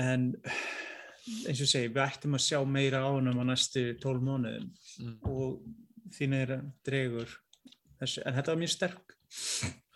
en 0.00 0.28
eins 1.46 1.60
og 1.64 1.70
segi, 1.70 1.90
við 1.90 2.02
ættum 2.06 2.36
að 2.38 2.44
sjá 2.46 2.60
meira 2.70 3.02
á 3.02 3.10
hennum 3.10 3.42
á 3.42 3.44
næstu 3.50 3.88
12 4.02 4.22
mánuðum 4.28 4.70
Mm. 4.96 5.16
og 5.28 5.58
þín 6.16 6.32
er 6.32 6.50
dregur 6.86 7.28
þessu, 8.00 8.22
en 8.24 8.32
þetta 8.32 8.52
var 8.54 8.60
mjög 8.62 8.70
sterk 8.72 9.15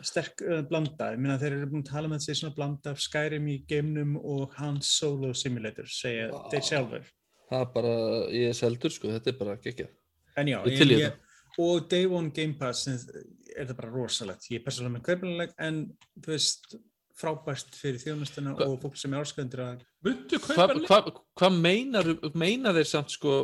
sterk 0.00 0.42
uh, 0.46 0.60
blanda, 0.68 1.10
ég 1.14 1.22
meina 1.22 1.38
þeir 1.40 1.58
eru 1.58 1.70
búin 1.70 1.84
að 1.84 1.92
tala 1.92 2.10
með 2.10 2.22
þessi 2.24 2.40
svona 2.40 2.56
blanda 2.56 2.94
af 2.94 3.00
Skyrim 3.04 3.48
í 3.52 3.56
geimnum 3.68 4.16
og 4.20 4.54
Hans 4.58 4.92
Solo 4.98 5.32
Simulator 5.36 5.88
segja 5.90 6.30
Vá. 6.32 6.44
þeir 6.52 6.68
sjálfur 6.70 7.08
Það 7.50 7.64
er 7.64 7.72
bara, 7.74 7.94
ég 8.30 8.52
er 8.52 8.54
seldur 8.54 8.94
sko, 8.94 9.10
þetta 9.10 9.32
er 9.32 9.38
bara 9.40 9.56
geggjað 9.62 9.90
En 10.38 10.48
já, 10.52 10.60
Ég 10.70 10.84
í 10.86 11.00
ég, 11.02 11.16
og 11.60 11.88
Day 11.90 12.06
One 12.06 12.30
Game 12.34 12.54
Pass 12.58 12.86
er 12.88 13.66
það 13.66 13.74
bara 13.80 13.90
rosalegt. 13.90 14.46
Ég 14.52 14.60
er 14.60 14.64
persónulega 14.64 14.94
með 14.94 15.06
kaupinuleg 15.08 15.54
en 15.66 15.80
þú 16.22 16.32
veist, 16.32 16.76
frábært 17.20 17.74
fyrir 17.76 18.00
þjónustuna 18.00 18.54
og 18.64 18.76
fólk 18.80 18.96
sem 18.96 19.12
er 19.12 19.26
ásköðundur 19.26 19.64
að 19.66 19.82
Muntu 20.06 20.38
kaupa 20.40 20.54
Hvað 20.56 20.74
leik? 20.78 20.86
hva, 20.88 21.00
hva 21.42 21.50
meinar, 21.52 22.12
meinar 22.38 22.78
þeir 22.78 22.88
samt 22.88 23.12
sko 23.12 23.34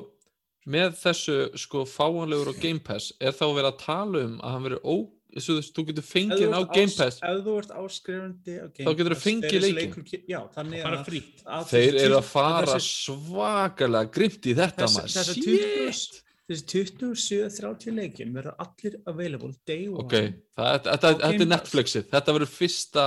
með 0.70 0.96
þessu 1.02 1.36
sko 1.60 1.84
fáanlegur 1.90 2.54
og 2.54 2.62
Game 2.62 2.80
Pass 2.86 3.12
er 3.20 3.34
þá 3.36 3.44
verið 3.50 3.68
að 3.72 3.82
tala 3.82 4.24
um 4.24 4.38
að 4.40 4.54
hann 4.54 4.66
verið 4.70 4.86
ó, 4.86 4.94
þú, 5.34 5.56
þú 5.76 5.84
getur 5.90 6.06
fengið 6.06 6.54
á 6.54 6.60
Game 6.72 6.92
Pass 6.96 7.18
ef 7.22 7.40
þú 7.46 7.54
ert 7.60 7.72
áskrifandi 7.80 8.54
á 8.62 8.66
Game 8.72 8.86
Þá 8.86 8.92
Pass, 9.16 9.24
fengið 9.26 9.48
þegar 9.48 9.56
þessi 9.56 9.74
leikinn. 9.74 9.80
leikur 9.80 10.04
ke- 10.10 10.22
Já, 10.30 10.38
þannig 10.56 10.84
að, 10.86 11.02
frítt. 11.08 11.42
að 11.46 11.66
þeir 11.72 11.98
eru 12.04 12.16
að 12.20 12.28
fara 12.30 12.66
þessi, 12.76 12.94
svakalega 13.06 14.12
grimt 14.16 14.46
í 14.46 14.54
þetta 14.60 14.86
þessi, 14.86 14.96
maður 14.96 15.12
þessi, 15.16 15.34
Shit. 15.34 15.44
20, 15.44 16.22
þessi 16.46 16.64
27-30 16.72 17.94
leikin 17.96 18.32
verður 18.36 18.54
allir 18.62 18.98
available 19.10 19.52
day 19.66 19.88
one 19.88 20.04
ok, 20.04 20.14
það, 20.56 20.80
þetta, 20.86 21.10
er. 21.44 21.50
Netflixið 21.50 22.06
þetta 22.12 22.36
verður 22.38 22.52
fyrsta 22.54 23.06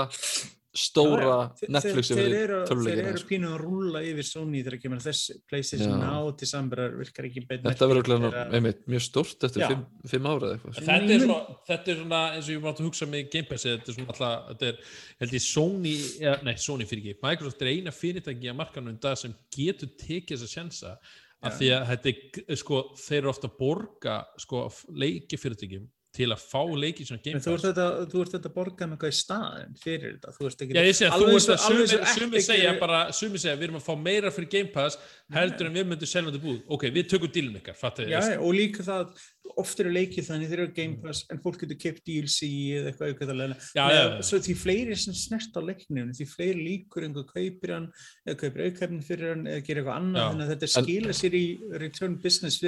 stóra 0.75 1.35
Þeir- 1.57 1.71
Netflixið 1.73 2.17
þeir, 2.19 2.25
þeir 2.29 2.41
eru, 2.43 2.57
þeir 2.59 2.67
töluleikina 2.69 3.09
eru 3.09 3.19
sko. 3.21 3.27
pínu 3.31 3.47
að 3.49 3.61
rúlla 3.63 4.01
yfir 4.05 4.27
Sony 4.27 4.59
þegar 4.61 4.81
kemur 4.83 4.99
þessi 5.01 5.35
PlayStation. 5.49 5.95
Now 6.03 6.29
til 6.37 6.49
samverðar 6.51 6.97
virkar 6.99 7.27
ekki 7.29 7.43
betur 7.49 7.71
þetta 7.71 7.87
verður 7.89 8.37
einmitt, 8.53 8.83
mjög 8.85 9.01
stórt 9.07 9.47
eftir 9.49 9.65
fimm, 9.65 9.85
fimm 10.13 10.29
ára 10.29 10.51
eða 10.51 10.57
eitthvað. 10.59 10.77
Þetta 10.89 11.15
er, 11.15 11.23
svona, 11.25 11.57
þetta 11.71 11.93
er 11.95 11.99
svona 12.03 12.21
eins 12.35 12.45
og 12.45 12.53
ég 12.53 12.61
mátt 12.67 12.79
að 12.83 12.89
hugsa 12.89 13.09
með 13.09 13.31
Game 13.33 13.49
Pass 13.49 13.65
þetta 13.65 13.89
er 13.89 13.97
svona 13.97 14.13
alltaf, 14.13 14.47
þetta 14.51 14.69
er 14.69 14.83
held 15.23 15.37
ég 15.39 15.45
Sony, 15.47 15.95
eða, 16.21 16.35
nei 16.45 16.55
Sony 16.61 16.85
fyrir 16.89 17.03
ekki 17.15 17.25
Microsoft 17.25 17.61
er 17.65 17.71
eina 17.73 17.95
fyrirtæki 17.95 18.51
að 18.53 18.59
markanum 18.61 18.99
dag 19.01 19.17
sem 19.17 19.33
getur 19.57 19.89
tekið 19.97 20.37
þess 20.37 20.45
að 20.45 20.53
sjensa 20.53 20.95
af 21.41 21.55
því 21.57 21.69
að 21.71 21.85
þetta 21.93 22.11
er, 22.45 22.59
sko, 22.59 22.83
þeir 22.99 23.21
eru 23.23 23.29
ofta 23.31 23.47
að 23.49 23.57
borga 23.57 24.15
sko, 24.37 24.67
leiki 24.93 25.37
fyrirtækjum 25.39 25.89
til 26.19 26.27
að 26.35 26.41
fá 26.43 26.59
leiki 26.75 27.05
svona 27.07 27.23
Game 27.23 27.39
Pass. 27.39 27.47
þú 27.47 28.21
ert 28.23 28.33
þetta 28.35 28.49
að 28.49 28.55
borga 28.57 28.87
með 28.87 28.97
eitthvað 28.97 29.13
í 29.13 29.17
staðin 29.19 29.77
fyrir 29.79 30.15
þetta, 30.17 30.33
þú 30.35 30.49
ert 30.49 30.63
ekki... 30.65 30.75
Já, 30.75 30.81
ég 30.83 30.97
segi 30.97 31.11
Alveg 31.15 31.45
sumir 31.63 32.27
Epic 32.27 32.47
segja 32.49 32.69
eru- 32.73 32.81
bara, 32.83 32.99
sumir 33.15 33.43
segja 33.43 33.55
við 33.59 33.67
erum 33.69 33.79
að 33.79 33.85
fá 33.87 33.93
meira 34.03 34.33
fyrir 34.35 34.51
Game 34.51 34.71
Pass 34.73 34.99
heldur 35.31 35.69
en 35.69 35.79
við 35.79 35.89
myndum 35.93 36.09
selja 36.11 36.33
þetta 36.33 36.43
búð. 36.43 36.59
Ok, 36.75 36.87
við 36.95 37.09
tökum 37.13 37.33
dílum 37.35 37.59
ykkar, 37.61 37.77
fattu 37.79 38.07
Já, 38.09 38.19
já, 38.33 38.39
og 38.41 38.55
líka 38.57 38.83
það, 38.83 39.15
oft 39.63 39.81
eru 39.83 39.93
leikið 39.95 40.27
þannig 40.27 40.51
þeir 40.51 40.63
eru 40.65 40.75
Game 40.81 40.99
Pass, 41.05 41.23
en 41.31 41.41
fólk 41.43 41.63
getur 41.63 41.79
kipt 41.85 42.03
DLC 42.09 42.51
eða 42.79 42.91
eitthvað 42.91 43.13
auðvitað 43.13 43.55
Já, 43.77 43.83
já, 43.85 44.01
já. 44.03 44.27
Svo 44.27 44.41
því 44.43 44.57
fleiri 44.59 44.99
sem 44.99 45.15
snert 45.17 45.55
á 45.55 45.61
leiknum, 45.63 46.11
því 46.17 46.29
fleiri 46.33 46.67
líkur 46.67 47.07
einhver 47.07 47.27
kaupir 47.31 47.75
hann, 47.77 47.89
eða 48.27 48.39
kaupir 48.43 48.67
aukefnin 48.67 49.05
fyrir 49.05 49.35
hann, 49.35 49.47
eða 49.47 49.65
gerir 49.65 49.83
eitthvað 49.85 49.99
annað, 50.03 50.45
þetta 50.53 50.71
skila 50.75 51.15
sér 51.23 51.39
í 51.39 51.45
return 51.79 52.19
business 52.19 52.59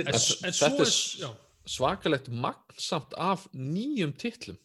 svakalegt 1.67 2.29
magnsamt 2.29 3.13
af 3.17 3.47
nýjum 3.53 4.13
titlum 4.17 4.57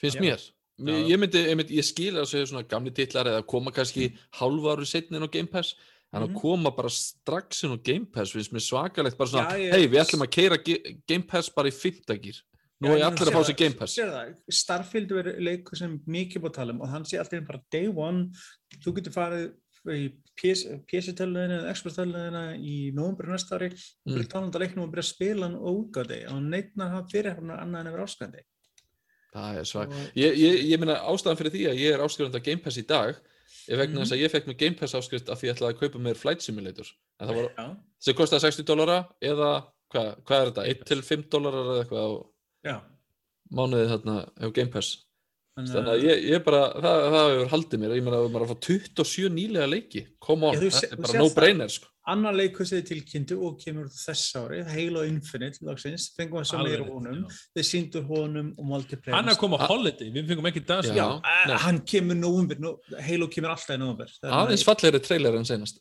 finnst 0.00 0.16
Já. 0.16 0.20
mér 0.20 0.40
Já. 0.78 1.08
ég, 1.08 1.18
myndi, 1.18 1.38
ég, 1.46 1.56
myndi, 1.56 1.76
ég 1.78 1.84
skil 1.86 2.14
að 2.18 2.26
segja 2.30 2.46
svona 2.50 2.66
gamli 2.68 2.90
titlar 2.90 3.26
eða 3.30 3.46
koma 3.46 3.70
kannski 3.70 4.10
Mm. 4.10 4.16
hálfa 4.40 4.76
ári 4.76 4.86
setnin 4.86 5.22
á 5.22 5.30
Game 5.30 5.46
Pass 5.48 5.74
en 6.12 6.22
að 6.22 6.28
Mhm. 6.30 6.40
koma 6.40 6.70
bara 6.70 6.88
strax 6.88 7.64
inn 7.64 7.70
á 7.76 7.82
Game 7.82 8.06
Pass 8.06 8.32
finnst 8.32 8.52
mér 8.52 8.62
svakalegt 8.62 9.16
bara 9.18 9.28
svona, 9.28 9.50
ég- 9.58 9.72
hei 9.72 9.86
við 9.88 10.00
ætlum 10.04 10.22
að 10.26 10.30
keira 10.30 10.58
Game 11.06 11.22
Pass 11.24 11.48
bara 11.50 11.68
í 11.68 11.72
fymtagýr 11.72 12.40
nú 12.82 12.90
er 12.90 12.98
Já, 12.98 13.06
allir 13.06 13.28
að 13.30 13.32
fá 13.32 13.44
sér 13.44 13.56
Game 13.56 13.74
Pass 13.74 13.98
Starfield 14.50 15.08
verður 15.10 15.38
leikur 15.40 15.76
sem 15.76 15.98
mikið 16.08 16.38
búið 16.42 16.50
að 16.50 16.54
tala 16.54 16.72
um 16.72 16.80
og 16.82 16.88
hann 16.88 17.04
sé 17.04 17.18
alltaf 17.18 17.46
bara 17.46 17.60
day 17.70 17.86
one 17.88 18.30
þú 18.84 18.92
getur 18.94 19.12
farið 19.12 19.52
í 19.92 20.08
PC-töluðina 20.40 21.58
eða 21.60 21.74
Xbox-töluðina 21.76 22.42
í 22.56 22.76
nóvumber 22.96 23.28
næsta 23.34 23.58
ári. 23.58 23.68
Og 23.72 24.08
Mm. 24.12 24.14
byrja 24.16 24.28
talandi 24.32 24.56
að 24.58 24.62
leiknum 24.64 24.84
og 24.84 24.90
byrja 24.94 25.04
að 25.04 25.12
spila 25.14 25.46
hann 25.48 25.58
útgáði 25.60 26.18
og 26.32 26.42
neitna 26.42 26.84
að 26.86 26.90
hafa 26.94 27.08
fyrir 27.12 27.34
hann 27.34 27.50
annað 27.50 27.80
en 27.80 27.86
að 27.86 27.92
vera 27.92 28.04
áskandi 28.08 28.42
það 29.34 29.56
er 29.58 29.64
svak 29.66 29.88
Og- 29.90 30.10
ég, 30.14 30.36
ég, 30.38 30.64
ég 30.70 30.78
meina 30.78 30.94
ástæðan 31.10 31.36
fyrir 31.40 31.50
því 31.54 31.62
að 31.70 31.78
ég 31.82 31.94
er 31.94 32.00
áskrifandi 32.04 32.36
af 32.38 32.42
Game 32.44 32.62
Pass 32.62 32.78
í 32.78 32.86
dag 32.86 33.16
er 33.68 33.76
vegna 33.80 34.00
þess 34.04 34.12
að 34.14 34.20
ég 34.22 34.30
fekk 34.30 34.46
mér 34.46 34.58
Game 34.58 34.76
Pass 34.78 34.94
áskrift 34.94 35.28
af 35.28 35.40
því 35.40 35.48
ég 35.48 35.54
ætlaði 35.56 35.74
að 35.74 35.80
kaupa 35.80 35.98
mér 35.98 36.16
Flight 36.16 36.40
Simulator. 36.42 36.86
En 37.20 37.28
það 37.28 37.34
var, 37.34 37.48
Já, 37.58 37.76
sem 37.98 38.14
kostaði 38.14 38.40
60 38.46 38.64
dólara 38.64 38.98
eða 39.22 39.66
hvað, 39.90 40.22
hvað 40.24 40.40
er 40.40 40.50
þetta, 40.50 40.68
1 40.68 40.84
til 40.86 41.02
5 41.02 41.22
dólarar 41.30 41.64
eða 41.66 41.84
eitthvað 41.84 42.04
á 42.04 42.10
já. 42.64 42.80
mánuði 43.52 43.88
þarna 43.90 44.16
á 44.38 44.46
Game 44.54 44.70
Pass 44.70 45.04
Þannig 45.54 45.88
að 45.92 46.00
ég, 46.02 46.22
ég 46.32 46.40
bara, 46.42 46.60
það, 46.82 47.02
það 47.14 47.24
hefur 47.30 47.50
haldið 47.52 47.78
mér 47.84 47.92
ég 47.94 48.02
meina 48.02 48.16
að 48.18 48.24
maður 48.34 48.44
að 48.44 48.48
fá 48.50 48.56
27 48.66 49.28
nýlega 49.36 49.66
leiki 49.70 50.00
come 50.26 50.48
on, 50.48 50.56
Já, 50.56 50.62
þetta 50.66 50.88
er 50.96 51.02
bara 51.04 51.18
no 51.20 51.26
það. 51.28 51.34
brainer 51.36 51.70
sko. 51.70 51.86
annar 52.10 52.34
leikur 52.34 52.66
sem 52.66 52.80
þið 52.80 52.88
tilkynntu 52.88 53.36
og 53.46 53.54
kemur 53.62 53.86
út 53.86 53.94
þess 54.00 54.34
ári 54.40 54.58
Halo 54.72 55.04
Infinite 55.06 55.62
loksins, 55.64 56.08
fengum 56.18 56.42
við 56.42 56.48
svo 56.50 56.58
meira 56.66 56.88
honum 56.88 57.20
já. 57.22 57.38
þeir 57.54 57.68
síndu 57.70 58.02
honum 58.10 58.50
og 58.58 58.66
multiplayer 58.72 59.14
hann 59.16 59.30
er 59.30 59.36
að 59.36 59.40
koma 59.44 59.62
á 59.62 59.66
holiday, 59.70 60.10
við 60.18 60.26
fengum 60.32 60.50
ekki 60.50 60.64
dans 60.72 60.90
Já. 60.90 60.98
Já, 60.98 61.06
nei. 61.22 61.54
uh, 61.54 61.62
hann 61.68 61.80
kemur 61.94 62.18
nóvumber, 62.18 62.58
nó, 62.66 62.74
Halo 63.06 63.30
kemur 63.32 63.54
alltaf 63.54 63.78
í 63.78 63.80
nóvumber 63.80 64.10
aðeins 64.42 64.66
fallegri 64.66 65.04
trailer 65.06 65.38
en 65.38 65.46
senast 65.48 65.78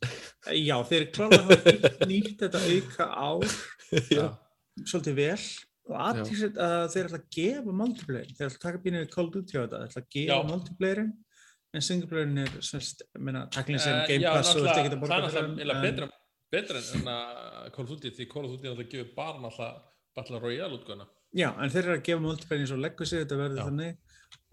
Já, 0.54 0.78
þeir 0.94 1.10
klálega 1.18 1.44
hafa 1.50 1.60
nýtt- 1.74 2.08
nýtt 2.14 2.46
þetta 2.46 2.64
auka 2.70 3.10
Já. 4.22 4.28
svolítið 4.86 5.18
vel 5.24 5.38
og 5.90 5.96
aðtíksett 6.00 6.56
að 6.64 6.86
þeir 6.94 7.08
ætla 7.10 7.20
að 7.20 7.30
gefa 7.36 7.74
multiplayer, 7.82 8.30
þeir 8.38 8.48
ætla 8.48 8.58
að 8.58 8.66
taka 8.66 8.82
Call 9.14 9.28
of 9.28 9.34
Duty 9.34 9.58
á 9.58 9.62
þetta, 9.64 9.80
þeir 9.80 9.90
ætla 9.90 10.04
að 10.04 10.12
gefa 10.16 10.38
multiplayerin 10.52 11.10
en 11.74 11.82
singleplayerin 11.88 12.38
er 12.44 12.52
menna, 13.20 13.48
taklinn 13.52 13.80
sem 13.84 13.94
Eh, 13.94 14.08
Game 14.08 14.24
Pass 14.30 14.54
og 14.56 14.62
þú 14.62 14.68
ert 14.70 14.78
ekki 14.78 14.90
að 14.90 14.94
náttúrulega- 14.94 15.02
borga 15.02 15.16
það 15.16 15.26
er 15.26 15.34
fyrir 15.34 15.58
náttúrulega 15.58 15.82
betra, 15.84 16.10
betra 16.52 16.78
en 16.96 17.10
að 17.14 17.74
Call 17.74 17.84
of 17.86 17.90
Duty 18.00 18.10
því 18.16 18.30
of 18.46 18.52
Duty 18.52 18.68
er 18.68 18.72
náttúrulega 18.72 18.88
að 18.88 18.94
gefa 18.94 19.16
bara 19.16 19.40
náttúrulega 19.44 19.82
Battle 20.16 20.40
Royale 20.40 20.78
útgöna 20.80 21.08
Já, 21.34 21.50
en 21.58 21.70
þeir 21.70 21.84
eru 21.84 21.98
að 21.98 22.04
gefa 22.06 22.22
multiplayer 22.22 22.62
eins 22.62 22.72
og 22.72 22.78
sig 23.10 23.26
þetta 23.26 23.38
verður 23.40 23.66
þannig. 23.66 23.96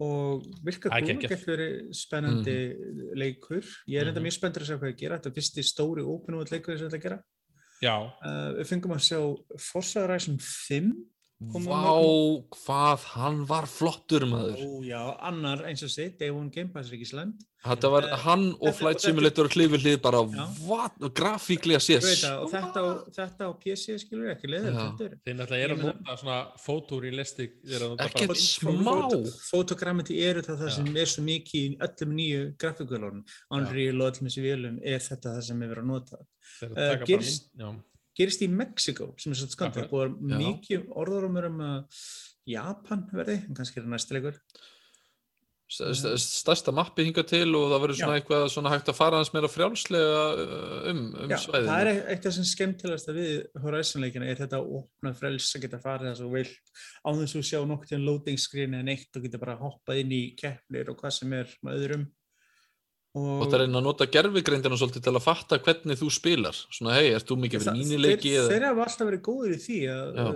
Og 0.01 0.45
virka 0.65 0.89
Það 0.89 1.01
góð 1.01 1.07
geggjað. 1.11 1.29
gett 1.29 1.45
verið 1.45 1.73
spennandi 1.93 2.55
leikur. 3.15 3.63
Ég 3.87 4.01
er 4.01 4.07
enda 4.09 4.19
Mhm. 4.19 4.25
mjög 4.25 4.33
spenntur 4.39 4.61
að 4.63 4.69
sjá 4.69 4.77
hvað 4.81 4.89
ég 4.89 4.97
gera. 4.97 5.17
Þetta 5.19 5.27
er 5.29 5.37
fyrsti 5.37 5.61
stóri 5.63 6.01
open 6.03 6.35
world 6.35 6.49
leikur 6.49 6.77
sem 6.79 6.89
þetta 6.89 7.01
gera. 7.03 7.19
Já, 7.83 8.11
Uh, 8.25 8.53
við 8.57 8.65
fengum 8.65 8.93
að 8.97 9.05
sjá 9.05 9.59
Forza 9.59 9.99
Horizon 10.01 10.37
5 10.39 10.89
Komum 10.89 11.05
Vá, 11.41 11.93
hvað 12.53 13.05
hann 13.15 13.39
var 13.49 13.65
flottur 13.65 14.27
maður. 14.29 14.59
Ó 14.61 14.83
já, 14.85 14.99
annar 15.25 15.63
eins 15.65 15.81
og 15.83 15.89
sitt, 15.89 16.19
Day 16.19 16.29
One 16.29 16.51
Game 16.53 16.69
Pass 16.69 16.91
er 16.91 16.99
ekki 16.99 17.07
slæmt. 17.09 17.41
Þetta 17.65 17.89
var 17.93 18.03
Eh, 18.09 18.15
hann 18.23 18.43
og 18.59 18.73
Flight 18.73 19.01
Simulator 19.01 19.45
hlið 19.83 19.97
bara, 20.01 20.21
what, 20.65 20.95
grafíklega 21.13 21.77
og 22.41 22.49
þetta, 22.49 22.83
þetta 23.17 23.41
á 23.45 23.51
PC 23.61 23.97
skilur 24.01 24.31
ekki 24.33 24.49
leiður 24.49 24.77
þeir 24.97 25.35
náttúrulega 25.37 25.65
eru 25.65 25.75
Ég 25.75 25.81
að 25.81 25.83
nota 25.91 26.15
svona 26.17 26.37
nota 27.91 28.07
Ekkert 28.07 28.33
bara- 28.33 28.45
smá. 28.47 28.95
Fotogrammiti 29.51 30.17
eru 30.25 30.41
það 30.41 30.57
það 30.63 30.71
sem 30.77 30.97
er 30.97 31.05
svo 31.05 31.23
mikið 31.23 31.61
í 31.61 31.77
öllum 31.85 32.15
nýju 32.17 32.41
grafíkulónum 32.57 33.23
Unreal 33.51 34.01
og 34.01 34.09
öllum 34.13 34.29
þessi 34.29 34.41
vélum 34.45 34.79
er 34.83 34.99
þetta 34.99 35.35
það 35.37 35.41
sem 35.43 35.61
er 35.61 35.67
verið 35.75 35.83
að 35.85 35.91
nota. 35.93 36.17
Þeir 36.59 36.69
eru 36.71 36.75
Eh, 36.77 36.81
að 36.81 36.91
taka 36.99 37.05
bara 37.05 37.21
mynd- 37.21 37.49
já. 37.57 37.69
Gerist 38.17 38.43
í 38.45 38.49
Mexiko 38.51 39.11
sem 39.21 39.31
er 39.33 39.39
svolítið 39.39 39.57
skant 39.57 39.77
það 39.77 39.83
er 39.85 40.11
að 40.11 40.19
Já. 40.33 40.37
mikið 40.41 40.91
orðarumur 41.03 41.49
um 41.51 41.63
að 41.67 42.03
Japan 42.51 43.07
verði, 43.13 43.37
en 43.47 43.57
kannski 43.57 43.79
er 43.79 43.85
það 43.87 43.91
st- 45.71 46.11
stærsta 46.19 46.73
mappi 46.75 47.05
hinga 47.07 47.23
til 47.27 47.47
og 47.55 47.69
það 47.71 47.83
verður 47.85 47.99
svona 47.99 48.15
Já. 48.15 48.21
eitthvað 48.21 48.45
svona 48.51 48.71
hægt 48.73 48.89
að 48.91 48.97
fara 48.97 49.19
hans 49.21 49.31
meira 49.31 49.49
frjálslega 49.51 50.23
uh, 50.43 50.89
um, 50.91 51.01
um 51.23 51.31
Já, 51.31 51.37
svæðinu. 51.45 51.69
það 51.69 51.83
er 51.91 52.01
eitt 52.11 52.27
af 52.27 52.35
sem 52.35 52.47
skemmtilegast 52.49 53.11
við 53.15 53.61
Horizon-leikina 53.63 54.27
er 54.27 54.41
þetta 54.41 54.59
opna 54.61 55.13
frels 55.15 55.47
að 55.55 55.65
geta 55.65 55.79
farið 55.83 56.09
þess 56.11 56.25
að 56.25 56.33
vil 56.35 56.49
á 56.51 57.09
þess 57.21 57.37
að 57.39 57.47
sjá 57.51 57.59
nokkuð 57.71 57.93
til 57.93 58.01
loading 58.03 58.41
screen 58.41 58.75
eða 58.75 58.89
neitt 58.89 59.15
og 59.15 59.27
geta 59.27 59.41
bara 59.45 59.59
hoppað 59.61 60.01
inn 60.03 60.15
í 60.17 60.23
keppnir 60.39 60.91
og 60.91 60.99
hvað 60.99 61.15
sem 61.21 61.37
er 61.39 61.55
með 61.63 61.79
öðrum 61.79 62.05
Og 63.17 63.43
það 63.49 63.55
er 63.57 63.63
einn 63.65 63.75
að 63.75 63.83
nota 63.83 64.05
gerfigreindina 64.07 64.77
svolítið 64.79 65.03
til 65.03 65.13
að 65.17 65.25
fatta 65.25 65.57
hvernig 65.59 65.97
þú 65.99 66.07
spilar. 66.15 66.55
Svona, 66.71 66.93
hei, 66.95 67.09
ert 67.11 67.27
þú 67.27 67.35
mikið 67.43 67.59
fyrir 67.59 67.67
Það- 67.67 67.81
mínileiki 67.81 68.31
þeir, 68.37 68.51
þeir 68.53 68.65
hafa 68.69 68.85
alltaf 68.85 69.09
verið 69.09 69.21
góður 69.27 69.51
í 69.57 69.59
því 69.65 69.79
að 69.91 70.15
Já. 70.15 70.27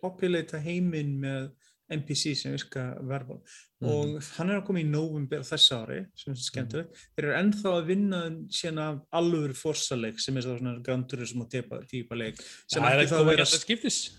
populata 0.00 0.60
heiminn 0.64 1.20
með 1.20 1.50
NPC 1.90 2.34
sem 2.34 2.52
virka 2.56 2.96
verðbál 3.04 3.42
Mhm. 3.82 3.90
og 3.90 4.22
hann 4.38 4.48
er 4.50 4.60
að 4.62 4.64
koma 4.66 4.78
í 4.80 4.86
november 4.88 5.40
þessa 5.44 5.84
ári 5.84 6.06
sem 6.16 6.32
er 6.32 6.36
Mhm. 6.36 6.46
skemmtilegt 6.48 6.94
þeir 7.14 7.24
eru 7.24 7.34
ennþá 7.42 7.70
að 7.76 7.86
vinna 7.86 8.20
síðan 8.48 8.78
af 8.78 9.00
alvöru 9.12 9.52
forsaleik 9.54 10.18
sem 10.18 10.34
er 10.38 10.40
svona 10.42 10.82
Gran 10.82 11.04
Turismo 11.04 11.44
típa, 11.46 11.84
típa 11.86 12.16
leik 12.16 12.36
sem 12.66 12.82
Það 12.82 12.92
er 12.94 13.04
ekki 13.04 13.12
þá 13.12 13.20
að 13.20 13.26
vera 13.26 13.42
að 13.44 13.60
skiptis 13.60 14.10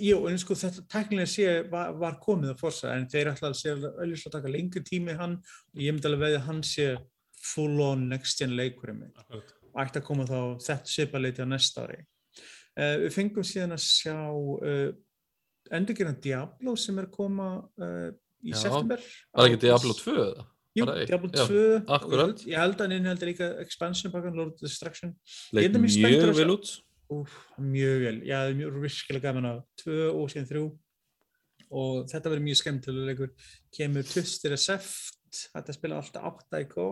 Jú, 0.00 0.28
en 0.30 0.38
sko 0.38 0.54
þetta 0.54 0.86
teknilega 0.88 1.28
sé 1.28 1.70
var, 1.70 1.92
var 1.92 2.18
komið 2.24 2.54
að 2.54 2.58
forsa 2.58 2.94
en 2.96 3.06
þeir 3.06 3.26
ætla 3.34 3.50
að 3.50 3.56
sé 3.56 3.70
auðvitað 3.76 4.26
að 4.26 4.32
taka 4.32 4.48
lengri 4.48 4.80
tími 4.82 5.16
hann 5.16 5.32
og 5.34 5.76
ég 5.80 5.92
myndi 5.92 6.06
alveg 6.08 6.36
að 6.38 6.44
hann 6.46 6.62
sé 6.62 6.96
full 7.40 7.80
on 7.84 8.08
next 8.10 8.40
gen 8.40 8.56
leikur 8.58 8.92
og 8.92 9.80
ætti 9.80 10.00
að 10.00 10.06
koma 10.06 10.26
þá 10.28 10.38
þetta 10.64 10.92
svipaleiti 10.94 11.44
á 11.44 11.48
næsta 11.48 11.86
ári. 11.86 12.00
Uh, 12.78 12.96
við 13.04 13.14
fengum 13.14 13.46
síðan 13.46 13.74
að 13.76 13.84
sjá 13.84 14.16
uh, 14.30 14.88
endurgerðan 15.74 16.20
Diablo 16.22 16.74
sem 16.78 16.98
er 16.98 17.08
að 17.08 17.14
koma 17.14 17.48
uh, 17.60 18.10
í 18.42 18.54
Já, 18.54 18.62
september. 18.64 19.02
Var 19.36 19.50
ekki 19.50 19.62
Diablo 19.66 19.96
2 19.98 20.16
eða? 20.24 20.46
Jú? 20.78 20.86
Diablo 20.86 21.30
Já, 21.34 21.46
2. 21.50 21.64
akkurat. 21.96 22.44
Ég 22.46 22.62
held 22.62 22.76
að 22.76 22.84
hann 22.86 22.96
inniheldur 22.98 23.30
líka 23.32 23.50
expansion 23.62 24.14
pakkan 24.14 24.38
Lord 24.38 24.54
of 24.54 24.62
Destruction. 24.62 25.16
Leit 25.56 25.66
Ég 25.66 25.80
mjög 25.82 26.28
að 26.30 26.38
vel 26.42 26.54
út. 26.54 26.76
Úf, 27.10 27.32
mjög 27.58 28.04
vel, 28.04 28.18
já, 28.22 28.36
það 28.38 28.48
er 28.52 28.58
mjög 28.60 28.76
virkilega 28.84 29.24
gaman 29.24 29.48
á 29.50 29.54
tvö 29.80 30.12
og 30.12 30.28
síðan 30.30 30.46
þrjú 30.46 30.66
og 31.70 31.96
þetta 32.10 32.30
verður 32.30 32.44
mjög 32.44 32.58
skemmtilega 32.60 33.08
leikur 33.08 33.32
kemur 33.74 34.06
Twisted 34.06 34.54
Seft 34.62 35.40
þetta 35.50 35.74
spila 35.74 35.98
alltaf 35.98 36.28
átta 36.30 36.60
í 36.62 36.68
kó 36.70 36.86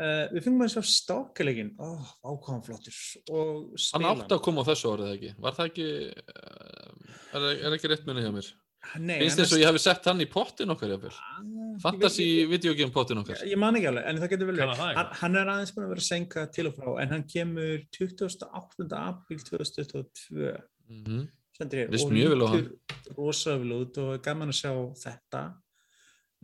uh, 0.00 0.26
við 0.32 0.46
fengum 0.46 0.66
að 0.66 0.74
sjá 0.74 0.82
stákaleggin 0.90 1.72
oh, 1.82 2.10
ákvæðan 2.24 2.66
flottur. 2.66 2.98
Og 3.30 3.86
Hann 3.94 4.10
átti 4.10 4.36
að 4.36 4.44
koma 4.46 4.64
á 4.64 4.68
þessu 4.70 4.92
eða 4.96 5.14
ekki. 5.14 5.32
Var 5.46 5.56
það 5.58 5.70
ekki, 5.72 5.88
uh, 6.34 7.16
er, 7.40 7.48
er 7.54 7.78
ekki 7.78 7.92
rétt 7.92 8.06
minni 8.08 8.26
hjá 8.26 8.32
mér? 8.34 8.52
Nei, 9.00 9.14
Finnst 9.22 9.38
hann 9.38 9.46
þess 9.46 9.56
að 9.56 9.62
ég 9.62 9.70
hafi 9.70 9.80
sett 9.80 10.06
hann 10.10 10.18
í 10.20 10.26
pottin 10.28 10.72
okkar 10.74 10.90
Fantasy 11.80 12.26
ég, 12.26 12.50
videogame 12.50 12.92
pottin 12.92 13.22
okkar. 13.22 13.40
ég, 13.48 13.56
man 13.58 13.78
ekki 13.78 13.88
alveg, 13.88 14.04
en 14.10 14.20
það 14.20 14.34
getur 14.34 14.50
vel 14.50 14.56
verið. 14.58 14.82
hann 14.82 14.98
hann, 14.98 15.14
hann 15.22 15.38
er 15.40 15.52
aðeins 15.54 15.72
búin 15.72 15.86
að 15.86 15.94
vera 15.94 16.04
senka 16.04 16.44
til 16.52 16.66
og 16.68 16.76
frá 16.76 16.90
en 17.00 17.14
hann 17.14 17.24
kemur 17.24 17.86
28. 17.96 18.90
apríl 19.00 19.40
2022 19.48 20.52
Mm 20.84 21.24
hér, 21.62 21.90
Vist 21.90 22.08
og 22.08 22.14
mjög 22.14 22.32
vel 22.34 22.42
á 22.42 22.48
lítur 22.50 23.14
rosa 23.16 23.54
vel 23.60 23.76
út 23.76 23.98
og 24.02 24.14
er 24.16 24.22
gaman 24.24 24.50
að 24.50 24.58
sjá 24.58 24.72
þetta. 25.04 25.42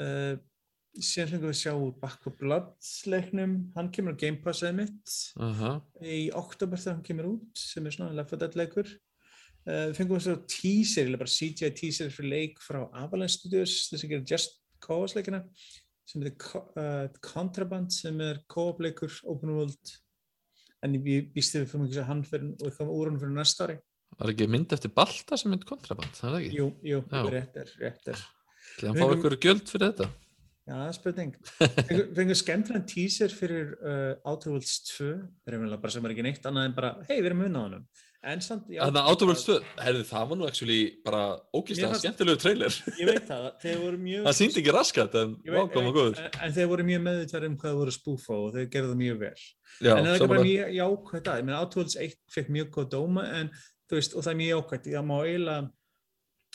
Uh, 0.00 0.34
síðan 0.98 1.30
fengum 1.30 1.46
við 1.48 1.54
að 1.54 1.60
sjá 1.60 1.72
úr 1.74 1.92
Back 2.00 2.24
for 2.24 2.34
Blood 2.38 2.72
leiknum, 3.10 3.54
hann 3.76 3.90
kemur 3.94 4.16
á 4.18 4.20
Game 4.20 4.40
Pass 4.42 4.64
eða 4.64 4.80
mitt 4.80 5.14
Aha. 5.38 5.76
í 6.02 6.24
oktober 6.36 6.80
þegar 6.80 6.96
hann 6.96 7.06
kemur 7.06 7.28
út 7.30 7.62
sem 7.62 7.86
er 7.86 7.94
svona 7.94 8.16
Left 8.16 8.34
4 8.34 8.40
Dead 8.42 8.58
leikur 8.58 8.88
uh, 8.90 9.90
fengum 9.96 10.16
við 10.16 10.18
að 10.18 10.26
sjá 10.26 10.48
teaser, 10.56 11.10
eða 11.10 11.20
bara 11.22 11.34
CGI 11.36 11.70
teaser 11.78 12.14
fyrir 12.14 12.34
leik 12.34 12.64
frá 12.64 12.82
Avalanche 12.88 13.36
Studios 13.36 13.76
þess 13.90 14.06
að 14.06 14.14
gera 14.16 14.28
Just 14.32 14.58
Cause 14.82 15.18
leikina 15.18 15.44
sem 16.10 16.24
er 16.26 16.34
uh, 16.34 17.06
Contraband 17.22 17.94
sem 17.94 18.18
er 18.24 18.42
co-op 18.50 18.82
leikur, 18.82 19.14
open 19.30 19.54
world 19.60 19.94
en 20.82 20.96
ég 20.96 21.30
býst 21.34 21.54
þið 21.54 21.62
við 21.62 21.70
fyrir 21.74 21.86
ekki 21.86 22.02
að 22.02 22.10
hann 22.10 22.26
fyrir, 22.26 22.50
og 22.56 22.74
það 22.74 22.88
var 22.88 22.96
úr 22.96 23.12
hann 23.12 23.22
fyrir 23.22 23.36
næsta 23.36 23.68
ári 23.68 23.78
Var 24.20 24.32
ekki 24.32 24.48
mynd 24.50 24.72
eftir 24.74 24.90
Balta 24.92 25.38
sem 25.38 25.52
mynd 25.52 25.62
kontraband, 25.68 26.10
það 26.16 26.26
er 26.26 26.34
það 26.34 26.40
ekki? 26.40 26.56
Jú, 26.58 26.66
jú, 26.84 26.98
rétt 27.30 27.54
er, 27.62 27.70
rétt 27.80 28.10
er. 28.10 28.24
Ætli 28.74 28.90
hann 28.90 28.98
fá 28.98 29.14
ykkur 29.14 29.36
gjöld 29.40 29.70
fyrir 29.70 29.92
þetta? 29.92 30.08
Já, 30.68 30.74
það 30.76 30.84
er 30.88 30.96
spurning. 30.98 31.32
Fengu- 31.88 32.10
Fengu 32.18 32.36
skemmtilegan 32.38 32.86
teaser 32.90 33.32
fyrir 33.34 33.72
uh, 33.80 34.12
Outer 34.28 34.52
Worlds 34.54 34.76
2, 34.92 35.08
það 35.08 35.50
er 35.50 35.56
eiginlega 35.56 35.82
bara 35.82 35.94
sem 35.96 36.06
er 36.06 36.14
ekki 36.14 36.26
neitt 36.26 36.46
annað 36.50 36.68
en 36.68 36.76
bara, 36.76 36.92
hei, 37.08 37.16
við 37.18 37.32
erum. 37.32 37.82
En 38.20 38.42
samt, 38.44 38.66
já. 38.68 38.82
Þannig 38.84 39.00
að 39.00 39.06
Outer 39.08 39.28
Worlds 39.30 39.42
2, 39.46 39.54
herði 39.80 40.02
það 40.10 40.24
var 40.28 40.38
nú 40.38 40.46
actually 40.50 40.80
bara 41.06 41.20
ógíslega 41.56 42.00
skemmtilegu 42.02 42.40
trailer. 42.42 42.76
Ég 43.00 43.08
veit 43.08 43.24
það, 43.30 43.46
þeir 43.62 43.78
voru 43.80 44.00
mjög... 44.04 44.26
Það 44.28 44.36
síndi 44.36 44.60
ekki 44.60 44.74
raskat 44.76 45.16
en 45.22 45.32
vákama 45.54 45.94
góður. 45.96 46.20
En, 46.28 46.54
þeir 46.58 46.68
voru 46.74 46.86
mjög 46.90 47.02
meðvitað 47.06 47.46
um 47.48 47.56
hvað 47.62 47.70
þeir 47.72 47.80
voru 47.80 47.94
spúfa 47.96 48.36
og 48.36 48.52
þeir 48.58 48.68
gerðu 48.76 48.92
það 48.92 49.00
mjög 49.00 49.18
vel. 49.24 49.32
Já, 49.80 49.92
en 49.94 50.04
það 50.04 50.10
er 50.10 50.18
ekki 50.18 50.30
bara 50.34 50.44
mjög 50.50 50.74
jákvæmt 50.76 51.32
að, 51.32 51.40
ég 51.40 51.48
meina 51.48 51.62
Outer 51.64 51.80
Worlds 51.80 51.98
1 52.04 52.16
fekk 52.36 52.52
mjög 52.58 52.70
góð 52.76 52.90
dóma 52.92 53.24
en 53.40 53.50
veist, 53.94 54.18
það 54.18 54.32
er 54.34 54.40
mjög 54.42 54.52
jákvæmt, 54.52 54.90
það 54.92 55.08
má 55.08 55.16
eiginlega, 55.24 55.70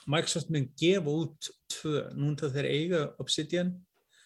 Microsoft 0.06 0.52
mun 0.54 0.70
gefa 0.78 1.18
út 1.18 1.48
tvö, 1.74 2.02
þegar 2.14 2.54
þeir 2.60 2.68
eiga 2.70 3.00
Obsidian, 3.24 3.72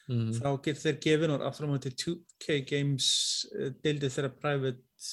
Mhm. 0.09 0.31
þá 0.39 0.47
getur 0.65 0.81
þeir 0.83 0.99
gefin 1.05 1.33
og 1.35 1.43
aftur 1.45 1.67
á 1.69 1.71
móti 1.71 1.91
2K 1.93 2.59
Games 2.69 3.09
uh, 3.53 3.69
deildið 3.83 4.15
þeirra 4.15 4.31
private 4.41 5.09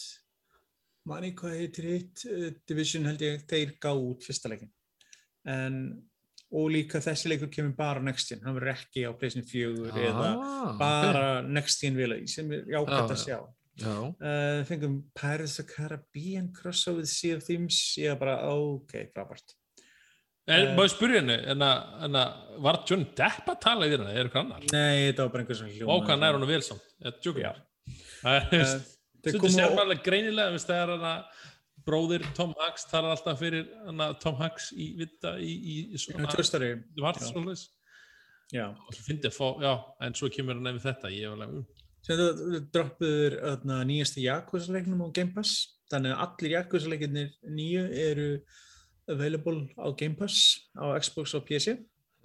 manni 1.07 1.35
hvað 1.37 1.59
heitir 1.61 1.89
hitt 1.93 2.25
uh, 2.31 2.51
division 2.67 3.05
held 3.07 3.21
ég, 3.23 3.43
þeir 3.51 3.75
gá 3.83 3.93
út 3.93 4.25
fyrsta 4.25 4.49
leikin 4.53 4.73
en 5.47 5.77
og 6.57 6.71
líka 6.71 7.01
þessi 7.03 7.29
leikur 7.29 7.51
kemur 7.53 7.75
bara 7.77 8.01
next 8.03 8.31
gen 8.31 8.41
hann 8.47 8.55
verður 8.57 8.73
ekki 8.77 9.05
á 9.05 9.13
4 9.13 9.93
eða 10.07 10.31
Ah, 10.33 10.73
bara 10.79 11.27
next 11.43 11.83
gen 11.83 11.97
vila 11.99 12.17
sem 12.31 12.51
er 12.55 12.65
jákvæmt 12.71 13.11
Já, 13.11 13.15
að 13.17 13.23
sjá. 13.25 13.39
Já, 13.77 13.95
uh, 14.09 14.65
fengum 14.65 14.95
Pirates 15.13 15.59
of 15.61 15.67
Caribbean 15.69 16.49
crossover 16.57 17.05
Sea 17.05 17.37
of 17.37 17.45
Thieves 17.45 17.81
ég 18.01 18.15
er 18.15 18.17
bara 18.17 18.39
ok, 18.49 18.95
frábært 19.13 19.53
En 20.49 20.61
Eh. 20.69 20.75
maður 20.77 20.93
spyrja 20.95 21.21
henni, 21.23 21.37
en 21.51 21.59
að, 21.67 21.79
en 22.07 22.13
að 22.21 22.61
var 22.63 22.77
John 22.87 23.01
Depp 23.19 23.49
að 23.51 23.57
tala 23.65 23.87
í 23.87 23.91
þérna, 23.91 24.13
er 24.15 24.29
eitthvað 24.29 24.45
annar? 24.45 24.67
nei, 24.73 25.11
þetta 25.11 25.25
var 25.25 25.29
bara 25.35 25.43
einhver 25.43 25.57
sem 25.59 25.69
hljóma 25.73 25.89
Og 25.97 26.05
hvað 26.07 26.21
nær 26.23 26.37
hún 26.39 26.47
vel 26.47 26.63
samt, 26.63 26.85
þetta 27.03 27.21
tjókum. 27.25 27.63
Það 28.23 28.37
er, 28.37 28.47
þeir 28.53 29.33
Svo 29.33 29.41
komu 29.43 29.51
sér 29.57 29.67
á- 29.67 29.75
maður 29.75 29.85
alveg 29.87 30.03
greinilega, 30.07 30.53
veist, 30.55 30.69
það 30.71 30.83
er 30.85 30.93
hana 30.95 31.15
bróðir 31.87 32.23
Tom 32.35 32.55
Hanks 32.61 32.85
talar 32.91 33.17
alltaf 33.17 33.39
fyrir 33.43 33.67
Tom 34.23 34.37
Hanks 34.37 34.73
í 34.75 34.87
vita 34.99 35.35
í, 35.39 35.53
svona 35.99 36.31
Toy 36.31 36.43
Story 36.47 36.71
var 37.03 37.15
já. 37.19 37.27
svoleiðis. 37.33 37.67
Já. 38.55 38.69
Og 38.71 38.95
svo 38.95 39.03
fyndi 39.03 39.27
að 39.27 39.35
fá, 39.35 39.49
já, 39.67 39.73
en 40.07 40.15
svo 40.15 40.29
kemur 40.31 40.55
hann 40.55 40.63
nefnir 40.63 40.87
þetta, 40.95 41.11
ég 41.11 41.27
var 41.35 41.43
alveg, 41.47 41.67
þú 42.07 42.71
droppuður 42.71 43.37
nýjasta 43.91 44.23
Yakuza-leiknum 44.23 45.03
á 45.03 45.09
Game 45.13 45.35
Pass 45.35 45.75
þannig 45.91 46.15
að 46.15 46.23
allir 46.23 46.55
Yakuza-leikinir 46.55 47.31
nýju 47.51 47.83
eru 48.07 48.29
available 49.09 49.67
á 49.79 49.87
Game 49.99 50.17
Pass 50.19 50.69
á 50.77 50.95
Xbox 51.01 51.35
og 51.39 51.45
PC 51.49 51.77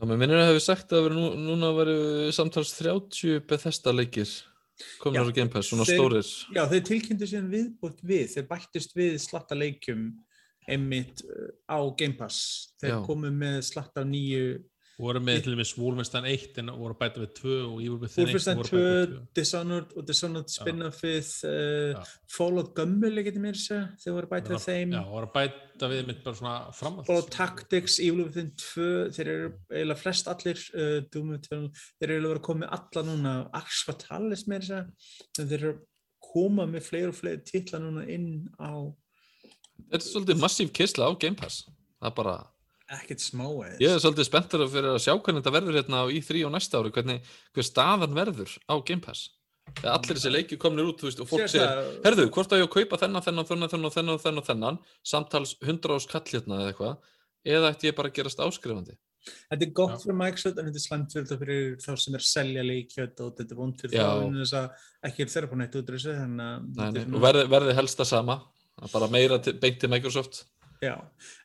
Já, 0.01 0.05
mér 0.09 0.17
minnir 0.17 0.39
að 0.41 0.47
hefur 0.49 0.63
sagt 0.65 0.93
að 0.97 1.11
nú, 1.13 1.27
núna 1.37 1.69
veru 1.77 2.31
samtals 2.33 2.71
30 2.79 3.43
Bethesda 3.49 3.93
leikir 3.93 4.25
Já, 4.25 5.21
á 5.21 5.29
Game 5.29 5.49
Pass, 5.53 5.69
svona 5.69 5.85
þeir- 5.85 5.99
stórir. 5.99 6.29
Já, 6.55 6.63
þeir 6.71 6.83
tilkynntu 6.87 7.27
síðan 7.29 7.51
viðbútt 7.53 7.99
við 8.01 8.31
þeir 8.33 8.47
bættist 8.49 8.95
við 8.97 9.19
slatta 9.21 9.53
leikjum 9.53 10.07
einmitt 10.69 11.21
uh, 11.25 11.51
á 11.69 11.77
Game 11.97 12.17
Pass 12.17 12.73
þeir 12.81 12.95
Já. 12.95 12.99
komu 13.05 13.29
með 13.33 13.59
slatta 13.67 14.01
nýju 14.05 14.63
voru 15.01 15.21
með 15.23 15.39
til 15.45 15.55
dæmis 15.55 15.71
Wolfenstein 15.77 16.27
1 16.29 16.59
en 16.61 16.71
voru 16.77 16.95
bæta 16.99 17.21
við 17.23 17.31
2 17.39 17.55
og 17.65 17.75
Evil 17.81 17.97
Within 18.03 18.23
1 18.23 18.29
Wolfenstein 18.29 18.59
voru 18.61 18.69
2, 18.69 18.77
að 18.77 18.85
bæta 18.85 19.01
við 19.01 19.17
2. 19.17 19.25
Dishonored 19.39 19.95
og 19.95 20.07
Dishonored 20.07 20.53
spin-offið 20.53 21.31
uh, 21.49 21.91
Já. 21.95 22.15
Fallout 22.35 22.71
Gummul 22.77 23.23
getur 23.27 23.45
mér 23.45 23.59
segja, 23.59 23.83
þeir 24.03 24.17
voru 24.17 24.31
bæta 24.31 24.53
við 24.53 24.65
þeim 24.67 24.95
Já, 24.95 25.01
voru 25.11 25.31
bæta 25.35 25.91
við 25.91 26.03
mitt 26.09 26.23
bara 26.25 26.39
svona 26.41 26.55
framhald. 26.77 27.09
Fallout 27.09 27.31
Tactics, 27.35 27.99
Evil 28.03 28.27
Within 28.29 28.51
2 28.63 28.89
þeir 29.17 29.31
eru 29.35 29.53
eiginlega 29.71 30.01
flest 30.01 30.31
allir 30.31 30.65
uh, 30.71 30.97
Doom 31.11 31.35
Eternal, 31.37 31.71
þeir 31.97 32.07
eru 32.07 32.17
eiginlega 32.17 32.33
verið 32.33 32.43
að 32.43 32.49
koma 32.49 32.65
með 32.65 32.75
alla 32.79 33.07
núna 33.11 33.37
Axe 33.61 33.85
Fatalis 33.89 34.47
með 34.47 34.67
þess 34.67 34.77
að 34.79 35.53
þeir 35.53 35.57
eru 35.59 35.75
að 35.75 35.85
koma 36.31 36.67
með 36.69 36.85
fleiri 36.87 37.11
og 37.11 37.17
fleiri 37.17 37.43
titla 37.43 37.81
núna 37.81 38.05
inn 38.07 38.45
á 38.61 38.71
Þetta 39.91 39.97
er 39.97 40.07
svolítið 40.07 40.41
massíf 40.41 40.71
kysla 40.75 41.09
á 41.09 41.11
Game 41.19 41.35
Pass. 41.39 41.65
Það 41.99 42.09
er 42.09 42.15
bara, 42.17 42.35
ekkert 42.97 43.21
smáeðis. 43.23 43.77
ég 43.83 43.93
er 43.95 43.99
svolítið 44.03 44.27
spenntur 44.27 44.63
fyrir 44.71 44.89
að 44.95 45.03
sjá 45.05 45.13
hvernig 45.17 45.41
þetta 45.43 45.53
verður 45.57 45.77
hérna 45.79 46.01
á 46.03 46.05
í3 46.11 46.45
og 46.47 46.51
næsta 46.55 46.81
ári, 46.81 46.91
hvernig, 46.95 47.21
hver 47.55 47.67
staðan 47.67 48.15
verður 48.17 48.57
á 48.67 48.75
Game 48.85 49.01
Pass. 49.05 49.29
Þegar 49.77 49.93
allir 49.95 50.17
þessi 50.17 50.31
leiki 50.33 50.57
komnir 50.59 50.87
út, 50.89 50.97
þú 50.99 51.07
veist, 51.07 51.19
og 51.23 51.27
fólk 51.29 51.45
Sér 51.45 51.51
segir, 51.53 51.67
það- 51.69 52.01
herðu, 52.05 52.25
hvort 52.35 52.51
að 52.51 52.59
ég 52.59 52.67
að 52.67 52.73
kaupa 52.75 52.97
þennan, 53.03 53.23
þennan, 53.23 53.45
þennan, 53.47 53.69
þennan, 53.71 53.91
þennan, 53.95 54.19
þennan, 54.25 54.47
þennan, 54.49 54.79
samtals 55.05 55.55
100 55.61 55.95
ás 55.95 56.07
kall 56.11 56.27
hérna 56.27 56.57
eða 56.59 56.73
eitthvað, 56.73 56.97
eða 57.45 57.71
ætti 57.71 57.87
ég 57.91 57.95
bara 57.95 58.09
að 58.09 58.15
gerast 58.19 58.39
áskrifandi. 58.43 58.97
Þetta 59.21 59.61
er 59.67 59.71
gott 59.77 59.91
Já. 59.93 59.97
fyrir 60.01 60.17
Microsoft 60.17 60.57
en 60.57 60.65
þetta 60.65 60.79
er 60.81 60.85
slæmt 60.87 61.13
fyrir, 61.13 61.37
fyrir 61.37 61.75
þá 61.77 61.91
sem 62.01 62.15
er 62.15 62.19
að 62.23 62.29
selja 62.31 62.63
leikjöld 62.65 63.19
og 63.21 63.35
þetta 63.37 63.51
er 63.51 63.59
vond 63.61 63.75
fyrir 63.77 63.93
Já. 63.93 64.01
þá 64.01 64.23
en 64.25 64.39
þess 64.41 64.53
að 64.57 64.71
ekki 65.05 65.19
er 65.21 65.29
þeirra 65.35 65.49
búin 65.51 65.61
eitt 65.61 65.75
út 65.77 65.91
úr 65.91 65.97
þessu 65.99 66.15
þannig 66.17 66.41
að 66.41 66.57
Nei, 66.61 66.73
þetta 66.73 66.91
nei, 66.91 67.03
svona- 67.05 67.15
og 67.15 67.21
verði, 67.27 67.43
verði 67.53 67.75
helst 67.77 67.97
það 68.01 68.09
sama, 68.11 68.35
bara 68.91 69.07
meira 69.13 69.37
beint 69.61 69.79
til 69.79 69.89
Microsoft. 69.93 70.43
Já, 70.81 70.95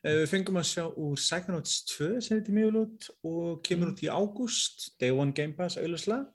Eh, 0.03 0.15
við 0.23 0.31
fengum 0.31 0.57
að 0.57 0.69
sjá 0.71 0.85
úr 0.97 1.19
Psychonauts 1.21 1.85
2 1.91 2.21
sem 2.25 2.39
þetta 2.39 2.49
er 2.49 2.57
mjög 2.57 2.77
út 2.81 3.09
og 3.29 3.63
kemur 3.63 3.91
út 3.93 4.01
í 4.01 4.09
ágúst, 4.09 4.87
Day 4.99 5.11
One 5.13 5.33
Game 5.33 5.53
Pass 5.53 5.77
auðvitað. 5.77 6.27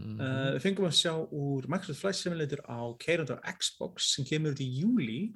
Mhm. 0.00 0.20
Uh, 0.20 0.50
við 0.56 0.62
fengum 0.64 0.88
að 0.88 0.98
sjá 0.98 1.12
úr 1.30 1.68
Microsoft 1.68 2.00
Flight 2.00 2.18
Simulator 2.18 2.60
á 2.66 2.82
keirandi 2.98 3.38
á 3.38 3.46
Xbox 3.54 4.14
sem 4.16 4.24
kemur 4.24 4.56
út 4.56 4.60
í 4.64 4.66
júli 4.80 5.34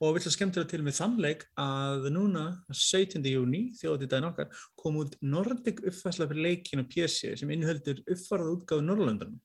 og 0.00 0.14
við 0.14 0.22
ætlum 0.22 0.36
skemmtilega 0.38 0.70
til 0.70 0.82
með 0.86 0.96
þannleik 0.96 1.44
að 1.60 2.08
núna 2.14 2.44
17. 2.72 3.20
júni, 3.28 3.62
þjóðið 3.76 4.08
daginn 4.08 4.30
okkar, 4.30 4.48
kom 4.80 4.96
út 5.02 5.18
Nordic 5.20 5.82
uppfærsla 5.84 6.26
fyrir 6.30 6.46
leikin 6.46 6.80
á 6.80 6.88
PC 6.88 7.36
sem 7.36 7.52
innhöldur 7.52 8.00
uppfarað 8.08 8.54
útgáðu 8.56 8.86
Norrlöndunum 8.88 9.40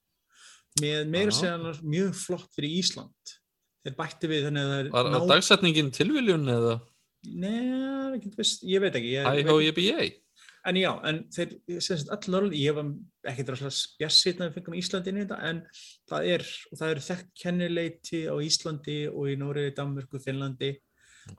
með 0.80 1.10
meira 1.11 1.32
Já. 1.32 1.36
segja 1.41 1.57
annars 1.57 1.82
mjög 1.84 2.15
flott 2.15 2.56
fyrir 2.56 2.80
Ísland. 2.80 3.36
Þeir 3.86 3.95
bætti 3.99 4.30
við 4.32 4.45
þannig 4.48 4.66
að 4.66 4.72
það 4.74 4.84
er 4.84 4.91
Var, 4.95 5.10
var 5.14 5.26
dagsetningin 5.30 5.94
tilviljun 5.94 6.53
eða 6.56 6.76
Nei, 7.26 8.20
ég 8.70 8.84
veit 8.84 8.95
ekki. 8.98 9.16
IHIBA? 9.18 10.06
En 10.66 10.78
já, 10.80 10.90
en 11.06 11.20
þeir, 11.34 11.52
sem 11.78 11.98
sagt, 11.99 12.10
öll 12.14 12.34
Norrlönd, 12.34 12.56
ég 12.57 12.74
var 12.74 12.88
ekkert 13.30 13.52
alltaf 13.53 13.82
bjassið 13.99 14.40
að 14.40 14.48
við 14.48 14.56
fengum 14.56 14.78
Íslandi 14.80 15.12
inn 15.12 15.20
í 15.20 15.22
þetta, 15.22 15.38
en 15.49 15.60
það 16.10 16.30
er, 16.32 16.45
og 16.72 16.80
það 16.80 16.94
eru 16.94 17.03
þekkt 17.06 17.30
kennileiti 17.44 18.22
á 18.26 18.36
Íslandi 18.41 18.95
og 19.12 19.30
í 19.30 19.36
Nóriði, 19.38 19.76
Danmörku, 19.78 20.22
Finnlandi. 20.24 20.72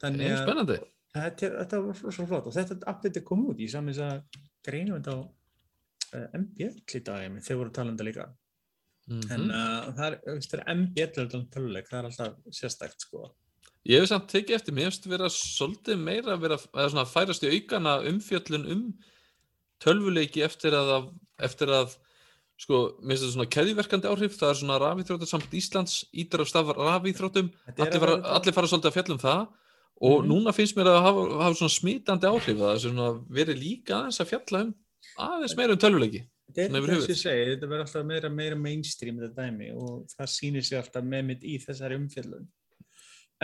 Þannig 0.03 0.31
að 0.31 0.43
spennandi. 0.45 0.79
þetta, 1.17 1.51
þetta 1.57 1.83
var 1.89 1.99
svo 2.05 2.29
flott 2.31 2.47
og 2.47 2.55
þetta 2.55 2.79
update 2.93 3.25
komið 3.27 3.51
út 3.55 3.65
í 3.67 3.69
saman 3.73 3.97
þess 3.97 4.07
að 4.07 4.41
greinum 4.67 5.01
þetta 5.01 5.17
á 5.19 5.21
uh, 5.23 6.39
MBL 6.43 6.79
í 6.87 7.03
dag, 7.11 7.39
þeir 7.49 7.61
voru 7.65 7.75
talandi 7.75 8.07
líka. 8.07 8.29
Mhm. 9.07 9.31
En 9.31 9.51
uh, 9.55 9.93
það 9.95 10.07
er, 10.07 10.15
þú 10.27 10.33
veist, 10.35 10.51
það 10.51 10.63
er 10.67 11.03
er 11.03 11.51
töluleik, 11.55 11.87
það 11.91 11.99
er 12.01 12.07
alltaf 12.09 12.33
sérstækt, 12.51 13.05
sko. 13.07 13.29
Ég 13.87 14.01
hef 14.03 14.09
samt 14.11 14.27
tekið 14.33 14.57
eftir, 14.57 14.75
mér 14.75 14.89
hefst 14.91 15.07
vera 15.07 15.29
svolítið 15.31 16.01
meira 16.03 16.33
að 16.35 16.41
vera, 16.43 16.57
eða 16.75 16.89
svona 16.91 17.05
færast 17.07 17.45
í 17.47 17.53
aukana 17.55 17.93
umfjöllun 18.11 18.65
um 18.73 18.81
tölvuleiki 19.85 20.43
eftir 20.43 20.75
að, 20.75 20.91
að- 20.97 21.13
eftir 21.47 21.71
að 21.77 21.95
sko, 22.59 22.81
mér 23.05 23.15
finnst 23.15 23.23
þetta 23.27 23.35
svona 23.37 23.53
keðjuverkandi 23.53 24.09
áhrif, 24.11 24.37
það 24.41 24.51
er 24.55 24.59
svona 24.63 24.79
rafíþróttar 24.83 25.29
samt 25.31 25.55
Íslands, 25.55 25.97
ítur 26.17 26.43
af 26.43 26.49
staf 26.51 26.71
rafíþróttum, 26.75 27.51
allir, 27.77 27.93
að 27.93 28.01
fara, 28.07 28.17
allir 28.39 28.57
fara 28.57 28.71
svolítið 28.73 28.91
að 28.91 28.97
fjalla 28.99 29.17
um 29.19 29.23
það 29.23 29.47
og 29.97 30.17
Mhm. 30.23 30.29
núna 30.33 30.53
finnst 30.57 30.77
mér 30.77 30.89
að 30.91 31.03
hafa, 31.07 31.21
hafa 31.45 31.55
svona 31.61 31.77
smítandi 31.79 32.27
áhrif, 32.27 32.57
það 32.59 32.75
er 32.75 32.83
svona 32.83 33.09
verið 33.31 33.61
líka 33.63 34.01
aðeins 34.01 34.21
að 34.21 34.31
fjalla 34.33 34.65
um 34.67 34.75
aðeins 35.17 35.57
meira 35.57 35.73
um 35.73 35.79
tölvuleiki. 35.79 36.25
Þetta 36.57 36.79
er 36.81 36.87
þess 36.89 37.11
að 37.13 37.19
segja, 37.21 37.49
þetta 37.53 37.69
verður 37.69 37.85
alltaf 37.85 38.07
meira, 38.09 38.31
meira 38.33 38.57
mainstream 38.57 39.19
þetta 39.21 39.45
dæmi 39.45 39.73
og 39.77 40.07
það 40.15 40.31
sýnir 40.33 40.65
sig 40.65 40.79
alltaf 40.79 41.05
með 41.05 41.27
mitt 41.31 41.45
í 41.45 41.59
þessari 41.61 41.99
umfjöllun. 42.01 42.47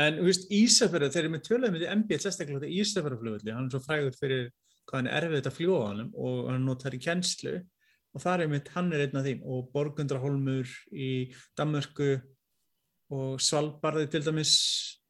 En 0.01 0.16
þú 0.16 0.24
veist, 0.30 0.47
Ísafjörður, 0.56 1.12
þeir 1.12 1.22
eru 1.22 1.32
með 1.34 1.43
töluðum 1.48 1.74
með 1.76 1.86
MBL 1.93 2.22
sérstaklega 2.22 2.62
þetta 2.62 2.78
Ísafjörðarflugulli, 2.80 3.52
hann 3.52 3.66
er 3.68 3.74
svo 3.74 3.80
frægur 3.84 4.16
fyrir 4.16 4.47
hvað 4.89 4.98
hann 4.98 5.10
er 5.10 5.16
erfið 5.18 5.39
þetta 5.39 5.55
fljúa 5.59 5.80
honum 5.90 6.12
og 6.16 6.39
hann 6.48 6.64
notar 6.66 6.97
í 6.97 7.01
kennslu. 7.02 7.59
Og 8.12 8.20
það 8.20 8.44
er 8.44 8.52
mitt, 8.52 8.70
hann 8.74 8.89
er 8.93 9.05
einn 9.05 9.18
af 9.20 9.26
þeim 9.28 9.44
og 9.48 9.68
Borgundraholmur 9.72 10.72
í 10.93 11.10
Danmörku 11.56 12.10
og 13.12 13.40
Svalbarði 13.44 14.09
til 14.12 14.22
dæmis, 14.24 14.55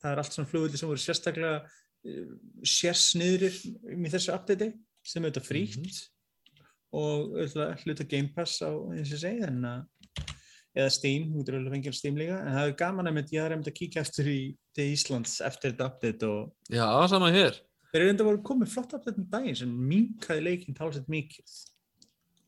það 0.02 0.12
er 0.12 0.22
allt 0.22 0.36
svona 0.36 0.50
flugulli 0.50 0.78
sem 0.78 0.90
voru 0.90 1.02
sérstaklega 1.02 1.54
uh, 1.62 2.34
sérsniðrir 2.66 3.58
í 3.94 4.12
þessu 4.12 4.34
updati 4.34 4.70
sem 5.06 5.22
er 5.22 5.32
þetta 5.32 5.46
frítt 5.46 6.02
og 6.93 7.32
auðvitað 7.39 7.82
hluta 7.86 8.05
Game 8.09 8.31
Pass 8.36 8.59
á 8.62 8.70
eins 8.93 9.12
og 9.16 9.23
segi 9.23 9.43
en 9.47 9.64
að 9.64 9.82
eða 10.73 10.89
Steam, 10.93 11.27
þú 11.32 11.43
getur 11.43 11.56
alveg 11.59 11.74
fengið 11.77 11.93
á 11.93 11.98
Steam 11.98 12.16
líka 12.20 12.36
en 12.40 12.55
það 12.56 12.69
er 12.70 12.77
gaman 12.81 13.10
að 13.10 13.32
ég 13.35 13.43
har 13.43 13.51
reynd 13.52 13.66
að 13.69 13.77
kíkja 13.77 14.01
eftir 14.06 14.28
í 14.32 14.39
til 14.77 14.86
Íslands 14.94 15.35
eftir 15.44 15.73
þetta 15.74 15.89
update 15.90 16.28
og 16.31 16.73
Já, 16.73 16.86
sama 17.12 17.28
hér. 17.35 17.59
þeir 17.93 18.01
eru 18.01 18.09
reynda 18.09 18.24
voru 18.28 18.40
komið 18.48 18.70
flott 18.73 18.94
update 18.97 19.20
um 19.20 19.28
daginn 19.35 19.59
sem 19.60 19.69
minkaði 19.93 20.47
leikinn 20.47 20.77
talsett 20.78 21.09
mikið 21.12 21.59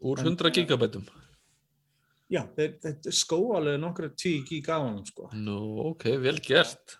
Úr 0.04 0.20
En- 0.20 0.26
100 0.36 0.50
gigabætum. 0.56 1.04
já, 2.32 2.42
þeir, 2.56 2.72
þeir 2.82 3.12
skóa 3.14 3.58
alveg 3.60 3.78
nokkra 3.80 4.08
tví 4.10 4.32
gig 4.48 4.66
á 4.68 4.80
hann 4.80 5.04
sko. 5.06 5.28
Nú, 5.32 5.58
ok, 5.92 6.04
vel 6.20 6.40
gert. 6.44 6.96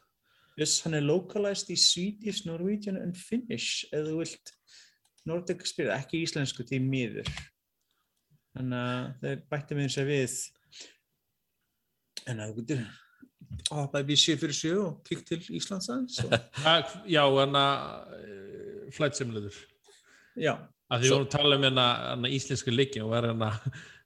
Yes, 0.56 0.80
hann 0.84 0.94
er 0.94 1.02
localized 1.02 1.68
í 1.72 1.76
Swedish, 1.76 2.44
Norwegian 2.46 2.96
and 3.00 3.16
Finnish 3.18 3.84
eða 3.92 4.12
þú 4.12 4.18
vilt 4.22 4.52
Nordic 5.28 5.64
spyrja, 5.68 5.96
ekki 6.02 6.22
íslensku 6.24 6.66
til 6.68 6.80
miður 6.84 7.28
þannig 8.54 8.80
að 8.80 9.06
þeir 9.22 9.40
bætti 9.50 9.78
eins 9.84 9.96
og 10.02 10.10
við 10.10 10.36
en 12.30 12.42
að 12.44 12.50
þú 12.52 12.60
getur 12.60 12.84
hoppaði 13.74 14.08
við 14.10 14.20
sjö 14.24 14.36
fyrir 14.40 14.56
sjö 14.58 14.74
og 14.82 15.00
kíkt 15.08 15.26
til 15.30 15.40
Íslands 15.58 15.90
aðeins 15.92 16.20
Já, 17.10 17.24
hann 17.24 17.58
að 17.58 18.92
flight 18.94 19.18
simulator 19.18 19.58
já, 20.40 20.54
að 20.90 21.02
því 21.02 21.08
við 21.08 21.14
vorum 21.14 21.26
að 21.26 21.34
tala 21.34 21.58
um 21.58 21.66
hérna, 21.68 21.88
hérna 22.12 22.32
íslensku 22.38 22.74
leiki 22.74 23.02
og 23.04 23.12
var 23.14 23.28
hérna 23.30 23.50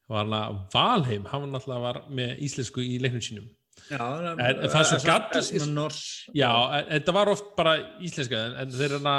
var 0.08 0.24
hérna 0.24 0.42
Valheim, 0.72 1.26
hann 1.28 1.50
náttúrulega 1.52 1.84
var 1.84 2.00
með 2.20 2.42
íslensku 2.46 2.84
í 2.84 2.98
leiknum 3.02 3.24
sínum 3.24 3.48
já 3.88 4.00
En- 4.00 4.62
það 4.68 4.80
er 4.80 5.42
svo 5.46 5.68
nors, 5.72 6.00
Já, 6.36 6.50
þetta 6.90 7.14
var 7.14 7.30
oft 7.32 7.52
bara 7.56 7.76
íslenska 8.04 8.40
en, 8.48 8.56
en 8.64 8.74
þeir 8.74 8.96
hérna, 8.98 9.14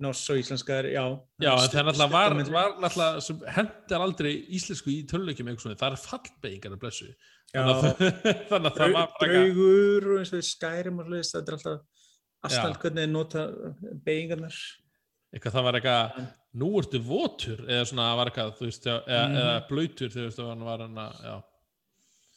nors 0.00 0.20
og 0.30 0.38
íslenska 0.40 0.76
er, 0.78 0.86
já. 0.94 1.02
Já, 1.42 1.50
en 1.54 1.70
það 1.72 1.86
náttúrulega 1.88 2.12
var, 2.12 2.34
var 2.54 2.74
náttúrulega 2.84 3.22
sem 3.26 3.40
hendar 3.56 4.04
aldrei 4.04 4.32
íslensku 4.58 4.92
í 4.94 4.98
töluleikjum 5.10 5.48
eitthvað 5.50 5.64
svona, 5.66 5.78
það 5.80 5.96
er 5.96 6.02
fallbeigingar 6.06 6.76
að 6.76 6.82
blessu 6.84 7.08
Já. 7.54 7.62
þannig 8.50 8.66
að, 8.68 8.74
það 8.78 8.92
var 8.98 9.14
bara 9.14 9.22
draugur 9.22 10.08
og 10.12 10.18
eins 10.22 10.34
og 10.36 10.44
Skyrim 10.48 11.00
og 11.02 11.08
hlutis, 11.08 11.32
þetta 11.34 11.50
er 11.54 11.56
alltaf 11.58 11.78
Já. 11.78 12.48
aðstæðan 12.48 12.80
hvernig 12.84 13.02
þeir 13.04 13.12
nota 13.14 13.46
beigingarnar 14.06 14.58
eitthvað 15.34 15.54
það 15.58 15.66
var 15.68 15.78
eitthvað 15.80 16.20
nú 16.62 16.68
ertu 16.80 16.98
votur 17.04 17.58
eða 17.68 17.86
svona 17.90 18.04
var 18.16 18.30
eitthvað 18.30 18.52
þú 18.58 18.68
veist, 18.68 18.86
eða, 18.88 19.00
eða, 19.08 19.24
Mhm. 19.28 19.40
eða 19.42 19.56
blöytur 19.68 20.12
þú 20.14 20.22
veist, 20.28 20.38
hann 20.48 20.64
var 20.68 20.84
hann 20.86 21.00
að 21.02 21.18
já, 21.26 21.34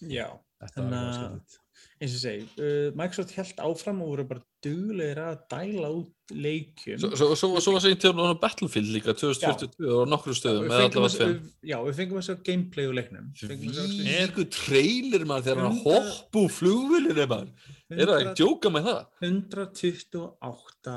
já 0.10 0.30
Þannig 0.62 0.94
að- 0.94 1.58
eins 2.02 2.14
og 2.14 2.20
segi, 2.22 2.44
uh, 2.62 2.92
Microsoft 2.98 3.32
held 3.34 3.56
áfram 3.66 4.02
og 4.04 4.10
voru 4.12 4.24
bara 4.30 4.42
duglegir 4.62 5.18
að 5.18 5.40
dæla 5.50 5.88
út 5.90 6.34
leikjum. 6.38 7.00
Svo, 7.02 7.10
svo, 7.18 7.28
svo, 7.36 7.50
svo 7.66 7.72
var 7.74 7.82
segjum 7.82 8.00
til 8.04 8.12
á 8.14 8.38
Battlefield 8.38 8.92
líka 8.94 9.14
2022 9.18 9.90
og 9.90 10.08
nokkru 10.10 10.36
stöðum 10.38 10.68
við 10.68 10.76
eða 10.76 10.84
fengum, 10.86 11.02
allavega 11.08 11.26
að, 11.26 11.34
við, 11.34 11.50
já, 11.72 11.78
við 11.88 11.98
fengum 11.98 12.20
að 12.22 12.28
sjá 12.28 12.36
gameplay 12.46 12.86
úr 12.92 12.94
leiknum. 13.00 13.32
Fengum 13.42 13.74
að 13.74 13.80
sjá- 13.90 14.14
Er 14.22 14.28
ykkur 14.30 14.48
trailer 14.54 15.26
maður 15.26 15.48
þegar 15.48 15.62
hann 15.66 15.80
Hundra- 15.82 15.98
hopp 15.98 16.40
úr 16.44 16.50
flugvillinu 16.60 17.26
maður? 17.34 17.50
Er 17.92 18.06
það 18.06 18.22
ekki 18.22 18.30
að 18.30 18.40
djóka 18.44 18.70
með 18.78 18.84
það? 18.92 19.02
128 19.26 20.96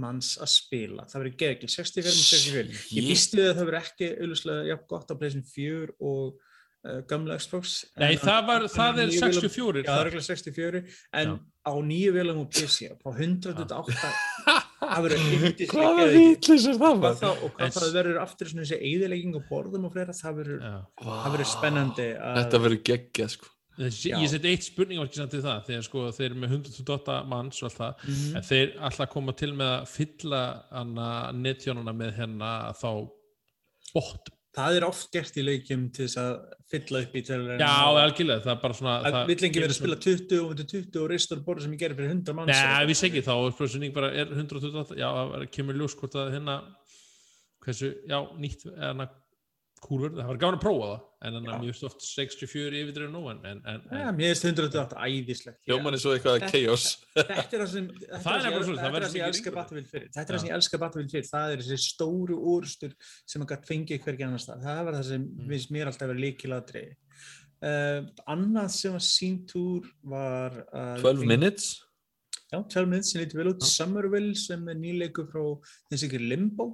manns 0.00 0.36
að 0.38 0.50
spila. 0.52 1.04
Það 1.10 1.18
verður 1.24 1.36
geð 1.40 1.52
ekki, 1.56 1.70
64 1.74 2.12
með 2.14 2.22
64 2.30 2.70
ég 2.70 2.84
Shit. 2.86 3.08
býst 3.10 3.34
við 3.34 3.48
að 3.50 3.56
það 3.58 3.66
verður 3.70 3.80
ekki 3.80 4.10
auðvitað 4.22 4.68
jafn 4.70 4.86
gott 4.92 5.10
á 5.10 5.14
PlayStation 5.18 5.48
4 5.50 5.94
og 5.98 6.38
gamla 7.10 7.36
Xbox 7.38 7.84
Nei, 8.00 8.14
en- 8.14 8.18
það, 8.22 8.46
var, 8.48 8.62
það 8.72 8.98
er 9.02 9.10
nýju 9.10 9.20
vélum- 9.20 9.42
64 9.42 9.82
Já, 9.84 9.90
það 9.90 10.00
er 10.00 10.10
ekki 10.10 10.22
64 10.30 10.82
en 11.20 11.28
Já. 11.28 11.38
á 11.68 11.72
nýju 11.90 12.12
vélum 12.16 12.38
og 12.40 12.48
PC 12.50 12.88
á 12.88 13.08
128 13.12 13.92
það 14.80 15.04
verður 15.04 15.24
yndislega 15.36 15.76
Hvaða 15.76 16.06
vitlis 16.14 16.66
er 16.70 16.78
það 16.80 16.98
hvað 17.02 17.20
þá, 17.20 17.28
og 17.30 17.50
hvað 17.54 17.64
En- 17.66 17.74
það 17.76 17.92
verður 17.98 18.20
aftur 18.22 18.48
svona 18.48 18.64
þessi 18.64 18.78
eyðilegging 18.80 19.36
á 19.36 19.40
borðum 19.50 19.84
og 19.84 19.92
fleira, 19.92 20.12
það 20.16 20.38
verður, 20.40 20.60
það 21.04 21.44
spennandi 21.52 22.06
að, 22.16 22.36
Þetta 22.40 22.60
verður 22.64 22.82
geggjað 22.90 23.30
sko. 23.36 23.46
Ég 23.80 24.28
seti 24.28 24.48
eitt 24.50 24.64
spurning 24.66 24.98
var 25.00 25.06
ekki 25.08 25.16
samt 25.20 25.30
til 25.32 25.40
það 25.44 25.60
þegar 25.68 25.84
sko 25.86 26.00
þeir 26.12 26.26
eru 26.30 26.40
með 26.42 26.50
128 26.56 27.14
manns 27.30 27.62
og 27.62 27.68
allt 27.70 27.78
það 27.78 28.02
Mhm. 28.08 28.36
en 28.36 28.42
þeir 28.50 28.74
alltaf 28.88 29.08
koma 29.12 29.32
til 29.32 29.52
með 29.56 29.70
að 29.76 29.88
fylla 29.88 30.42
hana 30.72 31.06
netjónuna 31.32 31.94
með 31.96 32.10
hérna 32.18 32.50
þá 32.76 32.90
bótt 33.94 34.28
það 34.56 34.78
er 34.78 34.86
oft 34.86 35.10
gert 35.14 35.36
í 35.38 35.44
leikjum 35.46 35.86
til 35.94 36.06
þess 36.06 36.18
að 36.20 36.32
fylla 36.70 37.02
upp 37.04 37.14
í 37.14 37.22
til 37.26 37.40
Já, 37.60 37.70
algjörlega, 37.86 38.42
það 38.44 38.52
er 38.52 38.60
bara 38.64 38.78
svona 38.78 38.96
það 39.04 39.30
vill 39.30 39.38
ekki 39.48 39.62
verið 39.62 39.74
að 39.74 39.78
spila 39.78 39.98
20 40.06 40.42
og 40.44 40.62
20 40.62 41.00
og 41.02 41.08
reistur 41.12 41.42
borð 41.46 41.64
sem 41.66 41.74
ég 41.76 41.82
gerir 41.84 41.98
fyrir 41.98 42.12
100 42.16 42.36
manns. 42.38 42.52
Nei, 42.54 42.88
við 42.90 43.00
segja 43.00 43.24
þá, 43.26 43.34
spurning 43.54 43.96
bara 43.96 44.12
er 44.14 44.34
128, 44.34 44.98
já, 44.98 45.08
það 45.10 45.46
kemur 45.56 45.80
ljós 45.80 45.96
hvort 45.98 46.18
að 46.18 46.32
hérna 46.36 46.58
hversu, 47.64 47.92
já, 48.08 48.18
nýtt 48.40 48.66
eða 48.70 48.94
kúlur, 49.80 50.10
það 50.16 50.26
var 50.30 50.38
gaman 50.42 50.56
að 50.58 50.62
prófa 50.64 50.88
það 50.90 51.06
en 51.28 51.36
að 51.40 51.62
mjög 51.64 51.76
stoft 51.76 52.02
64 52.04 52.78
yfirdrið 52.80 53.10
nú 53.12 53.20
en, 53.30 53.38
en, 53.48 53.58
en, 53.68 53.80
Ja, 53.92 54.08
en 54.10 54.16
mér 54.16 54.30
finnst 54.34 54.44
128 54.48 54.96
æðislegt. 55.06 55.58
Já. 55.64 55.72
Hljóman 55.74 55.96
er 55.96 56.00
svo 56.02 56.12
eitthvað 56.14 56.38
Þetta- 56.38 56.50
chaos. 56.54 56.84
Þetta 57.16 57.56
er 57.58 57.62
það 57.64 57.70
sem, 57.74 57.88
þetta 57.88 58.20
Það 58.24 58.30
er 58.30 58.40
er 58.40 58.54
það 58.54 58.60
það 58.60 58.80
þetta 58.80 59.00
er 59.00 59.04
það 59.04 59.10
ég 59.10 59.14
mikið 59.16 59.26
elska 59.28 59.44
lengur. 59.50 59.58
Battlefield 59.60 59.90
fyrir. 59.92 60.08
Þetta 60.14 60.24
er 60.26 60.36
það 60.36 60.40
sem 60.44 60.50
ég 60.50 60.56
elska 60.60 60.80
Battlefield 60.84 61.12
fyrir. 61.16 61.28
Það 61.30 61.52
er 61.56 61.62
þessi 61.66 61.78
stóru 61.84 62.38
úrstur 62.54 62.94
sem 63.26 63.42
maður 63.42 63.52
gætt 63.54 63.68
fengið 63.72 64.02
hvergi 64.06 64.26
annars 64.28 64.46
stað. 64.48 64.64
Það 64.68 64.82
var 64.88 64.98
það 65.00 65.06
sem 65.10 65.22
Mm. 65.30 65.48
finnst 65.52 65.70
mér 65.76 65.86
alltaf 65.92 66.08
verið 66.12 66.24
líkilatri. 66.26 66.84
Uh, 67.60 68.00
annað 68.32 68.70
sem 68.72 68.92
var 68.96 69.04
sínt 69.04 69.52
úr 69.60 69.84
var 70.08 70.54
að 70.72 71.02
12 71.04 71.26
minutes. 71.28 71.66
Já, 72.50 72.58
12 72.72 72.88
minutes 72.88 73.12
sem 73.12 73.20
lítið 73.20 73.36
vel 73.42 73.50
út. 73.52 73.60
Já. 73.60 73.68
Somerville 73.84 74.34
sem 74.34 74.68
er 74.72 74.74
nýleikur 74.80 75.28
frá 75.28 75.44
þessi 75.92 76.08
ekki 76.08 76.22
Limbo. 76.24 76.70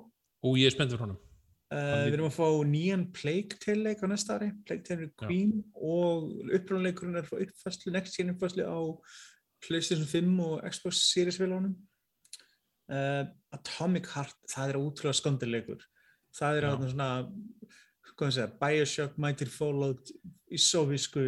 og 0.46 0.54
ég 0.60 0.66
er 0.70 0.70
spennt 0.76 0.92
fyrir 0.94 1.02
honum 1.02 1.18
Uh, 1.66 2.04
við 2.06 2.14
erum 2.14 2.28
að 2.28 2.36
fá 2.36 2.46
nýjan 2.70 3.08
Plague 3.10 3.56
Tale 3.58 3.88
leik 3.88 4.02
á 4.02 4.06
næsta 4.06 4.36
ári, 4.36 4.52
Plague 4.68 4.86
Tale 4.86 5.08
Já. 5.08 5.14
Queen 5.24 5.56
og 5.74 6.28
uppráðleikurinn 6.54 7.18
er 7.18 7.26
frá 7.26 7.40
uppfæslu, 7.42 7.90
next 7.90 8.14
gen 8.14 8.30
uppfæslu 8.30 8.62
á 8.62 8.78
PlayStation 9.66 10.06
5 10.06 10.38
og 10.44 10.62
Xbox 10.70 11.00
Series 11.08 11.40
viljónum. 11.42 11.74
Uh, 12.86 13.26
Atomic 13.56 14.06
Heart, 14.14 14.38
það 14.52 14.70
er 14.70 14.78
ótrúlega 14.78 15.18
skondilegur. 15.18 15.82
Það 16.38 16.60
er 16.60 16.68
þarna 16.68 16.92
svona, 16.92 17.10
hvað 18.12 18.28
að 18.28 18.36
segja, 18.36 18.48
Bioshock, 18.62 19.18
Mighty 19.18 19.50
Fallout 19.50 20.12
í 20.46 20.60
sovísku 20.62 21.26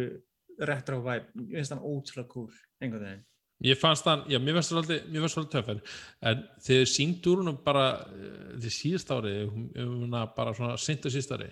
retro 0.71 1.01
vibe. 1.03 1.33
Ég 1.49 1.59
finnst 1.59 1.75
hann 1.75 1.83
ótrúlega 1.83 2.31
cool, 2.31 2.53
einhvern 2.79 3.09
veginn. 3.09 3.28
Ég 3.59 3.75
fannst 3.75 4.05
þann, 4.07 4.21
já, 4.31 4.39
mér 4.39 4.55
fannst 4.55 4.71
það 4.71 4.77
alltaf, 4.79 5.07
mér 5.11 5.23
fannst 5.25 5.35
það 5.35 5.41
alltaf 5.43 5.65
töff 5.67 5.97
en, 6.29 6.43
sínt 6.87 7.25
úr 7.27 7.41
húnum 7.41 7.57
bara 7.63 7.87
eh, 8.15 8.53
því 8.63 8.69
síðast 8.71 9.09
ári, 9.11 9.33
um, 9.49 9.65
um, 9.83 10.13
bara 10.35 10.53
svona 10.55 10.77
sint 10.79 11.07
og 11.07 11.11
síðast 11.11 11.33
ári, 11.35 11.49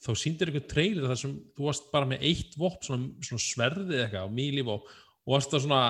þá 0.00 0.08
síndir 0.16 0.48
einhver 0.48 0.64
trailer 0.70 1.10
þar 1.10 1.18
sem 1.20 1.34
þú 1.52 1.66
varst 1.66 1.90
bara 1.92 2.08
með 2.08 2.24
eitt 2.30 2.56
vopn, 2.56 2.80
svona, 2.86 3.10
svona 3.28 3.44
sverðið 3.44 4.00
eitthvað 4.06 4.32
mílíf 4.38 4.70
og, 4.72 4.88
og 5.26 5.34
varst 5.34 5.52
það 5.52 5.64
svona 5.66 5.82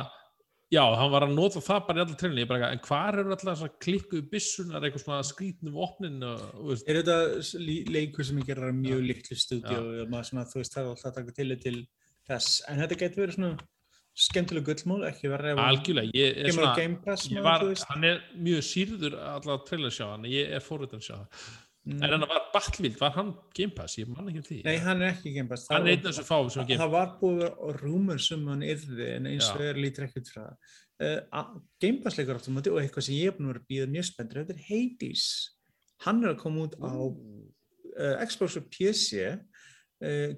já, 0.73 0.83
hann 0.99 1.13
var 1.13 1.27
að 1.29 1.35
nota 1.37 1.63
það 1.63 1.87
bara 1.87 2.01
í 2.01 2.03
allar 2.03 2.19
trailerinu, 2.19 2.43
ég 2.43 2.51
bara, 2.51 2.71
eitthvað, 2.73 2.75
en 2.75 2.83
hvar 2.89 3.21
eru 3.21 3.35
alltaf 3.37 3.61
svona 3.61 3.83
klikkuðu 3.87 4.25
byssunar, 4.33 4.87
eitthvað 4.89 5.05
svona 5.05 5.29
skrítnu 5.29 5.75
vopnin 5.77 6.25
og, 6.27 6.43
og 6.59 6.73
veist, 6.73 6.91
Er 6.91 6.99
þetta 7.05 7.93
leikur 7.95 8.27
sem 8.27 8.43
ég 8.43 8.51
gerir 8.51 8.73
að 8.73 8.81
mjög 8.81 9.05
litlu 9.13 9.39
stúdíu 9.39 9.79
og 9.79 10.11
maður 10.11 10.33
svona, 10.33 10.49
þú 10.51 10.59
veist, 10.59 10.75
það 10.75 10.83
er 10.83 10.91
alltaf 10.97 11.13
að 11.13 11.21
taka 11.21 11.37
til 11.69 11.79
þess, 12.27 12.59
en 12.67 12.83
þetta 12.83 12.99
getur 13.05 13.25
verið 13.25 13.39
svona 13.39 13.71
skemmtileg 14.15 14.65
gullmól, 14.67 15.03
ekki 15.09 15.29
verið 15.33 15.59
algjörlega, 15.63 16.13
ég 16.15 16.39
er 16.45 16.53
svona 16.53 17.01
Pass 17.05 17.29
ég 17.33 17.43
var, 17.43 17.63
hann 17.89 18.05
er 18.05 18.23
mjög 18.37 18.65
sýrður 18.69 19.15
allar 19.19 19.63
trailer 19.67 19.91
sjá 19.95 20.11
hann, 20.13 20.25
ég 20.29 20.51
er 20.53 20.61
fórhundan 20.65 21.01
sjá 21.05 21.17
það 21.19 21.29
Mm. 21.83 21.99
en 22.05 22.11
hann 22.15 22.21
var 22.31 22.45
Battlefield, 22.55 22.95
var 23.01 23.11
hann 23.11 23.33
Game 23.59 23.73
Pass, 23.75 23.97
ég 23.99 24.07
man 24.07 24.29
ekki 24.31 24.39
um 24.39 24.45
því 24.47 24.59
Nei, 24.65 24.77
hann 24.79 25.01
er 25.03 25.17
ekki 25.17 25.33
Game 25.35 25.49
Pass. 25.49 25.65
hann 25.69 25.83
Það 25.83 26.05
var- 26.15 26.25
fáum 26.29 26.51
sem 26.53 26.67
Game 26.69 26.79
Það 26.79 26.91
var 26.93 27.09
búið 27.19 27.81
rúmur 27.81 28.21
sem 28.23 28.47
hann 28.47 28.61
yrði 28.63 29.09
en 29.17 29.27
eins 29.27 29.49
og 29.51 29.61
er 29.61 29.75
lítur 29.75 30.05
ekkert 30.07 30.31
frá 30.31 30.45
það. 30.47 31.25
Uh, 31.35 31.59
Game 31.81 31.99
Pass 32.05 32.15
leikur 32.21 32.39
áttum 32.39 32.57
og 32.57 32.63
eitthvað 32.79 33.03
sem 33.03 33.17
ég 33.17 33.27
er 33.27 33.33
búin 33.33 33.49
að 33.51 33.55
vera 33.57 33.65
að 33.65 33.67
býða 33.73 33.91
mjög 33.97 34.07
spenntur, 34.13 34.45
þetta 34.45 34.55
er 34.55 34.63
Hades. 34.69 35.25
Hann 36.07 36.23
er 36.23 36.29
að 36.37 36.39
koma 36.39 36.69
út 36.69 36.79
á 36.79 36.93
uh, 37.99 38.27
Xbox 38.31 38.57
og 38.63 38.71
PC 38.71 39.41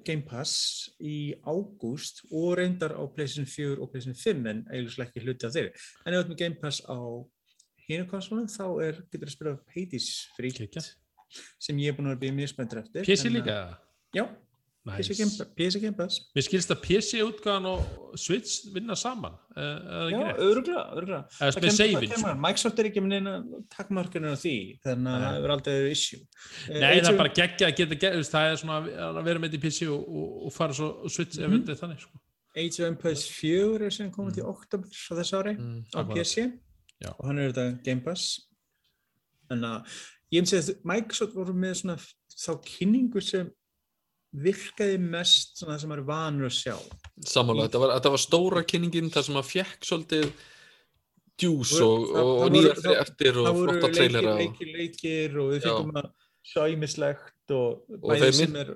Game 0.05 0.25
Pass 0.27 0.89
í 1.01 1.33
ágúst 1.45 2.23
og 2.31 2.57
reyndar 2.59 2.93
á 2.93 3.03
PlayStation 3.09 3.49
4 3.49 3.79
og 3.81 3.89
PlayStation 3.91 4.19
5 4.19 4.51
en 4.51 4.61
eiginlega 4.69 5.09
ekki 5.09 5.23
hluti 5.25 5.47
af 5.47 5.55
þeirri. 5.55 5.73
En 6.05 6.13
ef 6.13 6.19
þú 6.19 6.23
ert 6.23 6.33
með 6.33 6.41
Game 6.43 6.59
Pass 6.61 6.83
á 6.85 6.97
hinu 7.87 8.05
konsolum 8.09 8.47
þá 8.49 8.65
er, 8.85 9.01
getur 9.11 9.29
að 9.29 9.35
spila 9.35 9.55
Hades 9.75 10.09
Geggjað. 10.37 10.91
sem 11.59 11.77
ég 11.81 11.91
er 11.91 11.97
búin 11.97 12.11
að 12.13 12.21
vera 12.21 12.37
mjög 12.37 12.53
spenntur 12.53 12.83
eftir. 12.83 13.05
PC 13.07 13.29
líka 13.33 13.57
Já, 14.15 14.23
nice. 14.23 14.44
PC 14.85 15.15
Game, 15.17 15.31
PC 15.57 15.79
Game 15.81 15.95
Pass. 15.97 16.19
mér 16.35 16.43
skilst 16.45 16.69
að 16.69 16.81
PC 16.85 17.21
útgáðan 17.25 17.65
og 17.71 18.17
Switch 18.21 18.67
vinna 18.73 18.93
saman 18.95 19.33
Já, 19.57 20.35
öruglega. 20.37 21.25
Microsoft 22.37 22.79
er 22.79 22.89
ekki 22.89 23.01
með 23.01 23.13
neina 23.15 23.33
takkmarkunir 23.73 24.35
á 24.35 24.37
því, 24.37 24.53
þannig 24.85 25.15
að 25.15 25.23
það 25.25 25.39
er 25.47 25.53
aldrei 25.55 25.73
verið 25.79 25.91
issue. 25.95 26.19
Eh, 26.69 26.79
Nei, 26.79 26.99
það 27.01 27.09
er 27.13 27.17
bara 27.17 27.33
geggja 27.39 27.69
að 27.71 27.75
geta 27.79 27.95
geggja, 27.95 28.23
það 28.29 28.51
er 28.51 28.61
svona 28.61 28.77
að 29.09 29.19
vera 29.25 29.39
með 29.41 29.49
þetta 29.49 29.59
í 29.59 29.63
PC 29.65 29.89
og, 29.89 30.53
fara 30.53 30.73
svo 30.77 30.91
Switch 31.09 31.39
ef 31.39 31.49
Mhm. 31.49 31.63
þetta 31.65 31.71
er 31.75 31.81
þannig 31.81 31.99
sko. 32.05 32.19
Age 32.55 32.79
of 32.79 32.87
Empires 32.87 33.25
4 33.29 33.85
er 33.85 33.89
sem 33.91 34.11
komið 34.11 34.33
til 34.35 34.43
oktober 34.45 34.87
á 34.87 35.13
þessu 35.19 35.35
ári 35.41 35.57
Mm. 35.57 35.83
á. 35.95 36.01
PC 36.13 36.51
Já. 37.03 37.09
og 37.19 37.25
hann 37.25 37.39
er 37.39 37.51
þetta 37.51 37.83
Game 37.83 38.01
Pass. 38.01 38.41
Þannig 39.49 39.65
að 39.65 39.85
ég 40.31 40.39
hef 40.39 40.49
segið 40.49 40.69
að 40.69 40.85
Microsoft 40.85 41.33
voru 41.35 41.53
með 41.53 41.73
svona 41.81 41.97
þá 42.35 42.51
kynningu 42.63 43.21
sem 43.23 43.51
virkaði 44.43 44.97
mest 44.99 45.57
svona 45.61 45.77
sem 45.79 45.89
maður 45.91 46.03
er 46.03 46.09
vanur 46.09 46.49
að 46.49 46.57
sjá. 46.57 46.75
Sammála, 47.25 47.67
þetta 47.69 47.89
þetta 47.95 48.11
var 48.15 48.21
stóra 48.23 48.63
kynningin 48.67 49.11
þar 49.13 49.23
sem 49.29 49.39
að 49.39 49.49
fekk 49.53 49.87
svolítið 49.87 50.27
djús 51.39 51.71
Það- 51.75 51.85
og, 51.85 52.03
það- 52.09 52.25
og, 52.25 52.35
það 52.35 52.45
og 52.45 52.51
nýja 52.55 52.73
það- 52.73 52.83
fréttir 52.85 53.37
og 53.39 53.45
það 53.47 53.57
voru 53.59 53.71
flotta 53.71 53.87
leikir, 53.87 53.97
trailera 53.99 54.35
leikir, 54.39 54.69
leikir 54.79 55.39
og 55.39 55.49
við 55.53 55.65
fengum 55.65 55.97
að 56.01 56.11
sjá 56.45 56.61
ímislegt 56.75 57.55
og, 57.55 57.81
Og 57.89 58.09
bæði 58.11 58.21
þeir 58.25 58.33
sem 58.39 58.55
er 58.55 58.69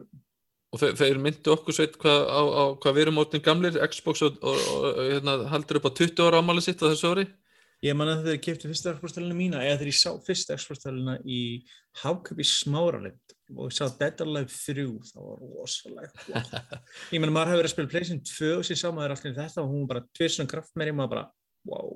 og 0.72 0.80
þeir, 0.80 0.94
þeir 1.00 1.18
myndu 1.18 1.52
okkur 1.56 1.74
sveit 1.74 1.96
hvað, 1.98 2.20
á, 2.30 2.42
á, 2.46 2.64
hvað 2.78 2.94
við 2.94 3.02
erum 3.02 3.18
orðin 3.24 3.42
gamlir 3.46 3.80
Xbox 3.90 4.22
og, 4.22 4.36
og, 4.44 4.58
hérna, 5.02 5.38
haldur 5.50 5.80
upp 5.80 5.88
á 5.90 5.92
20 5.98 6.28
ára 6.28 6.42
ámáli 6.44 6.62
sitt 6.62 6.84
á 6.84 6.92
þessu 6.92 7.10
ári? 7.16 7.26
Ég 7.82 7.96
man 7.96 8.12
að 8.12 8.26
þegar 8.26 8.36
ég 8.38 8.44
kefti 8.44 8.68
fyrsta 8.70 8.94
Xbox-töluna 9.00 9.34
mína 9.40 9.64
eða 9.64 9.88
ég 9.88 9.96
sá 9.96 10.12
fyrsta 10.22 10.58
Xbox-töluna 10.60 11.16
í 11.26 11.64
Háköp 12.04 12.38
í 12.38 12.46
Smáralind 12.46 13.34
og 13.58 13.72
sá 13.74 13.88
Dead 14.00 14.22
or 14.22 14.28
Alive 14.30 14.54
3 14.54 14.84
það 15.10 15.26
var 15.26 15.40
rosalega 15.42 16.24
flott. 16.26 16.52
Ég 17.16 17.22
meina 17.24 17.34
maður 17.34 17.52
hefur 17.54 17.62
verið 17.64 17.70
að 17.72 17.74
spila 17.76 17.92
PlayStation 17.94 18.22
2 18.30 18.52
og 18.60 18.68
sér 18.68 18.80
sá 18.82 18.88
maður 18.94 19.16
alltaf 19.16 19.38
þetta 19.40 19.64
og 19.64 19.72
hún 19.74 19.88
bara 19.90 20.04
tvistum 20.18 20.50
kraft 20.52 20.76
með 20.78 20.92
maður 21.00 21.14
bara, 21.16 21.26
wow 21.72 21.96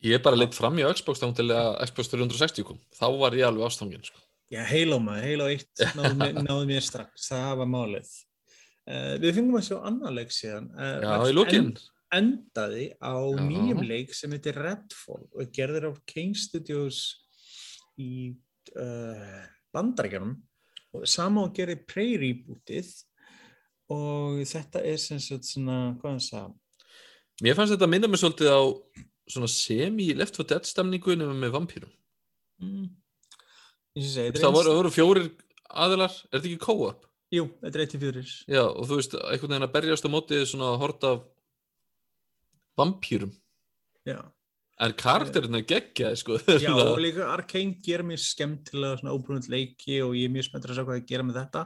Ég 0.00 0.16
er 0.16 0.22
bara 0.24 0.38
leitt 0.40 0.56
fram 0.56 0.78
í 0.80 0.84
Xbox 0.96 1.20
þá 1.20 1.28
til 1.36 1.46
að 1.52 1.74
Xbox 1.90 2.08
360 2.14 2.64
kom 2.70 2.78
þá 2.96 3.06
var 3.20 3.34
ég 3.36 3.44
alveg 3.50 3.66
ástangin 3.68 4.02
sko. 4.06 4.18
Já, 4.50 4.62
Halo 4.66 4.96
maður, 5.04 5.26
Halo 5.28 5.46
1 5.52 5.86
náði 6.00 6.44
náði 6.48 6.66
mér 6.72 6.82
strax, 6.86 7.28
það 7.30 7.52
var 7.60 7.68
málið 7.70 8.10
uh, 8.88 9.14
Við 9.22 9.36
fengum 9.38 9.58
að 9.60 9.66
sjá 9.68 9.76
annan 9.92 10.16
leik 10.16 10.32
síðan 10.34 10.70
uh, 10.74 10.96
Já, 11.04 11.12
í 11.28 11.36
lókin 11.36 11.68
end- 11.68 11.84
endaði 12.16 12.88
á 12.98 13.14
Já. 13.14 13.44
nýjum 13.46 13.84
leik 13.86 14.16
sem 14.18 14.32
heitir 14.34 14.56
Redfall 14.58 15.28
og 15.30 15.52
gerðir 15.54 15.86
á 15.86 15.92
Kane 16.10 16.34
Studios 16.34 17.04
í 18.00 18.32
uh, 18.80 19.44
bandarækjanum 19.74 20.34
og 20.96 21.06
sama 21.08 21.44
og 21.46 21.54
gerði 21.56 21.78
Prey 21.88 22.16
rebootið 22.20 22.90
og 23.90 24.40
þetta 24.46 24.82
er 24.86 24.98
sem 25.02 25.20
sagt 25.22 25.48
svona, 25.48 25.96
hvað 26.00 26.16
hann 26.16 26.24
sagði 26.24 26.58
Mér 27.40 27.56
fannst 27.56 27.72
þetta 27.72 27.88
minna 27.88 28.08
mig 28.10 28.20
svolítið 28.20 28.52
á 28.52 28.60
svona 29.30 29.48
semi-left 29.50 30.36
for 30.36 30.48
dead 30.48 30.66
stemningu 30.68 31.14
nema 31.16 31.36
með 31.36 31.54
vampýrum 31.56 31.92
mm. 32.62 32.88
Það 34.00 34.26
er 34.28 34.52
voru, 34.54 34.66
það 34.68 34.76
voru 34.78 34.92
fjórir 34.94 35.30
aðilar, 35.70 36.12
er 36.30 36.36
þetta 36.36 36.50
ekki 36.50 36.62
co-op? 36.62 37.06
Jú, 37.34 37.46
þetta 37.62 37.78
er 37.78 37.84
1-4 37.86 38.22
Já, 38.50 38.62
og 38.66 38.86
þú 38.86 38.98
veist, 38.98 39.16
einhvern 39.18 39.54
veginn 39.54 39.66
að 39.66 39.74
berjast 39.74 40.06
á 40.06 40.10
mótið 40.10 40.44
svona 40.50 40.70
hort 40.80 41.06
af 41.06 41.24
vampýrum 42.78 43.32
Já, 44.08 44.18
en 44.80 44.92
karakterinn 44.96 45.58
er 45.58 45.64
geggjaði 45.68 46.16
sko. 46.16 46.36
Já 46.64 46.72
og 46.72 46.98
líka 47.02 47.26
Arkane 47.28 47.74
gerir 47.84 48.04
mér 48.08 48.20
skemmtilega 48.22 48.96
svona 49.00 49.12
óbrúnult 49.12 49.48
leiki 49.52 49.98
og 50.04 50.14
ég 50.16 50.28
er 50.28 50.32
mjög 50.32 50.46
spenntur 50.48 50.72
að 50.72 50.78
sjá 50.80 50.84
hvað 50.88 50.98
það 51.00 51.08
gera 51.10 51.26
með 51.28 51.38
þetta. 51.40 51.62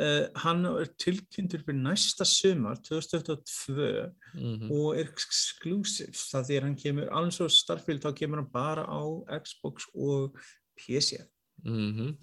Uh, 0.00 0.24
Hann 0.44 0.64
er 0.70 0.88
tilkynntur 1.04 1.64
fyrir 1.66 1.80
næsta 1.84 2.24
sumar 2.28 2.80
2022 2.88 4.10
Mhm. 4.34 4.70
og 4.74 4.96
er 4.98 5.06
exclusive. 5.12 6.10
Það 6.16 6.48
því 6.48 6.56
að 6.58 6.62
hann 6.66 6.76
kemur, 6.80 7.08
alveg 7.14 7.32
svo 7.36 7.46
Starfield 7.52 8.02
þá 8.02 8.14
kemur 8.18 8.40
hann 8.42 8.50
bara 8.50 8.82
á 8.88 9.02
Xbox 9.44 9.86
og 9.94 10.34
PC 10.80 11.20
Mhm. 11.64 12.16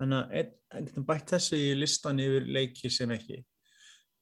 þannig 0.00 0.18
að 0.20 0.32
einn 0.74 0.86
getum 0.90 1.06
bætt 1.08 1.30
þessu 1.32 1.56
í 1.56 1.70
listan 1.78 2.18
yfir 2.20 2.44
leiki 2.52 2.90
sem 2.92 3.08
ekki 3.10 3.38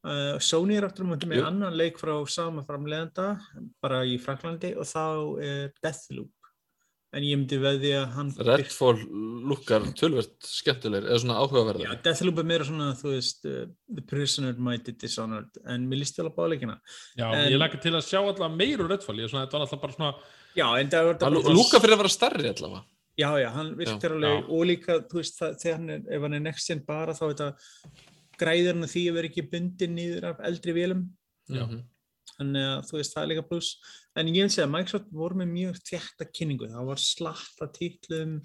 uh, 0.05 0.39
Sony 0.44 0.76
er 0.78 0.86
aftur 0.89 1.06
um 1.06 1.14
með 1.16 1.40
Jú. 1.40 1.44
annan 1.48 1.74
leik 1.76 1.98
frá 2.01 2.14
sama 2.31 2.62
framleiðanda 2.68 3.28
bara 3.82 4.05
í 4.06 4.16
Fraklandi 4.22 4.74
og 4.78 4.86
þá 4.89 5.05
er 5.43 5.70
Deathloop. 5.82 6.31
En 7.14 7.22
ég 7.22 7.39
myndi 7.39 7.60
veði 7.62 7.93
að 7.94 8.09
hann 8.16 8.31
Redfall 8.43 8.97
lukkar 9.47 9.85
tölvert 9.94 10.32
skemmtilegir 10.51 11.05
eða 11.06 11.20
svona 11.22 11.36
Já, 11.36 11.43
áhugaverðar 11.47 12.01
Deathloop 12.02 12.40
er 12.43 12.48
meira 12.51 12.64
svona, 12.66 12.89
þú 12.98 13.12
veist 13.12 13.44
uh, 13.47 13.60
The 13.94 14.02
Prisoner 14.10 14.56
Mighty 14.59 14.97
Dishonored 14.98 15.60
en 15.70 15.85
mér 15.86 16.01
líst 16.02 16.18
vel 16.18 16.26
að 16.26 16.35
báða 16.40 16.48
leikina. 16.56 16.74
Já, 17.14 17.28
En- 17.28 17.52
ég 17.52 17.60
lakka 17.62 17.78
til 17.85 17.94
að 17.94 18.02
sjá 18.09 18.18
alltaf 18.18 18.51
meir 18.59 18.82
úr 18.82 18.90
Redfall, 18.90 19.20
ég 19.22 19.28
er 19.28 19.31
svona, 19.31 19.44
þetta 19.47 19.60
var 19.60 19.66
alltaf 19.68 19.85
bara 19.85 19.97
svona 19.98 20.12
Já, 20.59 20.66
en 20.81 20.90
það 20.90 21.06
var 21.12 21.22
Hann 21.28 21.55
lúkar 21.55 21.82
fyrir 21.85 21.94
að 21.94 22.02
vera 22.02 22.14
starri 22.16 22.51
allavega. 22.51 22.82
Já, 23.14 23.28
já, 23.39 23.48
hann 23.55 23.70
virkar 23.78 24.10
Já, 24.10 24.14
alveg 24.18 24.35
já. 24.35 24.43
og 24.59 24.66
líka, 24.66 24.98
þú 25.06 25.20
veist, 25.20 25.36
það, 25.39 25.55
þegar 25.62 25.76
hann 25.78 25.90
er, 25.94 26.02
ef 26.16 26.24
hann 26.26 26.35
er 26.35 26.43
next 26.48 26.66
gen 26.72 26.82
bara 26.89 27.14
þá 27.14 27.22
þetta 27.28 27.48
græðir 28.40 28.73
hann 28.74 28.89
því 28.90 29.02
að 29.11 29.16
vera 29.19 29.31
ekki 29.31 29.44
bundin 29.52 29.94
niður 29.98 30.28
af 30.32 30.40
eldri 30.48 30.73
vélum, 30.77 31.05
Já. 31.48 31.65
Mhm. 31.66 31.82
þannig 32.39 32.69
að 32.73 32.85
þú 32.89 32.98
veist, 32.98 33.15
það 33.15 33.23
er 33.23 33.31
líka 33.35 33.48
pluss, 33.48 33.70
en 34.16 34.27
ég 34.32 34.43
vil 34.47 34.51
segja 34.55 34.66
að 34.66 34.74
Microsoft 34.74 35.11
voru 35.12 35.35
með 35.40 35.52
mjög 35.55 35.81
þjætta 35.90 36.28
kynningu, 36.32 36.69
það 36.73 36.86
var 36.93 36.97
slatt 37.05 37.62
af 37.62 37.73
títlum, 37.77 38.39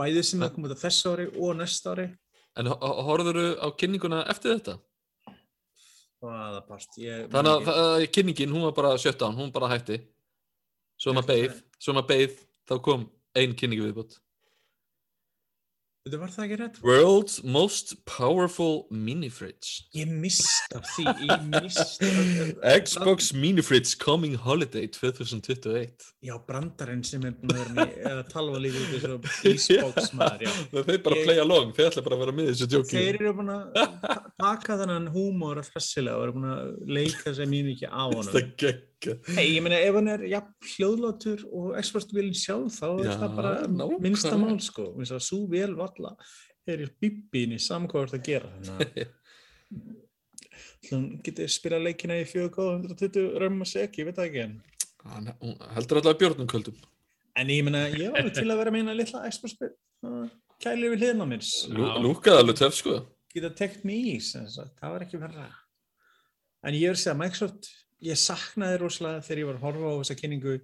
bæði 0.00 0.22
sem 0.24 0.40
það 0.40 0.54
kom 0.54 0.64
út 0.68 0.76
á 0.76 0.82
þessu 0.84 1.12
ári 1.14 1.26
og 1.36 1.56
næsta 1.60 1.94
ári, 1.96 2.08
En 2.58 2.66
horfður 2.66 3.38
á 3.62 3.68
kynninguna 3.78 4.24
eftir 4.28 4.56
þetta? 4.58 4.72
Hvaða 6.20 6.60
bast, 6.68 6.96
ég... 7.00 7.28
Þannig 7.32 7.52
að 7.54 7.68
það- 7.68 8.06
kynningin, 8.12 8.50
hún 8.52 8.64
var 8.66 8.72
bara 8.76 8.98
shutdown, 8.98 9.36
hún 9.38 9.52
bara 9.54 9.68
hætti. 9.70 10.00
Svo 11.00 11.14
maður 11.16 11.30
beið, 11.30 11.62
svo 11.80 11.94
maður 11.96 12.08
beið, 12.10 12.34
þá 12.68 12.74
kom 12.84 13.06
ein 13.38 13.54
kynningi 13.56 13.86
viðbútt. 13.86 14.18
Þetta 16.00 16.16
var 16.16 16.30
það 16.32 16.44
ekki 16.46 16.56
rétt? 16.56 16.76
World's 16.80 17.34
most 17.44 17.90
powerful 18.08 18.86
mini 18.88 19.28
fridge. 19.28 19.82
Ég 19.92 20.08
mist 20.08 20.72
af 20.72 20.86
því, 20.94 21.04
ég 21.28 21.42
mist 21.52 22.00
Xbox 22.86 23.34
mini 23.36 23.60
fridge 23.60 23.98
coming 24.00 24.32
holiday 24.40 24.86
2021. 24.88 25.92
Já, 26.24 26.38
brandarinn 26.48 27.04
sem 27.04 27.26
er 27.28 27.34
búin 27.42 27.52
að 27.52 27.60
vera 27.60 27.76
með, 27.82 27.92
eða 28.14 28.24
talva 28.32 28.62
lífið 28.64 29.06
út 29.18 29.28
þessu 29.42 29.76
Xbox 29.76 30.08
maður, 30.16 30.46
já. 30.48 30.54
Þeir 30.88 31.02
bara 31.04 31.20
Ég- 31.20 31.28
play 31.28 31.42
along, 31.44 31.74
þeir 31.76 31.90
ætla 31.92 32.06
bara 32.08 32.16
að 32.16 32.24
vera 32.24 32.36
með 32.40 32.48
þessu 32.54 32.70
djóki. 32.72 32.96
Þeir 32.96 33.20
eru 33.20 33.34
búin 33.42 33.52
að 33.58 33.80
ta- 34.00 34.20
taka 34.40 34.78
þennan 34.80 35.10
húmor 35.12 35.60
hressilega 35.68 36.16
og 36.16 36.30
eru 36.30 36.38
búin 36.38 36.48
að 36.56 36.94
leika 36.96 37.36
sér 37.36 37.52
mjög 37.52 37.68
mikið 37.74 37.92
á 37.92 38.02
honum. 38.08 38.32
Það 38.32 38.48
gegga. 38.64 38.78
Nei, 39.32 39.46
ég 39.54 39.62
meina 39.64 39.78
ef 39.80 39.94
hann 39.96 40.10
er 40.12 40.24
jafn 40.28 40.52
hljóðlátur 40.74 41.44
og 41.56 41.70
Xbox-vilin 41.80 42.34
sjálf 42.36 42.74
þá 42.80 42.86
er 42.90 43.06
Já, 43.06 43.14
það 43.22 43.36
bara 43.38 43.52
nákvæmlega. 43.64 44.00
minnsta 44.04 44.34
mál 44.36 44.58
sko. 44.60 44.88
Svo 45.18 45.38
vel 45.48 45.72
valla 45.78 46.12
er 46.68 46.82
í 46.84 46.88
bíbíni 47.00 47.56
samkvæmast 47.64 48.18
að 48.18 48.26
gera. 48.28 48.50
Þannig 48.60 49.00
að 49.00 50.90
hún 50.90 51.06
getur 51.24 51.48
spilað 51.52 51.86
leikina 51.88 52.18
í 52.20 52.26
4K 52.28 52.66
120 52.90 53.38
römm 53.40 53.64
að 53.64 53.70
sek, 53.72 53.98
ég 54.02 54.08
veit 54.10 54.18
það 54.20 54.28
ekki 54.30 54.42
en. 54.44 54.54
Hann 55.10 55.30
heldur 55.76 56.00
alltaf 56.02 56.18
björnum 56.20 56.48
kvöldum. 56.50 56.76
En 57.40 57.48
ég 57.52 57.64
meina, 57.64 57.86
alveg 57.88 58.34
til 58.36 58.48
að 58.50 58.58
vera 58.60 58.72
með 58.74 58.84
eina 58.84 58.96
litla 58.98 59.24
Xbox-spil. 59.32 59.72
Kæli 60.60 60.90
við 60.92 61.04
hliðna 61.06 61.26
mér. 61.30 61.44
Lú- 61.72 61.92
Lúkaði 62.04 62.42
alveg 62.42 62.58
töf, 62.60 62.74
sko. 62.76 62.98
Geta 63.32 63.52
tekt 63.56 63.84
mig 63.86 64.04
í, 64.10 64.16
það 64.20 64.68
var 64.82 65.04
ekki 65.06 65.20
verra. 65.22 65.46
En 66.66 66.74
ég 66.76 66.90
er 66.90 66.96
að 66.98 67.00
segja, 67.00 67.14
Microsoft, 67.16 67.70
ég 68.02 68.16
saknaði 68.20 68.78
rosalega 68.82 69.24
þegar 69.26 69.42
ég 69.42 69.50
var 69.50 69.58
að 69.58 69.66
horfa 69.66 69.90
á 69.90 69.98
þessa 70.00 70.16
kynningu, 70.20 70.54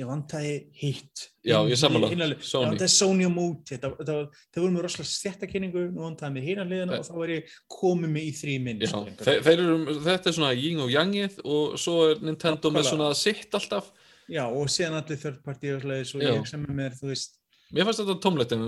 ég 0.00 0.08
vantæði 0.08 0.52
hitt. 0.80 1.24
Já, 1.44 1.58
ég 1.68 1.76
sammála. 1.76 2.08
Sony. 2.40 2.64
Ég 2.64 2.70
vantæði 2.72 2.92
Sony 2.94 3.26
þetta, 3.68 3.90
var- 3.92 4.30
það 4.54 4.62
voru 4.62 4.72
með 4.72 4.86
rosalega 4.86 5.10
stjætta 5.12 5.50
kynningu, 5.52 5.82
nú 5.92 6.06
vantæði 6.06 6.32
mig 6.32 6.46
hina 6.48 6.64
liðina 6.64 6.98
og 6.98 7.04
þá 7.04 7.12
var 7.18 7.28
ég 7.34 7.52
komið 7.68 8.08
mig 8.14 8.24
í 8.30 8.32
þrý 8.40 8.56
minn. 8.64 8.80
Já, 8.80 8.88
þeir, 9.20 9.42
þeir 9.44 9.58
eru, 9.66 9.76
þetta 10.06 10.26
er 10.32 10.38
svona 10.38 10.54
yin 10.56 10.80
og 10.80 10.90
yangið 10.94 11.38
og 11.44 11.76
svo 11.78 11.98
er 12.10 12.24
Nintendo 12.24 12.70
með 12.72 12.88
svona 12.88 13.12
sitt 13.14 13.52
alltaf. 13.52 13.92
Já, 14.32 14.46
og 14.48 14.66
síðan 14.72 14.96
allir 15.02 15.18
third 15.20 15.42
party 15.44 15.74
og 15.76 15.82
ég 16.22 16.40
er 16.54 16.66
með, 16.72 16.96
þú 17.02 17.10
veist, 17.12 17.38
Mér 17.72 17.86
fannst 17.88 18.02
þetta 18.02 18.14
tómlegt 18.20 18.52
en 18.52 18.62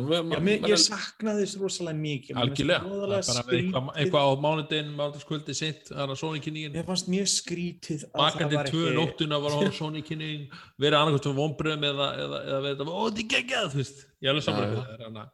ég 0.65 0.79
saknaði 0.81 1.43
þess 1.45 1.59
rosalega 1.61 1.99
mikið. 1.99 2.39
Algjörlega, 2.41 2.79
það 2.81 2.93
voðalega 2.95 3.35
er 3.35 3.49
bara 3.75 3.97
eitthvað, 4.01 4.29
á 4.29 4.33
mánudegin, 4.45 4.95
mánudagskvöldi 4.97 5.57
sitt, 5.59 5.91
það 5.91 6.01
er 6.07 6.13
að 6.15 6.21
Sony 6.23 6.41
kynningin 6.45 6.73
Mér 6.79 6.87
fannst 6.89 7.11
mjög 7.13 7.29
skrítið 7.35 8.07
að 8.07 8.15
Bakandi 8.23 8.57
það 8.57 8.61
var 8.63 8.71
tvö 8.73 8.95
nóttuna 8.97 9.41
var 9.45 9.59
á 9.59 9.61
Sony 9.77 10.05
kynning 10.09 10.57
verið 10.81 10.99
annarkvæmt 11.01 11.29
með 11.29 11.43
vonbröðum 11.43 11.87
eða, 11.91 12.09
eða, 12.23 12.41
eða 12.49 12.63
verið 12.65 12.81
þetta, 12.81 12.89
ó 12.89 13.03
þetta 13.05 13.23
er 13.25 13.29
geggjað, 13.35 13.69
þú 13.75 13.83
veist. 13.83 14.03
Ég 14.25 14.31
er 14.31 14.41
alveg 14.41 14.57
með 14.57 14.75
það 14.81 14.97
er 14.97 15.07
hana 15.09 15.29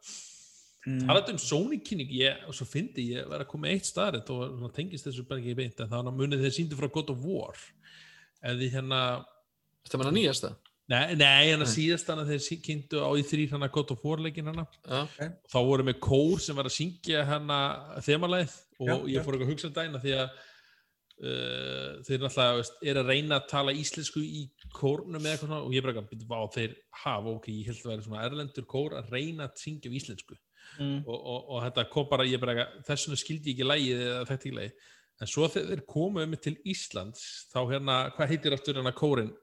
Mm. 0.81 1.03
talað 1.05 1.27
um 1.29 1.37
Sony 1.37 1.77
kynning, 1.85 2.09
ég, 2.09 2.39
og 2.49 2.55
svo 2.57 2.65
fyndi 2.65 3.03
ég 3.11 3.27
verið 3.29 3.43
að 3.43 3.49
koma 3.51 3.69
eitt 3.69 3.85
staðrætt 3.85 4.31
og 4.33 4.55
svona 4.55 4.73
tengist 4.73 5.05
þessu 5.05 5.27
bara 5.29 5.37
ekki 5.37 5.53
beint, 5.59 5.77
en 5.77 5.91
það 5.91 6.07
er 6.09 6.15
munið 6.17 6.41
þeir 6.41 6.55
síndu 6.55 6.79
frá 6.79 6.87
God 6.89 7.11
of 7.13 7.21
War. 7.21 7.59
Eða 8.41 8.69
hérna 8.73 9.01
Þetta 9.85 9.99
meina 10.01 10.13
nýjasta? 10.15 10.51
Nei, 10.91 11.15
nei, 11.15 11.47
hérna 11.47 11.63
Nei. 11.63 11.71
síðast 11.71 12.09
hann 12.11 12.19
að 12.23 12.33
þeir 12.33 12.61
kynntu 12.65 12.99
á 12.99 13.09
í 13.15 13.23
þrýr 13.23 13.53
hann 13.55 13.65
að 13.67 13.73
God 13.77 13.93
of 13.95 14.05
War 14.05 14.19
leikin 14.25 14.49
hann 14.51 14.63
Já. 14.65 15.01
þá 15.47 15.59
voru 15.69 15.85
með 15.87 15.99
kór 16.03 16.41
sem 16.43 16.57
var 16.57 16.67
að 16.67 16.75
syngja 16.75 17.21
hana 17.29 17.59
þemalæð 18.03 18.55
og 18.81 18.89
Já, 18.89 18.95
ég 19.15 19.23
fór 19.27 19.37
eitthvað 19.37 19.47
að 19.47 19.53
hugsa 19.53 19.69
um 19.69 19.75
dæna 19.77 20.01
því 20.03 20.15
að 20.17 20.25
uh, 21.21 21.89
þeir 22.07 22.23
náttúrulega 22.25 22.59
veist, 22.59 22.77
er 22.91 22.99
að 23.01 23.11
reyna 23.13 23.39
að 23.39 23.49
tala 23.53 23.75
íslensku 23.77 24.23
í 24.25 24.45
kórnum 24.75 25.21
eða 25.21 25.35
eitthvað 25.35 25.47
svona 25.47 25.61
og 25.65 25.75
ég 25.75 25.85
bara 25.85 25.95
ekki 26.05 26.29
að 26.37 26.55
þeir 26.57 26.77
hafa, 27.03 27.35
ok, 27.37 27.51
ég 27.55 27.69
held 27.71 27.83
að 27.85 27.91
vera 27.93 28.07
svona 28.07 28.23
erlendur 28.27 28.67
kór 28.75 28.97
að 28.99 29.13
reyna 29.15 29.47
að 29.49 29.61
syngja 29.65 29.91
um 29.91 29.99
íslensku 30.01 30.39
Mm. 30.79 31.01
og, 31.03 31.15
og, 31.17 31.47
og 31.51 31.63
þetta 31.65 31.83
kom 31.91 32.05
bara, 32.07 32.23
ég 32.23 32.39
bara 32.39 32.53
ekki 32.53 32.83
þess 32.87 33.07
vegna 33.07 33.17
skildi 33.19 33.49
ég 33.49 33.55
ekki 33.57 33.65
lægið 33.67 34.01
eða 34.05 34.19
þetta 34.29 34.35
ekki 34.37 34.51
lægið 34.55 34.85
en 35.25 35.29
svo 35.31 35.47
þegar 35.51 35.71
þeir 35.71 35.81
komu 35.89 36.21
um 36.23 36.35
til 36.45 36.53
Íslands 36.71 37.23
þá 37.51 37.57
hérna, 37.73 37.95
hvað 38.15 38.31
heitir 38.31 38.55
aftur 38.55 38.77
hérna 38.79 38.93
kórin 38.95 39.33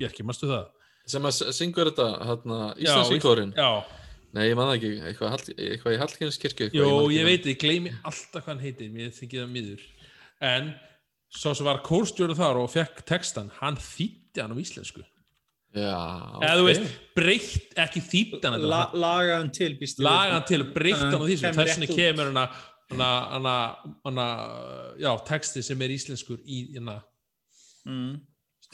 Bjarki, 0.00 0.24
mástu 0.26 0.48
það? 0.50 0.64
Sem 1.08 1.28
að 1.28 1.52
syngur 1.52 1.90
þetta, 1.90 2.08
hérna, 2.30 2.58
Já, 2.78 2.88
Íslandsi 2.88 3.20
kórin. 3.20 3.52
Já, 3.56 3.84
Nei, 4.34 4.48
ég 4.48 4.56
man 4.58 4.66
það 4.66 4.76
ekki, 4.80 4.92
eitthvað, 5.06 5.50
eitthvað 5.54 5.94
í 5.94 5.98
Hallgjörnskirkju. 6.00 6.66
Jó, 6.74 6.86
ég 7.14 7.26
veit, 7.28 7.44
ég 7.46 7.58
gleymi 7.60 7.92
alltaf 8.02 8.40
hvað 8.40 8.50
hann 8.50 8.62
heitir, 8.64 8.88
mér 8.90 9.12
þykir 9.14 9.44
það 9.44 9.52
miður. 9.54 9.84
En 10.42 10.72
svo 11.30 11.52
sem 11.54 11.68
var 11.68 11.82
kórstjóru 11.86 12.34
þar 12.38 12.58
og 12.64 12.72
fekk 12.72 13.04
textan, 13.06 13.52
hann 13.60 13.78
þýtti 13.78 14.42
hann 14.42 14.56
á 14.56 14.58
íslensku. 14.58 15.04
Já, 15.74 15.94
Eða 16.42 16.58
þú 16.58 16.66
veist, 16.66 16.98
breytt, 17.14 17.78
ekki 17.84 18.02
þýtti 18.08 18.42
hann 18.46 18.58
La, 18.62 18.84
þetta, 18.88 19.00
laga 19.04 19.38
hann 19.38 19.54
til 19.54 19.72
býst 19.78 20.02
ég 20.02 20.06
laga 20.06 20.36
hann 20.36 20.44
til 20.50 20.60
og 20.62 20.74
breytt 20.74 21.00
hann 21.00 21.14
á 21.14 21.18
að 21.18 21.32
íslensku. 21.34 21.54
kemur 21.54 21.70
Þess 21.70 21.80
vegna 21.80 21.96
kemur 21.98 22.30
hann 22.30 22.42
hana, 22.94 23.54
hana, 24.04 24.26
já, 25.00 25.10
texti 25.26 25.62
sem 25.66 25.82
er 25.82 25.94
íslenskur 25.94 26.42
í 26.44 26.60
hérna 26.74 27.00
mm. 27.86 28.12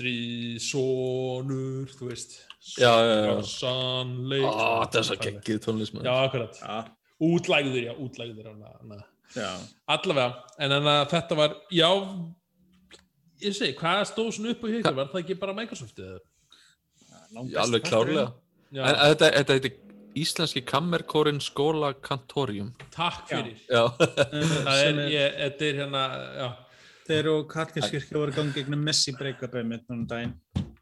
Stríðsonur, 0.00 1.90
þú 1.96 2.08
veist, 2.10 2.38
Já, 2.76 2.90
já, 2.92 3.14
já. 3.24 3.42
sannleik. 3.48 4.44
Ó, 4.44 4.84
það 4.84 4.98
er 5.00 5.06
svo 5.08 5.16
geggið 5.24 5.60
tónlist, 5.64 5.96
Já, 6.04 6.12
akkurat. 6.26 6.58
Já, 6.60 6.80
Útlægður, 7.20 7.82
já, 7.84 7.92
útlægður. 8.00 8.46
Já. 9.36 9.48
allavega, 9.86 10.44
en 10.58 10.70
þannig 10.72 10.90
að 10.90 11.10
þetta 11.12 11.36
var 11.38 11.52
já 11.70 11.88
ég 13.44 13.54
segi, 13.54 13.74
hvað 13.78 14.00
stóð 14.10 14.30
svona 14.34 14.54
upp 14.54 14.64
á 14.64 14.68
ykkur 14.72 14.96
var 14.96 15.10
það 15.12 15.20
ekki 15.22 15.36
bara 15.38 15.54
Microsoft 15.54 16.00
eða? 16.02 16.18
Já, 17.46 17.60
Alveg 17.62 17.84
klárlega. 17.86 18.24
Já, 18.74 18.82
En 18.88 18.96
þetta, 19.12 19.28
þetta 19.36 19.56
heitir 19.58 19.76
Íslenski 20.18 20.64
kammerkórin 20.66 21.38
skóla 21.40 21.92
kantorium. 22.02 22.72
takk 22.90 23.28
fyrir 23.30 23.60
Já. 23.70 23.84
það 24.00 24.34
er, 24.34 24.80
Sem 24.80 24.98
er, 24.98 25.12
ég, 25.14 25.36
þetta 25.44 25.68
er 25.68 25.78
hérna 25.84 26.02
já, 26.40 26.48
þeir 27.10 27.30
og 27.34 27.46
Karlskirkja 27.50 28.18
voru 28.18 28.34
gangið 28.36 28.58
gegnum 28.60 28.84
Messi 28.86 29.14
break-upið 29.18 29.66
mitt 29.66 29.86
núna 29.88 30.00
um 30.00 30.06
daginn. 30.10 30.34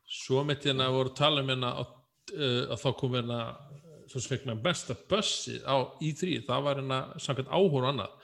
svo 0.09 0.44
mitt 0.44 0.64
hérna 0.64 0.88
voru 0.92 1.12
að 1.12 1.18
tala 1.18 1.42
um 1.42 1.50
hérna 1.52 1.74
að, 1.82 1.90
uh, 2.36 2.62
að 2.72 2.78
þá 2.84 2.88
kom 3.00 3.16
hérna 3.18 3.40
svo 4.09 4.22
fekk 4.24 4.46
með 4.48 4.62
besta 4.64 4.96
bussi 5.10 5.59
á 5.68 5.76
í3, 6.00 6.38
það 6.46 6.64
var 6.64 6.80
hérna 6.80 7.00
samkvæmt 7.20 7.52
áhór 7.52 7.82
og 7.84 7.90
annað, 7.90 8.14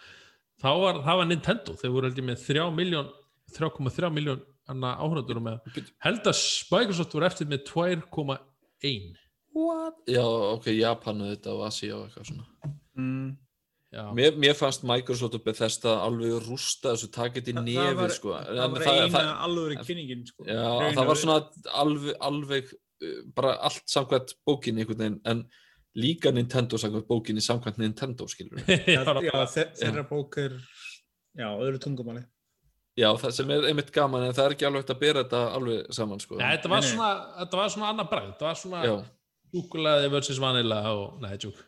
þá 0.62 0.70
var, 0.81 1.01
það 1.05 1.20
var 1.20 1.28
Nintendo, 1.28 1.76
þeir 1.81 1.93
voru 1.93 2.09
held 2.09 2.22
ég 2.22 2.28
með 2.31 2.47
3 2.47 2.70
miljón 2.78 3.12
3,3 3.55 4.10
miljón 4.14 4.40
og 4.64 5.43
með, 5.44 5.59
held 6.06 6.31
að 6.31 6.40
Microsoft 6.72 7.14
voru 7.14 7.28
eftir 7.28 7.51
með 7.51 7.66
2,1 7.68 9.20
What? 9.55 10.01
Já, 10.10 10.24
ok, 10.24 10.72
Japanu 10.74 11.28
þetta 11.31 11.52
og 11.55 11.66
Asi 11.68 11.90
og 11.94 12.09
eitthvað 12.09 12.31
svona. 12.32 12.72
Mm. 12.98 13.28
Mér, 14.16 14.35
mér 14.43 14.55
fannst 14.59 14.83
Microsoft 14.89 15.37
og 15.39 15.43
Bethesda 15.47 15.93
alveg 16.03 16.33
rústa 16.49 16.95
þessu 16.95 17.11
takit 17.15 17.47
í 17.51 17.55
nefið, 17.55 18.11
sko. 18.16 18.33
Það 18.35 18.73
var 18.75 18.87
eina 18.91 19.09
það- 19.12 19.35
alvöru 19.47 19.77
kynningin, 19.87 20.25
sko. 20.27 20.47
Já, 20.49 20.62
Raun 20.83 20.97
það 20.99 21.07
var 21.11 21.21
svona 21.21 21.37
alveg, 21.83 22.16
alveg 22.31 22.73
uh, 22.75 23.21
bara 23.37 23.53
allt 23.69 23.85
samkvæmt 23.95 24.35
bókinni 24.49 24.83
einhvern 24.83 24.99
veginn, 25.05 25.21
en 25.31 25.45
líka 25.95 26.33
Nintendo 26.35 26.77
samkvæmt 26.81 27.07
bókinni 27.07 27.41
samkvæmt 27.45 27.79
Nintendo, 27.79 28.27
skilur 28.27 28.59
við. 28.59 28.87
Já, 28.97 29.03
já, 29.05 29.21
já, 29.31 29.45
þe- 29.55 29.71
þeirra 29.79 30.07
bók 30.11 30.39
er, 30.43 30.57
já, 31.39 31.49
öðru 31.55 31.79
tungumáli. 31.87 32.25
Já, 32.99 33.09
það 33.19 33.33
sem 33.35 33.49
er 33.51 33.65
einmitt 33.71 33.89
gaman, 33.95 34.23
en 34.29 34.35
það 34.35 34.45
er 34.49 34.53
ekki 34.55 34.66
alveg 34.69 34.83
hægt 34.85 34.93
að 34.95 35.01
bera 35.01 35.23
þetta 35.25 35.39
alveg 35.57 35.89
saman, 35.95 36.21
sko. 36.23 36.37
Nei, 36.39 36.51
þetta 36.57 36.71
var 36.71 36.85
svona, 36.87 37.09
þetta 37.41 37.59
var 37.62 37.73
svona 37.75 37.89
annað 37.95 38.11
bragð, 38.12 38.29
þetta 38.35 38.47
var 38.51 38.59
svona 38.61 38.83
Já, 38.87 38.93
súkulaði 39.55 40.10
versus 40.10 40.40
vanila 40.43 40.81
og, 40.90 41.18
nei, 41.22 41.36
tjúk. 41.39 41.59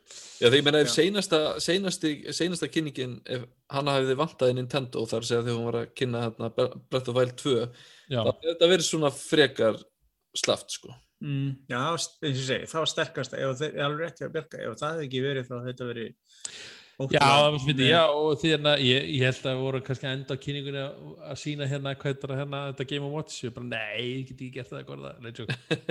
já 0.41 0.49
því 0.51 0.59
ég 0.59 0.67
meina 0.67 0.83
ef 0.83 0.91
seinasta, 0.91 1.41
seinasti, 1.63 2.13
seinasta 2.35 2.69
kynningin, 2.73 3.19
ef 3.31 3.47
hana 3.73 3.97
hefði 4.01 4.19
vantaði 4.19 4.57
Nintendo, 4.59 5.05
þar 5.07 5.23
að 5.23 5.29
segja 5.31 5.43
þegar 5.47 5.59
hún 5.59 5.69
var 5.71 5.81
að 5.83 5.93
kynna 6.01 6.23
hérna 6.27 6.53
Breath 6.57 7.13
of 7.13 7.19
Wild 7.19 7.37
2, 7.43 7.59
Já, 8.11 8.21
það 8.27 8.71
verið 8.71 8.87
svona 8.87 9.11
frekar 9.15 9.79
slaft, 10.37 10.75
sko. 10.77 10.95
Mm. 11.25 11.53
Já, 11.71 11.81
eins 11.97 12.43
og 12.43 12.49
segi, 12.51 12.71
það 12.73 12.83
var 12.83 12.91
sterkast, 12.93 13.37
ef 13.39 13.61
þeir, 13.61 13.71
ég 13.71 13.79
er 13.81 13.87
alveg 13.87 14.03
rétt 14.05 14.19
hjá 14.21 14.33
Bjarka, 14.35 14.61
ef 14.61 14.81
það 14.83 14.97
hefði 14.97 15.07
ekki 15.07 15.23
verið 15.25 15.47
þá 15.47 15.55
hefði 15.57 15.71
þetta 15.73 15.89
verið 15.93 16.11
já, 17.13 17.21
það 17.21 17.43
var 17.45 17.59
fyrir, 17.61 17.89
já, 17.91 18.03
og 18.09 18.39
því 18.41 18.51
hérna, 18.55 18.71
ég, 18.81 19.09
ég 19.13 19.25
held 19.27 19.49
að 19.51 19.59
voru 19.61 19.81
kannski 19.85 20.07
að 20.07 20.15
enda 20.17 20.37
á 20.37 20.41
kynningunni 20.41 20.81
að, 20.81 21.33
sína 21.37 21.67
hérna, 21.69 21.93
hvað 21.93 22.09
heitir 22.09 22.31
það 22.33 22.41
hérna, 22.41 22.61
þetta 22.71 22.87
Game 22.93 23.05
of 23.05 23.17
Watch, 23.17 23.43
ég 23.45 23.53
bara, 23.53 23.67
nei, 23.69 24.05
ég 24.07 24.31
get 24.31 24.39
ekki 24.39 24.49
gert 24.55 24.71
það, 24.73 24.87
góða, 24.89 25.11
nei, 25.21 25.33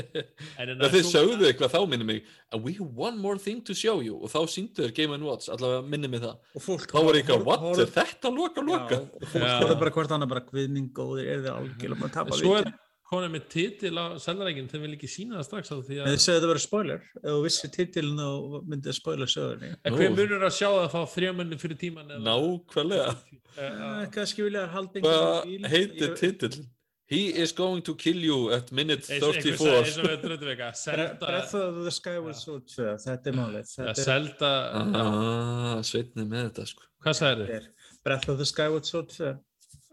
Það 0.81 0.95
þið 0.95 1.09
sögðu 1.11 1.49
eitthvað 1.49 1.75
þá 1.75 1.77
minni 1.91 2.07
mig 2.09 2.31
and 2.49 2.65
we 2.65 2.73
have 2.79 2.97
one 2.97 3.21
more 3.21 3.37
thing 3.37 3.61
to 3.69 3.75
show 3.77 4.01
you. 4.01 4.17
Og 4.17 4.33
þá 4.33 4.39
síndu 4.49 4.81
þér 4.81 4.95
Game 4.97 5.19
Watch, 5.25 5.51
allavega 5.53 5.83
minni 5.91 6.09
mig 6.09 6.23
það. 6.23 6.39
Og 6.57 6.65
fólk 6.65 6.87
þá 6.89 6.97
var 6.97 7.19
ég 7.19 7.25
eitthvað, 7.25 7.45
what, 7.51 7.67
er 7.83 7.93
þetta 7.99 8.33
loka 8.33 8.65
loka? 8.65 8.97
Já, 8.97 9.21
og 9.21 9.29
fólk 9.35 9.51
horfði 9.51 9.77
bara 9.83 9.93
hvort 9.99 10.17
annað 10.17 10.33
bara 10.33 10.43
guðminn 10.49 10.89
góðir, 10.95 11.29
er 11.35 11.45
þið 11.45 11.53
algjörlega 11.53 12.01
bara 12.01 12.11
að 12.11 12.17
tapa 12.17 12.75
Svo 13.05 13.19
er, 13.21 13.29
með 13.29 13.43
titil 13.53 13.93
á 14.01 14.05
seldarækinn 14.17 14.67
þeir 14.71 14.81
vil 14.81 14.93
ekki 14.95 15.07
sína 15.13 15.37
það 15.37 15.43
strax 15.45 15.69
á 15.71 15.77
því 15.77 15.97
að 16.01 16.07
þið 16.09 16.21
segðu 16.23 16.37
þetta 16.39 16.47
verið 16.51 16.63
spoiler, 16.65 17.03
ef 17.21 17.27
þú 17.29 17.41
vissi 17.45 17.67
titilin 17.75 18.21
og 18.25 18.55
myndið 18.65 18.89
að 18.91 18.97
spoila 18.97 19.27
sögurni. 19.29 19.69
En 19.85 19.93
hver 19.99 20.09
munur 20.15 20.45
að 20.47 20.55
sjá 20.57 20.69
það 20.73 20.87
þá 20.95 21.01
þrjá 21.13 21.33
munni 21.37 21.59
fyrir 21.61 21.77
tíman 21.83 22.09
eða- 22.15 22.23
Nákvæmlega. 22.29 23.11
Eh, 23.55 23.75
Uh, 23.85 24.05
kannski 24.11 24.43
vilja 24.43 24.65
halda 24.67 24.99
Hvað 24.99 25.67
heitir 25.71 26.15
titill? 26.19 26.65
He 27.07 27.27
is 27.43 27.51
going 27.53 27.83
to 27.83 27.93
kill 27.95 28.17
you 28.17 28.49
at 28.51 28.71
minute 28.71 29.05
eins 29.05 29.21
einhver 29.23 29.37
sagði- 29.37 29.53
34. 29.53 29.83
eins 29.85 29.97
og 30.01 30.05
við 30.09 30.17
dröndum 30.25 30.49
eitthvað 30.55 30.75
Selda 30.81 31.27
Breath 31.27 31.53
of 31.55 31.75
the 31.85 31.91
Skyward 31.91 32.35
Sword 32.35 32.63
2, 32.67 32.97
þetta 33.05 33.27
er 33.27 33.33
málið. 33.37 33.69
Þetta 33.77 33.89
er, 33.93 34.03
Selda 34.09 34.51
Ah, 34.73 35.81
Sveitni 35.85 36.25
með 36.25 36.49
þetta 36.49 36.65
sko. 36.73 36.81
hvað 37.05 37.15
sagði 37.21 37.45
þetta 37.45 37.55
er 37.61 37.69
Breath 38.03 38.29
of 38.33 38.37
the 38.41 38.45
Skyward 38.45 38.85
Sword 38.85 39.09
2. 39.09 39.37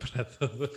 þið? 0.01 0.68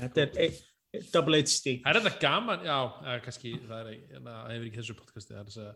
Þetta 0.00 0.22
er 0.22 0.30
e- 0.48 0.71
Double 1.12 1.38
HD. 1.40 1.78
Er 1.88 1.96
þetta 2.00 2.18
gaman? 2.20 2.64
Já, 2.68 2.78
eða, 3.00 3.20
kannski 3.24 3.52
það 3.64 3.78
er 3.78 3.92
ekki- 3.94 4.18
það 4.26 4.50
hefur 4.52 4.66
ekki 4.68 4.80
þessu 4.82 4.96
podcasti 4.98 5.32
það 5.32 5.38
er 5.40 5.46
að 5.46 5.54
segja 5.56 5.74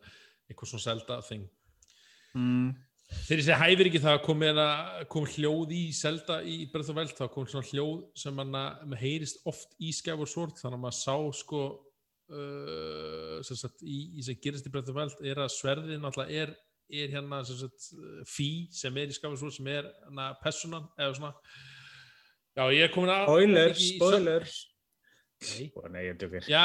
eitthvað 0.51 0.72
svona 0.72 0.84
Selda 0.88 1.20
thing 1.28 1.47
Mm. 2.36 2.74
Þegar 3.06 3.38
ég 3.40 3.44
segi 3.47 3.56
hæfir 3.62 3.88
ekki 3.88 4.01
það 4.02 4.16
kom, 4.26 4.38
meina, 4.43 4.64
kom 5.09 5.24
hljóð 5.24 5.70
í 5.72 5.82
Zelda 5.94 6.40
í 6.44 6.56
Breath 6.68 6.90
of 6.90 6.90
the 6.90 6.97
Wild 6.98 7.14
þá 7.16 7.30
kom 7.32 7.47
svona 7.48 7.64
hljóð 7.70 8.02
sem 8.18 8.36
hann 8.43 8.52
að 8.60 8.97
heyrist 9.01 9.38
oft 9.48 9.72
í 9.80 9.93
Skyward 9.94 10.28
Sword 10.28 10.52
þannig 10.59 10.76
að 10.76 10.82
maður 10.82 10.98
sá 10.98 11.14
sko 11.38 11.62
uh, 12.34 13.38
sem 13.47 13.56
sagt 13.56 13.80
í, 13.86 13.97
í 14.18 14.24
sem 14.26 14.36
gerist 14.43 14.66
í 14.68 14.72
Breath 14.74 14.90
of 14.90 14.94
the 14.94 14.98
Wild 15.01 15.22
er 15.32 15.40
að 15.47 15.52
sverðin 15.55 16.05
alltaf 16.09 16.28
er, 16.34 16.52
er 16.93 17.14
hérna 17.14 17.40
sem 17.47 17.56
sagt 17.62 17.88
fí 18.28 18.51
sem 18.74 19.01
er 19.01 19.09
í 19.14 19.16
Skyward 19.16 19.40
Sword 19.40 19.56
sem 19.56 19.70
er 19.72 19.88
hérna 20.05 20.28
personan 20.43 20.88
eða 20.98 21.16
svona 21.20 21.32
Já, 22.56 22.64
ég 22.72 22.86
er 22.86 22.93
komin 22.93 23.10
að 23.12 23.26
Spoilers, 23.28 23.82
spoilers. 23.97 24.55
Nei. 25.36 25.66
Ó, 25.76 25.84
nei, 25.92 26.06
ég 26.06 26.16
dökir. 26.16 26.46
Já, 26.48 26.62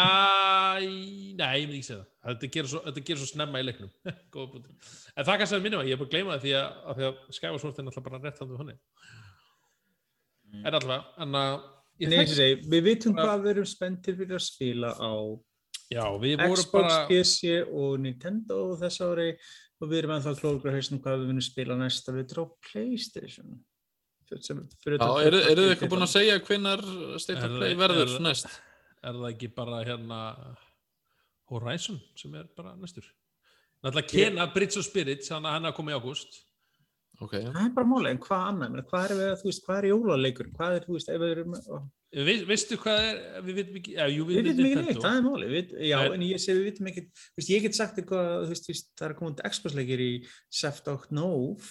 nei, 0.79 1.55
ég 1.59 1.67
myndi 1.67 1.81
ekki 1.81 1.87
segja 1.89 1.99
það. 1.99 2.07
Þetta 2.29 2.49
gerir 2.55 2.69
svo, 2.71 2.81
þetta 2.85 3.03
gerir 3.09 3.19
svo 3.19 3.27
snemma 3.27 3.59
í 3.59 3.65
leiknum. 3.67 3.91
Góða 4.33 4.51
punktur. 4.53 4.93
En 5.11 5.27
það 5.27 5.41
kannski 5.41 5.57
að 5.57 5.65
minnum 5.65 5.81
að 5.81 5.89
ég 5.91 5.97
er 5.97 5.99
búin 5.99 6.07
að 6.07 6.15
gleyma 6.15 6.37
það 6.37 6.45
því 6.45 6.53
að, 6.61 6.77
að, 6.85 6.99
því 7.01 7.07
að 7.09 7.37
Skyward 7.37 7.63
Sword 7.63 7.81
er 7.81 7.87
náttúrulega 7.87 8.07
bara 8.07 8.21
rétt 8.23 8.41
handu 8.43 8.59
honni. 8.61 8.75
Mm. 10.51 10.61
En 10.63 10.77
allavega, 10.79 11.01
en 11.25 11.39
að 11.41 11.55
ég 12.01 12.11
Nei, 12.11 12.17
þekki- 12.21 12.31
ég 12.31 12.39
segi, 12.39 12.59
við 12.75 12.85
vitum 12.87 13.17
hvað 13.19 13.43
við 13.43 13.53
erum 13.55 13.67
spenntir 13.73 14.19
fyrir 14.21 14.39
að 14.39 14.45
spila 14.47 14.93
á 14.95 15.11
Já, 15.91 16.05
við 16.15 16.37
vorum 16.39 16.55
Xbox, 16.55 16.71
bara 16.71 17.01
PC 17.09 17.57
og 17.67 17.97
Nintendo 17.99 18.61
þess 18.79 19.03
ári 19.03 19.27
og 19.81 19.89
við 19.91 19.97
erum 19.99 20.13
ennþá 20.15 20.33
klókur 20.39 20.75
hausnum 20.77 21.01
hvað 21.03 21.19
við 21.19 21.31
viljum 21.33 21.43
spila 21.43 21.75
næsta 21.75 22.15
við 22.15 22.35
á 22.39 22.43
Playstation. 22.69 23.57
Sem, 24.39 24.61
fyrir 24.83 25.01
Já, 25.01 25.07
eru 25.27 25.39
þið 25.43 25.71
eitthvað 25.73 25.91
búin 25.91 26.05
að 26.05 26.11
segja 26.13 26.37
hvenar 26.47 26.83
State 27.19 27.43
of 27.47 27.57
Play 27.57 27.75
verður 27.79 28.05
er- 28.15 28.21
næst? 28.27 28.47
er 29.03 29.17
það 29.17 29.27
ekki 29.33 29.49
bara 29.55 29.81
hérna 29.83 30.19
Horizon 31.51 31.99
sem 32.15 32.35
er 32.39 32.47
bara 32.55 32.75
næstur. 32.79 33.03
Náttúrulega 33.83 34.11
Kena, 34.13 34.45
Bridge 34.53 34.77
of 34.79 34.85
Spirits, 34.85 35.29
hann 35.33 35.45
er 35.49 35.71
að 35.71 35.75
koma 35.75 35.91
í 35.91 35.97
ágúst. 35.97 36.43
Ok, 37.21 37.33
Það 37.33 37.57
er 37.65 37.73
bara 37.75 37.85
máli, 37.89 38.09
en 38.09 38.17
hvað 38.21 38.43
annað? 38.49 38.67
Ég 38.67 38.71
meina, 38.75 38.83
Hvað 38.89 39.03
er, 39.03 39.17
við, 39.19 39.31
þú 39.41 39.49
veist, 39.49 39.63
hvað 39.65 39.77
er 39.81 39.87
jólaleikur? 39.91 40.47
Hvað 40.57 40.75
er, 40.77 40.85
þú 40.87 40.95
veist, 40.95 41.09
ef 41.11 41.19
við 41.21 41.33
erum... 41.35 41.51
ó, 41.69 41.75
Vi, 42.11 42.33
veistu 42.49 42.77
hvað 42.81 43.01
er, 43.07 43.19
við 43.45 43.59
veitum 43.59 43.75
ekki, 43.81 43.91
já, 43.97 44.05
jú, 44.11 44.25
Við 44.29 44.39
vitum 44.47 44.65
ekki 44.65 44.79
neitt, 44.81 45.01
það 45.03 45.17
er 45.19 45.25
máli. 45.27 45.49
Við, 45.51 45.75
já, 45.91 45.97
Nei. 46.01 46.15
en 46.15 46.23
ég 46.25 46.41
segi 46.41 46.57
við 46.57 46.65
vitum 46.71 46.89
ekki, 46.91 47.03
þú 47.11 47.41
veist, 47.41 47.51
ég 47.53 47.61
get 47.67 47.77
sagt 47.77 48.01
eitthvað, 48.01 48.55
það 48.97 49.05
er 49.09 49.15
komandi 49.19 49.45
Xbox-leikir 49.53 50.03
í 50.07 50.09
Seft 50.61 50.89
og 50.91 51.05
Nóf, 51.13 51.69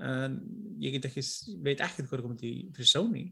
en 0.00 0.36
ég 0.80 0.96
get 0.96 1.08
ekki, 1.10 1.24
veit 1.64 1.82
ekkert 1.84 2.08
hvað 2.08 2.18
er 2.18 2.24
komandi 2.26 2.50
í, 2.50 2.64
fyrir 2.76 2.90
Sony. 2.90 3.24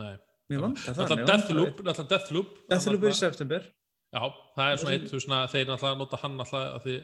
Nei. 0.00 0.14
Mér 0.50 0.64
vantar 0.64 0.96
það. 0.96 1.12
Náttúrulega 1.20 2.06
Deathloop, 2.10 2.56
Deathloop. 2.70 3.04
er 3.04 3.12
í 3.12 3.18
september. 3.18 3.68
Já, 4.10 4.22
það 4.56 4.72
er 4.72 4.80
svona 4.82 4.94
eitt, 4.96 5.06
þú 5.06 5.18
veist, 5.18 5.30
þeir 5.52 5.68
náttúrulega 5.68 6.00
nota 6.00 6.18
hann 6.24 6.36
náttúrulega 6.40 6.78
að 6.78 6.86
því 6.86 6.96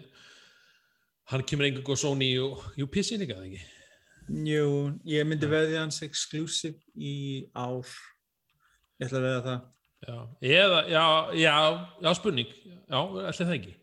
hann 1.30 1.44
kemur 1.46 1.68
einhver 1.68 1.86
góð 1.86 2.00
Sony 2.02 2.30
og 2.42 2.66
PC 2.90 3.18
líka, 3.20 3.38
það 3.38 3.48
ekki? 3.50 3.64
Jú, 4.50 4.66
ég 5.06 5.26
myndi 5.28 5.46
veðja 5.50 5.84
hans 5.84 6.00
exclusive 6.02 6.80
í 6.98 7.46
ár. 7.54 7.86
Ég 8.98 9.06
ætla 9.06 9.20
að 9.20 9.26
veðja 9.28 9.42
það. 9.46 9.64
Já, 10.06 10.16
eða, 10.50 10.80
já, 10.90 11.04
já, 11.38 11.54
já, 12.02 12.10
spurning, 12.18 12.50
já, 12.66 12.98
ætli 13.30 13.46
það 13.46 13.56
ekki. 13.60 13.74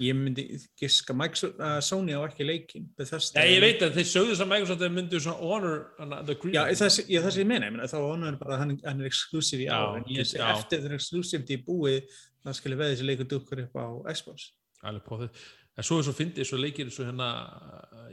Ég 0.00 0.14
myndi 0.14 0.44
giska, 0.78 1.14
Microsoft, 1.16 1.58
uh, 1.58 1.80
Sony 1.82 2.12
á 2.14 2.22
ekki 2.22 2.44
leikin. 2.46 2.84
Bethesda 2.96 3.40
Já, 3.42 3.48
ég 3.50 3.56
er- 3.58 3.64
veit 3.66 3.80
að 3.82 3.96
þeir 3.98 4.06
sögðu 4.12 4.30
þess 4.34 4.42
að 4.44 4.50
Microsoft 4.52 4.92
myndu 4.94 5.20
svona 5.20 5.40
honor 5.42 6.22
the 6.24 6.34
green. 6.34 6.54
Já, 6.54 6.62
það 6.70 6.90
sé- 6.94 7.06
ég- 7.10 7.22
það 7.24 7.32
sem 7.32 7.42
ég 7.42 7.46
meina, 7.50 7.66
ég 7.66 7.72
meina, 7.74 7.88
þá 7.90 7.98
honor 7.98 8.36
bara 8.38 8.54
að 8.54 8.58
hann, 8.58 8.80
hann 8.84 9.00
er 9.00 9.06
exclusive 9.06 9.60
í 9.64 9.68
ár, 9.68 9.96
en 9.96 10.04
ég 10.04 10.22
já. 10.22 10.52
eftir 10.54 10.78
þegar 10.84 10.94
exclusive 10.94 11.44
í 11.50 11.64
búið, 11.66 12.02
það 12.46 12.54
skulle 12.54 12.76
veðja 12.78 12.94
þessi 12.96 13.06
leikur 13.10 13.28
dukkur 13.28 13.62
upp 13.64 13.74
á 13.74 13.86
Xbox. 14.14 14.52
Alveg 14.84 15.04
på 15.04 15.18
þið. 15.18 15.30
En 15.78 15.84
svo 15.84 15.98
er 15.98 16.02
svo 16.06 16.12
fyndið, 16.14 16.46
svo 16.46 16.58
leikir 16.58 16.86
svo 16.90 17.04
hérna, 17.04 17.28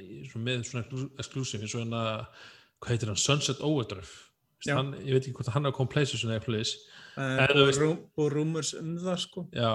í- 0.02 0.26
svo 0.30 0.40
með 0.42 0.66
svona 0.66 1.10
exclusive, 1.20 1.64
og 1.64 1.70
hérna, 1.86 2.28
hvað 2.82 2.90
heitir 2.98 3.08
hann, 3.08 3.16
Sunset 3.16 3.62
Overdrive. 3.62 4.10
Veist. 4.66 4.74
Hann, 4.76 4.94
ég 5.06 5.14
veit 5.14 5.26
ekki 5.28 5.34
hvort 5.38 5.50
að 5.50 5.54
hann 5.54 5.66
er 5.66 5.72
að 5.72 5.76
koma 5.76 5.90
PlayStation 5.90 6.32
eða 6.32 6.44
place. 6.46 6.78
En 7.18 7.48
þú 7.48 7.62
og, 7.62 7.68
veist- 7.70 7.82
rú, 7.82 7.90
og 8.18 8.32
rumors 8.34 8.74
um 8.74 8.98
það, 9.00 9.18
sko. 9.22 9.46
Já, 9.56 9.70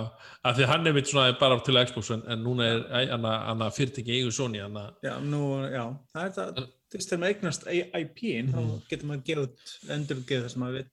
af 0.44 0.56
því 0.56 0.62
að 0.66 0.70
hann 0.72 0.86
er 0.86 0.92
mitt 0.92 1.06
svona 1.08 1.38
bara 1.40 1.60
til 1.64 1.78
Xbox 1.86 2.10
en, 2.10 2.22
en 2.28 2.42
núna 2.44 2.66
er 2.68 3.08
hann 3.12 3.22
að- 3.22 3.62
að 3.64 3.76
fyrirtæki 3.78 4.18
eigu 4.18 4.32
Sony, 4.32 4.58
hann 4.60 4.74
að 4.74 4.90
Já, 5.02 5.14
nú, 5.20 5.40
já, 5.72 5.84
það 6.14 6.24
er 6.26 6.34
það, 6.36 6.58
En- 6.58 6.68
þú 6.90 6.98
veist, 6.98 7.08
þegar 7.10 7.20
maður 7.22 7.34
eignast 7.34 7.66
IP-in, 7.70 8.46
Mhm. 8.52 8.54
þá 8.54 8.88
getur 8.90 9.08
maður 9.08 9.24
gefið 9.24 9.42
út, 9.46 9.58
endurgeð 9.88 10.42
það 10.44 10.50
sem 10.50 10.62
maður 10.62 10.72
vil. 10.80 10.86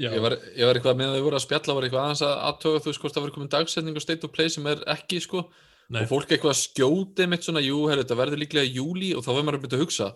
Ég 0.00 0.20
var, 0.20 0.32
ég 0.58 0.64
var 0.66 0.74
eitthvað 0.74 0.96
með 0.98 1.06
að 1.06 1.14
þau 1.14 1.22
voru 1.28 1.36
að 1.38 1.46
spjalla 1.46 1.74
var 1.76 1.82
eitthvað 1.86 2.04
aðeins 2.06 2.22
að 2.26 2.38
aðtöga 2.50 2.80
þú 2.82 2.88
veist 2.90 3.00
hvort 3.00 3.14
það 3.14 3.22
var 3.22 3.30
komin 3.30 3.48
dagsetning 3.54 3.94
og 3.94 4.02
State 4.02 4.24
of 4.24 4.32
Play 4.32 4.48
sem 4.48 4.66
er 4.66 4.76
ekki 4.90 5.20
sko 5.22 5.44
Nei. 5.90 6.02
og 6.02 6.08
fólk 6.10 6.26
eitthvað 6.26 6.50
að 6.50 6.62
skjóti 6.66 7.28
mitt 7.28 7.42
svona, 7.46 7.62
jú, 7.62 7.86
herri, 7.88 8.02
þetta 8.02 8.16
verður 8.18 8.40
líklega 8.42 8.66
júli 8.74 9.14
og 9.14 9.22
þá 9.22 9.30
verður 9.30 9.46
maður 9.46 9.58
að 9.60 9.62
byrja 9.68 9.78
að 9.78 9.84
hugsa 9.86 10.08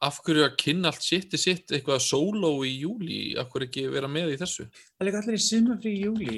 af 0.00 0.18
hverju 0.24 0.44
að 0.46 0.54
kynna 0.62 0.88
allt 0.88 1.04
sitt 1.04 1.34
í 1.36 1.38
sitt 1.40 1.72
eitthvað 1.76 1.98
solo 2.00 2.50
í 2.64 2.70
júli, 2.80 3.18
af 3.40 3.50
hverju 3.52 3.66
ekki 3.68 3.82
vera 3.92 4.08
með 4.08 4.34
í 4.34 4.38
þessu? 4.40 4.64
Það 4.72 5.02
er 5.04 5.08
líka 5.10 5.20
allir 5.20 5.36
í 5.36 5.42
sumafrí 5.44 5.92
í 5.92 6.02
júli, 6.06 6.36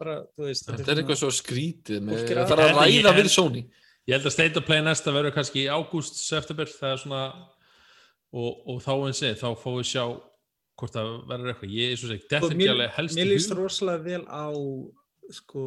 bara, 0.00 0.16
þú 0.34 0.46
veist, 0.48 0.66
þetta 0.72 0.92
er 0.94 1.02
eitthvað 1.02 1.20
svo 1.22 1.30
skrítið 1.30 2.00
með, 2.02 2.18
Fólk 2.18 2.30
er 2.34 2.40
það 2.50 2.64
að- 2.64 2.80
ræða 2.80 3.12
við 3.20 3.30
Sony. 3.30 3.62
Ég 4.06 4.14
held 4.16 4.26
að 4.26 4.34
State 4.36 4.58
of 4.58 4.66
Play 4.66 4.82
næsta 4.82 5.12
verður 5.14 5.34
kannski 5.34 5.64
í 5.64 5.70
ágúst, 5.70 6.18
september, 6.22 6.66
það 6.66 6.92
er 6.92 7.00
svona 7.02 7.22
og, 8.32 8.50
og 8.66 8.82
þá 8.82 8.92
eins 9.06 9.22
og 9.22 9.38
þá 9.40 9.48
fáum 9.62 9.78
við 9.80 9.88
sjá 9.90 10.04
hvort 10.76 10.92
það 10.92 11.10
verður 11.30 11.50
eitthvað. 11.54 11.72
Ég 11.78 11.92
er 11.94 11.96
svo 12.00 12.10
segi, 12.10 12.26
þetta 12.30 12.46
er 12.50 12.54
ekki 12.58 12.70
alveg 12.74 12.94
helst 12.98 13.16
Mér 13.16 13.26
í 13.26 13.32
líst 13.32 13.50
hug. 13.54 13.58
rosalega 13.62 14.04
vel 14.04 14.24
á 14.28 14.46
sko, 15.34 15.62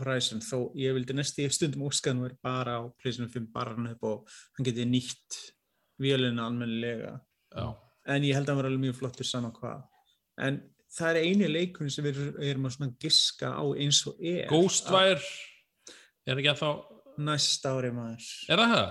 Horizon 0.00 0.40
þó 0.42 0.56
ég 0.80 0.94
vildi 0.96 1.14
næst 1.14 1.38
í 1.38 1.46
stundum 1.52 1.86
óskaðan 1.90 2.24
verið 2.24 2.38
bara 2.42 2.78
á 2.78 2.82
Playstation 2.98 3.30
5 3.30 3.50
bara 3.54 3.74
hann 3.76 3.90
upp 3.92 4.02
og 4.08 4.24
hann 4.58 4.66
geti 4.66 4.86
nýtt 4.88 5.38
vélina 6.00 6.46
almennilega. 6.48 7.14
Já, 7.54 7.66
en 8.14 8.26
ég 8.26 8.36
held 8.38 8.46
að 8.48 8.52
hann 8.54 8.60
var 8.62 8.70
alveg 8.70 8.84
mjög 8.86 8.98
flottur 9.00 9.28
saman 9.28 9.54
hvað. 9.56 9.82
En 10.40 10.60
það 10.96 11.10
er 11.12 11.28
eini 11.28 11.50
leikunni 11.50 11.92
sem 11.94 12.06
við 12.06 12.20
erum 12.48 12.66
að 12.68 12.76
svona 12.78 12.94
giska 13.02 13.52
á 13.52 13.64
eins 13.76 14.00
og 14.10 14.18
er. 14.22 14.48
Ghostwire 14.50 15.20
er 16.26 16.40
ekki 16.40 16.52
að 16.54 16.62
þá, 16.62 16.70
næsta 17.30 17.76
ári 17.76 17.92
maður. 17.94 18.32
Er 18.48 18.62
það 18.64 18.76
það? 18.78 18.90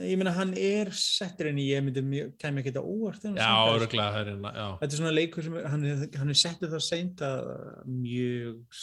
ég 0.00 0.16
meina 0.16 0.32
hann 0.32 0.54
er 0.56 0.88
settur 0.96 1.50
inn 1.50 1.58
í 1.60 1.66
ég 1.68 1.82
myndi 1.84 2.22
kæmi 2.40 2.62
ekki 2.62 2.70
þetta 2.72 2.80
óvart 2.80 3.26
Já, 3.36 3.48
örgulega 3.74 4.14
það 4.14 4.20
er 4.22 4.30
hérna, 4.30 4.52
Þetta 4.80 4.88
er 4.88 5.00
svona 5.02 5.12
leikur 5.12 5.44
sem 5.44 5.56
hann, 5.68 5.84
er- 5.84 6.16
hann 6.16 6.32
er 6.32 6.38
settur 6.40 6.70
það 6.72 6.84
seint 6.86 7.20
að 7.26 7.50
mjög 7.92 8.80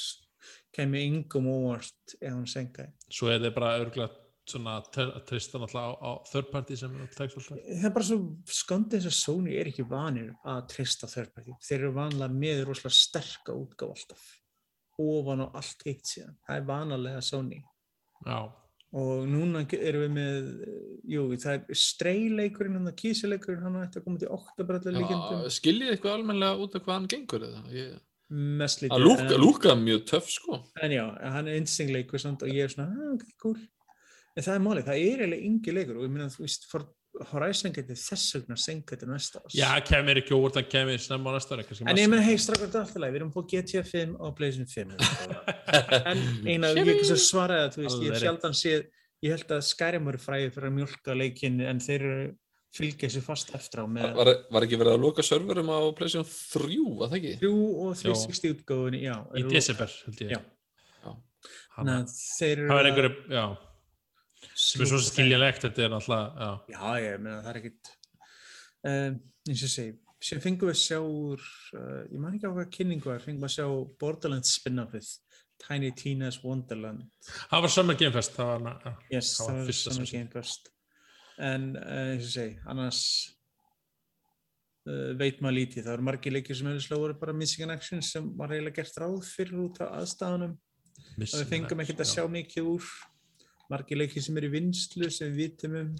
kæmi 0.77 1.01
yngum 1.07 1.47
óvart 1.49 2.13
ef 2.21 2.29
hann 2.29 2.45
senkaði. 2.45 2.93
Svo 3.09 3.31
er 3.31 3.39
þetta 3.39 3.55
bara 3.57 3.71
örgulega 3.81 4.13
svona 4.51 4.75
trista 5.29 5.59
náttúrulega 5.61 5.95
á, 5.95 5.99
á 6.03 6.11
third 6.31 6.49
party 6.53 6.77
sem 6.79 6.95
tekst 7.15 7.37
alltaf 7.39 7.57
Það 7.57 7.87
er 7.89 7.95
bara 7.97 8.07
svo 8.09 8.19
skondið 8.59 8.99
þess 9.05 9.11
að 9.11 9.17
Sony 9.19 9.55
er 9.59 9.69
ekki 9.71 9.85
vanir 9.89 10.31
að 10.45 10.61
trista 10.73 11.09
third 11.11 11.33
party. 11.35 11.55
Þeir 11.67 11.79
eru 11.83 11.91
vanlega 11.97 12.33
með 12.45 12.63
rosalega 12.69 12.97
sterka 12.99 13.55
útgáf 13.55 13.93
alltaf. 13.95 14.25
Ofan 14.99 15.45
á 15.45 15.47
allt 15.55 15.85
hitt 15.87 16.09
síðan. 16.09 16.35
Það 16.47 16.57
er 16.61 16.65
vanalega 16.73 17.21
Sony. 17.23 17.61
Já, 18.25 18.39
Og 18.89 19.27
núna 19.29 19.59
erum 19.77 20.01
við 20.01 20.13
með, 20.15 20.45
jú, 21.13 21.23
það 21.37 21.57
er 21.59 21.77
streyleikurinn, 21.77 22.73
hann 22.79 22.89
að 22.89 22.95
kísileikurinn, 22.97 23.61
hann 23.61 23.75
að 23.83 23.99
koma 24.01 24.17
til 24.17 24.31
oktobrallar 24.33 24.95
líkendum. 24.95 25.43
Já, 25.45 25.51
skiljið 25.59 25.91
eitthvað 25.93 26.15
almennilega 26.17 26.63
út 26.65 26.77
af 26.79 26.85
hvað 26.87 26.95
hann 26.97 27.05
gengur 27.13 27.45
eða? 27.45 27.61
Ég, 27.75 27.99
Mest 28.29 28.81
lítið. 28.81 28.95
að 28.95 29.03
lúka, 29.05 29.27
en- 29.27 29.41
lúka 29.41 29.75
mjög 29.77 30.01
töff 30.09 30.27
sko 30.29 30.57
En 30.81 30.91
já, 30.93 31.05
hann 31.33 31.47
er 31.47 31.59
instingleikur 31.61 32.19
samt 32.21 32.41
og 32.41 32.49
ég 32.49 32.63
er 32.65 32.73
svona, 32.73 32.89
ah, 32.89 33.13
ok, 33.13 33.23
cool. 33.41 33.59
En 34.37 34.45
það 34.45 34.55
er 34.55 34.63
málið, 34.65 34.87
það 34.87 35.03
er 35.03 35.21
eiginlega 35.23 35.49
yngi 35.49 35.75
leikur 35.75 35.99
og 35.99 36.05
ég 36.05 36.13
meina, 36.13 36.29
þú 36.33 36.45
veist, 36.45 36.67
for 36.69 36.87
Horizon 37.31 37.73
getur 37.73 37.97
þess 37.97 38.35
vegna 38.37 38.55
senka 38.59 38.93
þetta 38.93 39.07
næsta 39.09 39.39
ás. 39.41 39.55
já 39.57 39.67
kemur 39.83 40.19
ekki 40.21 40.35
óvart 40.37 40.59
að 40.61 40.67
kemur 40.71 41.01
snemma 41.01 41.33
á 41.33 41.35
næsta 41.35 41.57
kannski 41.57 41.87
En 41.89 41.99
ég 41.99 42.09
meina, 42.11 42.23
hei, 42.23 42.35
strakkar 42.39 42.69
þetta 42.69 42.83
alltaf 42.83 43.01
leið, 43.01 43.13
við 43.15 43.19
erum 43.19 43.31
fóð 43.33 43.47
GTA 43.53 43.83
5 43.87 44.13
og 44.19 44.35
PlayStation 44.37 44.69
5. 44.69 44.93
en 46.11 46.21
eina, 46.45 46.71
ég 46.77 46.91
ekki 46.93 47.07
svo 47.09 47.17
svaraði 47.23 47.65
að, 47.65 47.71
þú 47.75 47.83
veist, 47.83 48.03
ég 48.05 48.21
sjaldan 48.23 48.55
séð, 48.57 48.85
ég 49.25 49.35
held 49.35 49.55
að 49.57 49.63
Skyrim 49.67 50.11
eru 50.11 50.21
fræðið 50.21 50.53
fyrir 50.55 50.69
að 50.69 50.77
mjölka 50.77 51.17
leikinn, 51.17 51.59
en 51.65 51.81
þeir 51.83 52.05
eru 52.11 52.29
fylgja 52.77 53.09
þessu 53.09 53.23
fast 53.25 53.49
eftir 53.57 53.81
á 53.81 53.85
með 53.89 54.13
Var, 54.19 54.31
var 54.53 54.67
ekki 54.67 54.77
verið 54.79 54.95
að 54.95 55.07
loka 55.07 55.25
serverum 55.25 55.71
á 55.73 55.79
PlayStation 55.97 56.29
3, 56.29 56.77
að 56.93 57.07
það 57.07 57.17
ekki? 57.19 57.33
3 57.41 57.49
og 57.57 57.95
360 58.03 58.53
útgáfunni, 58.53 59.01
já. 59.07 59.15
í 59.33 59.47
desember 59.49 59.97
held 60.05 60.21
ég 60.27 60.35
Já. 60.37 60.43
Já. 61.01 61.11
Hanna, 61.79 61.97
að 62.05 63.57
sem 64.55 64.83
er 64.83 64.89
svo 64.91 64.99
skiljanlegt, 65.03 65.63
þetta 65.65 65.85
er 65.87 65.95
alltaf 65.97 66.37
já, 66.39 66.51
Já, 66.75 66.83
ég 67.05 67.23
meina 67.23 67.41
það 67.45 67.49
er 67.53 67.59
ekkit 67.61 67.91
um, 68.91 69.17
eins 69.49 69.65
og 69.67 69.73
segi 69.73 69.95
sem 70.29 70.41
fengum 70.43 70.67
við 70.67 70.75
að 70.75 70.81
sjá 70.83 70.99
úr 70.99 71.43
uh, 71.79 72.03
ég 72.11 72.19
man 72.19 72.35
ekki 72.35 72.49
á 72.51 72.55
hvað 72.55 72.71
kynningu 72.75 73.07
var, 73.11 73.21
fengum 73.23 73.45
við 73.45 73.49
að 73.51 73.55
sjá 73.55 73.67
Borderlands 74.01 74.55
spin-offið 74.59 75.11
Tiny 75.59 75.91
Tina's 75.95 76.39
Wonderland 76.43 77.05
það 77.51 77.65
var 77.65 77.73
Summer 77.75 77.97
Game 77.99 78.15
Fest 78.15 78.35
það 78.35 78.51
var, 78.65 78.79
já. 78.83 78.93
yes, 79.15 79.33
Það 79.39 79.49
var 79.49 79.73
það 79.79 79.99
var 79.99 80.09
sé. 80.11 80.17
game 80.17 80.31
first 80.35 80.71
en 81.39 81.67
uh, 81.79 81.99
eins 82.13 82.25
og 82.27 82.33
segi, 82.35 82.55
annars 82.67 83.01
uh, 84.89 85.11
veit 85.19 85.39
maður 85.43 85.57
lítið, 85.59 85.85
það 85.87 85.93
eru 85.97 86.07
margir 86.09 86.35
leikir 86.35 86.59
sem 86.59 86.67
hefur 86.71 86.85
slóður 86.87 87.15
bara 87.21 87.35
missing 87.35 87.67
in 87.67 87.75
action 87.75 88.03
sem 88.03 88.27
var 88.39 88.51
eiginlega 88.55 88.81
gert 88.81 88.99
ráð 89.03 89.21
fyrir 89.29 89.61
út 89.67 89.79
af 89.85 89.95
aðstæðanum 90.01 90.57
og 90.59 91.19
Missing 91.19 91.41
við 91.45 91.53
fengum 91.53 91.81
ekkert 91.83 92.03
að 92.03 92.09
já. 92.09 92.13
sjá 92.17 92.27
mikið 92.31 92.67
úr 92.73 92.89
margir 93.69 93.99
leikir 94.01 94.25
sem 94.25 94.37
eru 94.39 94.49
í 94.49 94.55
vinslu 94.57 95.09
sem 95.13 95.31
við 95.33 95.43
vitum 95.43 95.77
um. 95.83 95.91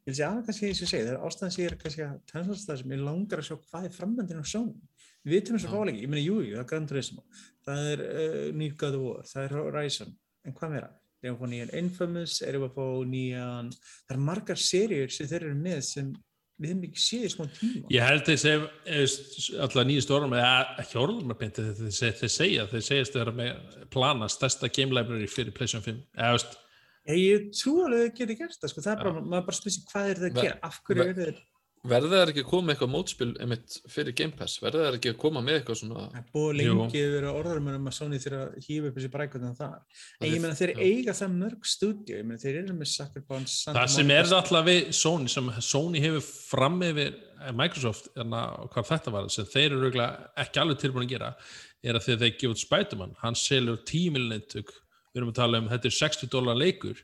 Ég 0.00 0.10
vil 0.10 0.16
segja 0.16 0.30
aðeins 0.30 0.46
kannski 0.48 0.68
eins 0.70 0.80
og 0.80 0.86
ég 0.86 0.90
segi, 0.90 1.06
það 1.06 1.12
er 1.12 1.26
ástæðan 1.28 1.52
sem 1.54 1.62
ég 1.62 1.70
er 1.70 1.80
kannski 1.82 2.06
að 2.06 2.20
tennast 2.30 2.70
það 2.70 2.80
sem 2.80 2.94
ég 2.94 3.02
langar 3.04 3.42
að 3.42 3.48
sjá 3.50 3.56
hvað 3.58 3.88
er 3.88 3.96
framöndin 3.98 4.40
á 4.40 4.46
Sony 4.48 4.78
við 5.20 5.36
vitum 5.36 5.56
eins 5.56 5.66
og 5.66 5.70
Já. 5.70 5.76
fáleiki, 5.76 6.00
ég 6.04 6.10
meina 6.10 6.24
jú, 6.24 6.38
jú, 6.40 6.54
það 6.54 6.62
er 6.62 6.70
Gran 6.70 6.88
Turismo 6.88 7.24
það 7.66 7.90
er 7.90 8.02
uh, 8.06 8.46
nýr 8.56 8.74
God 8.80 8.96
of 8.96 9.04
War 9.04 9.28
það 9.28 9.44
er 9.44 9.54
Horizon, 9.58 10.16
en 10.46 10.56
hvað 10.56 10.74
meira? 10.74 10.90
Erum 11.20 11.36
við 11.36 11.36
að 11.36 11.40
fá 11.40 11.52
nýjan 11.52 11.74
Infamous, 11.82 12.38
erum 12.48 12.64
við 12.64 12.70
að 12.70 12.76
fá 12.78 13.10
nýjan 13.12 13.70
það 13.76 14.16
er 14.16 14.22
margar 14.30 14.60
seríur 14.64 15.12
sem 15.12 15.28
þeir 15.28 15.46
eru 15.50 15.58
með 15.60 15.82
sem 15.90 16.10
við 16.60 16.72
hefum 16.72 16.86
ekki 16.88 17.00
séð 17.00 17.22
í 17.24 17.30
smá 17.32 17.44
tíma. 17.56 17.90
Ég 17.92 18.04
held 18.04 18.26
þeir 18.28 18.40
segja 18.42 19.60
alltaf 19.64 19.86
nýjast 19.88 20.10
orðum, 20.12 20.34
eða 20.36 20.56
að 20.80 21.36
beinti 21.40 21.64
þeir, 21.64 22.16
segja, 22.28 22.66
þeir 22.68 22.84
segjast 22.84 23.16
þeir 23.16 23.32
með 23.36 23.78
plana 23.92 24.28
stærsta 24.28 24.68
game 24.72 24.96
library 24.96 25.28
fyrir 25.30 25.56
PlayStation 25.56 25.86
5 25.86 26.02
eða 26.18 26.34
veist, 26.36 26.58
Ég, 27.08 27.48
trú 27.56 27.78
alveg 27.86 28.00
að 28.00 28.04
það 28.04 28.18
geti 28.18 28.36
gert 28.42 28.58
það, 28.58 28.72
sko. 28.74 28.84
það 28.84 28.92
er 28.92 29.04
bara, 29.06 29.22
maður 29.24 29.46
bara 29.46 29.58
spyrir 29.60 29.86
hvað 29.88 30.10
er 30.10 30.20
það 30.20 30.28
að 30.30 30.42
gera, 30.44 30.58
af 30.68 30.82
hverju 30.84 31.00
ver- 31.00 31.14
er 31.14 31.20
þeir 31.20 31.40
Verða 31.80 32.10
það 32.12 32.30
ekki 32.30 32.42
að 32.42 32.48
koma 32.50 32.66
með 32.66 32.74
eitthvað 32.74 32.90
mótspil 32.92 33.26
einmitt 33.40 33.74
fyrir 33.88 34.14
Game 34.18 34.36
Pass? 34.36 34.58
Verða 34.60 34.82
það 34.84 34.96
ekki 34.98 35.12
að 35.14 35.20
koma 35.22 35.40
með 35.40 35.54
eitthvað 35.56 35.78
svona... 35.80 36.02
Það 36.10 36.18
er 36.18 36.26
búið 36.34 36.58
Jú. 36.60 36.74
lengi 36.76 37.00
að 37.00 37.14
vera 37.14 37.30
orðarum 37.38 37.70
um 37.72 37.88
að 37.88 37.94
Sony 37.96 38.18
að 38.20 38.58
hýfa 38.66 38.90
upp 38.90 38.98
þessi 38.98 39.10
brækvöldin 39.14 39.54
þar. 39.56 40.02
En 40.20 40.28
ég 40.28 40.42
meina 40.42 40.58
þeir 40.58 40.72
eiga 40.76 41.14
það 41.16 41.38
mörg 41.38 41.70
stúdíu, 41.72 42.18
ég 42.18 42.28
meina 42.28 42.42
þeir 42.42 42.58
eru 42.60 42.76
með 42.76 42.90
Sucker 42.92 43.24
Punch, 43.30 43.54
Santa 43.54 43.78
það 43.80 43.94
sem 43.94 44.10
Monica 44.10 44.26
er 44.26 44.36
alltaf 44.42 44.68
við 44.68 44.92
Sony, 45.00 45.32
sem 45.32 45.50
Sony 45.70 46.04
hefur 46.04 46.28
fram 46.28 46.78
yfir 46.84 47.16
eh, 47.16 47.50
Microsoft, 47.62 48.12
en 48.20 48.36
hvað 48.76 48.92
þetta 48.92 49.16
var 49.16 49.32
sem 49.32 49.48
þeir 49.56 49.78
eru 49.78 49.92
ekki 50.44 50.64
alveg 50.66 50.84
tilbúin 50.84 51.08
að 51.08 51.14
gera 51.16 51.32
er 51.80 51.96
að 51.96 52.10
þegar 52.10 52.22
þeir 52.26 52.36
gefa 52.42 52.52
út 52.58 52.60
Spiderman 52.66 53.18
hann 53.22 53.40
selur 53.40 53.80
10 53.88 54.12
miljonar 54.12 54.42
eintök 54.42 54.76
við 55.12 55.20
erum 55.22 55.30
að 55.32 55.38
tala 55.40 55.58
um, 55.58 55.68
þetta 55.68 55.90
er 55.90 55.96
60 56.00 56.30
dólar 56.32 56.56
leikur. 56.60 56.98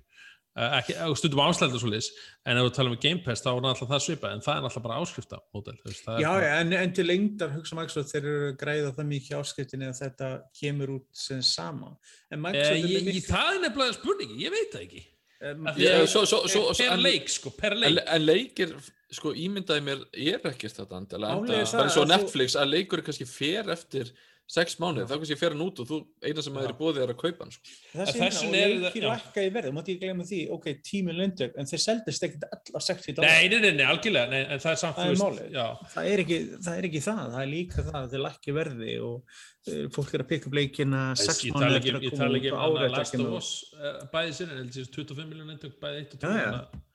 Uh, 0.56 0.78
ekki, 0.78 0.94
eh, 0.96 1.10
stundum 1.20 1.40
áslæðið 1.44 1.80
svo 1.82 1.88
lis 1.92 2.06
en 2.48 2.56
ef 2.56 2.64
við 2.64 2.70
talum 2.78 2.94
um 2.94 3.00
Game 3.02 3.20
Pass 3.20 3.42
þá 3.44 3.50
er 3.50 3.66
alltaf 3.68 3.90
það 3.90 3.98
svipað 4.06 4.32
en 4.32 4.40
það 4.40 4.54
er 4.56 4.68
alltaf 4.70 4.82
bara 4.86 4.94
það 6.00 6.14
er 6.16 6.22
Já, 6.22 6.28
bara- 6.32 6.52
en, 6.62 6.72
en 6.72 6.92
til 6.96 7.04
lengdar 7.10 7.50
hugsa 7.52 7.76
Microsoft 7.76 8.14
þeir 8.14 8.22
eru 8.30 8.54
græða 8.62 8.92
það 8.96 9.10
mikið 9.10 9.34
áskriftinni 9.36 9.90
að 9.90 9.98
þetta 10.00 10.30
kemur 10.56 10.94
út 10.94 11.04
sem 11.12 11.42
sama. 11.44 11.90
En 12.32 12.38
Eh, 12.38 12.40
Microsoft 12.46 12.72
er 12.72 12.88
ég, 12.94 13.04
með 13.04 13.18
ég, 13.20 13.26
það 13.28 13.50
er 13.52 13.60
nefnilega 13.66 13.96
spurningi, 13.98 14.38
ég 14.46 14.54
veit 14.56 14.72
það 14.72 14.86
ekki. 14.86 15.02
Um, 15.50 15.66
Já, 15.76 15.90
að- 16.00 16.08
svo- 16.14 16.24
svo- 16.24 16.46
svo- 16.48 16.72
per 16.78 16.92
en- 16.96 17.02
leik 17.04 17.28
sko, 17.28 17.50
per 17.60 17.72
En, 17.72 17.78
leik. 17.82 18.00
en 18.16 18.22
leikir, 18.24 18.72
sko, 19.12 19.34
ímyndaði 19.36 19.84
mér 19.84 20.06
er 20.16 20.40
ekkert 20.54 20.72
þetta 20.80 20.96
er 21.60 21.68
það 21.68 21.84
að 21.84 21.92
þú- 22.06 22.08
Netflix 22.16 22.56
að 22.56 22.72
leikur 22.72 22.98
er 22.98 23.04
kannski 23.10 23.28
fer 23.28 23.68
eftir 23.76 24.08
sex 24.46 24.76
mánuði, 24.78 25.08
þá 25.10 25.16
kannski 25.18 25.36
fer 25.40 25.50
hann 25.56 25.62
út 25.64 25.80
og 25.82 25.86
þú, 25.90 25.96
eina 26.22 26.42
sem 26.44 26.54
maður 26.54 26.68
er 26.70 26.76
bóðið 26.78 27.00
er 27.02 27.10
að 27.12 27.16
kaupa 27.18 27.42
hann, 27.42 27.50
sko. 27.50 27.64
Þessi 27.96 28.14
En 28.14 28.20
þess 28.22 28.36
og 28.38 28.44
vegna 28.52 28.60
eru 28.62 28.76
það- 28.84 28.94
já. 29.02 29.08
lækka 29.10 29.42
í 29.42 29.50
verði, 29.56 29.72
mátti 29.74 29.90
ég 29.96 30.00
glemma 30.04 30.26
því, 30.28 30.38
ok, 30.54 30.66
tíminn 30.86 31.18
lendök, 31.18 31.52
en 31.58 31.66
þeir 31.66 31.82
seldist 31.82 32.22
ekkert 32.28 32.46
allar 32.54 32.84
60 32.86 33.12
dólar. 33.16 33.26
Nei, 33.26 33.48
nei, 33.48 33.58
nei, 33.64 33.72
nei, 33.80 33.86
algjörlega, 33.90 34.30
nei, 34.30 34.42
en 34.46 34.58
það 34.62 34.70
er 34.70 34.80
samt, 34.84 34.96
Það 34.96 35.02
þú 35.02 35.10
er 35.10 35.16
veist, 35.16 35.26
málið. 35.26 35.50
já, 35.58 35.66
það 35.96 36.10
er, 36.12 36.18
ekki, 36.26 36.38
það 36.62 36.78
er 36.78 36.88
ekki 36.90 37.02
það, 37.08 37.22
það 37.34 37.42
er 37.42 37.50
líka 37.56 37.86
það 37.90 37.98
að 38.04 38.10
þeir 38.14 38.24
lækki 38.28 38.56
verði 38.60 38.92
og 39.02 39.16
uh, 39.66 39.88
fólk 39.96 40.14
er 40.14 40.22
að 40.22 40.28
pikka 40.30 40.46
upp 40.46 40.54
leikina 40.60 41.02
sex 41.18 41.42
ég 41.42 41.52
mánuði 41.52 41.66
tala 41.66 41.76
eftir 41.82 41.90
ekki, 41.90 41.96
að 41.96 42.06
ég 42.06 42.10
koma 42.14 42.22
tala 42.22 42.30
út 42.30 42.38
ekki 42.38 42.52
og 42.52 42.56
um 42.56 42.62
árið 42.62 42.76
að 42.78 42.86
eftir 42.86 42.94
að 42.94 42.96
Last 42.96 43.14
of 43.14 43.18
koma 43.18 43.34
út. 46.70 46.85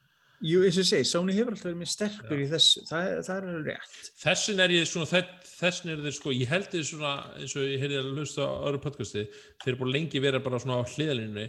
Jú, 0.42 0.64
eins 0.66 0.74
og 0.80 0.82
ég 0.82 0.88
segi, 0.90 1.06
Sony 1.06 1.34
hefur 1.38 1.54
alltaf 1.54 1.68
verið 1.68 1.80
mér 1.84 1.90
sterkur 1.92 2.40
í 2.42 2.46
þessu, 2.50 2.82
það, 2.90 3.10
það 3.28 3.36
er 3.52 3.66
rétt. 3.68 3.98
Þessin 4.24 4.62
er 4.64 4.72
ég 4.74 4.88
svona, 4.90 5.06
þess- 5.12 5.52
þessin 5.62 5.92
er 5.94 6.00
þeir 6.02 6.16
sko, 6.18 6.32
ég 6.34 6.50
held 6.50 6.70
þeir 6.72 6.86
svona, 6.88 7.12
eins 7.38 7.54
og 7.60 7.68
ég 7.70 7.84
heyrði 7.84 8.00
að 8.00 8.08
hlusta 8.16 8.48
á 8.50 8.54
öðru 8.72 8.80
podcasti, 8.82 9.24
þeir 9.62 9.70
eru 9.76 9.80
búin 9.84 9.92
lengi 9.94 10.22
verið 10.24 10.44
bara 10.48 10.60
svona 10.64 10.80
á 10.82 10.90
hliðalínunni, 10.90 11.46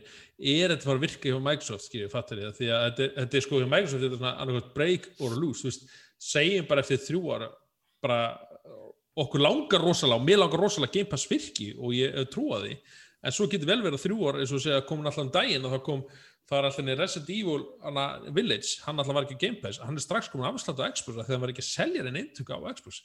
er 0.53 0.75
þetta 0.75 0.85
fara 0.91 1.01
að 1.01 1.07
virka 1.07 1.33
hjá 1.33 1.39
Microsoft, 1.47 1.87
skiljið, 1.89 2.11
fattar 2.13 2.43
ég 2.43 2.51
það, 2.51 2.59
því 2.61 2.69
að 2.69 2.85
þetta, 2.85 3.03
er- 3.07 3.15
þetta 3.23 3.41
er 3.41 3.47
sko 3.47 3.61
hjá 3.63 3.69
Microsoft, 3.73 4.03
þetta 4.05 4.13
er 4.19 4.21
svona 4.21 4.35
annarkvæmt 4.45 4.75
break 4.77 5.09
or 5.25 5.37
lose, 5.41 5.63
þú 5.65 5.71
veist, 5.71 5.89
segjum 6.33 6.69
bara 6.69 6.85
eftir 6.85 7.01
þrjú 7.09 7.23
ára, 7.39 7.49
bara 8.05 8.21
okkur 9.25 9.41
langar 9.41 9.81
rosalega 9.89 10.21
og 10.21 10.27
mér 10.29 10.39
langar 10.45 10.61
rosalega 10.61 10.93
Game 10.99 11.09
Pass 11.09 11.25
virki 11.33 11.73
og 11.79 11.97
ég 11.97 12.13
trúa 12.33 12.61
því, 12.67 12.77
en 13.25 13.33
svo 13.33 13.47
getur 13.49 13.69
vel 13.73 13.81
verið 13.85 14.05
þrjú 14.05 14.29
ára, 14.29 14.41
eins 14.45 14.53
og 14.53 14.61
segja, 14.61 14.85
það 16.51 16.59
er 16.59 16.69
alltaf 16.69 16.99
Resident 17.01 17.31
Evil 17.33 17.65
hana, 17.85 18.05
Village, 18.35 18.77
hann 18.87 18.99
alltaf 19.01 19.15
var 19.17 19.27
ekki 19.29 19.39
Game 19.41 19.61
Pass. 19.63 19.79
Hann 19.83 19.97
er 19.97 20.05
strax 20.05 20.29
komin 20.33 20.49
afslátt 20.51 20.81
á 20.83 20.91
Xbox 20.93 21.17
af 21.19 21.27
því 21.27 21.31
að 21.31 21.35
hann 21.37 21.45
var 21.47 21.53
ekki 21.55 21.65
að 21.65 21.71
selja 21.73 22.07
en 22.07 22.19
eintöku 22.23 22.53
á 22.57 22.61
Xbox. 22.77 23.03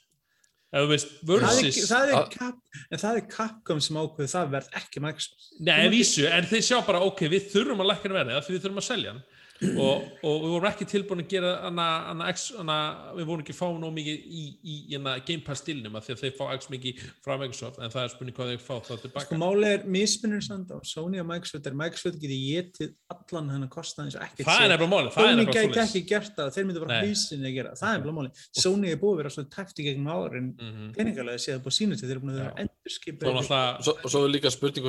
Ef 0.68 0.82
þú 0.84 0.88
veist, 0.90 1.12
Það 1.24 1.32
er, 1.32 1.44
versus 1.48 1.88
það, 1.88 2.08
er 2.10 2.16
Að- 2.18 2.30
Cap, 2.34 2.56
en 2.92 3.00
það 3.00 3.16
er 3.16 3.26
Capcom 3.32 3.78
sem 3.80 3.96
ákveður 3.96 4.32
það 4.34 4.50
verð 4.52 4.74
ekki 4.82 5.00
Microsoft. 5.00 5.46
Nei, 5.64 5.88
vísu, 5.94 6.26
en 6.28 6.44
þeir 6.50 6.64
sjá 6.66 6.78
bara, 6.84 7.00
ok, 7.08 7.22
við 7.32 7.46
þurfum 7.54 7.80
að 7.80 7.88
lækka 7.94 8.10
verði, 8.12 8.34
af 8.36 8.44
því 8.44 8.52
við 8.58 8.66
þurfum 8.66 8.82
að 8.82 8.88
selja 8.90 9.14
hann 9.14 9.22
og, 9.58 10.04
og 10.22 10.34
við 10.44 10.52
vorum 10.54 10.66
ekki 10.68 10.86
tilbúin 10.86 11.22
að 11.24 11.28
gera 11.32 11.48
hana, 11.64 11.86
hana, 12.08 12.26
X, 12.30 12.44
hana, 12.58 12.76
við 13.16 13.24
vorum 13.26 13.42
ekki 13.42 13.54
að 13.54 13.58
fá 13.58 13.68
nóg 13.82 13.94
mikið 13.96 14.26
í, 14.38 14.42
í 14.62 14.74
hana, 14.94 15.16
Game 15.26 15.42
Pass 15.46 15.62
stilnum 15.64 15.96
af 15.98 16.06
því 16.06 16.14
að 16.14 16.20
þeir 16.22 16.34
fá 16.38 16.44
X 16.54 16.68
mikið 16.70 17.02
frá 17.26 17.34
Microsoft 17.40 17.80
en 17.82 17.90
það 17.90 18.02
er 18.04 18.12
spurning 18.14 18.36
hvað 18.38 18.52
þeir 18.52 18.62
fá 18.62 18.74
það 18.86 19.02
tilbaka. 19.02 19.24
Sko 19.26 19.38
máli 19.42 19.66
er 19.72 19.82
mismunur 19.98 20.44
samt 20.46 20.70
á 20.70 20.78
Sony 20.86 21.18
og 21.22 21.26
Microsoft 21.26 21.66
er 21.66 21.74
Microsoft 21.82 22.20
getið 22.22 22.40
getið 22.48 22.94
allan 23.14 23.50
hennar 23.56 23.72
kostnaði 23.72 24.12
eins 24.12 24.18
og 24.20 24.26
ekkert 24.28 24.46
það 24.46 24.62
er 24.62 24.72
nefnilega 24.74 24.92
máli, 24.94 25.08
það 25.16 25.24
er 25.24 25.32
Sony 25.32 25.42
nefnilega 25.42 25.74
gæti 25.74 25.82
ekki 25.88 26.04
gert 26.12 26.32
það, 26.38 26.52
þeir 26.54 26.68
myndu 26.68 26.84
bara 26.84 26.94
Nei. 26.94 27.02
hausinni 27.08 27.48
að 27.50 27.56
gera 27.58 27.74
það, 27.78 27.90
er 27.98 28.00
bara 28.06 28.16
máli. 28.18 28.30
Sony 28.62 28.86
er 28.94 29.00
búið 29.02 29.14
að 29.14 29.20
vera 29.24 29.34
svona 29.34 29.52
tæfti 29.58 29.88
gegn 29.88 30.06
árin 30.14 30.48
Mhm. 30.58 30.92
peningalega 30.96 31.38
séð 31.42 31.60
búið 31.66 31.76
sínu 31.78 31.98
til 31.98 32.06
þeir 32.08 32.16
eru 32.16 32.22
búin 32.24 32.34
að 32.34 32.38
vera 32.38 33.82
svo, 33.82 33.92
og 34.04 34.10
svo 34.10 34.24
er 34.24 34.32
líka 34.32 34.50
spurning 34.50 34.86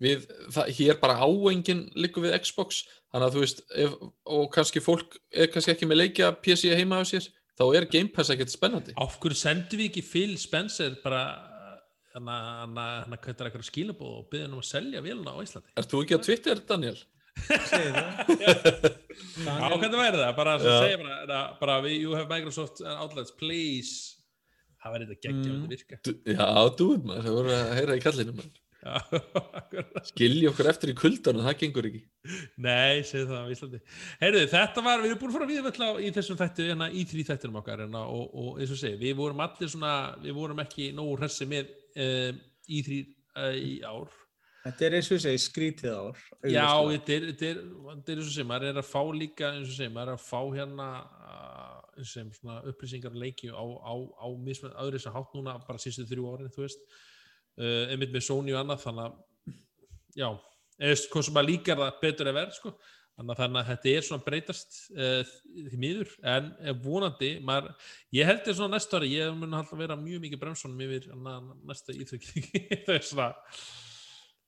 að 0.00 0.08
það 0.08 0.08
á 0.08 0.08
að 0.08 0.08
að 0.08 0.08
við, 0.08 0.24
það, 0.54 0.70
hér 0.78 0.98
bara 1.00 1.18
áengin 1.20 1.82
liggur 1.94 2.22
við 2.24 2.36
Xbox 2.40 2.84
þannig 3.10 3.26
að 3.26 3.34
þú 3.36 3.40
veist, 3.44 3.62
ef, 3.84 3.94
og 4.24 4.48
kannski 4.54 4.80
fólk 4.80 5.18
er 5.32 5.50
kannski 5.52 5.74
ekki 5.74 5.86
með 5.90 6.00
leikja 6.02 6.32
PC 6.40 6.72
heima 6.78 7.00
á 7.00 7.04
sér 7.04 7.28
þá 7.60 7.64
er 7.76 7.84
Game 7.92 8.08
Pass 8.08 8.30
ekkert 8.32 8.52
spennandi 8.52 8.94
af 8.96 9.18
hverju 9.20 9.36
sendum 9.36 9.78
við 9.78 9.90
ekki 9.90 10.04
Phil 10.06 10.36
Spencer 10.40 10.96
bara 11.04 11.24
hann 12.14 12.28
að 12.80 13.16
kvæta 13.22 13.44
eitthvað 13.46 13.68
skilabóð 13.68 14.14
og 14.22 14.28
byggja 14.30 14.46
hann 14.48 14.54
um 14.56 14.62
að 14.64 14.70
selja 14.70 15.02
véluna 15.04 15.36
á 15.36 15.42
Íslandi 15.44 15.74
Ert 15.76 15.90
þú 15.92 16.04
ekki 16.04 16.16
á 16.16 16.20
Twitter, 16.24 16.62
Daniel? 16.66 16.96
segið 17.40 17.92
það. 17.94 18.30
Já, 19.40 19.44
Daniel, 19.46 19.78
hvernig 19.78 20.00
væri 20.00 20.18
það? 20.18 20.32
Bara 20.36 20.54
að 20.56 20.64
segja 20.66 20.96
bara, 20.98 21.18
bara, 21.26 21.42
bara 21.60 21.76
we, 21.84 21.92
you 22.00 22.16
have 22.16 22.26
Microsoft 22.30 22.80
outlets, 22.82 23.30
please 23.38 24.16
það 24.80 24.96
væri 24.96 25.06
þetta 25.10 25.28
geggjum 25.28 25.50
Mm. 25.50 25.62
að 25.64 25.68
virka 25.68 25.98
já, 26.32 26.46
dúð 26.80 27.04
maður, 27.04 27.24
það 27.26 27.36
voru 27.36 27.54
að 27.54 27.72
heyra 27.76 27.96
í 27.96 28.02
kallinu 28.04 28.32
maður. 28.32 28.60
Skilji 30.10 30.46
okkur 30.48 30.70
eftir 30.70 30.92
í 30.92 30.96
kuldanum, 30.96 31.44
það 31.44 31.56
gengur 31.60 31.88
ekki. 31.90 32.00
Nei, 32.64 33.02
segðu 33.04 33.26
það 33.28 33.42
á 33.44 33.52
Íslandi 33.54 33.80
Heyrðu, 34.22 34.44
þetta 34.54 34.84
var, 34.86 35.02
við 35.02 35.10
erum 35.10 35.20
búin 35.20 35.32
að 35.32 35.36
fara 35.36 35.48
við 35.50 35.66
völl 35.66 35.90
í 36.00 36.12
þessum 36.16 36.38
þættu, 36.40 36.68
hérna 36.70 36.88
í 36.92 37.04
því 37.10 37.26
þættunum 37.28 37.60
okkar 37.60 37.84
hérna, 37.84 38.06
og, 38.08 38.24
og 38.32 38.62
eins 38.62 38.72
og 38.72 38.80
segi, 38.80 39.00
við 39.02 39.18
vorum 39.20 39.44
allir 39.44 39.72
svona 39.72 39.92
við 40.22 40.38
vorum 40.38 40.64
ekki 40.64 40.88
nógu 40.96 41.18
hressi 41.20 41.48
með 41.50 41.74
um, 42.06 42.40
í 42.70 42.80
því 42.86 43.02
uh, 43.36 43.54
í 43.56 43.74
ár 43.84 44.16
Þetta 44.60 44.84
er 44.84 44.94
eins 44.98 45.06
og 45.08 45.20
segi 45.22 45.40
skrítið 45.40 45.94
ár. 45.96 46.24
Já, 46.44 46.66
þetta 46.90 47.14
er, 47.14 47.22
þetta 47.30 47.46
er, 47.48 47.60
þetta 47.86 48.12
er 48.12 48.18
eins 48.18 48.26
og 48.26 48.34
segir, 48.34 48.48
maður 48.50 48.66
er 48.68 48.80
að 48.82 48.90
fá 48.90 49.00
líka 49.16 49.52
eins 49.54 49.70
og 49.70 49.76
segir, 49.78 49.92
maður 49.94 50.10
er 50.12 50.18
að 50.18 50.26
fá 50.26 50.40
hérna 50.58 50.88
eins 51.96 52.02
og 52.02 52.10
segir, 52.10 52.34
svona 52.36 52.58
upplýsingar 52.68 53.16
leiki 53.16 53.48
á, 53.48 53.64
á, 53.64 53.94
á 54.20 54.26
mismenn 54.36 54.76
öðru 54.84 55.00
sem 55.00 55.14
hátt 55.14 55.32
núna 55.36 55.56
bara 55.64 55.80
sístu 55.80 56.04
þrjú 56.08 56.28
árin, 56.34 56.52
þú 56.52 56.66
veist 56.66 56.84
uh, 57.60 57.90
einmitt 57.92 58.14
með 58.14 58.24
Sony 58.26 58.54
og 58.54 58.62
annað 58.62 58.86
þannig 58.86 59.04
að, 59.04 59.58
já, 60.16 60.28
eða 60.80 60.96
hvað 61.12 61.26
sem 61.26 61.36
maður 61.36 61.52
líkar 61.52 61.82
það 61.82 62.00
betur 62.06 62.32
að 62.32 62.40
verð, 62.40 62.56
sko. 62.56 62.74
Þannig 63.20 63.40
að, 63.44 63.56
að 63.60 63.66
þetta 63.68 63.90
er 63.92 64.04
svona 64.06 64.24
breytast 64.24 64.78
uh, 64.94 65.32
því 65.52 65.78
miður, 65.82 66.12
en 66.32 66.46
eh, 66.62 66.76
vonandi 66.86 67.28
maður, 67.44 67.74
ég 68.16 68.30
held 68.30 68.46
þér 68.46 68.56
svona 68.56 68.78
næsta 68.78 68.96
ári 68.96 69.10
ég 69.12 69.34
mun 69.36 69.58
alltaf 69.58 69.76
vera 69.76 69.96
mjög 70.00 70.22
mikið 70.24 70.40
bremsunum 70.40 70.80
yfir 70.86 71.10
næsta 71.68 71.92
íþjók 71.92 72.24
það 72.86 72.94
er 72.94 73.04
svona 73.04 73.26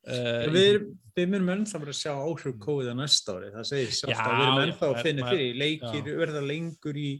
uh, 0.08 0.46
Við, 0.54 0.78
við 1.18 1.28
munum 1.34 1.52
ennþá 1.58 1.82
bara 1.82 1.92
að 1.92 2.00
sjá 2.00 2.14
áhrif 2.14 2.56
COVID 2.64 2.88
á 2.88 2.96
næsta 3.02 3.36
ári, 3.36 3.52
það 3.58 3.68
segir 3.74 3.92
sjálft 3.98 4.16
Já, 4.16 4.24
að 4.24 4.40
við 4.40 4.48
já, 4.48 4.64
ennþá 4.64 4.88
að 4.88 5.04
finna 5.04 5.28
fyrir, 5.34 5.60
leikir 5.66 6.10
verða 6.22 6.44
lengur 6.48 7.02
í 7.02 7.10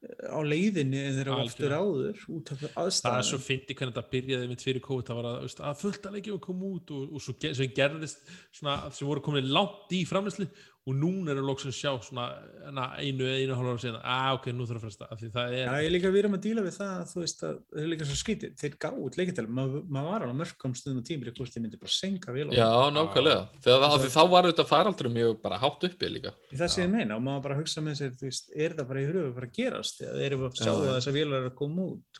á 0.00 0.40
leiðinni 0.40 1.00
en 1.04 1.16
þeirra 1.18 1.38
oftur 1.42 1.74
áður 1.76 2.20
út 2.32 2.50
af 2.54 2.62
það 2.64 3.16
er 3.18 3.26
svo 3.28 3.38
fyndi 3.42 3.74
hvernig 3.76 3.92
þetta 3.92 4.12
byrjaði 4.14 4.46
mitt 4.48 4.64
fyrir 4.64 4.84
COVID, 4.84 5.06
það 5.10 5.18
var 5.18 5.28
að, 5.28 5.40
veist, 5.44 5.60
að 5.60 5.80
fullt 5.82 6.06
að 6.08 6.16
leikjum 6.16 6.38
að 6.38 6.44
koma 6.46 6.70
út 6.70 6.92
og, 6.96 7.02
og 7.12 7.24
svo, 7.24 7.34
svo 7.36 7.66
gerðist 7.76 8.22
svona, 8.56 8.76
sem 8.96 9.10
voru 9.10 9.24
komin 9.26 9.50
langt 9.52 9.92
í 9.92 10.00
framleysli 10.08 10.48
og 10.88 10.94
núna 10.96 11.34
eru 11.34 11.42
loksins 11.44 11.76
sjá 11.76 11.90
svona 12.00 12.24
na, 12.72 12.86
einu, 12.96 13.26
einu 13.28 13.52
hálf 13.56 13.68
ára 13.68 13.80
síðan, 13.82 13.98
að 14.00 14.36
ok, 14.38 14.46
nú 14.56 14.64
þurfum 14.64 14.80
að 14.80 14.84
fresta 14.86 15.04
af 15.12 15.18
því 15.20 15.28
það 15.34 15.46
er, 15.52 15.64
Já, 15.66 15.74
ég 15.84 15.92
líka 15.92 16.08
við 16.10 16.20
erum 16.22 16.36
að 16.38 16.44
díla 16.46 16.62
við 16.64 16.74
það, 16.78 17.02
þú 17.10 17.18
veist 17.20 17.40
að 17.44 17.54
það 17.60 17.80
er 17.82 17.90
líka 17.92 18.04
svo 18.08 18.16
skítið, 18.20 18.50
þeir 18.62 18.74
gáðu 18.84 19.00
út 19.04 19.14
leikindalum, 19.20 19.54
maður 19.58 19.82
mað 19.96 20.04
var 20.08 20.20
alveg 20.24 20.38
mörgum 20.40 20.74
stundum 20.80 21.02
á 21.04 21.08
tímri, 21.10 21.30
hvort 21.36 21.52
þeir 21.52 21.62
myndi 21.66 21.82
bara 21.82 21.94
senka 21.94 22.28
vel 22.32 22.48
á 22.48 22.52
Já, 22.56 22.70
nákvæmlega. 22.96 23.42
Þegar 23.60 23.80
það, 23.84 23.96
því 24.00 24.10
þá 24.16 24.24
var 24.32 24.44
þetta 24.48 24.64
faraldur 24.70 25.08
mjög 25.12 25.32
bara 25.44 25.60
hátt 25.60 25.82
uppi 25.90 26.06
líka. 26.14 26.32
Það 26.54 26.70
sem 26.72 26.84
ég 26.86 26.92
meina 26.94 27.12
og 27.18 27.22
maður 27.28 27.44
bara 27.44 27.60
hugsa 27.60 27.84
með 27.84 27.94
sér, 28.00 28.16
þú 28.16 28.24
veist, 28.30 28.46
er 28.56 28.70
það 28.78 28.86
bara 28.88 29.02
í 29.04 29.08
hröfu 29.10 29.36
bara 29.36 29.48
að 29.50 29.56
gerast 29.60 30.00
þegar 30.00 30.24
erum 30.30 30.40
við 30.40 30.48
að 30.48 30.56
sjá 30.60 30.70
Já. 30.70 30.74
að 30.80 30.96
þessar 30.96 31.16
vélar 31.20 31.36
eru 31.44 31.50
að 31.52 31.60
koma 31.60 31.80
út 31.90 32.12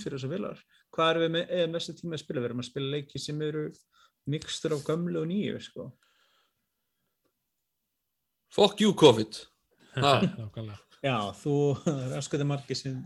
og 0.00 0.64
sem 0.90 0.96
hvað 0.96 1.10
erum 1.10 1.22
við 1.22 1.32
með, 1.36 1.54
eða 1.56 1.70
mestu 1.72 1.94
tíma 1.94 2.16
að 2.16 2.22
spila? 2.24 2.40
Við 2.40 2.48
erum 2.50 2.62
að 2.62 2.68
spila 2.68 2.92
leiki 2.94 3.22
sem 3.22 3.42
eru 3.46 3.64
mixtur 4.30 4.74
af 4.76 4.84
gömlu 4.86 5.22
og 5.22 5.30
nýju 5.30 5.62
sko. 5.64 5.86
Fuck 8.50 8.80
you 8.82 8.94
COVID. 8.94 9.40
Ha, 9.94 10.20
nákvæmlega. 10.38 10.78
Já, 11.00 11.16
þú, 11.40 11.56
það 11.80 12.04
er 12.04 12.18
aðskoði 12.18 12.46
margir 12.50 12.76
sem 12.76 13.00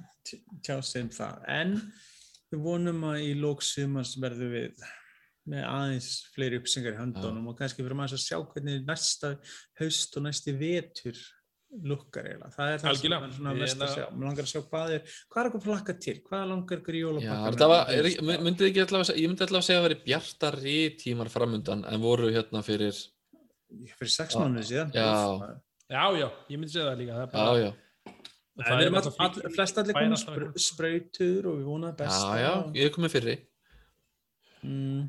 tjá 0.64 0.80
sig 0.82 1.04
um 1.04 1.10
það. 1.14 1.44
En 1.52 1.76
við 2.50 2.64
vonum 2.64 3.04
að 3.12 3.22
í 3.28 3.32
lóksumars 3.38 4.16
verðum 4.20 4.54
við 4.56 4.84
með 5.52 5.66
aðeins 5.68 6.10
fleiri 6.32 6.58
uppsengar 6.58 6.96
í 6.96 6.98
höndunum 7.02 7.50
og 7.50 7.58
kannski 7.58 7.84
fyrir 7.84 7.98
maður 7.98 8.16
að 8.16 8.22
sjá 8.24 8.38
hvernig 8.40 8.86
næsta 8.88 9.34
haust 9.76 10.16
og 10.16 10.24
næsti 10.24 10.54
vetur 10.56 11.18
lukkar 11.82 12.24
eiginlega. 12.28 12.50
Það 12.54 12.72
er 12.74 12.78
það 12.78 12.90
Algjörlega. 12.92 13.28
sem 13.34 13.46
er 13.50 13.54
mest 13.60 13.76
að 13.80 13.88
er 13.88 13.94
sjá. 13.94 14.04
Mér 14.14 14.26
langar 14.28 14.44
að 14.44 14.50
sjá 14.52 14.60
hvað 14.70 14.92
er, 14.94 15.00
hvað 15.30 15.40
er 15.42 15.48
eitthvað 15.50 15.64
flakka 15.66 15.94
til? 16.04 16.14
Hvað 16.28 16.44
langar 16.52 16.78
ykkur 16.78 16.94
í 16.94 17.00
já, 17.00 17.06
jólapakka? 17.08 17.58
það 17.64 17.68
var, 17.74 17.90
er, 17.94 18.04
ekki- 18.10 18.38
myndið 18.46 18.68
ekki 18.70 18.82
allavega, 18.84 19.16
ég 19.18 19.28
myndi 19.32 19.42
allavega 19.46 19.62
að 19.62 19.66
segja 19.68 19.78
að 19.78 19.82
það 19.82 19.88
veri 19.88 20.00
bjartari 20.08 20.76
tímar 21.02 21.28
framundan 21.34 21.84
en 21.90 22.00
voru 22.00 22.30
hérna 22.30 22.62
fyrir, 22.62 22.94
Fyrir 23.98 24.10
sex 24.14 24.36
mánuði 24.38 24.66
síðan. 24.70 24.92
Já. 24.94 25.58
já, 25.90 26.04
já, 26.20 26.28
ég 26.52 26.58
myndi 26.60 26.70
segja 26.70 26.86
það 26.92 26.98
líka 27.02 27.14
það 27.14 27.24
er 27.24 27.26
já, 27.26 27.32
bara, 27.34 27.58
já, 27.64 27.72
og 28.54 28.62
Það 28.64 28.78
við 28.78 28.84
erum 28.86 28.94
all, 29.00 29.12
all, 29.18 29.50
flest 29.56 29.78
allir 29.82 29.94
komið 29.96 30.12
alltaf 30.14 30.22
spr 30.22 30.44
einhver- 30.44 30.62
sprautur 30.68 31.46
og 31.50 31.54
við 31.58 31.64
vonaði 31.72 31.90
já, 31.90 31.98
besta. 32.04 32.36
já, 32.38 32.52
og- 32.54 32.74
ég 32.78 32.84
er 32.86 32.94
komið 32.94 33.10
fyrri. 33.16 33.36
Mm. 34.62 35.08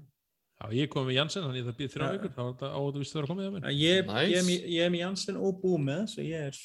Já, 0.55 0.65
ég 0.79 0.89
kom 0.93 1.05
með 1.09 1.17
Janssen, 1.19 1.43
þannig 1.45 1.63
að 1.65 1.69
það 1.71 1.77
býð 1.81 1.93
þrjá 1.95 2.05
Já. 2.05 2.13
vikur 2.15 2.33
þá 2.35 2.41
er 2.45 2.49
þetta 2.53 2.69
á 2.71 2.79
að 2.79 2.89
þú 2.95 3.01
vist 3.03 3.13
að 3.15 3.19
vera 3.21 3.29
komið 3.33 3.45
að 3.49 3.53
mér 3.55 3.69
Ég, 3.75 4.05
Nice. 4.07 4.25
ég, 4.31 4.37
er 4.39 4.45
með- 4.49 4.67
ég 4.75 4.81
er 4.85 4.93
með 4.95 5.03
Janssen 5.03 5.37
og 5.41 5.61
bú 5.61 5.75
með 5.81 6.01
svo 6.13 6.25
ég 6.25 6.47
er, 6.49 6.59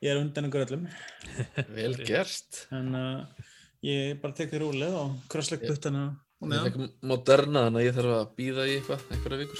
ég 0.00 0.10
er 0.14 0.20
undan 0.24 0.48
ykkur 0.50 0.64
öllum 0.66 0.88
Vel 1.76 1.94
gert. 2.08 2.62
en 2.72 2.94
uh, 2.94 3.46
ég 3.84 4.20
bara 4.22 4.36
tek 4.40 4.50
þér 4.54 4.64
rúlið 4.64 4.96
og 5.02 5.14
krossleik 5.32 5.66
puttana 5.68 6.06
og 6.40 6.48
Ég 6.56 6.62
fekk 6.70 7.02
moderna 7.04 7.66
þannig 7.66 7.82
að 7.82 7.86
ég 7.90 7.96
þarf 7.98 8.12
að 8.16 8.30
býða 8.38 8.62
í 8.64 8.76
eitthvað, 8.78 9.02
einhverja 9.12 9.40
vikur. 9.42 9.58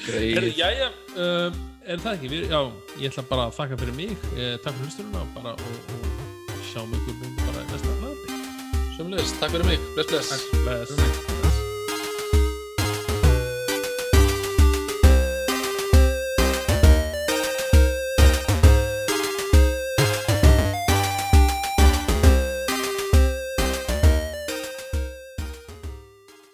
Greið. 0.00 0.46
jæja, 0.56 0.86
uh, 1.20 1.58
er 1.84 2.00
það 2.00 2.14
ekki? 2.14 2.30
Við, 2.32 2.46
já, 2.48 2.60
ég 3.02 3.10
ætla 3.12 3.24
bara 3.28 3.44
að 3.50 3.58
þakka 3.58 3.78
fyrir 3.82 3.98
mig, 3.98 4.14
eh, 4.38 4.54
takk 4.64 4.78
fyrir 4.78 4.88
hlustunum 4.88 5.18
og 5.20 5.34
bara 5.36 5.52
og, 5.52 5.90
og 6.48 6.62
sjáum 6.70 6.94
ykkur 6.96 7.20
bara 7.42 7.66
næsta 7.68 7.98
hlaði. 7.98 8.38
Sjöfnleis, 8.96 9.34
takk 9.42 9.52
fyrir 9.58 9.68
mig. 9.74 9.84
Bless, 9.98 10.08
bless. 10.08 10.48
Bless. 10.64 11.29